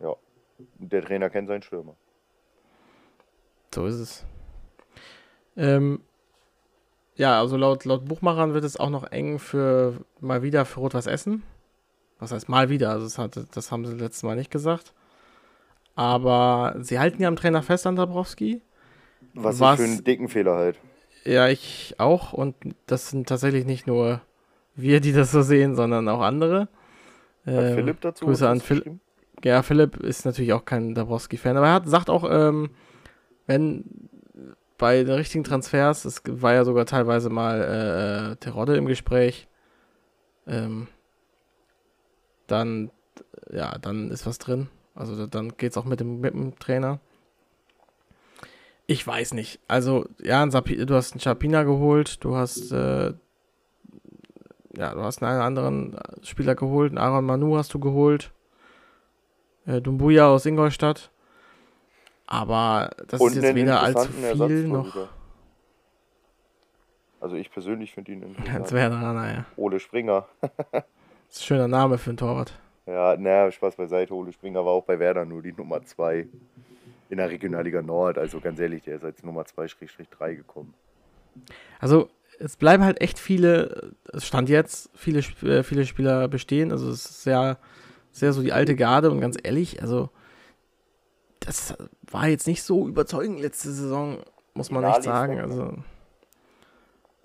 Ja. 0.00 0.14
Der 0.58 1.02
Trainer 1.04 1.30
kennt 1.30 1.48
seinen 1.48 1.62
Stürmer. 1.62 1.96
So 3.74 3.86
ist 3.86 3.94
es. 3.96 4.26
Ähm, 5.56 6.02
Ja, 7.16 7.38
also 7.40 7.56
laut, 7.56 7.84
laut 7.84 8.04
Buchmachern 8.06 8.54
wird 8.54 8.64
es 8.64 8.76
auch 8.76 8.90
noch 8.90 9.04
eng 9.10 9.38
für 9.38 9.98
mal 10.20 10.42
wieder 10.42 10.64
für 10.64 10.80
Rot-Weiß 10.80 11.06
Essen. 11.06 11.42
Was 12.18 12.32
heißt 12.32 12.48
mal 12.48 12.68
wieder? 12.68 12.90
Also 12.90 13.04
das, 13.06 13.18
hat, 13.18 13.40
das 13.56 13.70
haben 13.72 13.84
sie 13.86 13.94
letztes 13.96 14.22
Mal 14.22 14.36
nicht 14.36 14.50
gesagt. 14.50 14.92
Aber 15.94 16.76
sie 16.80 16.98
halten 16.98 17.20
ja 17.22 17.28
am 17.28 17.36
Trainer 17.36 17.62
fest 17.62 17.86
an 17.86 17.96
Dabrowski. 17.96 18.62
Was, 19.34 19.60
Was- 19.60 19.78
für 19.78 19.84
einen 19.84 20.04
dicken 20.04 20.28
Fehler 20.28 20.56
halt. 20.56 20.78
Ja, 21.24 21.48
ich 21.48 21.94
auch. 21.98 22.32
Und 22.32 22.56
das 22.86 23.10
sind 23.10 23.28
tatsächlich 23.28 23.64
nicht 23.64 23.86
nur 23.86 24.20
wir, 24.74 25.00
die 25.00 25.12
das 25.12 25.30
so 25.30 25.42
sehen, 25.42 25.76
sondern 25.76 26.08
auch 26.08 26.20
andere. 26.20 26.68
Ähm, 27.46 27.74
Philipp 27.74 28.00
dazu 28.00 28.24
Grüße 28.24 28.44
was 28.44 28.50
an 28.50 28.60
Philipp. 28.60 28.98
Ja, 29.44 29.62
Philipp 29.62 29.96
ist 29.96 30.24
natürlich 30.24 30.52
auch 30.52 30.64
kein 30.64 30.94
Dabrowski-Fan, 30.94 31.56
aber 31.56 31.66
er 31.66 31.74
hat, 31.74 31.88
sagt 31.88 32.08
auch, 32.10 32.24
ähm, 32.28 32.70
wenn 33.46 33.84
bei 34.82 35.04
den 35.04 35.14
richtigen 35.14 35.44
Transfers, 35.44 36.04
es 36.04 36.22
war 36.26 36.54
ja 36.54 36.64
sogar 36.64 36.86
teilweise 36.86 37.30
mal 37.30 37.60
äh, 37.62 38.32
äh, 38.32 38.36
Terodde 38.36 38.76
im 38.76 38.86
Gespräch, 38.86 39.46
ähm, 40.48 40.88
dann, 42.48 42.90
ja, 43.52 43.78
dann 43.78 44.10
ist 44.10 44.26
was 44.26 44.38
drin. 44.38 44.66
Also 44.96 45.14
da- 45.16 45.28
dann 45.28 45.56
geht's 45.56 45.76
auch 45.76 45.84
mit 45.84 46.00
dem, 46.00 46.18
mit 46.18 46.34
dem 46.34 46.58
Trainer. 46.58 46.98
Ich 48.88 49.06
weiß 49.06 49.34
nicht. 49.34 49.60
Also, 49.68 50.04
ja, 50.20 50.50
Sapi, 50.50 50.84
du 50.84 50.94
hast 50.96 51.12
einen 51.12 51.20
Chapina 51.20 51.62
geholt, 51.62 52.24
du 52.24 52.34
hast, 52.34 52.72
äh, 52.72 53.14
ja, 54.76 54.94
du 54.94 55.00
hast 55.00 55.22
einen 55.22 55.40
anderen 55.42 55.96
Spieler 56.22 56.56
geholt, 56.56 56.90
einen 56.90 56.98
Aaron 56.98 57.24
Manu 57.24 57.56
hast 57.56 57.72
du 57.72 57.78
geholt 57.78 58.32
äh, 59.64 59.80
Dumbuya 59.80 60.26
aus 60.26 60.44
Ingolstadt. 60.44 61.12
Aber 62.32 62.88
das 63.08 63.20
Und 63.20 63.36
ist 63.36 63.42
jetzt 63.42 63.54
weder 63.54 63.82
allzu 63.82 64.08
viel 64.10 64.66
noch. 64.66 65.08
Also 67.20 67.36
ich 67.36 67.50
persönlich 67.50 67.92
finde 67.92 68.12
ihn 68.12 68.22
interessant. 68.38 68.72
Werner, 68.72 69.12
naja. 69.12 69.44
Ole 69.56 69.78
Springer. 69.78 70.26
Das 71.28 71.38
ist 71.38 71.44
ein 71.44 71.46
schöner 71.46 71.68
Name 71.68 71.96
für 71.96 72.10
ein 72.10 72.18
Torwart. 72.18 72.52
Ja, 72.84 73.16
naja, 73.16 73.50
Spaß 73.50 73.76
beiseite. 73.76 74.12
Ole 74.12 74.32
Springer 74.34 74.62
war 74.66 74.72
auch 74.72 74.84
bei 74.84 74.98
Werder 74.98 75.24
nur 75.24 75.40
die 75.40 75.52
Nummer 75.52 75.82
2 75.82 76.28
in 77.08 77.16
der 77.16 77.30
Regionalliga 77.30 77.80
Nord. 77.80 78.18
Also 78.18 78.38
ganz 78.38 78.60
ehrlich, 78.60 78.82
der 78.82 78.96
ist 78.96 79.04
als 79.04 79.22
Nummer 79.22 79.44
2-3 79.44 80.36
gekommen. 80.36 80.74
Also, 81.80 82.10
es 82.38 82.58
bleiben 82.58 82.84
halt 82.84 83.00
echt 83.00 83.18
viele, 83.18 83.94
es 84.12 84.26
stand 84.26 84.50
jetzt, 84.50 84.90
viele, 84.94 85.20
äh, 85.20 85.62
viele 85.62 85.86
Spieler 85.86 86.28
bestehen. 86.28 86.70
Also, 86.70 86.90
es 86.90 87.06
ist 87.06 87.22
sehr, 87.22 87.56
sehr 88.10 88.34
so 88.34 88.42
die 88.42 88.52
alte 88.52 88.76
Garde 88.76 89.10
und 89.10 89.22
ganz 89.22 89.38
ehrlich, 89.42 89.80
also, 89.80 90.10
das 91.44 91.74
war 92.10 92.28
jetzt 92.28 92.46
nicht 92.46 92.62
so 92.62 92.86
überzeugend 92.88 93.40
letzte 93.40 93.70
Saison, 93.70 94.18
muss 94.54 94.70
man 94.70 94.84
echt 94.84 95.02
sagen. 95.02 95.32
weg, 95.36 95.46
ne? 95.46 95.50
Also, 95.50 95.74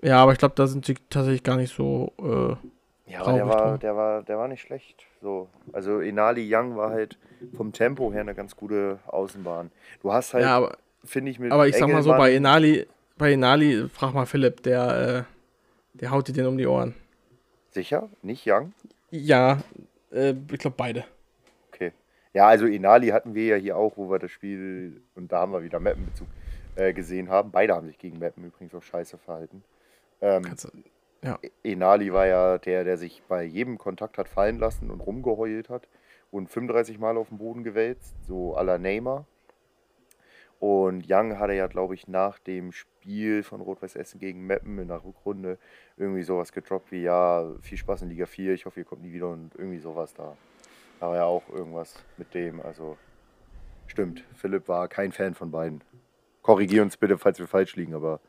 ja, 0.01 0.21
aber 0.21 0.31
ich 0.31 0.37
glaube, 0.37 0.55
da 0.55 0.67
sind 0.67 0.85
sie 0.85 0.95
tatsächlich 1.09 1.43
gar 1.43 1.57
nicht 1.57 1.73
so. 1.75 2.13
Äh, 2.19 3.11
Ja, 3.11 3.21
aber 3.21 3.33
der 3.33 3.47
war, 3.47 3.77
der 3.77 3.95
war, 3.95 4.23
der 4.23 4.37
war 4.37 4.47
nicht 4.47 4.61
schlecht. 4.61 5.03
So, 5.21 5.49
also 5.73 5.99
Inali 5.99 6.47
Young 6.53 6.75
war 6.77 6.91
halt 6.91 7.17
vom 7.55 7.71
Tempo 7.73 8.11
her 8.11 8.21
eine 8.21 8.35
ganz 8.35 8.55
gute 8.55 8.99
Außenbahn. 9.07 9.71
Du 10.01 10.13
hast 10.13 10.33
halt, 10.33 10.43
ja, 10.45 10.57
aber 10.57 10.77
finde 11.03 11.31
ich, 11.31 11.39
mit 11.39 11.51
Aber 11.51 11.67
ich 11.67 11.75
sag 11.75 11.87
mal 11.89 12.03
so, 12.03 12.11
Engelmann- 12.11 12.17
bei 12.17 12.35
Inali, 12.35 12.87
bei 13.17 13.33
Inali, 13.33 13.87
frag 13.89 14.13
mal 14.13 14.25
Philipp, 14.25 14.61
der, 14.63 15.25
äh, 15.27 15.97
der 15.99 16.11
haut 16.11 16.27
dir 16.27 16.33
den 16.33 16.45
um 16.45 16.57
die 16.57 16.67
Ohren. 16.67 16.93
Sicher? 17.71 18.09
Nicht 18.21 18.43
Young? 18.47 18.73
Ja, 19.09 19.59
äh, 20.11 20.33
ich 20.51 20.59
glaube 20.59 20.75
beide. 20.77 21.05
Ja, 22.37 22.49
also 22.49 22.67
Inali 22.67 23.07
hatten 23.07 23.33
wir 23.33 23.47
ja 23.47 23.55
hier 23.55 23.77
auch, 23.77 23.97
wo 23.97 24.11
wir 24.11 24.19
das 24.19 24.29
Spiel, 24.29 25.01
und 25.15 25.31
da 25.31 25.39
haben 25.39 25.53
wir 25.53 25.63
wieder 25.63 25.79
Mappenbezug 25.79 26.27
äh, 26.75 26.93
gesehen 26.93 27.29
haben. 27.29 27.49
Beide 27.49 27.73
haben 27.73 27.87
sich 27.87 27.97
gegen 27.97 28.19
Mappen 28.19 28.45
übrigens 28.45 28.75
auch 28.75 28.83
scheiße 28.83 29.17
verhalten. 29.17 29.63
Ähm, 30.21 30.43
Kannst 30.43 30.71
ja. 31.23 31.39
Enali 31.63 32.13
war 32.13 32.27
ja 32.27 32.59
der, 32.59 32.83
der 32.83 32.97
sich 32.97 33.23
bei 33.27 33.43
jedem 33.43 33.79
Kontakt 33.79 34.19
hat 34.19 34.29
fallen 34.29 34.59
lassen 34.59 34.91
und 34.91 34.99
rumgeheult 34.99 35.69
hat 35.69 35.87
und 36.29 36.47
35 36.47 36.99
Mal 36.99 37.17
auf 37.17 37.29
den 37.29 37.39
Boden 37.39 37.63
gewälzt, 37.63 38.13
so 38.27 38.55
à 38.55 38.61
la 38.61 38.77
Neymar. 38.77 39.25
Und 40.59 41.05
Young 41.09 41.39
hatte 41.39 41.53
ja, 41.53 41.65
glaube 41.65 41.95
ich, 41.95 42.07
nach 42.07 42.37
dem 42.37 42.71
Spiel 42.71 43.41
von 43.41 43.61
Rot-Weiß 43.61 43.95
Essen 43.95 44.19
gegen 44.19 44.45
Meppen 44.45 44.77
in 44.77 44.89
der 44.89 45.03
Rückrunde 45.03 45.57
irgendwie 45.97 46.21
sowas 46.21 46.51
gedroppt 46.51 46.91
wie, 46.91 47.01
ja, 47.01 47.51
viel 47.63 47.79
Spaß 47.79 48.03
in 48.03 48.09
Liga 48.09 48.27
4, 48.27 48.53
ich 48.53 48.67
hoffe, 48.67 48.81
ihr 48.81 48.85
kommt 48.85 49.01
nie 49.01 49.11
wieder 49.11 49.29
und 49.29 49.55
irgendwie 49.55 49.79
sowas 49.79 50.13
da. 50.13 50.37
War 50.99 51.15
ja 51.15 51.25
auch 51.25 51.47
irgendwas 51.49 51.95
mit 52.17 52.33
dem, 52.33 52.61
also 52.61 52.97
stimmt, 53.87 54.23
Philipp 54.35 54.67
war 54.67 54.87
kein 54.87 55.11
Fan 55.11 55.35
von 55.35 55.51
beiden. 55.51 55.83
Korrigier 56.41 56.81
uns 56.81 56.97
bitte, 56.97 57.17
falls 57.17 57.39
wir 57.39 57.47
falsch 57.47 57.75
liegen, 57.75 57.93
aber 57.93 58.19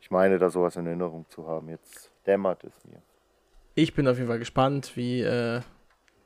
ich 0.00 0.10
meine, 0.10 0.38
da 0.38 0.50
sowas 0.50 0.76
in 0.76 0.86
Erinnerung 0.86 1.26
zu 1.28 1.46
haben. 1.46 1.68
Jetzt 1.68 2.10
dämmert 2.26 2.64
es 2.64 2.72
mir. 2.84 3.00
Ich 3.74 3.94
bin 3.94 4.08
auf 4.08 4.16
jeden 4.16 4.28
Fall 4.28 4.38
gespannt, 4.38 4.96
wie 4.96 5.20
äh, 5.20 5.60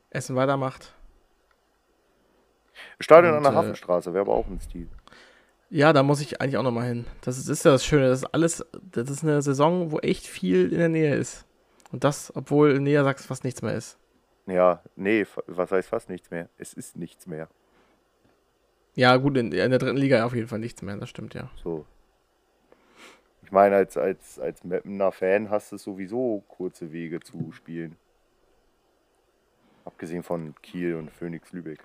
Essen 0.09 0.35
weitermacht. 0.35 0.93
Stadion 2.99 3.33
Und, 3.33 3.37
an 3.37 3.43
der 3.43 3.51
äh, 3.53 3.55
Hafenstraße 3.55 4.13
wäre 4.13 4.21
aber 4.21 4.33
auch 4.33 4.47
ein 4.47 4.59
Stil. 4.59 4.87
Ja, 5.69 5.93
da 5.93 6.01
muss 6.01 6.19
ich 6.19 6.41
eigentlich 6.41 6.57
auch 6.57 6.63
nochmal 6.63 6.87
hin. 6.87 7.05
Das 7.21 7.37
ist, 7.37 7.47
ist 7.47 7.63
ja 7.63 7.71
das 7.71 7.85
Schöne. 7.85 8.07
Das 8.07 8.19
ist 8.19 8.33
alles, 8.33 8.65
das 8.91 9.09
ist 9.09 9.23
eine 9.23 9.41
Saison, 9.41 9.91
wo 9.91 9.99
echt 9.99 10.25
viel 10.25 10.71
in 10.71 10.79
der 10.79 10.89
Nähe 10.89 11.15
ist. 11.15 11.45
Und 11.91 12.03
das, 12.03 12.35
obwohl 12.35 12.71
in 12.71 12.83
Niedersachsen 12.83 13.27
fast 13.27 13.43
nichts 13.43 13.61
mehr 13.61 13.75
ist. 13.75 13.98
Ja, 14.49 14.81
nee, 14.95 15.25
was 15.47 15.71
heißt 15.71 15.89
fast 15.89 16.09
nichts 16.09 16.31
mehr? 16.31 16.49
Es 16.57 16.73
ist 16.73 16.97
nichts 16.97 17.27
mehr. 17.27 17.47
Ja, 18.95 19.15
gut, 19.17 19.37
in, 19.37 19.51
in 19.51 19.69
der 19.69 19.79
dritten 19.79 19.97
Liga 19.97 20.25
auf 20.25 20.33
jeden 20.33 20.47
Fall 20.47 20.59
nichts 20.59 20.81
mehr, 20.81 20.97
das 20.97 21.09
stimmt 21.09 21.33
ja. 21.33 21.49
So. 21.63 21.85
Ich 23.43 23.51
meine, 23.51 23.75
als, 23.77 23.97
als, 23.97 24.39
als 24.39 24.63
Mappener 24.63 25.11
Fan 25.11 25.49
hast 25.49 25.71
du 25.71 25.77
sowieso 25.77 26.43
kurze 26.47 26.91
Wege 26.91 27.19
zu 27.19 27.51
spielen. 27.51 27.95
Abgesehen 29.85 30.23
von 30.23 30.53
Kiel 30.61 30.95
und 30.95 31.11
Phoenix 31.11 31.51
Lübeck. 31.51 31.79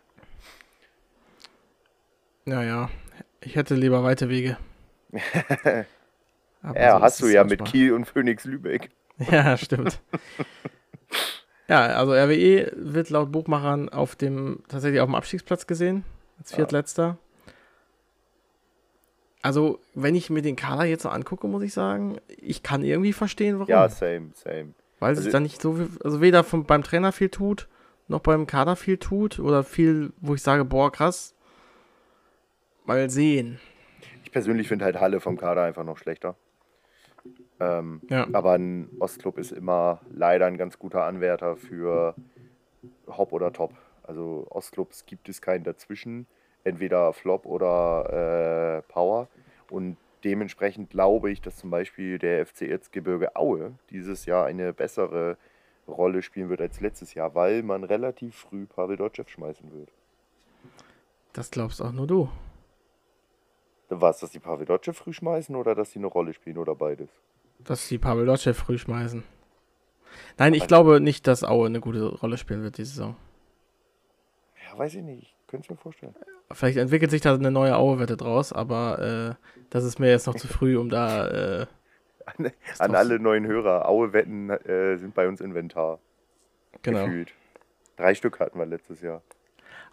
Naja, 2.44 2.90
ich 3.40 3.56
hätte 3.56 3.74
lieber 3.74 4.02
weite 4.02 4.28
Wege. 4.28 4.58
Ja, 6.74 6.98
hast 7.00 7.20
du 7.20 7.26
ja 7.26 7.44
mit. 7.44 7.62
Kiel 7.66 7.92
und 7.92 8.06
Phoenix 8.06 8.44
Lübeck. 8.44 8.90
Ja, 9.30 9.56
stimmt. 9.56 10.00
Ja, 11.68 11.86
also 11.86 12.12
RWE 12.12 12.72
wird 12.76 13.10
laut 13.10 13.32
Buchmachern 13.32 13.88
auf 13.88 14.16
dem, 14.16 14.62
tatsächlich 14.68 15.00
auf 15.00 15.08
dem 15.08 15.14
Abstiegsplatz 15.14 15.66
gesehen, 15.66 16.04
als 16.38 16.54
Viertletzter. 16.54 17.18
Also, 19.42 19.78
wenn 19.94 20.14
ich 20.14 20.30
mir 20.30 20.40
den 20.40 20.56
Kader 20.56 20.84
jetzt 20.84 21.02
so 21.02 21.10
angucke, 21.10 21.46
muss 21.46 21.62
ich 21.62 21.74
sagen, 21.74 22.16
ich 22.38 22.62
kann 22.62 22.82
irgendwie 22.82 23.12
verstehen, 23.12 23.58
warum. 23.58 23.68
Ja, 23.68 23.88
same, 23.90 24.30
same. 24.32 24.74
Weil 25.00 25.16
sich 25.16 25.26
also- 25.26 25.36
da 25.36 25.40
nicht 25.40 25.60
so 25.60 25.74
viel, 25.74 25.90
also 26.02 26.20
weder 26.22 26.44
vom, 26.44 26.64
beim 26.64 26.82
Trainer 26.82 27.12
viel 27.12 27.28
tut, 27.28 27.68
noch 28.08 28.20
beim 28.20 28.46
Kader 28.46 28.74
viel 28.74 28.96
tut 28.96 29.38
oder 29.38 29.62
viel, 29.62 30.12
wo 30.20 30.34
ich 30.34 30.42
sage, 30.42 30.64
boah, 30.64 30.90
krass. 30.90 31.34
Mal 32.86 33.08
sehen. 33.10 33.60
Ich 34.24 34.32
persönlich 34.32 34.68
finde 34.68 34.84
halt 34.86 35.00
Halle 35.00 35.20
vom 35.20 35.36
Kader 35.36 35.62
einfach 35.62 35.84
noch 35.84 35.98
schlechter. 35.98 36.36
Ähm, 37.60 38.00
Ja. 38.08 38.26
Aber 38.32 38.52
ein 38.52 38.88
Ostclub 38.98 39.38
ist 39.38 39.52
immer 39.52 40.00
leider 40.10 40.46
ein 40.46 40.58
ganz 40.58 40.78
guter 40.78 41.04
Anwärter 41.04 41.56
für 41.56 42.14
Hop 43.06 43.32
oder 43.32 43.52
Top. 43.52 43.74
Also 44.02 44.46
Ostclubs 44.50 45.06
gibt 45.06 45.28
es 45.28 45.40
keinen 45.40 45.64
dazwischen, 45.64 46.26
entweder 46.64 47.12
Flop 47.12 47.46
oder 47.46 48.78
äh, 48.78 48.92
Power. 48.92 49.28
Und 49.70 49.96
dementsprechend 50.24 50.90
glaube 50.90 51.30
ich, 51.30 51.40
dass 51.40 51.56
zum 51.56 51.70
Beispiel 51.70 52.18
der 52.18 52.44
FC 52.46 52.62
Erzgebirge 52.62 53.36
Aue 53.36 53.74
dieses 53.90 54.26
Jahr 54.26 54.46
eine 54.46 54.72
bessere 54.72 55.36
Rolle 55.86 56.22
spielen 56.22 56.48
wird 56.48 56.60
als 56.60 56.80
letztes 56.80 57.14
Jahr, 57.14 57.34
weil 57.34 57.62
man 57.62 57.84
relativ 57.84 58.34
früh 58.36 58.66
Pavel 58.66 58.96
Dotschew 58.96 59.24
schmeißen 59.26 59.70
wird. 59.72 59.92
Das 61.32 61.50
glaubst 61.50 61.82
auch 61.82 61.92
nur 61.92 62.06
du. 62.06 62.28
Was, 63.90 64.20
dass 64.20 64.30
die 64.30 64.38
Pavel 64.38 64.66
Dotschew 64.66 64.92
früh 64.92 65.12
schmeißen 65.12 65.54
oder 65.54 65.74
dass 65.74 65.92
sie 65.92 65.98
eine 65.98 66.06
Rolle 66.06 66.32
spielen 66.32 66.58
oder 66.58 66.74
beides? 66.74 67.10
Dass 67.64 67.88
die 67.88 67.98
Pavel 67.98 68.26
Dotschew 68.26 68.52
früh 68.52 68.78
schmeißen. 68.78 69.24
Nein, 70.38 70.54
ich 70.54 70.66
glaube 70.66 71.00
nicht, 71.00 71.26
dass 71.26 71.44
Aue 71.44 71.66
eine 71.66 71.80
gute 71.80 72.04
Rolle 72.06 72.36
spielen 72.38 72.62
wird 72.62 72.78
diese 72.78 72.90
Saison. 72.90 73.16
Ja, 74.66 74.78
weiß 74.78 74.94
ich 74.94 75.02
nicht. 75.02 75.22
Ich 75.22 75.46
könnte 75.46 75.64
es 75.66 75.70
mir 75.70 75.76
vorstellen. 75.76 76.14
Vielleicht 76.52 76.76
entwickelt 76.78 77.10
sich 77.10 77.20
da 77.20 77.34
eine 77.34 77.50
neue 77.50 77.76
Aue-Wette 77.76 78.16
draus, 78.16 78.52
aber 78.52 79.38
äh, 79.40 79.46
das 79.70 79.84
ist 79.84 79.98
mir 79.98 80.10
jetzt 80.10 80.26
noch 80.26 80.34
zu 80.36 80.46
früh, 80.46 80.76
um 80.76 80.90
da. 80.90 81.62
Äh, 81.62 81.66
An, 82.26 82.50
an 82.78 82.94
alle 82.94 83.18
neuen 83.18 83.46
Hörer. 83.46 83.88
Aue-Wetten 83.88 84.50
äh, 84.50 84.96
sind 84.96 85.14
bei 85.14 85.26
uns 85.28 85.40
Inventar. 85.40 85.98
genau. 86.82 87.04
Gefühlt. 87.06 87.32
Drei 87.96 88.14
Stück 88.14 88.40
hatten 88.40 88.58
wir 88.58 88.66
letztes 88.66 89.00
Jahr. 89.02 89.22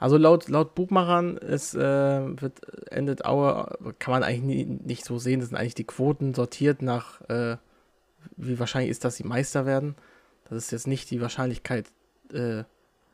Also 0.01 0.17
laut, 0.17 0.49
laut 0.49 0.73
Buchmachern 0.73 1.37
ist, 1.37 1.75
äh, 1.75 2.41
wird, 2.41 2.59
endet 2.91 3.23
Aue, 3.23 3.77
kann 3.99 4.11
man 4.11 4.23
eigentlich 4.23 4.41
nie, 4.41 4.65
nicht 4.65 5.05
so 5.05 5.19
sehen, 5.19 5.41
das 5.41 5.49
sind 5.49 5.57
eigentlich 5.59 5.75
die 5.75 5.83
Quoten 5.83 6.33
sortiert 6.33 6.81
nach, 6.81 7.21
äh, 7.29 7.57
wie 8.35 8.57
wahrscheinlich 8.59 8.89
ist, 8.89 9.05
dass 9.05 9.17
sie 9.17 9.23
Meister 9.23 9.67
werden. 9.67 9.93
Das 10.49 10.57
ist 10.57 10.71
jetzt 10.71 10.87
nicht 10.87 11.11
die 11.11 11.21
Wahrscheinlichkeit, 11.21 11.85
äh, 12.33 12.61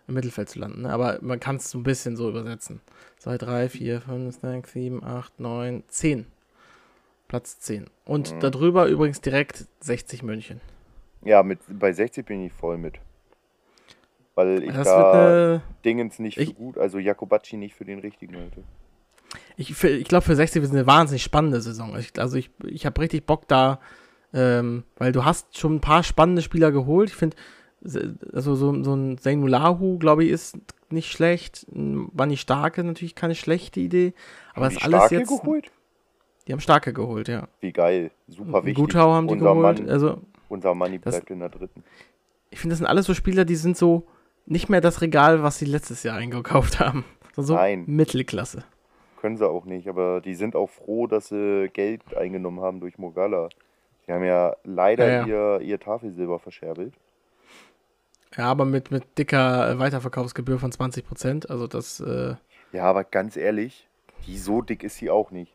im 0.08 0.14
Mittelfeld 0.14 0.48
zu 0.48 0.60
landen, 0.60 0.84
ne? 0.84 0.94
aber 0.94 1.20
man 1.22 1.42
kann 1.42 1.58
es 1.58 1.70
so 1.70 1.78
ein 1.78 1.84
bisschen 1.84 2.16
so 2.16 2.30
übersetzen. 2.30 2.80
2, 3.18 3.38
3, 3.38 3.68
4, 3.68 4.02
5, 4.02 4.40
6, 4.40 4.72
7, 4.72 5.04
8, 5.04 5.40
9, 5.42 5.84
10. 5.90 6.26
Platz 7.28 7.60
10. 7.60 7.88
Und 8.06 8.34
darüber 8.40 8.88
übrigens 8.88 9.20
direkt 9.20 9.66
60 9.82 10.24
München. 10.24 10.62
Ja, 11.26 11.44
mit, 11.44 11.60
bei 11.68 11.92
60 11.92 12.26
bin 12.26 12.46
ich 12.46 12.54
voll 12.54 12.78
mit. 12.78 13.02
Weil 14.38 14.64
ich 14.64 14.72
Das 14.72 14.88
da 14.88 15.12
eine. 15.14 15.62
Dingens 15.84 16.20
nicht 16.20 16.36
für 16.36 16.44
ich- 16.44 16.56
gut, 16.56 16.78
also 16.78 17.00
Jakobacci 17.00 17.58
nicht 17.58 17.74
für 17.74 17.86
den 17.86 17.98
richtigen 18.00 18.36
halte. 18.38 18.64
Ich, 19.58 19.74
für- 19.74 19.90
ich 19.90 20.08
glaube, 20.08 20.24
für 20.24 20.36
60 20.36 20.62
wird 20.62 20.72
es 20.72 20.76
eine 20.78 20.86
wahnsinnig 20.86 21.24
spannende 21.24 21.60
Saison. 21.60 21.98
Ich, 21.98 22.12
also 22.20 22.38
ich, 22.38 22.52
ich 22.66 22.86
habe 22.86 23.02
richtig 23.02 23.26
Bock 23.26 23.48
da, 23.48 23.80
ähm, 24.34 24.84
weil 24.98 25.12
du 25.12 25.26
hast 25.26 25.58
schon 25.58 25.76
ein 25.78 25.82
paar 25.82 26.04
spannende 26.04 26.44
Spieler 26.44 26.72
geholt. 26.72 27.10
Ich 27.10 27.16
finde, 27.16 27.36
also 28.32 28.54
so, 28.56 28.84
so 28.84 28.94
ein 28.94 29.18
Zayn 29.18 29.40
Mulahu, 29.40 29.98
glaube 29.98 30.24
ich, 30.24 30.30
ist 30.30 30.58
nicht 30.92 31.12
schlecht. 31.12 31.66
Ein 31.74 32.10
Manni 32.14 32.38
Starke 32.38 32.84
natürlich 32.84 33.16
keine 33.16 33.34
schlechte 33.36 33.80
Idee. 33.80 34.14
Aber 34.54 34.66
Haben 34.66 34.74
das 34.76 34.84
die 34.84 34.84
alles 34.86 34.98
Starke 35.00 35.16
jetzt. 35.16 35.30
geholt? 35.30 35.72
Die 36.48 36.54
haben 36.54 36.60
Starke 36.60 36.94
geholt, 36.94 37.28
ja. 37.28 37.48
Wie 37.60 37.72
geil, 37.74 38.12
super 38.28 38.64
wichtig. 38.64 38.76
Gutau 38.76 39.12
haben 39.14 39.28
die 39.28 39.34
unser 39.34 39.54
geholt. 39.56 39.80
Mann, 39.80 39.90
Also 39.90 40.22
unser 40.48 40.76
Manni 40.76 41.00
das- 41.00 41.16
bleibt 41.16 41.32
in 41.32 41.40
der 41.40 41.50
dritten. 41.50 41.84
ich 42.52 42.60
finde, 42.60 42.74
das 42.74 42.78
sind 42.78 42.88
alles 42.88 43.06
so 43.08 43.14
Spieler, 43.16 43.44
die 43.44 43.56
sind 43.56 43.76
so 43.76 44.08
nicht 44.48 44.70
mehr 44.70 44.82
das 44.82 45.02
Regal, 45.02 45.44
was 45.44 45.60
sie 45.60 45.66
letztes 45.66 46.04
Jahr 46.04 46.18
eingekauft 46.18 46.80
haben. 46.80 47.06
so 47.36 47.54
Nein. 47.54 47.84
Mittelklasse. 47.86 48.64
Können 49.22 49.38
sie 49.38 49.48
auch 49.48 49.66
nicht, 49.66 49.88
aber 49.88 50.22
die 50.22 50.36
sind 50.36 50.56
auch 50.56 50.70
froh, 50.70 51.08
dass 51.08 51.30
sie 51.30 51.70
Geld 51.74 52.16
eingenommen 52.16 52.62
haben 52.62 52.80
durch 52.80 52.98
Mogala. 52.98 53.50
Die 54.08 54.12
haben 54.12 54.24
ja 54.24 54.56
leider 54.64 55.08
Ja, 55.08 55.26
Ihr, 55.26 55.62
ihr 55.62 55.80
Tafelsilber 55.80 56.40
verscherbelt. 56.40 56.94
Ja, 58.36 58.46
aber 58.46 58.66
mit, 58.66 58.92
mit 58.92 59.18
dicker 59.18 59.78
Weiterverkaufsgebühr 59.80 60.60
von 60.60 60.72
20%. 60.72 61.48
Also 61.48 61.68
das, 61.68 62.00
äh, 62.00 62.36
Ja, 62.72 62.84
aber 62.84 63.04
ganz 63.04 63.36
ehrlich, 63.38 63.88
die 64.28 64.38
so 64.38 64.62
dick 64.62 64.84
ist 64.84 64.98
sie 64.98 65.10
auch 65.10 65.32
nicht. 65.32 65.54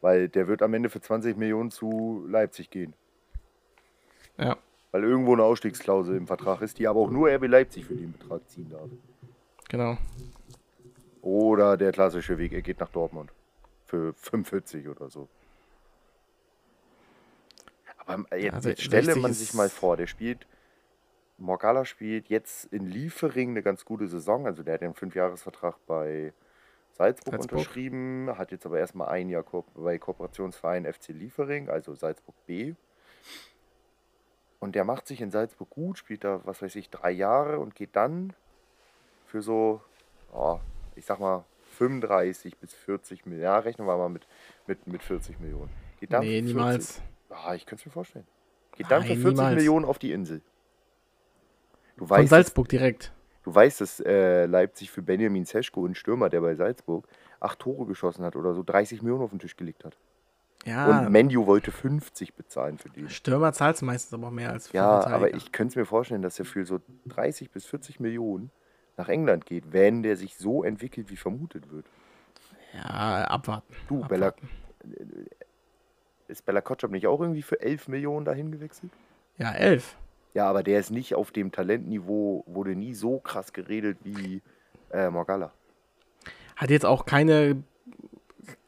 Weil 0.00 0.28
der 0.28 0.48
wird 0.48 0.62
am 0.62 0.74
Ende 0.74 0.88
für 0.90 1.00
20 1.00 1.36
Millionen 1.36 1.70
zu 1.70 2.24
Leipzig 2.28 2.70
gehen. 2.70 2.94
ja. 4.38 4.56
Weil 4.92 5.04
irgendwo 5.04 5.32
eine 5.32 5.42
Ausstiegsklausel 5.42 6.16
im 6.16 6.26
Vertrag 6.26 6.60
ist, 6.60 6.78
die 6.78 6.86
aber 6.86 7.00
auch 7.00 7.10
nur 7.10 7.28
RB 7.30 7.48
Leipzig 7.48 7.86
für 7.86 7.94
den 7.94 8.12
Betrag 8.12 8.48
ziehen 8.48 8.70
darf. 8.70 8.88
Genau. 9.68 9.96
Oder 11.22 11.76
der 11.76 11.92
klassische 11.92 12.36
Weg, 12.38 12.52
er 12.52 12.62
geht 12.62 12.78
nach 12.78 12.90
Dortmund. 12.90 13.32
Für 13.86 14.12
45 14.14 14.88
oder 14.88 15.08
so. 15.08 15.28
Aber 18.06 18.36
jetzt, 18.36 18.54
Also 18.54 18.68
jetzt 18.68 18.82
stelle 18.82 19.04
60 19.04 19.22
man 19.22 19.32
sich 19.32 19.54
mal 19.54 19.68
vor, 19.68 19.96
der 19.96 20.06
spielt, 20.06 20.46
Morgala 21.38 21.84
spielt 21.84 22.28
jetzt 22.28 22.66
in 22.72 22.86
Liefering 22.86 23.50
eine 23.50 23.62
ganz 23.62 23.84
gute 23.84 24.08
Saison. 24.08 24.46
Also 24.46 24.62
der 24.62 24.74
hat 24.74 24.82
den 24.82 24.94
Fünfjahresvertrag 24.94 25.76
bei 25.86 26.32
Salzburg, 26.92 27.34
Salzburg. 27.34 27.52
unterschrieben, 27.52 28.36
hat 28.36 28.50
jetzt 28.50 28.66
aber 28.66 28.78
erstmal 28.78 29.08
ein 29.08 29.28
Jahr 29.28 29.44
bei 29.74 29.98
Kooperationsverein 29.98 30.84
FC 30.84 31.08
Liefering, 31.08 31.68
also 31.68 31.94
Salzburg 31.94 32.34
B. 32.46 32.74
Und 34.62 34.76
der 34.76 34.84
macht 34.84 35.08
sich 35.08 35.20
in 35.20 35.32
Salzburg 35.32 35.68
gut, 35.70 35.98
spielt 35.98 36.22
da, 36.22 36.40
was 36.44 36.62
weiß 36.62 36.76
ich, 36.76 36.88
drei 36.88 37.10
Jahre 37.10 37.58
und 37.58 37.74
geht 37.74 37.96
dann 37.96 38.32
für 39.26 39.42
so, 39.42 39.80
oh, 40.32 40.60
ich 40.94 41.04
sag 41.04 41.18
mal, 41.18 41.44
35 41.78 42.56
bis 42.58 42.72
40 42.72 43.26
Millionen. 43.26 43.42
Ja, 43.42 43.58
rechnen 43.58 43.88
wir 43.88 43.96
mal 43.96 44.08
mit, 44.08 44.24
mit, 44.68 44.86
mit 44.86 45.02
40 45.02 45.40
Millionen. 45.40 45.68
Geht 45.98 46.12
dann 46.12 46.20
Nee, 46.20 46.42
für 46.42 46.54
40 46.54 46.54
niemals. 46.54 47.02
Ah, 47.28 47.56
ich 47.56 47.66
könnte 47.66 47.80
es 47.82 47.86
mir 47.86 47.92
vorstellen. 47.92 48.24
Geht 48.76 48.88
dann 48.88 49.02
für 49.02 49.14
Nein, 49.14 49.20
40 49.22 49.36
niemals. 49.36 49.54
Millionen 49.56 49.84
auf 49.84 49.98
die 49.98 50.12
Insel. 50.12 50.42
Du 51.96 52.06
Von 52.06 52.18
weißt, 52.18 52.30
Salzburg 52.30 52.68
direkt. 52.68 53.12
du 53.42 53.52
weißt, 53.52 53.80
dass 53.80 53.98
äh, 53.98 54.46
Leipzig 54.46 54.92
für 54.92 55.02
Benjamin 55.02 55.44
Seschko, 55.44 55.84
einen 55.84 55.96
Stürmer, 55.96 56.28
der 56.30 56.40
bei 56.40 56.54
Salzburg 56.54 57.08
acht 57.40 57.58
Tore 57.58 57.84
geschossen 57.86 58.24
hat 58.24 58.36
oder 58.36 58.54
so, 58.54 58.62
30 58.62 59.02
Millionen 59.02 59.24
auf 59.24 59.30
den 59.30 59.40
Tisch 59.40 59.56
gelegt 59.56 59.84
hat. 59.84 59.96
Ja, 60.64 61.00
Und 61.00 61.10
Menu 61.10 61.46
wollte 61.46 61.72
50 61.72 62.34
bezahlen 62.34 62.78
für 62.78 62.88
den. 62.88 63.08
Stürmer 63.10 63.52
zahlt 63.52 63.80
meistens 63.82 64.14
aber 64.14 64.28
auch 64.28 64.32
mehr 64.32 64.50
als 64.52 64.68
für 64.68 64.76
Ja, 64.76 65.00
Verteidiger. 65.02 65.16
aber 65.16 65.34
ich 65.34 65.50
könnte 65.52 65.72
es 65.72 65.76
mir 65.76 65.86
vorstellen, 65.86 66.22
dass 66.22 66.38
er 66.38 66.44
für 66.44 66.64
so 66.64 66.80
30 67.06 67.50
bis 67.50 67.66
40 67.66 67.98
Millionen 67.98 68.50
nach 68.96 69.08
England 69.08 69.44
geht, 69.46 69.72
wenn 69.72 70.02
der 70.04 70.16
sich 70.16 70.36
so 70.36 70.62
entwickelt, 70.62 71.10
wie 71.10 71.16
vermutet 71.16 71.70
wird. 71.70 71.86
Ja, 72.74 73.24
abwarten. 73.24 73.74
Du, 73.88 74.06
Bella, 74.06 74.28
abwarten. 74.28 74.48
ist 76.28 76.44
Bella 76.44 76.60
Kotschap 76.60 76.90
nicht 76.90 77.06
auch 77.06 77.20
irgendwie 77.20 77.42
für 77.42 77.60
11 77.60 77.88
Millionen 77.88 78.24
dahin 78.24 78.52
gewechselt? 78.52 78.92
Ja, 79.38 79.52
elf. 79.52 79.96
Ja, 80.34 80.48
aber 80.48 80.62
der 80.62 80.78
ist 80.80 80.90
nicht 80.90 81.14
auf 81.14 81.30
dem 81.32 81.52
Talentniveau, 81.52 82.44
wurde 82.46 82.74
nie 82.74 82.94
so 82.94 83.18
krass 83.18 83.52
geredet 83.52 83.98
wie 84.04 84.40
äh, 84.90 85.10
Morgalla. 85.10 85.52
Hat 86.56 86.70
jetzt 86.70 86.86
auch 86.86 87.04
keine, 87.04 87.62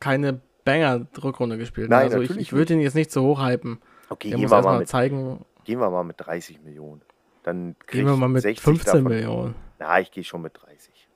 keine 0.01 0.41
Banger-Rückrunde 0.65 1.59
gespielt. 1.59 1.89
ne? 1.91 1.97
Nein, 1.97 2.05
also 2.07 2.21
ich, 2.21 2.29
natürlich 2.31 2.49
ich 2.49 2.53
würde 2.53 2.75
ihn 2.75 2.81
jetzt 2.81 2.95
nicht 2.95 3.11
so 3.11 3.23
hochhypen. 3.23 3.81
Okay, 4.09 4.31
Der 4.31 4.39
gehen 4.39 4.43
muss 4.43 4.51
wir, 4.53 4.63
mal 4.63 4.79
mit, 4.79 4.89
zeigen, 4.89 5.45
gehen 5.65 5.79
wir 5.81 5.91
mal 5.91 6.05
mit 6.05 6.17
30 6.19 6.63
Millionen. 6.63 7.03
Dann 7.43 7.77
gehen 7.87 8.07
wir 8.07 8.17
mal 8.17 8.29
mit 8.29 8.43
60 8.43 8.63
15 8.65 8.87
davon. 8.93 9.05
Millionen. 9.05 9.55
Na, 9.79 10.01
ich 10.01 10.11
gehe 10.11 10.25
schon 10.25 10.43
mit 10.43 10.55
30. 10.61 11.09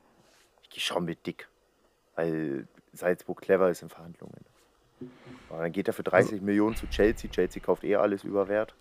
Ich 0.62 0.70
gehe 0.70 0.80
schon 0.80 1.04
mit 1.04 1.26
dick. 1.26 1.48
Weil 2.16 2.66
Salzburg 2.92 3.40
clever 3.40 3.70
ist 3.70 3.82
in 3.82 3.88
Verhandlungen. 3.88 4.34
Aber 5.48 5.62
dann 5.62 5.72
geht 5.72 5.86
er 5.86 5.94
für 5.94 6.02
30 6.02 6.32
Also 6.32 6.44
Millionen 6.44 6.76
zu 6.76 6.86
Chelsea. 6.88 7.30
Chelsea 7.30 7.62
kauft 7.62 7.84
eh 7.84 7.96
alles 7.96 8.24
über 8.24 8.48
Wert. 8.48 8.74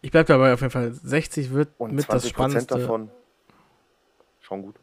Ich 0.00 0.10
bleibe 0.10 0.26
dabei 0.28 0.52
auf 0.54 0.60
jeden 0.60 0.70
Fall. 0.70 0.92
60 0.92 1.52
wird 1.52 1.68
Und 1.78 1.92
mit 1.94 2.08
das 2.08 2.24
20% 2.24 2.28
Spannendste. 2.28 2.78
davon 2.78 3.10
schon 4.40 4.62
gut. 4.62 4.76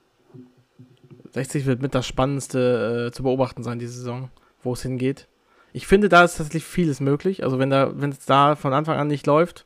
60 1.31 1.65
wird 1.65 1.81
mit 1.81 1.95
das 1.95 2.07
Spannendste 2.07 3.07
äh, 3.07 3.11
zu 3.11 3.23
beobachten 3.23 3.63
sein, 3.63 3.79
diese 3.79 3.93
Saison, 3.93 4.29
wo 4.63 4.73
es 4.73 4.81
hingeht. 4.81 5.27
Ich 5.71 5.87
finde, 5.87 6.09
da 6.09 6.23
ist 6.23 6.37
tatsächlich 6.37 6.65
vieles 6.65 6.99
möglich. 6.99 7.43
Also 7.43 7.59
wenn 7.59 7.69
da, 7.69 7.91
wenn 7.93 8.11
es 8.11 8.25
da 8.25 8.55
von 8.55 8.73
Anfang 8.73 8.97
an 8.97 9.07
nicht 9.07 9.27
läuft, 9.27 9.65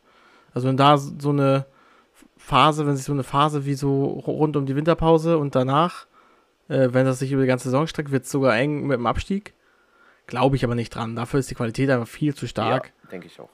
also 0.53 0.67
wenn 0.67 0.77
da 0.77 0.97
so 0.97 1.29
eine 1.29 1.65
Phase, 2.37 2.85
wenn 2.85 2.95
sich 2.95 3.05
so 3.05 3.13
eine 3.13 3.23
Phase 3.23 3.65
wie 3.65 3.75
so 3.75 4.03
rund 4.05 4.57
um 4.57 4.65
die 4.65 4.75
Winterpause 4.75 5.37
und 5.37 5.55
danach, 5.55 6.07
äh, 6.67 6.89
wenn 6.91 7.05
das 7.05 7.19
sich 7.19 7.31
über 7.31 7.41
die 7.41 7.47
ganze 7.47 7.65
Saison 7.65 7.87
streckt, 7.87 8.11
wird 8.11 8.25
es 8.25 8.31
sogar 8.31 8.55
eng 8.57 8.85
mit 8.85 8.97
dem 8.97 9.07
Abstieg. 9.07 9.53
Glaube 10.27 10.55
ich 10.55 10.63
aber 10.63 10.75
nicht 10.75 10.93
dran. 10.93 11.15
Dafür 11.15 11.39
ist 11.39 11.49
die 11.49 11.55
Qualität 11.55 11.89
einfach 11.89 12.07
viel 12.07 12.35
zu 12.35 12.47
stark. 12.47 12.91
Ja, 13.03 13.09
denke 13.09 13.27
ich 13.27 13.39
auch. 13.39 13.49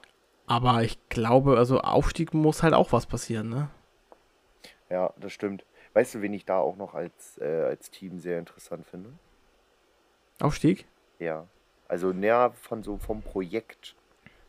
Aber 0.47 0.83
ich 0.83 0.97
glaube, 1.09 1.57
also 1.57 1.79
Aufstieg 1.81 2.33
muss 2.33 2.63
halt 2.63 2.73
auch 2.73 2.91
was 2.91 3.05
passieren, 3.05 3.49
ne? 3.49 3.69
Ja, 4.89 5.13
das 5.19 5.33
stimmt. 5.33 5.63
Weißt 5.93 6.15
du, 6.15 6.21
wen 6.21 6.33
ich 6.33 6.45
da 6.45 6.59
auch 6.59 6.75
noch 6.77 6.93
als, 6.93 7.37
äh, 7.39 7.63
als 7.63 7.89
Team 7.91 8.19
sehr 8.19 8.39
interessant 8.39 8.85
finde? 8.85 9.11
Aufstieg? 10.39 10.85
Ja. 11.17 11.47
Also 11.87 12.13
näher 12.13 12.51
von 12.61 12.83
so 12.83 12.97
vom 12.97 13.21
Projekt. 13.21 13.95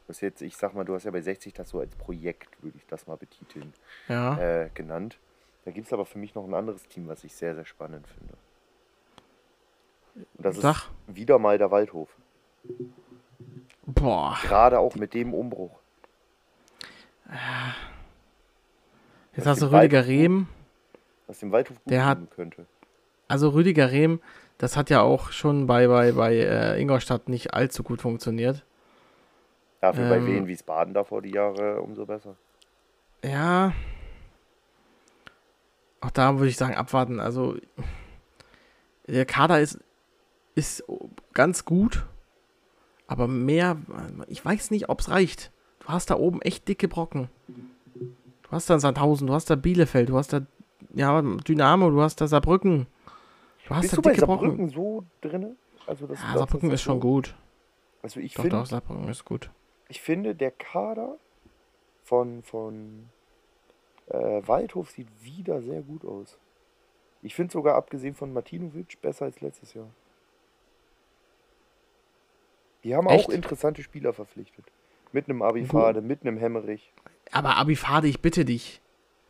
Das 0.07 0.21
jetzt, 0.21 0.43
ich 0.43 0.57
sag 0.57 0.75
mal, 0.75 0.85
du 0.85 0.95
hast 0.95 1.05
ja 1.05 1.11
bei 1.11 1.21
60 1.23 1.55
das 1.55 1.71
so 1.71 1.81
als 1.81 1.95
Projekt, 1.97 2.63
würde 2.63 2.77
ich 2.77 2.87
das 2.87 3.07
mal 3.07 3.17
betiteln, 3.17 3.73
Ja. 4.09 4.39
äh, 4.39 4.71
genannt. 4.75 5.19
Da 5.65 5.71
gibt 5.71 5.87
es 5.87 5.93
aber 5.93 6.05
für 6.05 6.19
mich 6.19 6.35
noch 6.35 6.45
ein 6.47 6.55
anderes 6.55 6.87
Team, 6.89 7.07
was 7.09 7.23
ich 7.25 7.35
sehr, 7.35 7.55
sehr 7.55 7.65
spannend 7.65 8.07
finde. 8.09 8.35
Und 10.15 10.45
das 10.45 10.57
Sag. 10.57 10.77
ist 11.09 11.17
wieder 11.17 11.39
mal 11.39 11.59
der 11.59 11.71
Waldhof. 11.71 12.09
Boah. 13.87 14.37
Gerade 14.43 14.79
auch 14.79 14.95
mit 14.97 15.15
dem 15.15 15.33
Umbruch. 15.33 15.79
Jetzt 19.33 19.47
Was 19.47 19.47
hast 19.47 19.63
du 19.63 19.67
Rüdiger 19.73 20.07
Rehm. 20.07 20.49
Was 21.31 21.39
dem 21.39 21.53
Waldhof 21.53 21.77
gut 21.85 21.93
Der 21.93 22.05
hat- 22.07 22.29
könnte. 22.33 22.67
Also 23.29 23.51
Rüdiger 23.51 23.93
Rehm, 23.93 24.21
das 24.59 24.77
hat 24.77 24.91
ja 24.91 25.03
auch 25.03 25.31
schon 25.31 25.69
bei, 25.69 25.87
bei, 25.87 26.11
bei 26.11 26.35
äh, 26.35 26.81
Ingolstadt 26.81 27.29
nicht 27.29 27.55
allzu 27.55 27.85
gut 27.85 28.01
funktioniert. 28.03 28.65
Dafür 29.81 30.09
bei 30.09 30.17
ähm, 30.17 30.27
Wien 30.27 30.47
Wiesbaden 30.49 30.93
davor 30.93 31.23
die 31.23 31.31
Jahre 31.31 31.81
umso 31.81 32.05
besser. 32.05 32.35
Ja. 33.25 33.73
Auch 36.01 36.11
da 36.11 36.37
würde 36.39 36.49
ich 36.49 36.57
sagen, 36.57 36.75
abwarten. 36.75 37.21
Also 37.21 37.57
der 39.07 39.25
Kader 39.27 39.61
ist, 39.61 39.79
ist 40.57 40.83
ganz 41.33 41.65
gut, 41.65 42.05
aber 43.07 43.29
mehr, 43.29 43.77
ich 44.27 44.45
weiß 44.45 44.73
nicht, 44.73 44.89
ob 44.89 44.99
es 45.01 45.09
reicht. 45.11 45.53
Du 45.79 45.89
hast 45.89 46.11
da 46.11 46.17
oben 46.17 46.43
echt 46.43 46.67
dicke 46.67 46.89
Brocken. 46.89 47.29
Du 47.95 48.51
hast 48.51 48.69
da 48.69 48.81
Sandhausen, 48.81 49.29
du 49.29 49.35
hast 49.35 49.49
da 49.51 49.55
Bielefeld, 49.55 50.09
du 50.09 50.17
hast 50.19 50.33
da 50.33 50.41
ja, 50.95 51.21
Dynamo, 51.23 51.91
du 51.91 52.01
hast 52.01 52.21
da 52.21 52.27
Saarbrücken. 52.27 52.87
Du 53.67 53.75
hast 53.75 53.83
Bist 53.83 53.93
da 53.93 53.97
du 53.97 54.03
bei 54.03 54.15
Saarbrücken 54.15 54.57
Brocken. 54.57 54.69
so 54.71 55.05
drinne? 55.21 55.57
Also 55.87 56.05
Ja, 56.07 56.11
das- 56.13 56.21
Saarbrücken 56.21 56.71
ist 56.71 56.83
schon 56.83 56.97
so- 56.97 57.01
gut. 57.01 57.35
Also 58.03 58.21
ich 58.21 58.35
Doch, 58.35 58.43
finde, 58.43 58.57
doch, 58.57 58.67
Saarbrücken 58.67 59.09
ist 59.09 59.25
gut. 59.25 59.51
ich 59.89 60.01
finde, 60.01 60.35
der 60.35 60.51
Kader 60.51 61.17
von, 62.05 62.43
von 62.43 63.09
äh, 64.09 64.43
Waldhof 64.47 64.91
sieht 64.91 65.09
wieder 65.23 65.61
sehr 65.63 65.83
gut 65.83 66.05
aus. 66.05 66.39
Ich 67.23 67.35
finde 67.35 67.53
sogar, 67.53 67.75
abgesehen 67.77 68.15
von 68.15 68.33
Martinovic, 68.33 69.01
besser 69.03 69.27
als 69.27 69.41
letztes 69.43 69.75
Jahr. 69.75 69.89
Die 72.85 72.95
haben 72.97 73.07
Echt? 73.09 73.27
auch 73.27 73.31
interessante 73.31 73.83
Spieler 73.83 74.13
verpflichtet. 74.13 74.65
Mit 75.13 75.29
einem 75.29 75.43
Abifade, 75.43 76.01
mit 76.01 76.23
einem 76.23 76.39
Hemmerich. 76.39 76.93
Aber 77.33 77.57
Abifade, 77.57 78.09
ich 78.09 78.21
bitte 78.21 78.45
dich. 78.45 78.81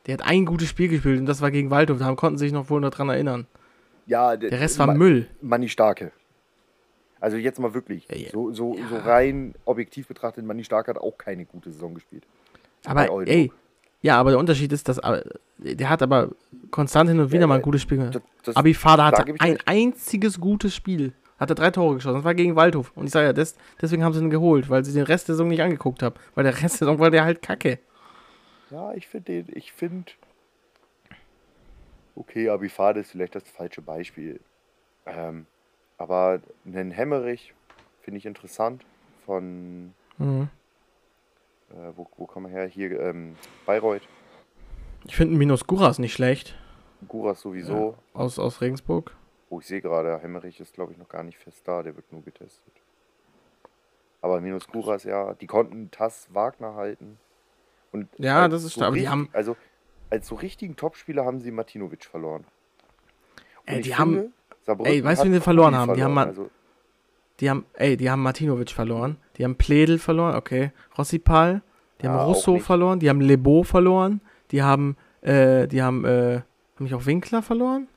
Der 0.07 0.15
hat 0.15 0.23
ein 0.23 0.45
gutes 0.47 0.69
Spiel 0.69 0.89
gespielt 0.89 1.21
und 1.21 1.27
das 1.27 1.41
war 1.41 1.51
gegen 1.51 1.71
Waldhof. 1.71 1.99
Da 1.99 2.15
konnten 2.15 2.39
sie 2.39 2.47
sich 2.47 2.53
noch 2.53 2.71
wohl 2.71 2.81
noch 2.81 2.91
dran 2.91 3.09
erinnern. 3.09 3.47
Ja, 4.07 4.37
Der 4.37 4.51
Rest 4.59 4.79
war 4.79 4.93
Müll. 4.95 5.29
Manni 5.41 5.69
Starke. 5.69 6.13
Also 7.21 7.37
jetzt 7.37 7.61
mal 7.61 7.75
wirklich, 7.75 8.09
Ja, 8.11 8.17
ja. 8.17 8.31
so, 8.31 8.53
so, 8.53 8.75
Ja. 8.77 8.89
so 8.89 8.97
rein 8.97 9.55
objektiv 9.67 10.09
betrachtet, 10.09 10.45
Manni 10.45 10.65
Stark 10.65 10.89
hat 10.89 10.97
auch 10.99 11.19
keine 11.19 11.45
gute 11.45 11.71
Saison 11.71 11.95
gespielt. 11.95 12.25
Aber 12.87 13.09
ey, 13.29 13.53
ja, 14.01 14.19
aber 14.19 14.31
der 14.31 14.39
Unterschied 14.39 14.73
ist, 14.73 14.89
dass 14.89 14.97
äh, 14.99 15.23
der 15.59 15.91
hat 15.91 16.03
aber 16.03 16.31
konstant 16.71 17.11
hin 17.11 17.21
und 17.21 17.31
wieder 17.31 17.47
mal 17.47 17.57
ein 17.57 17.61
ja, 17.61 17.65
gutes 17.65 17.83
Spiel 17.83 17.99
gemacht. 17.99 18.21
Abifada 18.55 19.11
da 19.11 19.19
hatte 19.19 19.35
ein 19.39 19.53
recht. 19.53 19.69
einziges 19.69 20.41
gutes 20.41 20.75
Spiel. 20.75 21.13
Hat 21.39 21.51
er 21.51 21.55
drei 21.55 21.71
Tore 21.71 21.95
geschossen. 21.97 22.17
Das 22.17 22.25
war 22.25 22.35
gegen 22.35 22.57
Waldhof. 22.57 22.93
Und 22.95 23.07
ich 23.07 23.13
sage 23.13 23.27
ja, 23.27 23.33
das, 23.33 23.57
deswegen 23.81 24.03
haben 24.05 24.13
sie 24.15 24.21
ihn 24.21 24.31
geholt, 24.31 24.69
weil 24.71 24.85
sie 24.85 24.93
den 24.93 25.05
Rest 25.05 25.29
der 25.29 25.35
Saison 25.35 25.49
nicht 25.49 25.63
angeguckt 25.63 26.03
haben. 26.03 26.15
Weil 26.35 26.45
der 26.45 26.55
Rest 26.55 26.81
der 26.81 26.87
Saison 26.87 26.99
war 26.99 27.11
der 27.11 27.25
halt 27.25 27.43
kacke. 27.43 27.79
Ja, 28.71 28.93
ich 28.95 29.09
finde 29.09 29.43
den, 29.45 29.57
ich 29.57 29.73
finde. 29.73 30.13
Okay, 32.17 32.49
Abifade 32.49 33.01
ist 33.01 33.13
vielleicht 33.13 33.35
das 33.35 33.45
falsche 33.49 33.83
Beispiel. 33.83 34.41
Ähm, 35.07 35.47
aber 35.99 36.41
einen 36.67 36.91
Hemmerich 36.91 37.55
finde 38.03 38.19
ich 38.19 38.27
interessant. 38.27 38.85
Von, 39.27 39.95
Mhm. 40.19 40.49
äh, 41.71 41.93
wo, 41.97 42.09
wo 42.17 42.27
kommen 42.27 42.47
wir 42.47 42.53
her? 42.61 42.67
Hier, 42.67 42.99
ähm, 43.01 43.37
Bayreuth. 43.67 44.03
Ich 45.05 45.17
finde 45.17 45.37
Minus 45.37 45.67
Guras 45.67 45.99
nicht 45.99 46.13
schlecht. 46.13 46.57
Guras 47.09 47.41
sowieso. 47.41 47.97
Aus, 48.13 48.39
aus 48.39 48.61
Regensburg. 48.61 49.15
Oh, 49.49 49.61
ich 49.61 49.67
sehe 49.67 49.81
gerade, 49.81 50.19
Hemmerich 50.21 50.61
ist, 50.61 50.75
glaube 50.75 50.93
ich, 50.93 50.99
noch 50.99 51.09
gar 51.09 51.23
nicht 51.23 51.39
fest 51.39 51.63
da. 51.67 51.83
Der 51.83 51.97
wird 51.97 52.13
nur 52.13 52.23
getestet. 52.23 52.73
Aber 54.23 54.41
minus 54.43 54.69
Guras, 54.69 55.05
ja, 55.05 55.33
die 55.35 55.47
konnten 55.47 55.91
Tass 55.91 56.29
Wagner 56.35 56.75
halten. 56.75 57.19
Und 57.93 58.09
Ja, 58.19 58.49
das 58.49 58.65
ist 58.65 58.73
stark, 58.75 58.89
aber 58.89 58.95
die 58.97 59.01
richtig- 59.01 59.11
haben- 59.13 59.29
Also, 59.33 59.57
als 60.11 60.27
so 60.29 60.35
richtigen 60.37 60.77
Topspieler 60.77 61.25
haben 61.25 61.41
sie 61.41 61.51
Martinovic 61.51 62.05
verloren. 62.05 62.45
Und 63.67 63.75
Ey, 63.75 63.81
die 63.83 63.95
haben- 63.97 64.33
Saarbrücken 64.63 64.93
Ey, 64.93 65.05
weißt 65.05 65.23
du, 65.23 65.27
wen 65.27 65.33
sie 65.35 65.41
verloren 65.41 65.75
haben? 65.75 65.95
Die 65.95 66.03
haben 66.03 66.15
verloren. 66.15 66.29
Also, 66.29 66.51
Die 67.41 67.49
haben, 67.49 67.65
ey, 67.73 67.97
die 67.97 68.11
haben 68.11 68.23
Martinovic 68.23 68.71
verloren. 68.71 69.17
Die 69.39 69.45
haben 69.45 69.57
Pledel 69.57 69.99
verloren, 69.99 70.37
okay. 70.37 70.73
Rossipal. 70.99 71.63
Die 72.01 72.05
Ja, 72.05 72.13
haben 72.13 72.19
auch 72.21 72.29
Russo 72.29 72.59
verloren. 72.59 73.01
Die 73.01 73.09
haben 73.09 73.21
Lebo 73.23 73.63
verloren. 73.63 74.21
Die 74.51 74.63
haben, 74.63 74.97
äh, 75.23 75.67
die 75.67 75.83
haben, 75.83 76.05
äh, 76.05 76.43
haben 76.77 76.87
ich 76.87 76.93
auch 76.95 77.07
Winkler 77.07 77.41
verloren? 77.43 77.89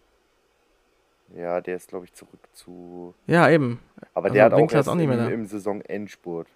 ja, 1.35 1.59
der 1.61 1.75
ist, 1.77 1.89
glaube 1.89 2.05
ich, 2.05 2.13
zurück 2.13 2.39
zu. 2.53 3.13
Ja, 3.27 3.49
eben. 3.49 3.79
Aber 4.13 4.25
Also 4.25 4.33
der 4.35 4.45
hat 4.45 4.53
auch, 4.53 4.57
Winkler 4.59 4.79
ist 4.79 4.87
erst 4.87 4.89
auch 4.89 4.95
nicht 4.95 5.07
mehr 5.07 5.17
im, 5.17 5.25
da. 5.25 5.29
im 5.31 5.45
Saisonendspurt. 5.45 6.47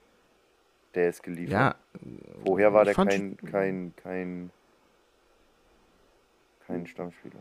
Der 0.98 1.10
ist 1.10 1.22
geliefert. 1.22 1.52
Ja, 1.52 1.76
Vorher 2.44 2.74
war 2.74 2.84
der 2.84 2.96
kein, 2.96 3.38
kein, 3.38 3.94
kein, 3.98 4.50
kein 6.66 6.88
Stammspieler. 6.88 7.38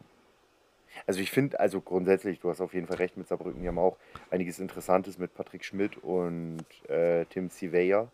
Also 1.06 1.20
ich 1.20 1.30
finde, 1.30 1.58
also 1.58 1.80
grundsätzlich, 1.80 2.38
du 2.38 2.50
hast 2.50 2.60
auf 2.60 2.74
jeden 2.74 2.86
Fall 2.86 2.98
recht 2.98 3.16
mit 3.16 3.28
Saarbrücken, 3.28 3.62
die 3.62 3.68
haben 3.68 3.78
auch 3.78 3.96
einiges 4.30 4.58
Interessantes 4.58 5.16
mit 5.16 5.34
Patrick 5.34 5.64
Schmidt 5.64 5.96
und 5.96 6.66
äh, 6.90 7.24
Tim 7.30 7.48
Siveya. 7.48 8.08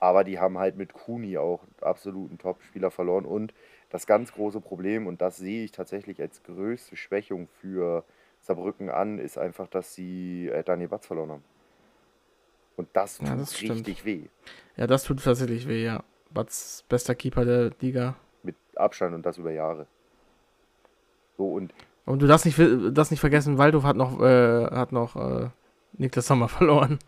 Aber 0.00 0.24
die 0.24 0.38
haben 0.38 0.56
halt 0.56 0.78
mit 0.78 0.94
Kuni 0.94 1.36
auch 1.36 1.60
absoluten 1.82 2.38
Top-Spieler 2.38 2.90
verloren. 2.90 3.26
Und 3.26 3.52
das 3.90 4.06
ganz 4.06 4.32
große 4.32 4.62
Problem, 4.62 5.06
und 5.06 5.20
das 5.20 5.36
sehe 5.36 5.64
ich 5.64 5.72
tatsächlich 5.72 6.18
als 6.22 6.42
größte 6.44 6.96
Schwächung 6.96 7.46
für 7.60 8.04
Saarbrücken 8.40 8.88
an, 8.88 9.18
ist 9.18 9.36
einfach, 9.36 9.68
dass 9.68 9.94
sie 9.94 10.48
äh, 10.48 10.64
Daniel 10.64 10.88
Batz 10.88 11.06
verloren 11.06 11.32
haben. 11.32 11.44
Und 12.82 12.88
das 12.94 13.18
tut 13.18 13.28
Ja, 13.28 13.36
das 13.36 13.56
stimmt. 13.56 13.70
richtig 13.86 14.04
weh. 14.04 14.22
ja, 14.76 14.86
das 14.86 15.04
tut 15.04 15.22
tatsächlich 15.22 15.68
weh, 15.68 15.84
ja. 15.84 16.02
Batz, 16.30 16.84
bester 16.88 17.14
Keeper 17.14 17.44
der 17.44 17.70
Liga. 17.80 18.16
Mit 18.42 18.56
Abstand 18.76 19.14
und 19.14 19.24
das 19.24 19.38
über 19.38 19.52
Jahre. 19.52 19.86
So, 21.36 21.46
und 21.46 21.72
Und 22.06 22.20
du 22.22 22.26
darfst 22.26 22.46
nicht, 22.46 22.58
das 22.96 23.10
nicht 23.10 23.20
vergessen, 23.20 23.58
Waldhof 23.58 23.84
hat 23.84 23.96
noch, 23.96 24.20
äh, 24.20 24.64
hat 24.66 24.92
noch, 24.92 25.14
äh, 25.16 25.48
Niklas 25.94 26.26
Sommer 26.26 26.48
verloren. 26.48 26.98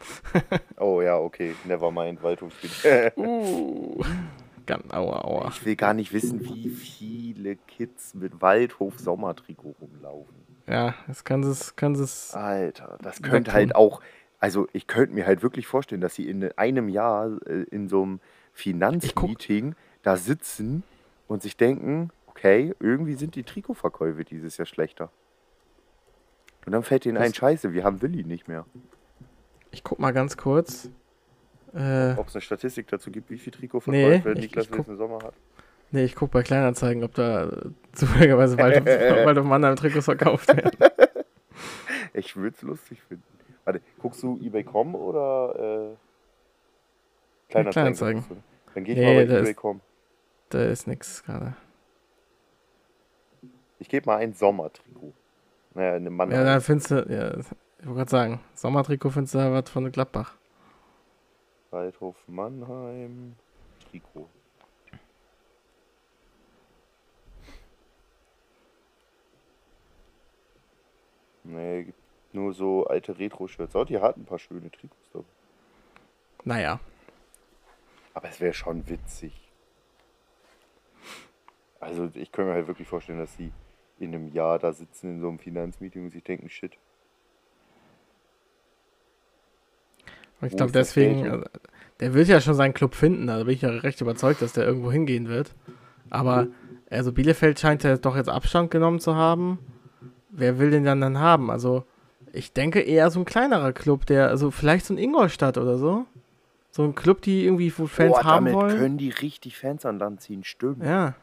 Oh 0.78 1.00
ja, 1.00 1.16
okay. 1.16 1.54
Nevermind, 1.64 2.22
Waldhofspiel. 2.22 3.12
Uh. 3.16 4.02
Ganz, 4.66 4.92
aua, 4.94 5.20
aua. 5.24 5.48
ich 5.48 5.64
will 5.66 5.76
gar 5.76 5.92
nicht 5.92 6.12
wissen, 6.14 6.40
wie 6.44 6.70
viele 6.70 7.56
Kids 7.56 8.14
mit 8.14 8.40
Waldhof-Sommertrikot 8.40 9.74
rumlaufen. 9.80 10.34
Ja, 10.66 10.94
das 11.06 11.24
kann 11.24 11.42
es, 11.42 11.76
kann 11.76 11.94
es. 11.94 12.32
Alter, 12.32 12.96
das 13.02 13.20
könnte 13.20 13.52
halt 13.52 13.74
auch. 13.74 14.00
Also, 14.44 14.68
ich 14.74 14.86
könnte 14.86 15.14
mir 15.14 15.24
halt 15.26 15.42
wirklich 15.42 15.66
vorstellen, 15.66 16.02
dass 16.02 16.14
sie 16.16 16.28
in 16.28 16.44
einem 16.58 16.90
Jahr 16.90 17.30
äh, 17.46 17.62
in 17.70 17.88
so 17.88 18.02
einem 18.02 18.20
Finanzmeeting 18.52 19.74
da 20.02 20.18
sitzen 20.18 20.82
und 21.28 21.42
sich 21.42 21.56
denken: 21.56 22.10
Okay, 22.26 22.74
irgendwie 22.78 23.14
sind 23.14 23.36
die 23.36 23.42
Trikotverkäufe 23.42 24.22
dieses 24.22 24.58
Jahr 24.58 24.66
schlechter. 24.66 25.10
Und 26.66 26.72
dann 26.72 26.82
fällt 26.82 27.06
ihnen 27.06 27.14
Das- 27.14 27.24
ein: 27.24 27.32
Scheiße, 27.32 27.72
wir 27.72 27.84
haben 27.84 28.02
Willi 28.02 28.22
nicht 28.22 28.46
mehr. 28.46 28.66
Ich 29.70 29.82
guck 29.82 29.98
mal 29.98 30.10
ganz 30.12 30.36
kurz. 30.36 30.90
Äh, 31.74 32.12
Ob 32.18 32.28
es 32.28 32.34
eine 32.34 32.42
Statistik 32.42 32.86
dazu 32.88 33.10
gibt, 33.10 33.30
wie 33.30 33.38
viel 33.38 33.50
Nee, 33.50 33.58
Trikotverkäufe 33.60 34.32
ich- 34.32 34.40
Niklas 34.40 34.70
Wilson 34.70 34.98
Sommer 34.98 35.22
hat. 35.22 35.34
nee, 35.90 36.04
ich 36.04 36.14
guck 36.14 36.30
bei 36.32 36.42
Kleinanzeigen, 36.42 37.02
ob 37.02 37.14
da 37.14 37.48
äh, 37.48 37.70
zufälligerweise 37.94 38.58
Waldhof, 38.58 38.84
Waldhof 39.24 39.46
Mannheim 39.46 39.76
Trikots 39.76 40.04
verkauft 40.04 40.54
werden. 40.54 40.76
Ich 42.12 42.36
würde 42.36 42.54
es 42.54 42.60
lustig 42.62 43.00
finden. 43.08 43.24
Warte, 43.64 43.80
guckst 44.00 44.22
du 44.22 44.38
eBay.com 44.42 44.94
oder 44.94 45.54
äh, 45.92 45.96
Kleinanzeigen? 47.50 47.72
Kleinanzeigen. 47.72 48.44
Dann 48.74 48.84
gehe 48.84 48.94
ich 48.94 49.00
Nee, 49.00 49.24
mal 49.24 49.26
bei 49.26 49.40
eBay.com. 49.40 49.80
Da 50.50 50.64
ist 50.64 50.86
nix 50.86 51.24
gerade. 51.24 51.56
Ich 53.78 53.88
gebe 53.88 54.06
mal 54.06 54.16
ein 54.18 54.34
Sommertrikot. 54.34 55.12
Naja, 55.74 55.94
eine 55.94 56.10
Mann. 56.10 56.30
Ja, 56.30 56.44
da 56.44 56.60
findest 56.60 56.90
du, 56.90 56.94
ja, 57.08 57.36
ich 57.38 57.86
wollte 57.86 57.98
gerade 57.98 58.10
sagen, 58.10 58.40
Sommertrikot 58.54 59.10
findest 59.10 59.34
du 59.34 59.38
da 59.38 59.52
was 59.52 59.68
von 59.70 59.90
Gladbach. 59.90 60.34
Waldhof 61.70 62.16
Mannheim. 62.28 63.34
Trikot. 63.90 64.28
Nee, 71.44 71.84
gibt 71.84 72.03
nur 72.34 72.52
so 72.52 72.86
alte 72.86 73.18
Retro-Shirts. 73.18 73.74
Oh, 73.76 73.84
die 73.84 73.98
hatten 73.98 74.22
ein 74.22 74.26
paar 74.26 74.38
schöne 74.38 74.70
Trikots 74.70 75.10
dabei. 75.12 75.24
Naja. 76.44 76.80
Aber 78.12 78.28
es 78.28 78.40
wäre 78.40 78.54
schon 78.54 78.88
witzig. 78.88 79.32
Also 81.80 82.10
ich 82.14 82.32
könnte 82.32 82.50
mir 82.50 82.56
halt 82.56 82.66
wirklich 82.66 82.88
vorstellen, 82.88 83.18
dass 83.18 83.36
sie 83.36 83.52
in 83.98 84.14
einem 84.14 84.28
Jahr 84.28 84.58
da 84.58 84.72
sitzen 84.72 85.16
in 85.16 85.20
so 85.20 85.28
einem 85.28 85.38
Finanzmeeting 85.38 86.04
und 86.04 86.10
sich 86.10 86.22
denken, 86.22 86.48
shit. 86.48 86.72
Und 90.40 90.48
ich 90.48 90.56
glaube 90.56 90.72
deswegen, 90.72 91.28
also, 91.28 91.44
der 92.00 92.14
wird 92.14 92.28
ja 92.28 92.40
schon 92.40 92.54
seinen 92.54 92.74
Club 92.74 92.94
finden, 92.94 93.26
da 93.26 93.44
bin 93.44 93.54
ich 93.54 93.62
ja 93.62 93.70
recht 93.70 94.00
überzeugt, 94.00 94.42
dass 94.42 94.52
der 94.52 94.64
irgendwo 94.64 94.90
hingehen 94.90 95.28
wird. 95.28 95.54
Aber, 96.10 96.48
also 96.90 97.12
Bielefeld 97.12 97.58
scheint 97.58 97.82
ja 97.82 97.96
doch 97.96 98.16
jetzt 98.16 98.28
Abstand 98.28 98.70
genommen 98.70 99.00
zu 99.00 99.14
haben. 99.14 99.58
Wer 100.30 100.58
will 100.58 100.70
den 100.70 100.84
dann 100.84 101.00
dann 101.00 101.18
haben? 101.18 101.50
Also, 101.50 101.84
ich 102.34 102.52
denke 102.52 102.80
eher 102.80 103.10
so 103.10 103.20
ein 103.20 103.24
kleinerer 103.24 103.72
Club, 103.72 104.06
der, 104.06 104.28
also 104.28 104.50
vielleicht 104.50 104.86
so 104.86 104.94
ein 104.94 104.98
Ingolstadt 104.98 105.56
oder 105.58 105.78
so. 105.78 106.06
So 106.70 106.82
ein 106.82 106.94
Club, 106.96 107.22
die 107.22 107.44
irgendwie 107.44 107.72
wo 107.78 107.86
Fans 107.86 108.12
Boah, 108.14 108.24
haben 108.24 108.46
damit 108.46 108.54
wollen. 108.60 108.76
können 108.78 108.98
die 108.98 109.10
richtig 109.10 109.56
Fans 109.56 109.86
an 109.86 109.98
Land 110.00 110.20
ziehen, 110.22 110.42
stimmt. 110.42 110.84
Ja, 110.84 111.14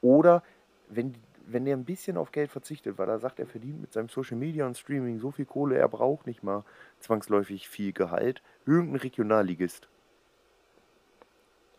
Oder 0.00 0.42
wenn, 0.88 1.14
wenn 1.46 1.66
der 1.66 1.76
ein 1.76 1.84
bisschen 1.84 2.16
auf 2.16 2.32
Geld 2.32 2.50
verzichtet, 2.50 2.96
weil 2.96 3.08
er 3.08 3.18
sagt, 3.18 3.38
er 3.38 3.46
verdient 3.46 3.82
mit 3.82 3.92
seinem 3.92 4.08
Social 4.08 4.38
Media 4.38 4.66
und 4.66 4.76
Streaming 4.78 5.18
so 5.18 5.30
viel 5.30 5.44
Kohle, 5.44 5.76
er 5.76 5.88
braucht 5.88 6.26
nicht 6.26 6.42
mal 6.42 6.64
zwangsläufig 7.00 7.68
viel 7.68 7.92
Gehalt. 7.92 8.42
Irgendein 8.64 9.00
Regionalligist. 9.00 9.88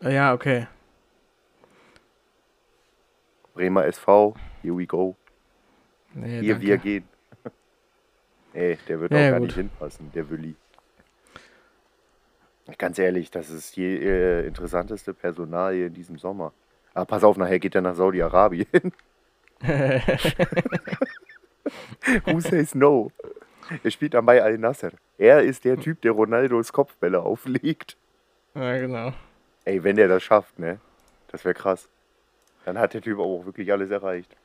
ja, 0.00 0.32
okay. 0.32 0.68
Bremer 3.54 3.84
SV, 3.86 4.34
here 4.62 4.76
we 4.76 4.86
go. 4.86 5.16
Nee, 6.12 6.40
Hier 6.40 6.54
danke. 6.54 6.66
wir 6.66 6.78
gehen. 6.78 7.04
Ey, 8.54 8.78
der 8.88 9.00
wird 9.00 9.12
Ja, 9.12 9.18
auch 9.18 9.30
gar 9.32 9.38
gut. 9.40 9.48
nicht 9.48 9.56
hinpassen, 9.56 10.10
der 10.14 10.30
Willi. 10.30 10.54
Ganz 12.78 12.98
ehrlich, 12.98 13.30
das 13.30 13.50
ist 13.50 13.76
die 13.76 13.84
äh, 13.84 14.46
interessanteste 14.46 15.12
Personalie 15.12 15.86
in 15.88 15.92
diesem 15.94 16.16
Sommer. 16.18 16.52
Aber 16.94 17.04
pass 17.04 17.22
auf, 17.24 17.36
nachher 17.36 17.58
geht 17.58 17.74
er 17.74 17.82
nach 17.82 17.94
Saudi-Arabien. 17.94 18.66
Who 22.26 22.40
says 22.40 22.74
no? 22.74 23.10
Er 23.82 23.90
spielt 23.90 24.14
am 24.14 24.26
Bay 24.26 24.40
Al-Nasser. 24.40 24.92
Er 25.18 25.42
ist 25.42 25.64
der 25.64 25.78
Typ, 25.78 26.00
der 26.02 26.12
Ronaldos 26.12 26.72
Kopfbälle 26.72 27.20
auflegt. 27.20 27.96
ja, 28.54 28.78
genau. 28.78 29.12
Ey, 29.64 29.82
wenn 29.82 29.96
der 29.96 30.08
das 30.08 30.22
schafft, 30.22 30.58
ne? 30.58 30.78
Das 31.28 31.44
wäre 31.44 31.54
krass. 31.54 31.88
Dann 32.66 32.78
hat 32.78 32.92
der 32.94 33.00
Typ 33.02 33.18
auch 33.18 33.44
wirklich 33.46 33.72
alles 33.72 33.90
erreicht. 33.90 34.36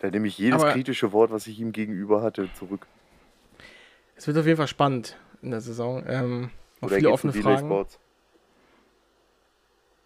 Dann 0.00 0.10
nehme 0.10 0.26
ich 0.28 0.38
jedes 0.38 0.62
Aber- 0.62 0.72
kritische 0.72 1.12
Wort, 1.12 1.30
was 1.30 1.46
ich 1.46 1.60
ihm 1.60 1.72
gegenüber 1.72 2.22
hatte, 2.22 2.48
zurück. 2.54 2.86
Es 4.16 4.26
wird 4.26 4.36
auf 4.36 4.46
jeden 4.46 4.56
Fall 4.56 4.66
spannend 4.68 5.16
in 5.42 5.50
der 5.50 5.60
Saison. 5.60 6.04
Ähm, 6.06 6.50
noch 6.80 6.88
Oder 6.88 6.96
viele 6.96 7.10
offene 7.10 7.32
Fragen. 7.32 7.68
Sports? 7.68 7.98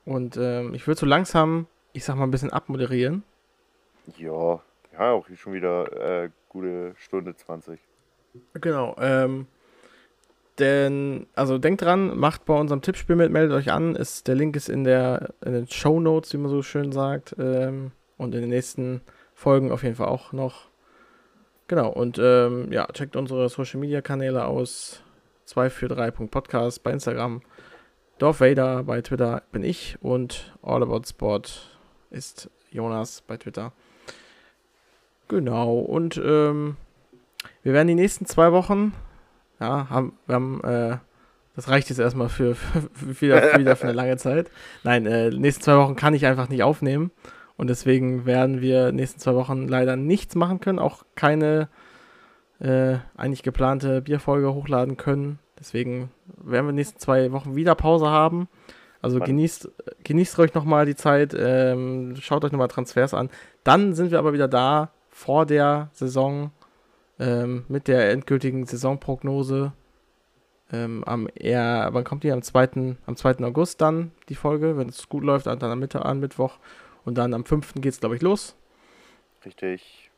Und 0.05 0.37
ähm, 0.37 0.75
ich 0.75 0.87
würde 0.87 1.01
so 1.01 1.07
langsam, 1.07 1.67
ich 1.93 2.05
sag 2.05 2.17
mal, 2.17 2.25
ein 2.25 2.31
bisschen 2.31 2.53
abmoderieren. 2.53 3.23
Ja, 4.19 4.61
ja, 4.93 5.13
auch 5.13 5.27
hier 5.27 5.37
schon 5.37 5.55
wieder 5.55 6.25
äh, 6.25 6.31
gute 6.49 6.95
Stunde 6.99 7.35
20. 7.35 7.81
Genau. 8.55 8.95
Ähm, 8.99 9.47
denn, 10.59 11.27
also 11.35 11.59
denkt 11.59 11.83
dran, 11.83 12.17
macht 12.19 12.45
bei 12.45 12.55
unserem 12.55 12.83
Tippspiel 12.83 13.17
mit, 13.17 13.33
meldet 13.33 13.57
euch 13.57 13.73
an. 13.73 13.97
Ist, 13.97 14.29
der 14.29 14.35
Link 14.35 14.55
ist 14.57 14.69
in, 14.69 14.85
der, 14.85 15.31
in 15.45 15.53
den 15.53 15.69
Show 15.69 15.99
Notes, 16.01 16.33
wie 16.33 16.37
man 16.39 16.51
so 16.51 16.63
schön 16.63 16.93
sagt. 16.93 17.35
Ähm, 17.39 17.91
und 18.19 18.35
in 18.35 18.43
den 18.43 18.51
nächsten 18.51 19.01
Folgen 19.45 19.71
auf 19.71 19.83
jeden 19.83 19.97
Fall 19.97 20.09
auch 20.09 20.33
noch. 20.33 20.69
Genau, 21.69 21.91
und 21.91 22.19
ähm, 22.19 22.73
ja, 22.73 22.87
checkt 22.87 23.15
unsere 23.15 23.51
Social 23.51 23.79
Media 23.79 24.01
Kanäle 24.01 24.47
aus. 24.47 25.03
243.podcast 25.47 26.83
bei 26.83 26.93
Instagram. 26.93 27.43
Dorf 28.17 28.41
Vader 28.41 28.85
bei 28.85 29.03
Twitter 29.03 29.43
bin 29.53 29.63
ich 29.63 29.99
und 30.01 30.57
All 30.63 30.83
About 30.83 31.03
Sport 31.07 31.79
ist 32.11 32.49
Jonas 32.71 33.21
bei 33.21 33.37
Twitter. 33.37 33.73
Genau, 35.29 35.75
und 35.79 36.17
ähm, 36.17 36.79
wir 37.63 37.75
werden 37.75 37.89
die 37.89 37.95
nächsten 37.97 38.25
zwei 38.25 38.51
Wochen, 38.53 38.95
ja, 39.61 39.91
haben, 39.91 40.17
wir 40.27 40.37
haben, 40.37 40.65
äh, 40.65 40.97
das 41.55 41.69
reicht 41.69 41.91
jetzt 41.91 41.99
erstmal 41.99 42.31
für, 42.31 42.55
für, 42.55 42.81
für, 42.95 43.21
wieder, 43.21 43.59
wieder 43.59 43.77
für 43.77 43.85
eine 43.85 43.93
lange 43.93 44.17
Zeit. 44.17 44.51
Nein, 44.85 45.05
äh, 45.05 45.29
nächsten 45.29 45.63
zwei 45.63 45.77
Wochen 45.77 45.97
kann 45.97 46.15
ich 46.15 46.25
einfach 46.25 46.49
nicht 46.49 46.63
aufnehmen. 46.63 47.11
Und 47.57 47.69
deswegen 47.69 48.27
werden 48.27 48.61
wir 48.61 48.93
nächsten 48.93 49.21
zwei 49.21 49.35
Wochen 49.35 49.69
leider 49.69 49.97
nichts 49.97 50.35
machen 50.35 50.61
können, 50.61 50.79
auch 50.79 51.05
keine 51.15 51.69
äh, 52.59 52.97
eigentlich 53.17 53.43
geplante 53.43 54.03
Bierfolge 54.03 54.55
hochladen 54.55 54.97
können. 54.97 55.39
Deswegen 55.59 56.11
werden 56.37 56.67
wir 56.67 56.73
nächsten 56.73 56.99
zwei 56.99 57.31
Wochen 57.33 57.55
wieder 57.55 57.75
Pause 57.75 58.09
haben. 58.09 58.49
Also 59.03 59.21
genießt, 59.21 59.71
genießt 60.03 60.39
euch 60.39 60.55
nochmal 60.55 60.87
die 60.87 60.97
Zeit, 60.97 61.37
ähm, 61.39 62.17
schaut 62.19 62.43
euch 62.43 62.53
nochmal 62.53 62.69
Transfers 62.69 63.13
an. 63.13 63.29
Dann 63.63 63.93
sind 63.93 64.11
wir 64.11 64.19
aber 64.19 64.33
wieder 64.33 64.49
da 64.49 64.93
vor 65.11 65.45
der 65.45 65.91
Saison 65.93 66.53
ähm, 67.21 67.67
mit 67.69 67.87
der 67.87 68.11
endgültigen 68.11 68.65
Saisonprognose. 68.65 69.73
Ähm, 70.73 71.05
am 71.05 71.29
eher, 71.35 71.91
wann 71.93 72.05
kommt 72.05 72.25
die? 72.25 72.33
Am 72.33 72.41
2. 72.41 72.97
Am 73.05 73.17
2. 73.17 73.45
August 73.45 73.83
dann 73.83 74.13
die 74.31 74.35
Folge, 74.35 74.79
wenn 74.79 74.89
es 74.89 75.09
gut 75.09 75.23
läuft, 75.23 75.47
dann 75.47 75.63
am 75.63 75.79
Mittag 75.79 76.05
an 76.05 76.21
Mittwoch. 76.21 76.59
Und 77.05 77.17
dann 77.17 77.35
am 77.35 77.45
5. 77.45 77.75
geht 77.75 77.93
es, 77.93 78.01
glaube 78.01 78.17
ich, 78.17 78.23
los. 78.23 78.57
Richtig. 79.45 80.11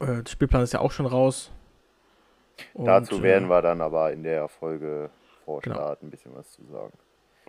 Äh, 0.00 0.22
der 0.22 0.30
Spielplan 0.30 0.62
ist 0.62 0.72
ja 0.72 0.80
auch 0.80 0.92
schon 0.92 1.06
raus. 1.06 1.50
Und, 2.74 2.86
Dazu 2.86 3.22
werden 3.22 3.46
äh, 3.46 3.50
wir 3.50 3.62
dann 3.62 3.80
aber 3.80 4.12
in 4.12 4.22
der 4.22 4.48
Folge 4.48 5.10
vor 5.44 5.60
genau. 5.60 5.76
Start 5.76 6.02
ein 6.02 6.10
bisschen 6.10 6.34
was 6.34 6.50
zu 6.50 6.64
sagen. 6.66 6.92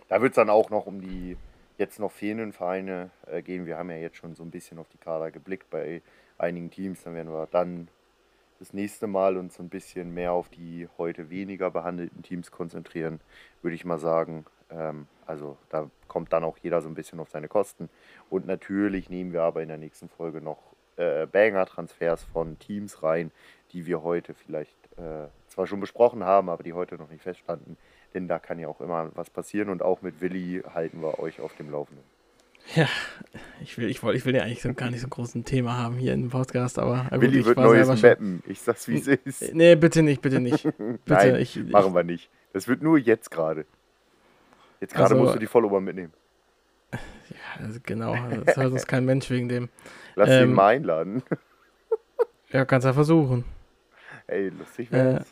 Da 0.08 0.22
wird 0.22 0.32
es 0.32 0.36
dann 0.36 0.50
auch 0.50 0.70
noch 0.70 0.86
um 0.86 1.00
die 1.00 1.36
jetzt 1.76 2.00
noch 2.00 2.10
fehlenden 2.10 2.52
Vereine 2.52 3.10
äh, 3.26 3.42
gehen. 3.42 3.66
Wir 3.66 3.78
haben 3.78 3.90
ja 3.90 3.96
jetzt 3.96 4.16
schon 4.16 4.34
so 4.34 4.42
ein 4.42 4.50
bisschen 4.50 4.78
auf 4.78 4.88
die 4.88 4.98
Kader 4.98 5.30
geblickt 5.30 5.70
bei 5.70 6.02
einigen 6.38 6.70
Teams. 6.70 7.02
Dann 7.04 7.14
werden 7.14 7.32
wir 7.32 7.46
dann 7.50 7.88
das 8.58 8.72
nächste 8.72 9.06
Mal 9.06 9.36
uns 9.36 9.54
so 9.54 9.62
ein 9.62 9.68
bisschen 9.68 10.12
mehr 10.12 10.32
auf 10.32 10.48
die 10.48 10.88
heute 10.98 11.30
weniger 11.30 11.70
behandelten 11.70 12.22
Teams 12.22 12.50
konzentrieren, 12.50 13.20
würde 13.62 13.74
ich 13.74 13.84
mal 13.84 13.98
sagen. 13.98 14.44
Ähm, 14.70 15.06
also 15.28 15.58
da 15.68 15.90
kommt 16.08 16.32
dann 16.32 16.42
auch 16.42 16.56
jeder 16.58 16.80
so 16.80 16.88
ein 16.88 16.94
bisschen 16.94 17.20
auf 17.20 17.28
seine 17.28 17.48
Kosten. 17.48 17.90
Und 18.30 18.46
natürlich 18.46 19.10
nehmen 19.10 19.32
wir 19.32 19.42
aber 19.42 19.62
in 19.62 19.68
der 19.68 19.78
nächsten 19.78 20.08
Folge 20.08 20.40
noch 20.40 20.58
äh, 20.96 21.26
Banger-Transfers 21.26 22.24
von 22.24 22.58
Teams 22.58 23.02
rein, 23.02 23.30
die 23.72 23.86
wir 23.86 24.02
heute 24.02 24.34
vielleicht 24.34 24.76
äh, 24.96 25.28
zwar 25.48 25.66
schon 25.66 25.80
besprochen 25.80 26.24
haben, 26.24 26.48
aber 26.48 26.62
die 26.62 26.72
heute 26.72 26.96
noch 26.96 27.10
nicht 27.10 27.22
feststanden. 27.22 27.76
Denn 28.14 28.26
da 28.26 28.38
kann 28.38 28.58
ja 28.58 28.68
auch 28.68 28.80
immer 28.80 29.10
was 29.14 29.28
passieren 29.28 29.68
und 29.68 29.82
auch 29.82 30.00
mit 30.00 30.20
Willi 30.20 30.62
halten 30.74 31.02
wir 31.02 31.18
euch 31.18 31.40
auf 31.40 31.54
dem 31.56 31.70
Laufenden. 31.70 32.04
Ja, 32.74 32.88
ich 33.62 33.78
will, 33.78 33.88
ich, 33.88 34.02
wollt, 34.02 34.16
ich 34.16 34.24
will 34.26 34.34
ja 34.34 34.42
eigentlich 34.42 34.62
so 34.62 34.72
gar 34.74 34.90
nicht 34.90 35.00
so 35.00 35.06
ein 35.06 35.10
großes 35.10 35.44
Thema 35.44 35.78
haben 35.78 35.96
hier 35.96 36.12
im 36.12 36.28
Podcast, 36.28 36.78
aber. 36.78 37.06
Willi 37.12 37.44
wird 37.44 37.56
neues 37.56 38.02
Mappen. 38.02 38.42
Ich 38.46 38.60
sag's 38.60 38.88
wie 38.88 38.96
es 38.96 39.06
ist. 39.06 39.54
Nee, 39.54 39.74
bitte 39.74 40.02
nicht, 40.02 40.20
bitte 40.20 40.40
nicht. 40.40 40.64
Bitte, 40.78 41.00
Nein, 41.06 41.36
ich, 41.36 41.56
machen 41.64 41.94
wir 41.94 42.02
nicht. 42.04 42.30
Das 42.52 42.68
wird 42.68 42.82
nur 42.82 42.98
jetzt 42.98 43.30
gerade. 43.30 43.64
Jetzt 44.80 44.94
gerade 44.94 45.14
also, 45.14 45.16
musst 45.16 45.34
du 45.34 45.38
die 45.38 45.46
Follower 45.46 45.80
mitnehmen. 45.80 46.12
Ja, 47.30 47.62
also 47.62 47.78
genau. 47.82 48.16
Das 48.46 48.56
hört 48.56 48.72
uns 48.72 48.86
kein 48.86 49.04
Mensch 49.04 49.28
wegen 49.28 49.50
dem. 49.50 49.68
Lass 50.14 50.30
ähm, 50.30 50.48
ihn 50.48 50.54
mal 50.54 50.68
einladen. 50.68 51.22
ja, 52.48 52.64
kannst 52.64 52.86
ja 52.86 52.94
versuchen. 52.94 53.44
Ey, 54.26 54.48
lustig 54.48 54.90
wär's. 54.90 55.30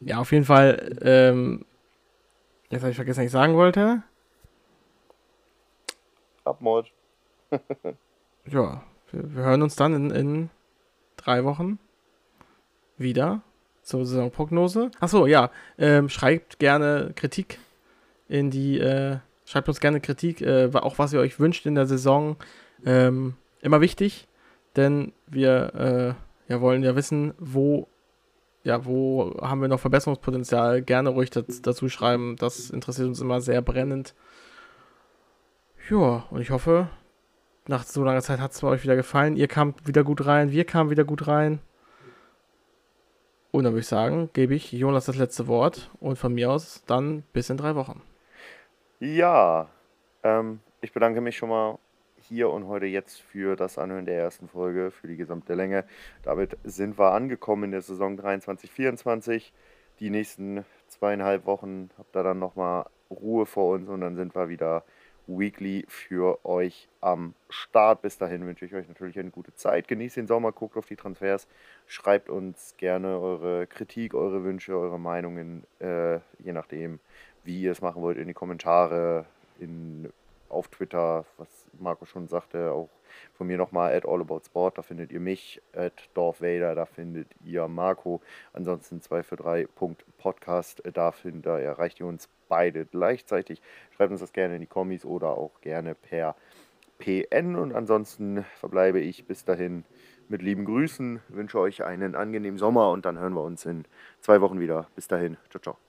Äh, 0.00 0.08
ja, 0.08 0.18
auf 0.18 0.30
jeden 0.30 0.44
Fall. 0.44 0.96
Ähm, 1.02 1.64
jetzt 2.70 2.82
habe 2.82 2.90
ich 2.90 2.96
vergessen, 2.96 3.18
was 3.18 3.26
ich 3.26 3.32
sagen 3.32 3.56
wollte. 3.56 4.04
Abmord. 6.44 6.92
ja, 7.50 8.82
wir, 9.10 9.34
wir, 9.34 9.42
hören 9.42 9.62
uns 9.62 9.74
dann 9.74 9.94
in, 9.94 10.10
in 10.10 10.50
drei 11.16 11.42
Wochen 11.42 11.80
wieder 12.98 13.42
zur 13.82 14.06
Saisonprognose. 14.06 14.90
Achso, 15.00 15.26
ja. 15.26 15.50
Ähm, 15.76 16.08
schreibt 16.08 16.58
gerne 16.58 17.12
Kritik 17.16 17.58
in 18.28 18.50
die, 18.50 18.78
äh, 18.78 19.18
schreibt 19.44 19.68
uns 19.68 19.80
gerne 19.80 20.00
Kritik, 20.00 20.40
äh, 20.40 20.70
auch 20.74 20.98
was 20.98 21.12
ihr 21.12 21.20
euch 21.20 21.38
wünscht 21.38 21.66
in 21.66 21.74
der 21.74 21.86
Saison. 21.86 22.36
Ähm, 22.84 23.34
immer 23.60 23.80
wichtig, 23.80 24.28
denn 24.76 25.12
wir 25.26 26.16
äh, 26.48 26.52
ja, 26.52 26.60
wollen 26.60 26.82
ja 26.82 26.94
wissen, 26.96 27.34
wo, 27.38 27.88
ja, 28.62 28.84
wo 28.84 29.36
haben 29.40 29.60
wir 29.60 29.68
noch 29.68 29.80
Verbesserungspotenzial. 29.80 30.82
Gerne 30.82 31.10
ruhig 31.10 31.30
das, 31.30 31.62
dazu 31.62 31.88
schreiben, 31.88 32.36
das 32.36 32.70
interessiert 32.70 33.08
uns 33.08 33.20
immer 33.20 33.40
sehr 33.40 33.62
brennend. 33.62 34.14
Ja, 35.88 36.24
und 36.30 36.40
ich 36.40 36.50
hoffe, 36.50 36.88
nach 37.68 37.84
so 37.84 38.04
langer 38.04 38.22
Zeit 38.22 38.40
hat 38.40 38.52
es 38.52 38.62
euch 38.62 38.82
wieder 38.82 38.96
gefallen. 38.96 39.36
Ihr 39.36 39.48
kamt 39.48 39.86
wieder 39.86 40.04
gut 40.04 40.26
rein, 40.26 40.50
wir 40.50 40.64
kamen 40.64 40.90
wieder 40.90 41.04
gut 41.04 41.26
rein. 41.26 41.60
Und 43.50 43.64
dann 43.64 43.72
würde 43.72 43.80
ich 43.80 43.86
sagen, 43.86 44.30
gebe 44.34 44.54
ich 44.54 44.72
Jonas 44.72 45.06
das 45.06 45.16
letzte 45.16 45.46
Wort 45.46 45.90
und 46.00 46.16
von 46.18 46.34
mir 46.34 46.50
aus 46.50 46.82
dann 46.86 47.22
bis 47.32 47.48
in 47.50 47.56
drei 47.56 47.74
Wochen. 47.74 48.02
Ja, 48.98 49.68
ähm, 50.22 50.60
ich 50.80 50.90
bedanke 50.90 51.20
mich 51.20 51.36
schon 51.36 51.50
mal 51.50 51.78
hier 52.18 52.48
und 52.48 52.66
heute 52.66 52.86
jetzt 52.86 53.20
für 53.20 53.54
das 53.54 53.76
Anhören 53.76 54.06
der 54.06 54.18
ersten 54.18 54.48
Folge, 54.48 54.90
für 54.90 55.06
die 55.06 55.18
gesamte 55.18 55.52
Länge. 55.52 55.84
Damit 56.22 56.56
sind 56.64 56.98
wir 56.98 57.12
angekommen 57.12 57.64
in 57.64 57.70
der 57.72 57.82
Saison 57.82 58.18
23-24. 58.18 59.52
Die 60.00 60.08
nächsten 60.08 60.64
zweieinhalb 60.88 61.44
Wochen 61.44 61.90
habt 61.98 62.16
ihr 62.16 62.22
dann 62.22 62.38
nochmal 62.38 62.86
Ruhe 63.10 63.44
vor 63.44 63.74
uns 63.74 63.86
und 63.90 64.00
dann 64.00 64.16
sind 64.16 64.34
wir 64.34 64.48
wieder 64.48 64.82
weekly 65.26 65.84
für 65.88 66.42
euch 66.46 66.88
am 67.02 67.34
Start. 67.50 68.00
Bis 68.00 68.16
dahin 68.16 68.46
wünsche 68.46 68.64
ich 68.64 68.74
euch 68.74 68.88
natürlich 68.88 69.18
eine 69.18 69.30
gute 69.30 69.54
Zeit. 69.54 69.88
Genießt 69.88 70.16
den 70.16 70.26
Sommer, 70.26 70.52
guckt 70.52 70.76
auf 70.78 70.86
die 70.86 70.96
Transfers, 70.96 71.46
schreibt 71.86 72.30
uns 72.30 72.74
gerne 72.78 73.18
eure 73.18 73.66
Kritik, 73.66 74.14
eure 74.14 74.42
Wünsche, 74.42 74.74
eure 74.74 74.98
Meinungen, 74.98 75.64
äh, 75.80 76.20
je 76.38 76.52
nachdem, 76.52 77.00
wie 77.46 77.62
ihr 77.62 77.72
es 77.72 77.80
machen 77.80 78.02
wollt, 78.02 78.18
in 78.18 78.28
die 78.28 78.34
Kommentare, 78.34 79.24
in, 79.58 80.12
auf 80.48 80.68
Twitter, 80.68 81.24
was 81.38 81.48
Marco 81.78 82.04
schon 82.04 82.28
sagte, 82.28 82.72
auch 82.72 82.90
von 83.34 83.46
mir 83.46 83.56
nochmal 83.56 83.94
at 83.94 84.06
allaboutsport, 84.06 84.78
da 84.78 84.82
findet 84.82 85.12
ihr 85.12 85.20
mich, 85.20 85.62
at 85.72 86.08
Dorf 86.14 86.40
Vader, 86.40 86.74
da 86.74 86.86
findet 86.86 87.28
ihr 87.44 87.66
Marco, 87.68 88.20
ansonsten 88.52 89.00
243.podcast, 89.00 90.82
da, 90.92 91.12
findet, 91.12 91.46
da 91.46 91.58
erreicht 91.58 92.00
ihr 92.00 92.06
uns 92.06 92.28
beide 92.48 92.84
gleichzeitig. 92.84 93.62
Schreibt 93.96 94.12
uns 94.12 94.20
das 94.20 94.32
gerne 94.32 94.56
in 94.56 94.60
die 94.60 94.66
Kommis 94.66 95.04
oder 95.04 95.28
auch 95.30 95.60
gerne 95.60 95.94
per 95.94 96.36
PN 96.98 97.56
und 97.56 97.74
ansonsten 97.74 98.44
verbleibe 98.58 99.00
ich 99.00 99.26
bis 99.26 99.44
dahin 99.44 99.84
mit 100.28 100.42
lieben 100.42 100.64
Grüßen, 100.64 101.20
wünsche 101.28 101.58
euch 101.60 101.84
einen 101.84 102.14
angenehmen 102.14 102.58
Sommer 102.58 102.90
und 102.90 103.04
dann 103.04 103.18
hören 103.18 103.34
wir 103.34 103.42
uns 103.42 103.64
in 103.64 103.84
zwei 104.20 104.40
Wochen 104.40 104.58
wieder. 104.58 104.88
Bis 104.94 105.06
dahin, 105.06 105.36
ciao, 105.50 105.60
ciao. 105.60 105.85